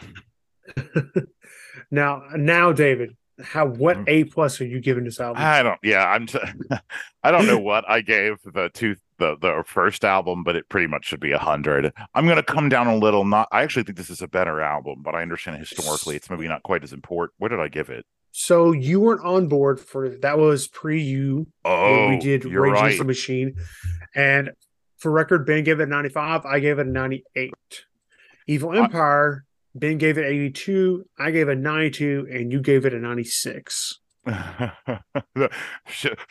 now, 1.92 2.24
now, 2.36 2.72
David, 2.72 3.16
how 3.42 3.66
what 3.66 3.98
Mhm. 3.98 4.04
A 4.08 4.24
plus 4.26 4.62
are 4.62 4.66
you 4.66 4.80
giving 4.80 5.04
this 5.06 5.20
album? 5.20 5.42
I 5.42 5.64
don't. 5.64 5.80
Yeah, 5.84 6.06
I'm. 6.06 6.28
T- 6.28 6.40
I 7.24 7.32
don't 7.32 7.48
know 7.48 7.58
what 7.60 7.84
I 7.90 8.02
gave 8.02 8.38
the 8.44 8.70
two 8.74 8.96
the 9.18 9.36
the 9.38 9.64
first 9.66 10.06
album, 10.06 10.44
but 10.44 10.56
it 10.56 10.70
pretty 10.70 10.88
much 10.88 11.06
should 11.06 11.20
be 11.20 11.32
a 11.32 11.40
hundred. 11.40 11.92
I'm 12.14 12.28
gonna 12.28 12.44
come 12.44 12.70
down 12.70 12.88
a 12.88 12.96
little. 12.96 13.26
Not. 13.26 13.48
I 13.52 13.64
actually 13.64 13.84
think 13.84 13.98
this 13.98 14.10
is 14.10 14.22
a 14.22 14.28
better 14.28 14.62
album, 14.62 15.02
but 15.02 15.16
I 15.16 15.22
understand 15.22 15.58
historically 15.58 16.16
it's 16.16 16.30
maybe 16.30 16.48
not 16.48 16.64
quite 16.64 16.84
as 16.84 16.94
important. 16.94 17.34
What 17.40 17.50
did 17.50 17.60
I 17.60 17.68
give 17.68 17.90
it? 17.90 18.06
so 18.36 18.72
you 18.72 19.00
weren't 19.00 19.24
on 19.24 19.48
board 19.48 19.80
for 19.80 20.10
that 20.10 20.40
was 20.40 20.68
pre 20.68 21.00
you 21.00 21.46
Oh, 21.64 22.10
we 22.10 22.18
did 22.18 22.46
Rage 22.46 22.72
right. 22.74 22.80
Against 22.86 22.98
the 22.98 23.04
Machine. 23.06 23.56
And 24.16 24.50
for 24.98 25.12
record, 25.12 25.46
Ben 25.46 25.64
gave 25.64 25.80
it 25.80 25.88
95. 25.88 26.44
I 26.44 26.60
gave 26.60 26.80
it 26.80 26.88
a 26.88 26.90
98. 26.90 27.54
Evil 28.48 28.74
Empire, 28.74 29.46
Ben 29.76 29.98
gave 29.98 30.18
it 30.18 30.26
82. 30.26 31.06
I 31.18 31.32
gave 31.32 31.50
it 31.50 31.58
92, 31.58 32.28
and 32.32 32.52
you 32.52 32.62
gave 32.62 32.86
it 32.86 32.94
a 32.94 33.00
96. 33.00 34.00
Battle 34.26 34.70
of 35.36 35.52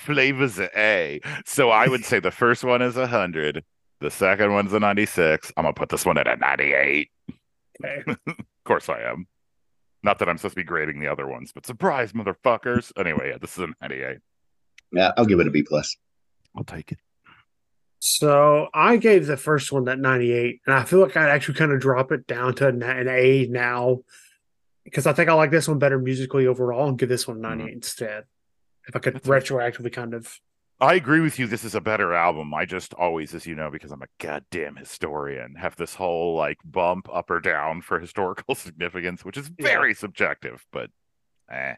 L.A. 0.08 1.20
So 1.44 1.70
I 1.70 1.88
would 1.88 2.04
say 2.04 2.20
the 2.20 2.30
first 2.30 2.64
one 2.64 2.80
is 2.80 2.96
a 2.96 3.06
hundred. 3.06 3.64
The 4.00 4.10
second 4.10 4.52
one's 4.52 4.72
a 4.72 4.80
96. 4.80 5.52
I'm 5.56 5.64
gonna 5.64 5.74
put 5.74 5.90
this 5.90 6.06
one 6.06 6.18
at 6.18 6.26
a 6.26 6.36
98. 6.36 7.10
Okay. 7.84 8.14
Of 8.64 8.68
course 8.68 8.88
I 8.88 9.00
am. 9.00 9.26
Not 10.04 10.20
that 10.20 10.28
I'm 10.28 10.38
supposed 10.38 10.54
to 10.54 10.60
be 10.60 10.64
grading 10.64 11.00
the 11.00 11.08
other 11.08 11.26
ones, 11.26 11.50
but 11.52 11.66
surprise, 11.66 12.12
motherfuckers. 12.12 12.92
Anyway, 12.96 13.30
yeah, 13.30 13.38
this 13.40 13.58
is 13.58 13.64
a 13.64 13.68
98. 13.80 14.18
Yeah, 14.92 15.10
I'll 15.16 15.24
give 15.24 15.40
it 15.40 15.48
a 15.48 15.50
B 15.50 15.64
plus. 15.64 15.96
I'll 16.56 16.62
take 16.62 16.92
it. 16.92 16.98
So 18.04 18.66
I 18.74 18.96
gave 18.96 19.28
the 19.28 19.36
first 19.36 19.70
one 19.70 19.84
that 19.84 20.00
98, 20.00 20.60
and 20.66 20.74
I 20.74 20.82
feel 20.82 20.98
like 20.98 21.16
I'd 21.16 21.30
actually 21.30 21.54
kind 21.54 21.70
of 21.70 21.78
drop 21.78 22.10
it 22.10 22.26
down 22.26 22.52
to 22.56 22.66
an 22.66 22.82
an 22.82 23.06
A 23.06 23.46
now 23.46 24.00
because 24.82 25.06
I 25.06 25.12
think 25.12 25.30
I 25.30 25.34
like 25.34 25.52
this 25.52 25.68
one 25.68 25.78
better 25.78 26.00
musically 26.00 26.48
overall 26.48 26.88
and 26.88 26.98
give 26.98 27.08
this 27.08 27.28
one 27.28 27.36
a 27.36 27.40
98 27.40 27.72
instead. 27.72 28.24
If 28.88 28.96
I 28.96 28.98
could 28.98 29.14
Mm-hmm. 29.14 29.30
That's 29.30 29.48
retroactively 29.50 29.92
kind 29.92 30.14
of. 30.14 30.40
I 30.80 30.94
agree 30.94 31.20
with 31.20 31.38
you. 31.38 31.46
This 31.46 31.62
is 31.62 31.76
a 31.76 31.80
better 31.80 32.12
album. 32.12 32.52
I 32.52 32.64
just 32.64 32.92
always, 32.94 33.34
as 33.36 33.46
you 33.46 33.54
know, 33.54 33.70
because 33.70 33.92
I'm 33.92 34.02
a 34.02 34.06
goddamn 34.18 34.74
historian, 34.74 35.54
have 35.54 35.76
this 35.76 35.94
whole 35.94 36.34
like 36.34 36.58
bump 36.64 37.08
up 37.12 37.30
or 37.30 37.38
down 37.38 37.82
for 37.82 38.00
historical 38.00 38.54
significance, 38.56 39.24
which 39.24 39.36
is 39.36 39.48
Yeah. 39.60 39.66
very 39.68 39.94
subjective, 39.94 40.66
but 40.72 40.90
eh, 41.52 41.74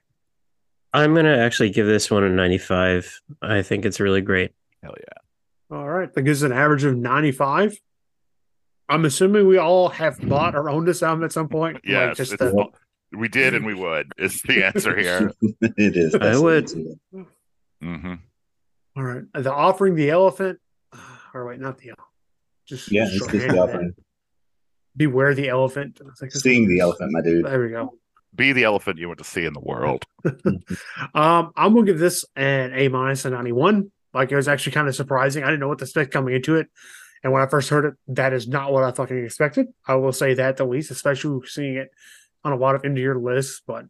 I'm 0.94 1.14
gonna 1.14 1.36
actually 1.36 1.68
give 1.68 1.86
this 1.86 2.10
one 2.10 2.24
a 2.24 2.30
95. 2.30 3.20
I 3.42 3.60
think 3.60 3.84
it's 3.84 4.00
really 4.00 4.22
great. 4.22 4.52
hell 4.82 4.94
yeah. 4.98 5.18
All 5.74 5.88
right. 5.88 6.12
That 6.12 6.22
gives 6.22 6.42
an 6.42 6.52
average 6.52 6.84
of 6.84 6.96
95. 6.96 7.76
I'm 8.88 9.04
assuming 9.04 9.48
we 9.48 9.56
all 9.58 9.88
have 9.88 10.18
bought 10.20 10.54
or 10.54 10.68
owned 10.70 10.86
this 10.86 11.02
album 11.02 11.24
at 11.24 11.32
some 11.32 11.48
point. 11.48 11.76
Like, 11.76 11.82
Yes, 11.86 12.16
just 12.16 12.32
it's 12.34 12.40
the- 12.40 12.68
we 13.16 13.28
did 13.28 13.54
and 13.54 13.64
we 13.64 13.74
would 13.74 14.12
is 14.18 14.42
the 14.42 14.64
answer 14.64 14.96
here. 14.96 15.32
it 15.60 15.96
is. 15.96 16.14
I 16.14 16.18
That's 16.18 16.36
the 16.38 16.42
would- 16.42 16.64
answer. 16.64 17.26
hmm 17.82 18.14
all 18.96 19.02
right. 19.02 19.22
The 19.34 19.52
offering 19.52 19.96
the 19.96 20.10
elephant. 20.10 20.60
Or 21.32 21.46
wait, 21.46 21.58
not 21.58 21.78
the 21.78 21.88
elephant. 21.88 22.08
Just 22.68 22.92
Yeah, 22.92 23.04
it's 23.06 23.18
just 23.18 23.30
the 23.32 23.38
that. 23.38 23.58
offering. 23.58 23.94
Beware 24.96 25.34
the 25.34 25.48
elephant. 25.48 26.00
I 26.00 26.10
think 26.18 26.32
this 26.32 26.42
Seeing 26.42 26.68
the 26.68 26.78
elephant, 26.78 27.10
my 27.12 27.20
dude. 27.20 27.44
There 27.44 27.60
we 27.60 27.70
go. 27.70 27.98
Be 28.36 28.52
the 28.52 28.62
elephant 28.64 28.98
you 28.98 29.08
want 29.08 29.18
to 29.18 29.24
see 29.24 29.44
in 29.44 29.52
the 29.52 29.60
world. 29.60 30.04
Um, 31.14 31.52
I'm 31.56 31.74
gonna 31.74 31.84
give 31.86 31.98
this 31.98 32.24
an 32.36 32.72
A 32.74 32.88
minus, 32.88 33.24
a 33.24 33.30
91. 33.30 33.90
Like 34.14 34.30
it 34.30 34.36
was 34.36 34.48
actually 34.48 34.72
kind 34.72 34.88
of 34.88 34.94
surprising. 34.94 35.42
I 35.42 35.46
didn't 35.46 35.60
know 35.60 35.68
what 35.68 35.78
to 35.78 35.84
expect 35.84 36.12
coming 36.12 36.34
into 36.34 36.56
it, 36.56 36.68
and 37.22 37.32
when 37.32 37.42
I 37.42 37.46
first 37.46 37.70
heard 37.70 37.86
it, 37.86 37.94
that 38.08 38.32
is 38.32 38.46
not 38.46 38.72
what 38.72 38.84
I 38.84 38.92
fucking 38.92 39.24
expected. 39.24 39.66
I 39.86 39.96
will 39.96 40.12
say 40.12 40.34
that 40.34 40.56
the 40.56 40.64
least, 40.64 40.90
especially 40.90 41.46
seeing 41.46 41.76
it 41.76 41.90
on 42.44 42.52
a 42.52 42.56
lot 42.56 42.74
of 42.74 42.84
end 42.84 42.98
of 42.98 43.02
year 43.02 43.18
lists. 43.18 43.62
But 43.66 43.86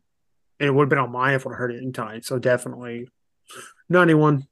it 0.59 0.71
would 0.71 0.85
have 0.85 0.89
been 0.89 0.99
on 0.99 1.13
mine 1.13 1.35
if 1.35 1.47
I 1.47 1.51
heard 1.51 1.73
it 1.73 1.83
in 1.83 1.93
time. 1.93 2.23
So 2.23 2.39
definitely 2.39 3.09
91. 3.89 4.47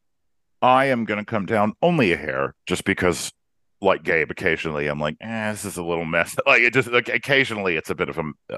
I 0.61 0.87
am 0.87 1.05
going 1.05 1.19
to 1.19 1.25
come 1.25 1.47
down 1.47 1.75
only 1.83 2.13
a 2.13 2.17
hair 2.17 2.55
just 2.67 2.85
because, 2.85 3.33
like 3.81 4.03
Gabe, 4.03 4.31
occasionally 4.31 4.87
I'm 4.87 5.01
like, 5.01 5.17
eh, 5.21 5.51
this 5.53 5.65
is 5.65 5.77
a 5.77 5.85
little 5.85 6.05
mess. 6.05 6.37
Like 6.47 6.63
it 6.63 6.75
just, 6.75 6.89
like 6.89 7.09
occasionally 7.09 7.77
it's 7.77 7.91
a 7.91 7.95
bit 7.95 8.09
of 8.09 8.19
a, 8.19 8.31
uh, 8.53 8.57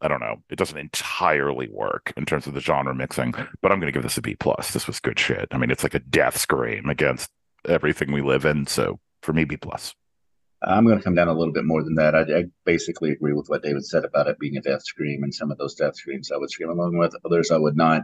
I 0.00 0.08
don't 0.08 0.20
know, 0.20 0.42
it 0.50 0.56
doesn't 0.56 0.76
entirely 0.76 1.68
work 1.70 2.12
in 2.16 2.26
terms 2.26 2.46
of 2.46 2.54
the 2.54 2.60
genre 2.60 2.94
mixing, 2.94 3.32
but 3.62 3.72
I'm 3.72 3.80
going 3.80 3.92
to 3.92 3.96
give 3.96 4.02
this 4.02 4.18
a 4.18 4.22
B 4.22 4.34
plus. 4.34 4.72
This 4.72 4.86
was 4.86 5.00
good 5.00 5.18
shit. 5.18 5.48
I 5.50 5.58
mean, 5.58 5.70
it's 5.70 5.82
like 5.82 5.94
a 5.94 6.00
death 6.00 6.36
scream 6.36 6.88
against 6.88 7.30
everything 7.66 8.12
we 8.12 8.22
live 8.22 8.44
in. 8.44 8.66
So 8.66 9.00
for 9.22 9.32
me, 9.32 9.44
B 9.44 9.56
plus. 9.56 9.94
I'm 10.62 10.84
going 10.86 10.98
to 10.98 11.04
come 11.04 11.14
down 11.14 11.28
a 11.28 11.34
little 11.34 11.52
bit 11.52 11.64
more 11.64 11.82
than 11.82 11.94
that. 11.96 12.14
I, 12.14 12.20
I 12.22 12.44
basically 12.64 13.10
agree 13.10 13.32
with 13.32 13.48
what 13.48 13.62
David 13.62 13.84
said 13.84 14.04
about 14.04 14.26
it 14.26 14.38
being 14.38 14.56
a 14.56 14.60
death 14.60 14.82
scream, 14.82 15.22
and 15.22 15.34
some 15.34 15.50
of 15.50 15.58
those 15.58 15.74
death 15.74 15.96
screams 15.96 16.32
I 16.32 16.36
would 16.36 16.50
scream 16.50 16.70
along 16.70 16.96
with, 16.96 17.14
others 17.24 17.50
I 17.50 17.58
would 17.58 17.76
not, 17.76 18.02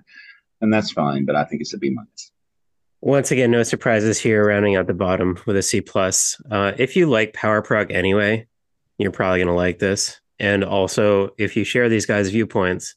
and 0.60 0.72
that's 0.72 0.90
fine. 0.90 1.24
But 1.24 1.36
I 1.36 1.44
think 1.44 1.62
it's 1.62 1.74
a 1.74 1.78
B 1.78 1.90
minus. 1.90 2.30
Once 3.00 3.32
again, 3.32 3.50
no 3.50 3.64
surprises 3.64 4.20
here, 4.20 4.46
rounding 4.46 4.76
out 4.76 4.86
the 4.86 4.94
bottom 4.94 5.36
with 5.46 5.56
a 5.56 5.62
C 5.62 5.80
plus. 5.80 6.40
Uh, 6.50 6.72
if 6.78 6.94
you 6.94 7.06
like 7.06 7.32
power 7.32 7.62
prog 7.62 7.90
anyway, 7.90 8.46
you're 8.98 9.10
probably 9.10 9.40
gonna 9.40 9.56
like 9.56 9.78
this. 9.78 10.20
And 10.38 10.64
also, 10.64 11.30
if 11.38 11.56
you 11.56 11.64
share 11.64 11.88
these 11.88 12.06
guys' 12.06 12.30
viewpoints, 12.30 12.94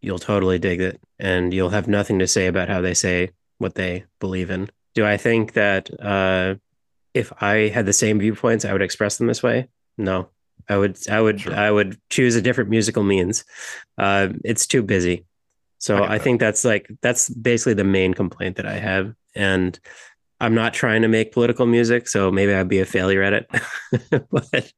you'll 0.00 0.18
totally 0.18 0.58
dig 0.58 0.80
it, 0.80 1.00
and 1.18 1.52
you'll 1.52 1.70
have 1.70 1.88
nothing 1.88 2.18
to 2.20 2.26
say 2.26 2.46
about 2.46 2.68
how 2.68 2.80
they 2.80 2.94
say 2.94 3.30
what 3.58 3.74
they 3.74 4.04
believe 4.20 4.50
in. 4.50 4.70
Do 4.94 5.04
I 5.04 5.16
think 5.16 5.54
that 5.54 5.90
uh, 6.00 6.56
if 7.14 7.32
I 7.42 7.68
had 7.68 7.86
the 7.86 7.92
same 7.92 8.18
viewpoints, 8.20 8.64
I 8.64 8.72
would 8.72 8.82
express 8.82 9.18
them 9.18 9.26
this 9.26 9.42
way? 9.42 9.68
No, 9.96 10.28
I 10.68 10.76
would. 10.76 10.98
I 11.10 11.20
would. 11.20 11.40
Sure. 11.40 11.54
I 11.54 11.70
would 11.70 11.98
choose 12.10 12.36
a 12.36 12.42
different 12.42 12.70
musical 12.70 13.02
means. 13.02 13.44
Uh, 13.96 14.28
it's 14.44 14.66
too 14.66 14.82
busy. 14.82 15.26
So 15.78 15.98
I 15.98 16.14
I 16.14 16.18
that. 16.18 16.24
think 16.24 16.40
that's 16.40 16.64
like 16.64 16.88
that's 17.02 17.28
basically 17.28 17.74
the 17.74 17.84
main 17.84 18.14
complaint 18.14 18.56
that 18.56 18.66
I 18.66 18.78
have, 18.78 19.14
and 19.34 19.78
I'm 20.40 20.54
not 20.54 20.74
trying 20.74 21.02
to 21.02 21.08
make 21.08 21.32
political 21.32 21.66
music, 21.66 22.08
so 22.08 22.30
maybe 22.30 22.54
I'd 22.54 22.68
be 22.68 22.80
a 22.80 22.86
failure 22.86 23.22
at 23.22 23.32
it. 23.32 24.26
but 24.30 24.72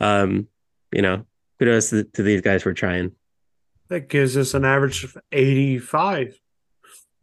um, 0.00 0.48
you 0.92 1.02
know, 1.02 1.26
kudos 1.58 1.90
to, 1.90 2.04
to 2.04 2.22
these 2.22 2.40
guys 2.40 2.62
for 2.62 2.72
trying. 2.72 3.12
That 3.88 4.08
gives 4.08 4.36
us 4.36 4.54
an 4.54 4.64
average 4.64 5.04
of 5.04 5.16
85. 5.32 6.38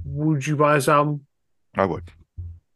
Would 0.06 0.46
you 0.48 0.56
buy 0.56 0.76
this 0.76 0.88
album? 0.88 1.26
I 1.76 1.86
would. 1.86 2.04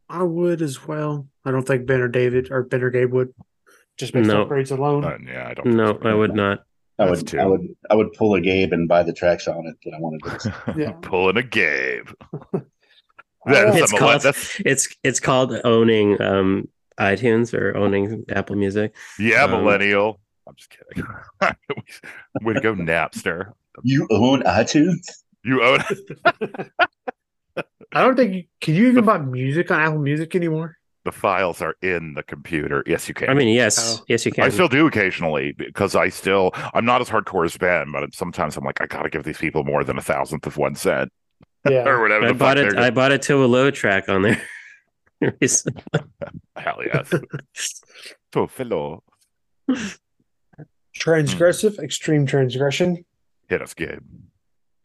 I 0.10 0.24
would 0.24 0.61
as 0.61 0.88
well. 0.88 1.28
I 1.45 1.52
don't 1.52 1.64
think 1.68 1.86
Ben 1.86 2.02
or 2.02 2.07
David 2.07 2.49
or 2.52 2.64
Ben 2.64 2.82
or 2.84 2.90
Gabe 2.90 3.11
would. 3.11 3.34
Just 3.98 4.14
based 4.14 4.28
No. 4.28 4.41
on 4.44 4.48
grades 4.48 4.72
alone. 4.72 5.06
Uh, 5.06 5.18
yeah, 5.26 5.48
I 5.49 5.53
don't. 5.53 5.76
No, 5.76 5.99
so. 6.02 6.10
I 6.10 6.14
would 6.14 6.34
not. 6.34 6.64
I 6.99 7.06
That's 7.06 7.20
would, 7.22 7.28
two. 7.28 7.40
I 7.40 7.45
would, 7.45 7.68
I 7.90 7.95
would 7.95 8.14
pull 8.14 8.36
a 8.36 8.41
Gabe 8.41 8.74
and 8.74 8.88
buy 8.88 9.03
the 9.03 9.14
tracks 9.14 9.48
on 9.48 9.65
it 9.68 9.76
that 9.84 9.94
I 9.95 9.99
wanted 9.99 10.40
to. 10.40 10.74
Yeah. 10.78 10.91
Pulling 11.02 11.38
a 11.38 11.44
Gabe. 11.44 12.10
I 12.53 12.60
That 13.45 13.76
It's 13.76 13.91
called- 13.91 14.22
that's 14.22 14.60
It's 14.65 14.88
it's 15.03 15.20
called 15.20 15.53
owning 15.64 16.20
um 16.22 16.68
iTunes 16.99 17.53
or 17.53 17.76
owning 17.76 18.26
Apple 18.30 18.56
Music. 18.56 18.95
yeah, 19.20 19.44
Um, 19.45 19.52
millennial. 19.52 20.20
I'm 20.48 20.56
just 20.56 20.70
kidding. 20.70 21.06
Way 22.41 22.53
to 22.53 22.61
go, 22.61 22.76
Napster. 22.76 23.53
You 23.84 24.07
own 24.11 24.44
iTunes? 24.44 25.02
You 25.44 25.64
own 25.64 25.80
I 27.94 28.02
don't 28.02 28.15
think 28.15 28.34
you 28.34 28.44
can 28.61 28.76
you 28.76 28.88
even 28.88 29.06
buy 29.06 29.18
music 29.20 29.70
on 29.72 29.80
Apple 29.80 29.99
Music 29.99 30.36
anymore. 30.36 30.78
the 31.06 31.11
files 31.11 31.61
are 31.61 31.76
in 31.82 32.14
the 32.15 32.24
computer. 32.24 32.84
Yes, 32.88 33.07
you 33.07 33.14
can. 33.14 33.30
I 33.30 33.34
mean, 33.34 33.49
yes, 33.53 33.99
Oh. 33.99 34.06
yes, 34.07 34.26
you 34.26 34.32
can. 34.32 34.44
I 34.45 34.49
still 34.49 34.68
do 34.68 34.88
occasionally 34.88 35.52
because 35.53 35.95
I 35.95 36.10
still 36.10 36.52
I'm 36.74 36.86
not 36.86 37.02
as 37.02 37.10
hardcore 37.10 37.45
as 37.45 37.57
Ben, 37.57 37.91
but 37.91 38.14
sometimes 38.15 38.57
I'm 38.57 38.64
like 38.64 38.82
I 38.82 38.86
gotta 38.88 39.10
give 39.10 39.24
these 39.24 39.38
people 39.38 39.64
more 39.64 39.84
than 39.84 39.98
a 39.98 40.02
thousandth 40.02 40.48
of 40.48 40.57
one 40.57 40.76
cent 40.76 41.11
Yeah. 41.70 41.88
or 41.88 42.02
whatever. 42.02 42.26
I 42.26 42.28
the 42.30 42.34
bought 42.34 42.57
it. 42.57 42.76
I 42.78 42.90
bought 42.90 43.11
it 43.11 43.22
to 43.24 43.44
a 43.44 43.48
low 43.48 43.70
track 43.70 44.10
on 44.10 44.22
there. 44.24 44.41
recently. 45.41 45.82
Hell 46.56 46.80
yes. 46.86 47.14
so 48.34 48.48
fellow, 48.48 49.03
Transgressive, 50.98 51.80
extreme 51.80 52.26
transgression. 52.26 53.03
hit 53.49 53.61
us, 53.61 53.74
Gabe. 53.74 54.02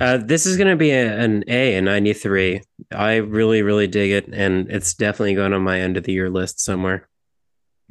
Uh, 0.01 0.17
this 0.19 0.47
is 0.47 0.57
going 0.57 0.69
to 0.69 0.77
be 0.77 0.91
a, 0.91 1.19
an 1.19 1.45
A 1.49 1.75
in 1.75 1.85
'93. 1.85 2.63
I 2.93 3.17
really, 3.17 3.63
really 3.63 3.89
dig 3.89 4.13
it, 4.13 4.29
and 4.33 4.71
it's 4.71 4.95
definitely 4.95 5.35
going 5.35 5.53
on 5.53 5.63
my 5.63 5.81
end 5.81 5.97
of 5.97 6.05
the 6.05 6.13
year 6.13 6.31
list 6.31 6.61
somewhere. 6.61 7.09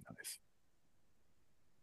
Nice. 0.10 0.40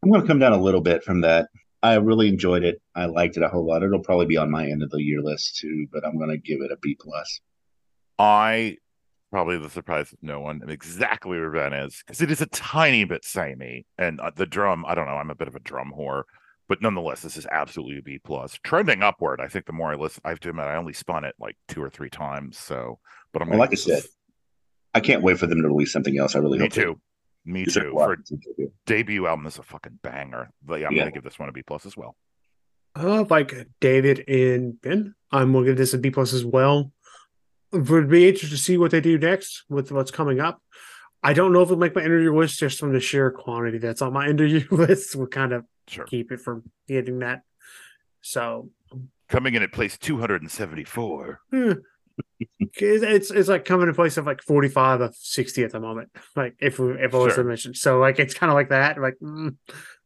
I'm 0.03 0.11
going 0.11 0.23
to 0.23 0.27
come 0.27 0.39
down 0.39 0.53
a 0.53 0.63
little 0.63 0.81
bit 0.81 1.05
from 1.05 1.21
that. 1.21 1.49
I 1.83 1.97
really 1.97 2.29
enjoyed 2.29 2.65
it. 2.65 2.81
I 2.95 3.05
liked 3.05 3.37
it 3.37 3.43
a 3.43 3.49
whole 3.49 3.67
lot. 3.67 3.83
It'll 3.83 4.01
probably 4.01 4.25
be 4.25 4.39
on 4.39 4.51
my 4.51 4.65
end 4.67 4.83
of 4.83 4.91
the 4.91 5.03
year 5.03 5.21
list 5.21 5.59
too, 5.59 5.87
but 5.93 6.07
I'm 6.07 6.17
going 6.17 6.31
to 6.31 6.39
give 6.39 6.63
it 6.63 6.73
a 6.73 6.79
B 6.81 6.97
plus. 6.99 7.41
I 8.19 8.79
probably 9.35 9.59
the 9.59 9.69
surprise 9.69 10.13
of 10.13 10.19
no 10.23 10.39
one 10.39 10.61
exactly 10.69 11.37
where 11.41 11.51
Ben 11.51 11.73
is 11.73 11.99
because 12.07 12.21
it 12.21 12.31
is 12.31 12.41
a 12.41 12.47
tiny 12.47 13.03
bit 13.03 13.25
samey 13.25 13.85
and 13.99 14.21
uh, 14.21 14.31
the 14.37 14.47
drum. 14.47 14.85
I 14.87 14.95
don't 14.95 15.07
know. 15.07 15.15
I'm 15.17 15.31
a 15.31 15.35
bit 15.35 15.49
of 15.49 15.57
a 15.57 15.61
drum 15.61 15.93
whore. 15.99 16.23
but 16.69 16.81
nonetheless, 16.81 17.21
this 17.23 17.37
is 17.37 17.45
absolutely 17.51 17.99
a 17.99 18.03
B 18.03 18.21
plus, 18.23 18.57
trending 18.63 19.03
upward. 19.03 19.41
I 19.41 19.49
think 19.49 19.67
the 19.67 19.73
more 19.73 19.91
I 19.91 19.97
listen, 19.97 20.23
I 20.25 20.29
have 20.29 20.39
to 20.41 20.51
admit, 20.51 20.67
I 20.67 20.77
only 20.77 20.93
spun 20.93 21.25
it 21.25 21.35
like 21.41 21.57
two 21.67 21.83
or 21.83 21.91
three 21.91 22.09
times. 22.11 22.57
So, 22.57 23.01
but 23.33 23.43
I'm 23.43 23.49
Well, 23.51 23.59
like 23.59 23.73
I 23.73 23.75
said, 23.75 23.97
this- 24.05 24.17
I 24.95 25.01
can't 25.01 25.23
wait 25.25 25.37
for 25.41 25.49
them 25.49 25.61
to 25.63 25.67
release 25.67 25.93
something 25.93 26.17
else. 26.17 26.37
I 26.37 26.39
really 26.39 26.59
me 26.61 26.67
hope 26.67 26.73
they- 26.73 26.83
too, 26.85 27.01
me 27.45 27.63
It's 27.65 27.75
too. 27.75 27.91
For 27.93 28.13
of 28.13 28.21
debut 28.87 29.27
album, 29.27 29.47
is 29.47 29.59
a 29.59 29.65
fucking 29.65 29.99
banger. 30.05 30.51
But 30.65 30.79
yeah, 30.81 30.87
I'm 30.87 30.93
Yeah. 30.93 31.01
gonna 31.01 31.11
give 31.11 31.25
this 31.25 31.41
one 31.41 31.49
a 31.49 31.53
B 31.53 31.63
plus 31.67 31.85
as 31.87 31.97
well. 31.97 32.15
Uh, 32.95 33.25
like 33.29 33.53
David 33.81 34.23
and 34.29 34.81
Ben, 34.81 35.17
I'm 35.33 35.53
gonna 35.53 35.67
give 35.67 35.77
this 35.77 35.93
a 35.93 35.99
B 35.99 36.11
plus 36.11 36.33
as 36.33 36.45
well. 36.45 36.93
Would 37.75 38.09
be 38.09 38.29
interested 38.29 38.51
to 38.57 38.63
see 38.63 38.79
what 38.79 38.91
they 38.93 39.01
do 39.01 39.19
next 39.19 39.65
with 39.69 39.91
what's 39.91 40.11
coming 40.13 40.39
up. 40.41 40.63
I 41.23 41.33
don't 41.33 41.53
know 41.53 41.61
if 41.63 41.67
it'll 41.69 41.79
make 41.79 41.95
my 41.95 42.03
interview 42.05 42.33
list 42.37 42.59
just 42.61 42.79
from 42.79 42.93
the 42.93 43.01
sheer 43.01 43.31
quantity 43.31 43.79
that's 43.79 44.01
on 44.03 44.13
my 44.13 44.29
interview 44.31 44.65
list. 44.71 45.17
Will 45.17 45.27
kind 45.27 45.53
of 45.53 45.65
Sure. 45.87 46.05
keep 46.07 46.33
it 46.33 46.41
from 46.41 46.63
getting 46.89 47.19
that. 47.19 47.43
So 48.23 48.71
Coming 49.29 49.55
in 49.55 49.63
at 49.63 49.73
place 49.73 49.99
274. 49.99 51.41
eh, 51.53 51.75
it's 52.77 53.31
it's 53.31 53.49
like 53.49 53.65
coming 53.65 53.89
in 53.89 53.95
place 53.95 54.17
of 54.17 54.25
like 54.27 54.41
45 54.43 55.01
of 55.01 55.17
60 55.17 55.65
at 55.65 55.73
the 55.73 55.81
moment. 55.81 56.11
Like 56.37 56.55
if 56.61 56.79
we 56.79 56.93
if 56.93 57.15
I 57.15 57.19
was 57.19 57.35
Sure. 57.35 57.43
to 57.43 57.49
mention, 57.49 57.75
so 57.75 57.99
like 57.99 58.19
it's 58.19 58.35
kind 58.35 58.51
of 58.51 58.55
like 58.55 58.69
that. 58.69 59.01
Like 59.01 59.17
mm, 59.23 59.57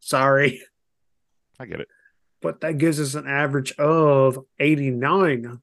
sorry. 0.01 0.63
I 1.61 1.67
get 1.67 1.81
it. 1.81 1.89
but 2.41 2.61
that 2.63 2.79
gives 2.79 2.99
us 3.01 3.15
an 3.15 3.27
average 3.27 3.73
of 3.79 4.39
89. 4.61 5.47
I 5.47 5.57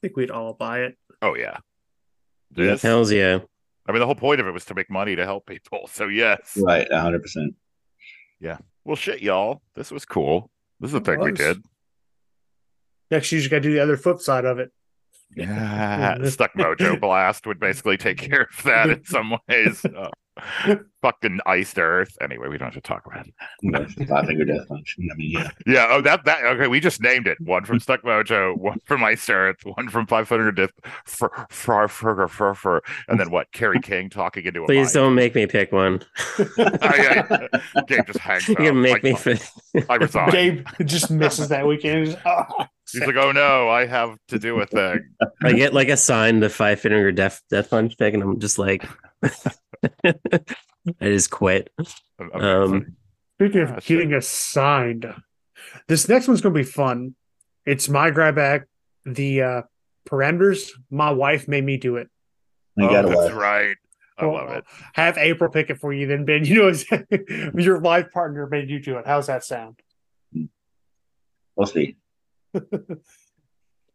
think 0.00 0.16
we'd 0.16 0.30
all 0.30 0.52
buy 0.54 0.80
it. 0.82 0.96
Oh 1.24 1.34
yeah. 1.34 1.56
Yeah. 2.54 2.72
This, 2.72 2.82
Hells 2.82 3.10
yeah. 3.10 3.38
I 3.88 3.92
mean, 3.92 4.00
the 4.00 4.06
whole 4.06 4.14
point 4.14 4.40
of 4.40 4.46
it 4.46 4.52
was 4.52 4.66
to 4.66 4.74
make 4.74 4.90
money 4.90 5.16
to 5.16 5.24
help 5.24 5.46
people. 5.46 5.88
So 5.92 6.08
yes. 6.08 6.56
Right, 6.56 6.90
hundred 6.92 7.22
percent. 7.22 7.54
Yeah. 8.40 8.58
Well, 8.84 8.96
shit, 8.96 9.22
y'all. 9.22 9.62
This 9.74 9.90
was 9.90 10.04
cool. 10.04 10.50
This 10.80 10.90
is 10.90 10.94
a 10.94 10.98
It 10.98 11.04
thing 11.04 11.20
we 11.20 11.32
did. 11.32 11.62
Next, 13.10 13.32
you 13.32 13.38
just 13.38 13.50
got 13.50 13.56
to 13.56 13.60
do 13.62 13.72
the 13.72 13.82
other 13.82 13.96
flip 13.96 14.20
side 14.20 14.44
of 14.44 14.58
it. 14.58 14.70
Yeah, 15.34 16.16
Stuck 16.28 16.52
Mojo 16.54 17.00
Blast 17.00 17.46
would 17.46 17.58
basically 17.58 17.96
take 17.96 18.18
care 18.30 18.48
of 18.50 18.62
that 18.64 18.90
in 18.90 19.04
some 19.04 19.36
ways. 19.48 19.84
Uh, 19.84 20.10
fucking 21.04 21.38
iced 21.44 21.78
earth. 21.78 22.16
Anyway, 22.22 22.48
we 22.48 22.56
don't 22.56 22.72
have 22.72 22.82
to 22.82 22.88
talk 22.88 23.04
about 23.04 23.26
it. 23.26 24.08
Five 24.08 24.26
finger 24.26 24.46
death 24.46 24.66
punch. 24.68 24.96
I 24.98 25.14
mean, 25.16 25.32
yeah. 25.32 25.50
Yeah. 25.66 25.86
Oh, 25.90 26.00
that 26.00 26.24
that. 26.24 26.42
Okay, 26.44 26.66
we 26.66 26.80
just 26.80 27.02
named 27.02 27.26
it. 27.26 27.38
One 27.42 27.66
from 27.66 27.78
Stuck 27.78 28.02
Mojo, 28.02 28.56
one 28.56 28.80
from 28.86 29.04
Iced 29.04 29.28
Earth, 29.28 29.58
one 29.64 29.90
from 29.90 30.06
500 30.06 30.56
Death, 30.56 30.70
fur, 31.04 31.28
fur, 31.50 31.88
fur, 31.88 32.26
fur, 32.26 32.54
fur, 32.54 32.80
and 33.08 33.20
then 33.20 33.30
what? 33.30 33.52
Kerry 33.52 33.80
King 33.80 34.08
talking 34.08 34.46
into 34.46 34.62
a 34.62 34.66
Please 34.66 34.88
mic. 34.88 34.94
don't 34.94 35.14
make 35.14 35.34
me 35.34 35.46
pick 35.46 35.72
one. 35.72 36.00
Oh, 36.38 36.46
yeah, 36.58 37.26
yeah. 37.52 37.82
Gabe 37.86 38.06
just 38.06 38.18
hangs 38.20 38.48
You're 38.48 38.58
up. 38.58 38.66
gonna 38.68 38.80
make 38.80 38.92
like, 38.94 39.02
me. 39.02 39.14
Fi- 39.14 39.84
I 39.90 39.96
resign. 39.96 40.30
Gabe 40.30 40.66
just 40.86 41.10
misses 41.10 41.48
that 41.48 41.66
weekend. 41.66 42.06
He's, 42.06 42.16
"Ah." 42.24 42.70
He's 42.92 43.06
like, 43.06 43.16
oh 43.16 43.32
no, 43.32 43.68
I 43.68 43.86
have 43.86 44.16
to 44.28 44.38
do 44.38 44.60
a 44.60 44.66
thing. 44.66 45.00
I 45.42 45.52
get 45.52 45.74
like 45.74 45.88
assigned 45.88 46.42
the 46.42 46.48
five 46.48 46.80
finger 46.80 47.10
death 47.12 47.42
death 47.50 47.70
punch 47.70 47.98
pick, 47.98 48.14
and 48.14 48.22
I'm 48.22 48.38
just 48.38 48.58
like, 48.58 48.86
I 51.00 51.04
just 51.06 51.30
quit. 51.30 51.70
Amazing. 52.18 52.40
Um, 52.42 52.96
Speaking 53.38 53.60
of 53.62 53.68
shit. 53.70 53.84
getting 53.86 54.12
assigned, 54.14 55.06
this 55.88 56.08
next 56.08 56.28
one's 56.28 56.40
going 56.40 56.54
to 56.54 56.58
be 56.60 56.64
fun. 56.64 57.14
It's 57.66 57.88
my 57.88 58.10
grab 58.10 58.34
bag. 58.36 58.64
The 59.06 59.42
uh, 59.42 59.62
parameters, 60.08 60.70
my 60.90 61.10
wife 61.10 61.48
made 61.48 61.64
me 61.64 61.76
do 61.76 61.96
it. 61.96 62.08
You 62.76 62.86
oh, 62.86 62.90
gotta 62.90 63.08
that's 63.08 63.20
laugh. 63.20 63.34
right. 63.34 63.76
I 64.18 64.26
Well, 64.26 64.34
love 64.34 64.50
it. 64.50 64.64
Have 64.94 65.18
April 65.18 65.50
pick 65.50 65.70
it 65.70 65.78
for 65.78 65.92
you, 65.92 66.06
then 66.06 66.24
Ben. 66.24 66.44
You 66.44 66.54
know, 66.62 66.68
exactly- 66.68 67.24
your 67.56 67.80
life 67.80 68.12
partner 68.12 68.46
made 68.46 68.70
you 68.70 68.80
do 68.80 68.98
it. 68.98 69.06
How's 69.06 69.26
that 69.28 69.44
sound? 69.44 69.80
We'll 71.56 71.66
see. 71.66 71.96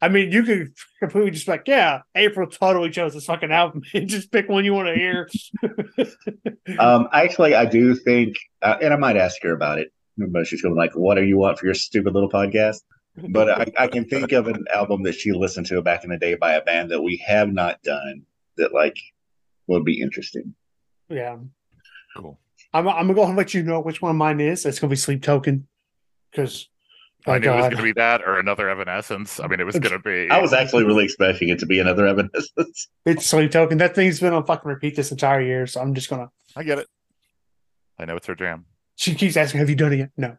I 0.02 0.08
mean, 0.08 0.32
you 0.32 0.44
could 0.44 0.74
completely 1.00 1.32
just 1.32 1.46
be 1.46 1.52
like, 1.52 1.68
yeah, 1.68 2.02
April 2.16 2.48
totally 2.48 2.90
chose 2.90 3.14
this 3.14 3.26
fucking 3.26 3.52
album 3.52 3.84
and 3.94 4.08
just 4.08 4.32
pick 4.32 4.48
one 4.48 4.66
you 4.66 4.74
want 4.74 4.88
to 4.88 4.96
hear. 4.96 5.30
Um, 6.78 7.08
actually, 7.12 7.56
I 7.56 7.66
do 7.66 7.96
think, 7.96 8.38
uh, 8.62 8.78
and 8.80 8.94
I 8.94 8.98
might 8.98 9.18
ask 9.18 9.42
her 9.42 9.54
about 9.54 9.80
it. 9.80 9.92
But 10.18 10.46
she's 10.46 10.62
going 10.62 10.74
to 10.74 10.76
be 10.76 10.80
like, 10.80 10.96
"What 10.96 11.16
do 11.16 11.24
you 11.24 11.38
want 11.38 11.58
for 11.58 11.66
your 11.66 11.74
stupid 11.74 12.14
little 12.14 12.30
podcast?" 12.30 12.82
But 13.30 13.50
I, 13.50 13.66
I 13.78 13.88
can 13.88 14.06
think 14.06 14.32
of 14.32 14.48
an 14.48 14.66
album 14.74 15.04
that 15.04 15.16
she 15.16 15.32
listened 15.32 15.66
to 15.68 15.82
back 15.82 16.04
in 16.04 16.12
the 16.12 16.18
day 16.18 16.36
by 16.36 16.54
a 16.54 16.62
band 16.62 16.92
that 16.92 17.02
we 17.02 17.18
have 17.26 17.52
not 17.52 17.82
done 17.82 18.22
that 18.58 18.74
like 18.74 18.98
would 19.68 19.84
be 19.84 20.00
interesting. 20.00 20.54
yeah, 21.10 21.38
Cool. 22.16 22.40
I'm, 22.74 22.88
I'm 22.88 23.08
gonna 23.08 23.14
go 23.14 23.22
ahead 23.22 23.30
and 23.30 23.38
let 23.38 23.54
you 23.54 23.64
know 23.64 23.80
which 23.80 24.02
one 24.02 24.16
mine 24.16 24.40
is. 24.40 24.66
It's 24.66 24.80
gonna 24.80 24.92
be 24.92 24.96
Sleep 24.96 25.24
Token 25.24 25.68
because 26.32 26.70
I 27.30 27.34
my 27.34 27.38
knew 27.40 27.52
it 27.52 27.56
was 27.56 27.64
going 27.66 27.78
to 27.78 27.84
be 27.84 27.92
that 27.94 28.22
or 28.22 28.40
another 28.40 28.70
Evanescence. 28.70 29.40
I 29.40 29.48
mean, 29.48 29.60
it 29.60 29.66
was 29.66 29.78
going 29.80 29.92
to 29.94 30.00
be. 30.00 30.30
I 30.30 30.42
was 30.42 30.54
actually 30.54 30.84
really 30.86 31.04
expecting 31.06 31.50
it 31.50 31.60
to 31.60 31.66
be 31.66 31.80
another 31.80 32.08
Evanescence. 32.08 32.88
it's 33.06 33.26
Sleep 33.26 33.52
Token. 33.52 33.78
That 33.78 33.96
thing's 33.96 34.20
been 34.20 34.34
on 34.34 34.46
fucking 34.46 34.68
repeat 34.70 34.96
this 34.96 35.12
entire 35.12 35.42
year, 35.42 35.68
so 35.68 35.82
I'm 35.82 35.94
just 35.94 36.10
gonna. 36.10 36.30
I 36.56 36.64
get 36.64 36.80
it. 36.80 36.88
I 37.98 38.06
know 38.06 38.16
it's 38.16 38.28
her 38.28 38.36
jam. 38.36 38.66
She 38.96 39.16
keeps 39.16 39.38
asking, 39.38 39.60
"Have 39.60 39.70
you 39.70 39.76
done 39.76 39.94
it 39.94 39.98
yet?" 39.98 40.10
No. 40.18 40.38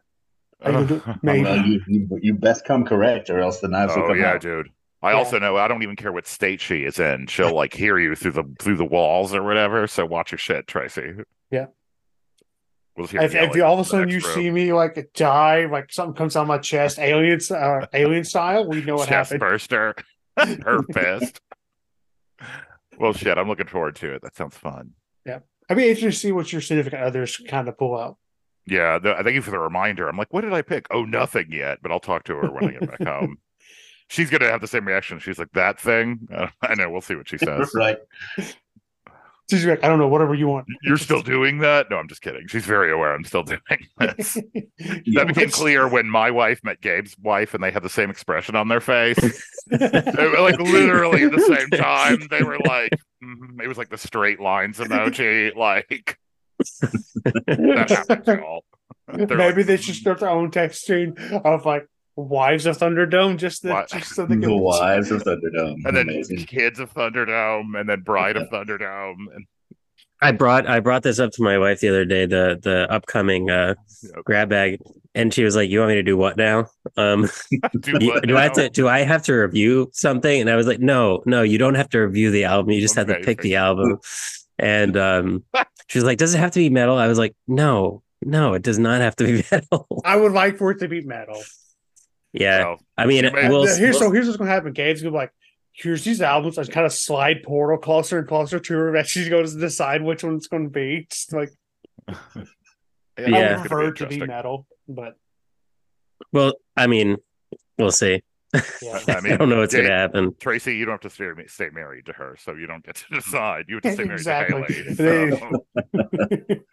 Are 0.63 0.71
you 0.71 0.77
gonna 0.77 0.87
do 0.87 0.95
it? 0.95 1.15
Maybe. 1.23 1.43
Well, 1.43 1.65
you, 1.65 1.81
you 1.87 2.19
you 2.21 2.33
best 2.35 2.65
come 2.65 2.85
correct, 2.85 3.29
or 3.29 3.39
else 3.39 3.59
the 3.59 3.67
knives 3.67 3.95
will 3.95 4.03
oh 4.03 4.07
come 4.09 4.19
yeah, 4.19 4.33
out. 4.33 4.41
dude. 4.41 4.69
I 5.01 5.11
Yeah. 5.11 5.17
also 5.17 5.39
know 5.39 5.57
I 5.57 5.67
don't 5.67 5.81
even 5.81 5.95
care 5.95 6.11
what 6.11 6.27
state 6.27 6.61
she 6.61 6.83
is 6.83 6.99
in. 6.99 7.25
She'll 7.27 7.55
like 7.55 7.73
hear 7.73 7.97
you 7.97 8.15
through 8.15 8.33
the 8.33 8.43
through 8.59 8.77
the 8.77 8.85
walls 8.85 9.33
or 9.33 9.41
whatever. 9.43 9.87
So 9.87 10.05
watch 10.05 10.31
your 10.31 10.37
shit, 10.39 10.67
Tracy. 10.67 11.13
Yeah. 11.49 11.67
We'll 12.97 13.07
just 13.07 13.23
If, 13.23 13.35
if 13.35 13.55
you 13.55 13.63
all 13.63 13.75
of 13.75 13.79
a 13.79 13.89
sudden 13.89 14.09
you 14.09 14.15
next 14.19 14.33
see 14.33 14.49
me 14.49 14.73
like 14.73 15.11
die, 15.13 15.65
like 15.65 15.91
something 15.91 16.13
comes 16.15 16.35
out 16.35 16.47
my 16.47 16.57
chest, 16.57 16.99
aliens, 16.99 17.49
uh, 17.49 17.85
alien 17.93 18.23
style, 18.23 18.67
we 18.67 18.83
know 18.83 18.95
what 18.95 19.07
chest 19.07 19.31
happened. 19.31 19.39
burster, 19.39 19.95
her 20.37 20.83
fist. 20.93 21.39
well, 22.99 23.13
shit, 23.13 23.37
I'm 23.37 23.47
looking 23.47 23.67
forward 23.67 23.95
to 23.97 24.13
it. 24.15 24.21
That 24.21 24.35
sounds 24.35 24.57
fun. 24.57 24.91
Yeah, 25.25 25.39
I'd 25.69 25.77
be 25.77 25.89
interested 25.89 26.11
to 26.11 26.17
see 26.17 26.31
what 26.31 26.51
your 26.51 26.61
significant 26.61 27.01
others 27.03 27.37
kind 27.47 27.67
of 27.67 27.77
pull 27.77 27.97
out. 27.97 28.17
Yeah, 28.67 28.99
the, 28.99 29.15
thank 29.23 29.33
you 29.35 29.41
for 29.41 29.51
the 29.51 29.59
reminder. 29.59 30.07
I'm 30.07 30.17
like, 30.17 30.31
what 30.33 30.41
did 30.41 30.53
I 30.53 30.61
pick? 30.61 30.85
Oh, 30.91 31.03
nothing 31.03 31.47
yet, 31.49 31.79
but 31.81 31.91
I'll 31.91 31.99
talk 31.99 32.25
to 32.25 32.35
her 32.35 32.51
when 32.51 32.65
I 32.65 32.71
get 32.71 32.89
back 32.89 33.07
home. 33.07 33.37
She's 34.09 34.29
gonna 34.29 34.51
have 34.51 34.59
the 34.59 34.67
same 34.67 34.85
reaction. 34.85 35.19
She's 35.19 35.39
like, 35.39 35.51
that 35.53 35.79
thing. 35.79 36.27
Uh, 36.29 36.47
I 36.61 36.75
know. 36.75 36.89
We'll 36.89 36.99
see 36.99 37.15
what 37.15 37.29
she 37.29 37.37
says. 37.37 37.71
right. 37.73 37.97
She's 39.51 39.65
like, 39.65 39.83
I 39.83 39.89
don't 39.89 39.99
know, 39.99 40.07
whatever 40.07 40.33
you 40.33 40.47
want. 40.47 40.65
You're 40.81 40.97
still 40.97 41.21
doing 41.21 41.57
that? 41.57 41.87
No, 41.89 41.97
I'm 41.97 42.07
just 42.07 42.21
kidding. 42.21 42.47
She's 42.47 42.65
very 42.65 42.89
aware 42.89 43.13
I'm 43.13 43.25
still 43.25 43.43
doing 43.43 43.59
this. 43.99 44.35
That 44.35 45.25
became 45.27 45.49
clear 45.49 45.89
when 45.89 46.09
my 46.09 46.31
wife 46.31 46.61
met 46.63 46.79
Gabe's 46.79 47.17
wife, 47.17 47.53
and 47.53 47.61
they 47.61 47.69
had 47.69 47.83
the 47.83 47.89
same 47.89 48.09
expression 48.09 48.55
on 48.55 48.69
their 48.69 48.79
face. 48.79 49.17
They 49.71 50.27
were, 50.27 50.39
like 50.39 50.59
literally 50.59 51.23
at 51.23 51.31
the 51.31 51.41
same 51.41 51.69
time. 51.79 52.27
They 52.29 52.43
were 52.43 52.59
like, 52.59 52.91
mhm. 53.23 53.61
it 53.61 53.67
was 53.67 53.77
like 53.77 53.89
the 53.89 53.97
straight 53.97 54.39
lines 54.39 54.79
emoji. 54.79 55.55
Like 55.55 56.17
that 57.47 57.89
happens, 57.89 58.27
y'all. 58.27 58.63
They're 59.07 59.37
Maybe 59.37 59.55
like, 59.57 59.65
they 59.65 59.77
should 59.77 59.95
start 59.95 60.19
their 60.19 60.29
own 60.29 60.51
text 60.51 60.85
chain 60.85 61.15
of 61.43 61.65
like 61.65 61.87
wives 62.15 62.65
of 62.65 62.77
Thunderdome, 62.77 63.37
just, 63.37 63.61
to, 63.63 63.69
What? 63.69 63.89
just 63.89 64.15
so 64.15 64.25
they 64.25 64.35
The 64.37 64.47
can. 64.47 64.59
Wives 64.59 65.11
of 65.11 65.23
Thunderdome. 65.23 65.77
and 65.85 65.95
then 65.97 66.09
Amazing. 66.09 66.45
kids 66.45 66.79
of 66.79 66.93
Thunderdome, 66.93 67.79
and 67.79 67.87
then 67.89 68.01
bride 68.01 68.37
of 68.37 68.49
Thunderdome, 68.49 69.15
and 69.35 69.45
I 70.23 70.31
brought 70.31 70.67
I 70.67 70.79
brought 70.81 71.01
this 71.01 71.17
up 71.19 71.31
to 71.31 71.41
my 71.41 71.57
wife 71.57 71.79
the 71.79 71.89
other 71.89 72.05
day, 72.05 72.25
the 72.27 72.59
the 72.61 72.91
upcoming 72.91 73.49
uh 73.49 73.75
Yep. 74.03 74.23
grab 74.25 74.49
bag, 74.49 74.79
and 75.13 75.31
she 75.31 75.43
was 75.43 75.55
like, 75.55 75.69
"You 75.69 75.77
want 75.79 75.89
me 75.89 75.95
to 75.95 76.01
do 76.03 76.17
what 76.17 76.35
now? 76.37 76.65
Um, 76.97 77.27
do, 77.81 77.99
do, 77.99 78.07
what 78.07 78.27
do 78.27 78.35
I 78.35 78.41
have 78.43 78.53
to 78.53 78.69
do 78.69 78.87
I 78.87 78.99
have 79.01 79.21
to 79.23 79.33
review 79.33 79.89
something?" 79.93 80.41
And 80.41 80.49
I 80.49 80.55
was 80.55 80.65
like, 80.67 80.79
"No, 80.79 81.21
no, 81.27 81.43
you 81.43 81.57
don't 81.59 81.75
have 81.75 81.89
to 81.89 81.99
review 81.99 82.31
the 82.31 82.43
album. 82.45 82.71
You 82.71 82.81
just 82.81 82.95
have 82.95 83.07
to 83.07 83.19
pick 83.19 83.41
the 83.41 83.55
album." 83.57 83.99
And 84.57 84.97
um, 84.97 85.43
she 85.87 85.97
was 85.99 86.05
like, 86.05 86.17
"Does 86.17 86.33
it 86.33 86.39
have 86.39 86.51
to 86.51 86.59
be 86.59 86.69
metal?" 86.71 86.97
I 86.97 87.07
was 87.07 87.19
like, 87.19 87.35
"No, 87.47 88.01
no, 88.23 88.53
it 88.55 88.63
does 88.63 88.79
not 88.79 89.01
have 89.01 89.15
to 89.17 89.23
be 89.25 89.43
metal." 89.51 89.87
I 90.05 90.15
would 90.15 90.31
like 90.33 90.57
for 90.57 90.71
it 90.71 90.79
to 90.79 90.87
be 90.87 91.01
metal. 91.01 91.41
Yeah, 92.33 92.59
Well, 92.65 92.79
I 92.97 93.05
mean, 93.05 93.23
you 93.25 93.31
may- 93.31 93.49
we'll, 93.49 93.65
here's 93.65 93.79
we'll- 93.79 93.93
so 93.99 94.11
here's 94.11 94.25
what's 94.27 94.37
gonna 94.37 94.49
happen. 94.49 94.73
Gabe's 94.73 95.01
gonna 95.01 95.11
be 95.11 95.17
like, 95.17 95.31
here's 95.73 96.03
these 96.03 96.21
albums. 96.21 96.57
I 96.57 96.61
just 96.63 96.71
kind 96.73 96.85
of 96.85 96.93
slide 96.93 97.43
portal 97.43 97.77
closer 97.77 98.19
and 98.19 98.27
closer 98.27 98.59
to 98.59 98.73
her 98.73 98.95
as 98.97 99.09
she's 99.09 99.29
going 99.29 99.45
to 99.45 99.57
decide 99.59 100.01
which 100.03 100.23
one 100.23 100.35
it's 100.35 100.47
going 100.47 100.63
to 100.65 100.69
be. 100.69 101.07
Just 101.09 101.33
like 101.33 101.49
yeah, 102.07 102.15
I 103.17 103.21
Yeah. 103.21 103.25
it's 103.25 103.25
would 103.25 103.31
gonna 103.31 103.59
prefer 103.61 103.87
it 103.89 103.95
to 103.97 104.07
be 104.07 104.19
metal, 104.25 104.67
but 104.87 105.15
well, 106.33 106.53
I 106.77 106.87
mean, 106.87 107.17
we'll 107.77 107.91
see. 107.91 108.21
yeah. 108.53 108.99
I 109.07 109.15
I, 109.23 109.37
don't 109.37 109.47
know 109.49 109.59
what's 109.59 109.73
Gabe- 109.73 109.83
gonna 109.85 109.95
happen. 109.97 110.35
Tracy, 110.39 110.75
you 110.75 110.85
don't 110.85 111.01
have 111.01 111.01
to 111.01 111.09
stay, 111.09 111.29
stay 111.47 111.69
married 111.73 112.05
to 112.07 112.13
her, 112.13 112.35
so 112.39 112.53
you 112.53 112.67
don't 112.67 112.83
get 112.85 112.95
to 112.95 113.05
decide. 113.15 113.65
You 113.69 113.75
have 113.75 113.83
to 113.83 113.93
stay 113.93 114.03
married 114.03 114.19
Exactly. 114.19 114.63
to 114.63 114.73
Haley. 114.73 114.93
They- 114.95 115.37
so- 116.57 116.63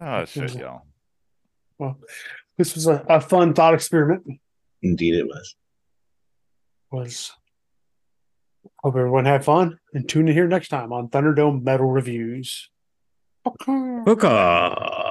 Oh 0.00 0.24
shit, 0.26 0.54
y'all. 0.56 0.82
well, 1.78 1.98
this 2.58 2.74
was 2.74 2.86
a, 2.86 3.02
a 3.08 3.20
fun 3.20 3.54
thought 3.54 3.72
experiment. 3.74 4.24
Indeed, 4.90 5.14
it 5.14 5.26
was. 5.26 5.56
Was 6.90 7.32
hope 8.86 8.96
everyone 8.96 9.24
had 9.24 9.44
fun 9.44 9.78
and 9.94 10.08
tune 10.08 10.28
in 10.28 10.34
here 10.34 10.46
next 10.46 10.68
time 10.68 10.92
on 10.92 11.08
Thunderdome 11.08 11.62
Metal 11.62 11.90
Reviews. 11.90 12.70
Okay. 13.44 14.02
Hookah. 14.06 15.05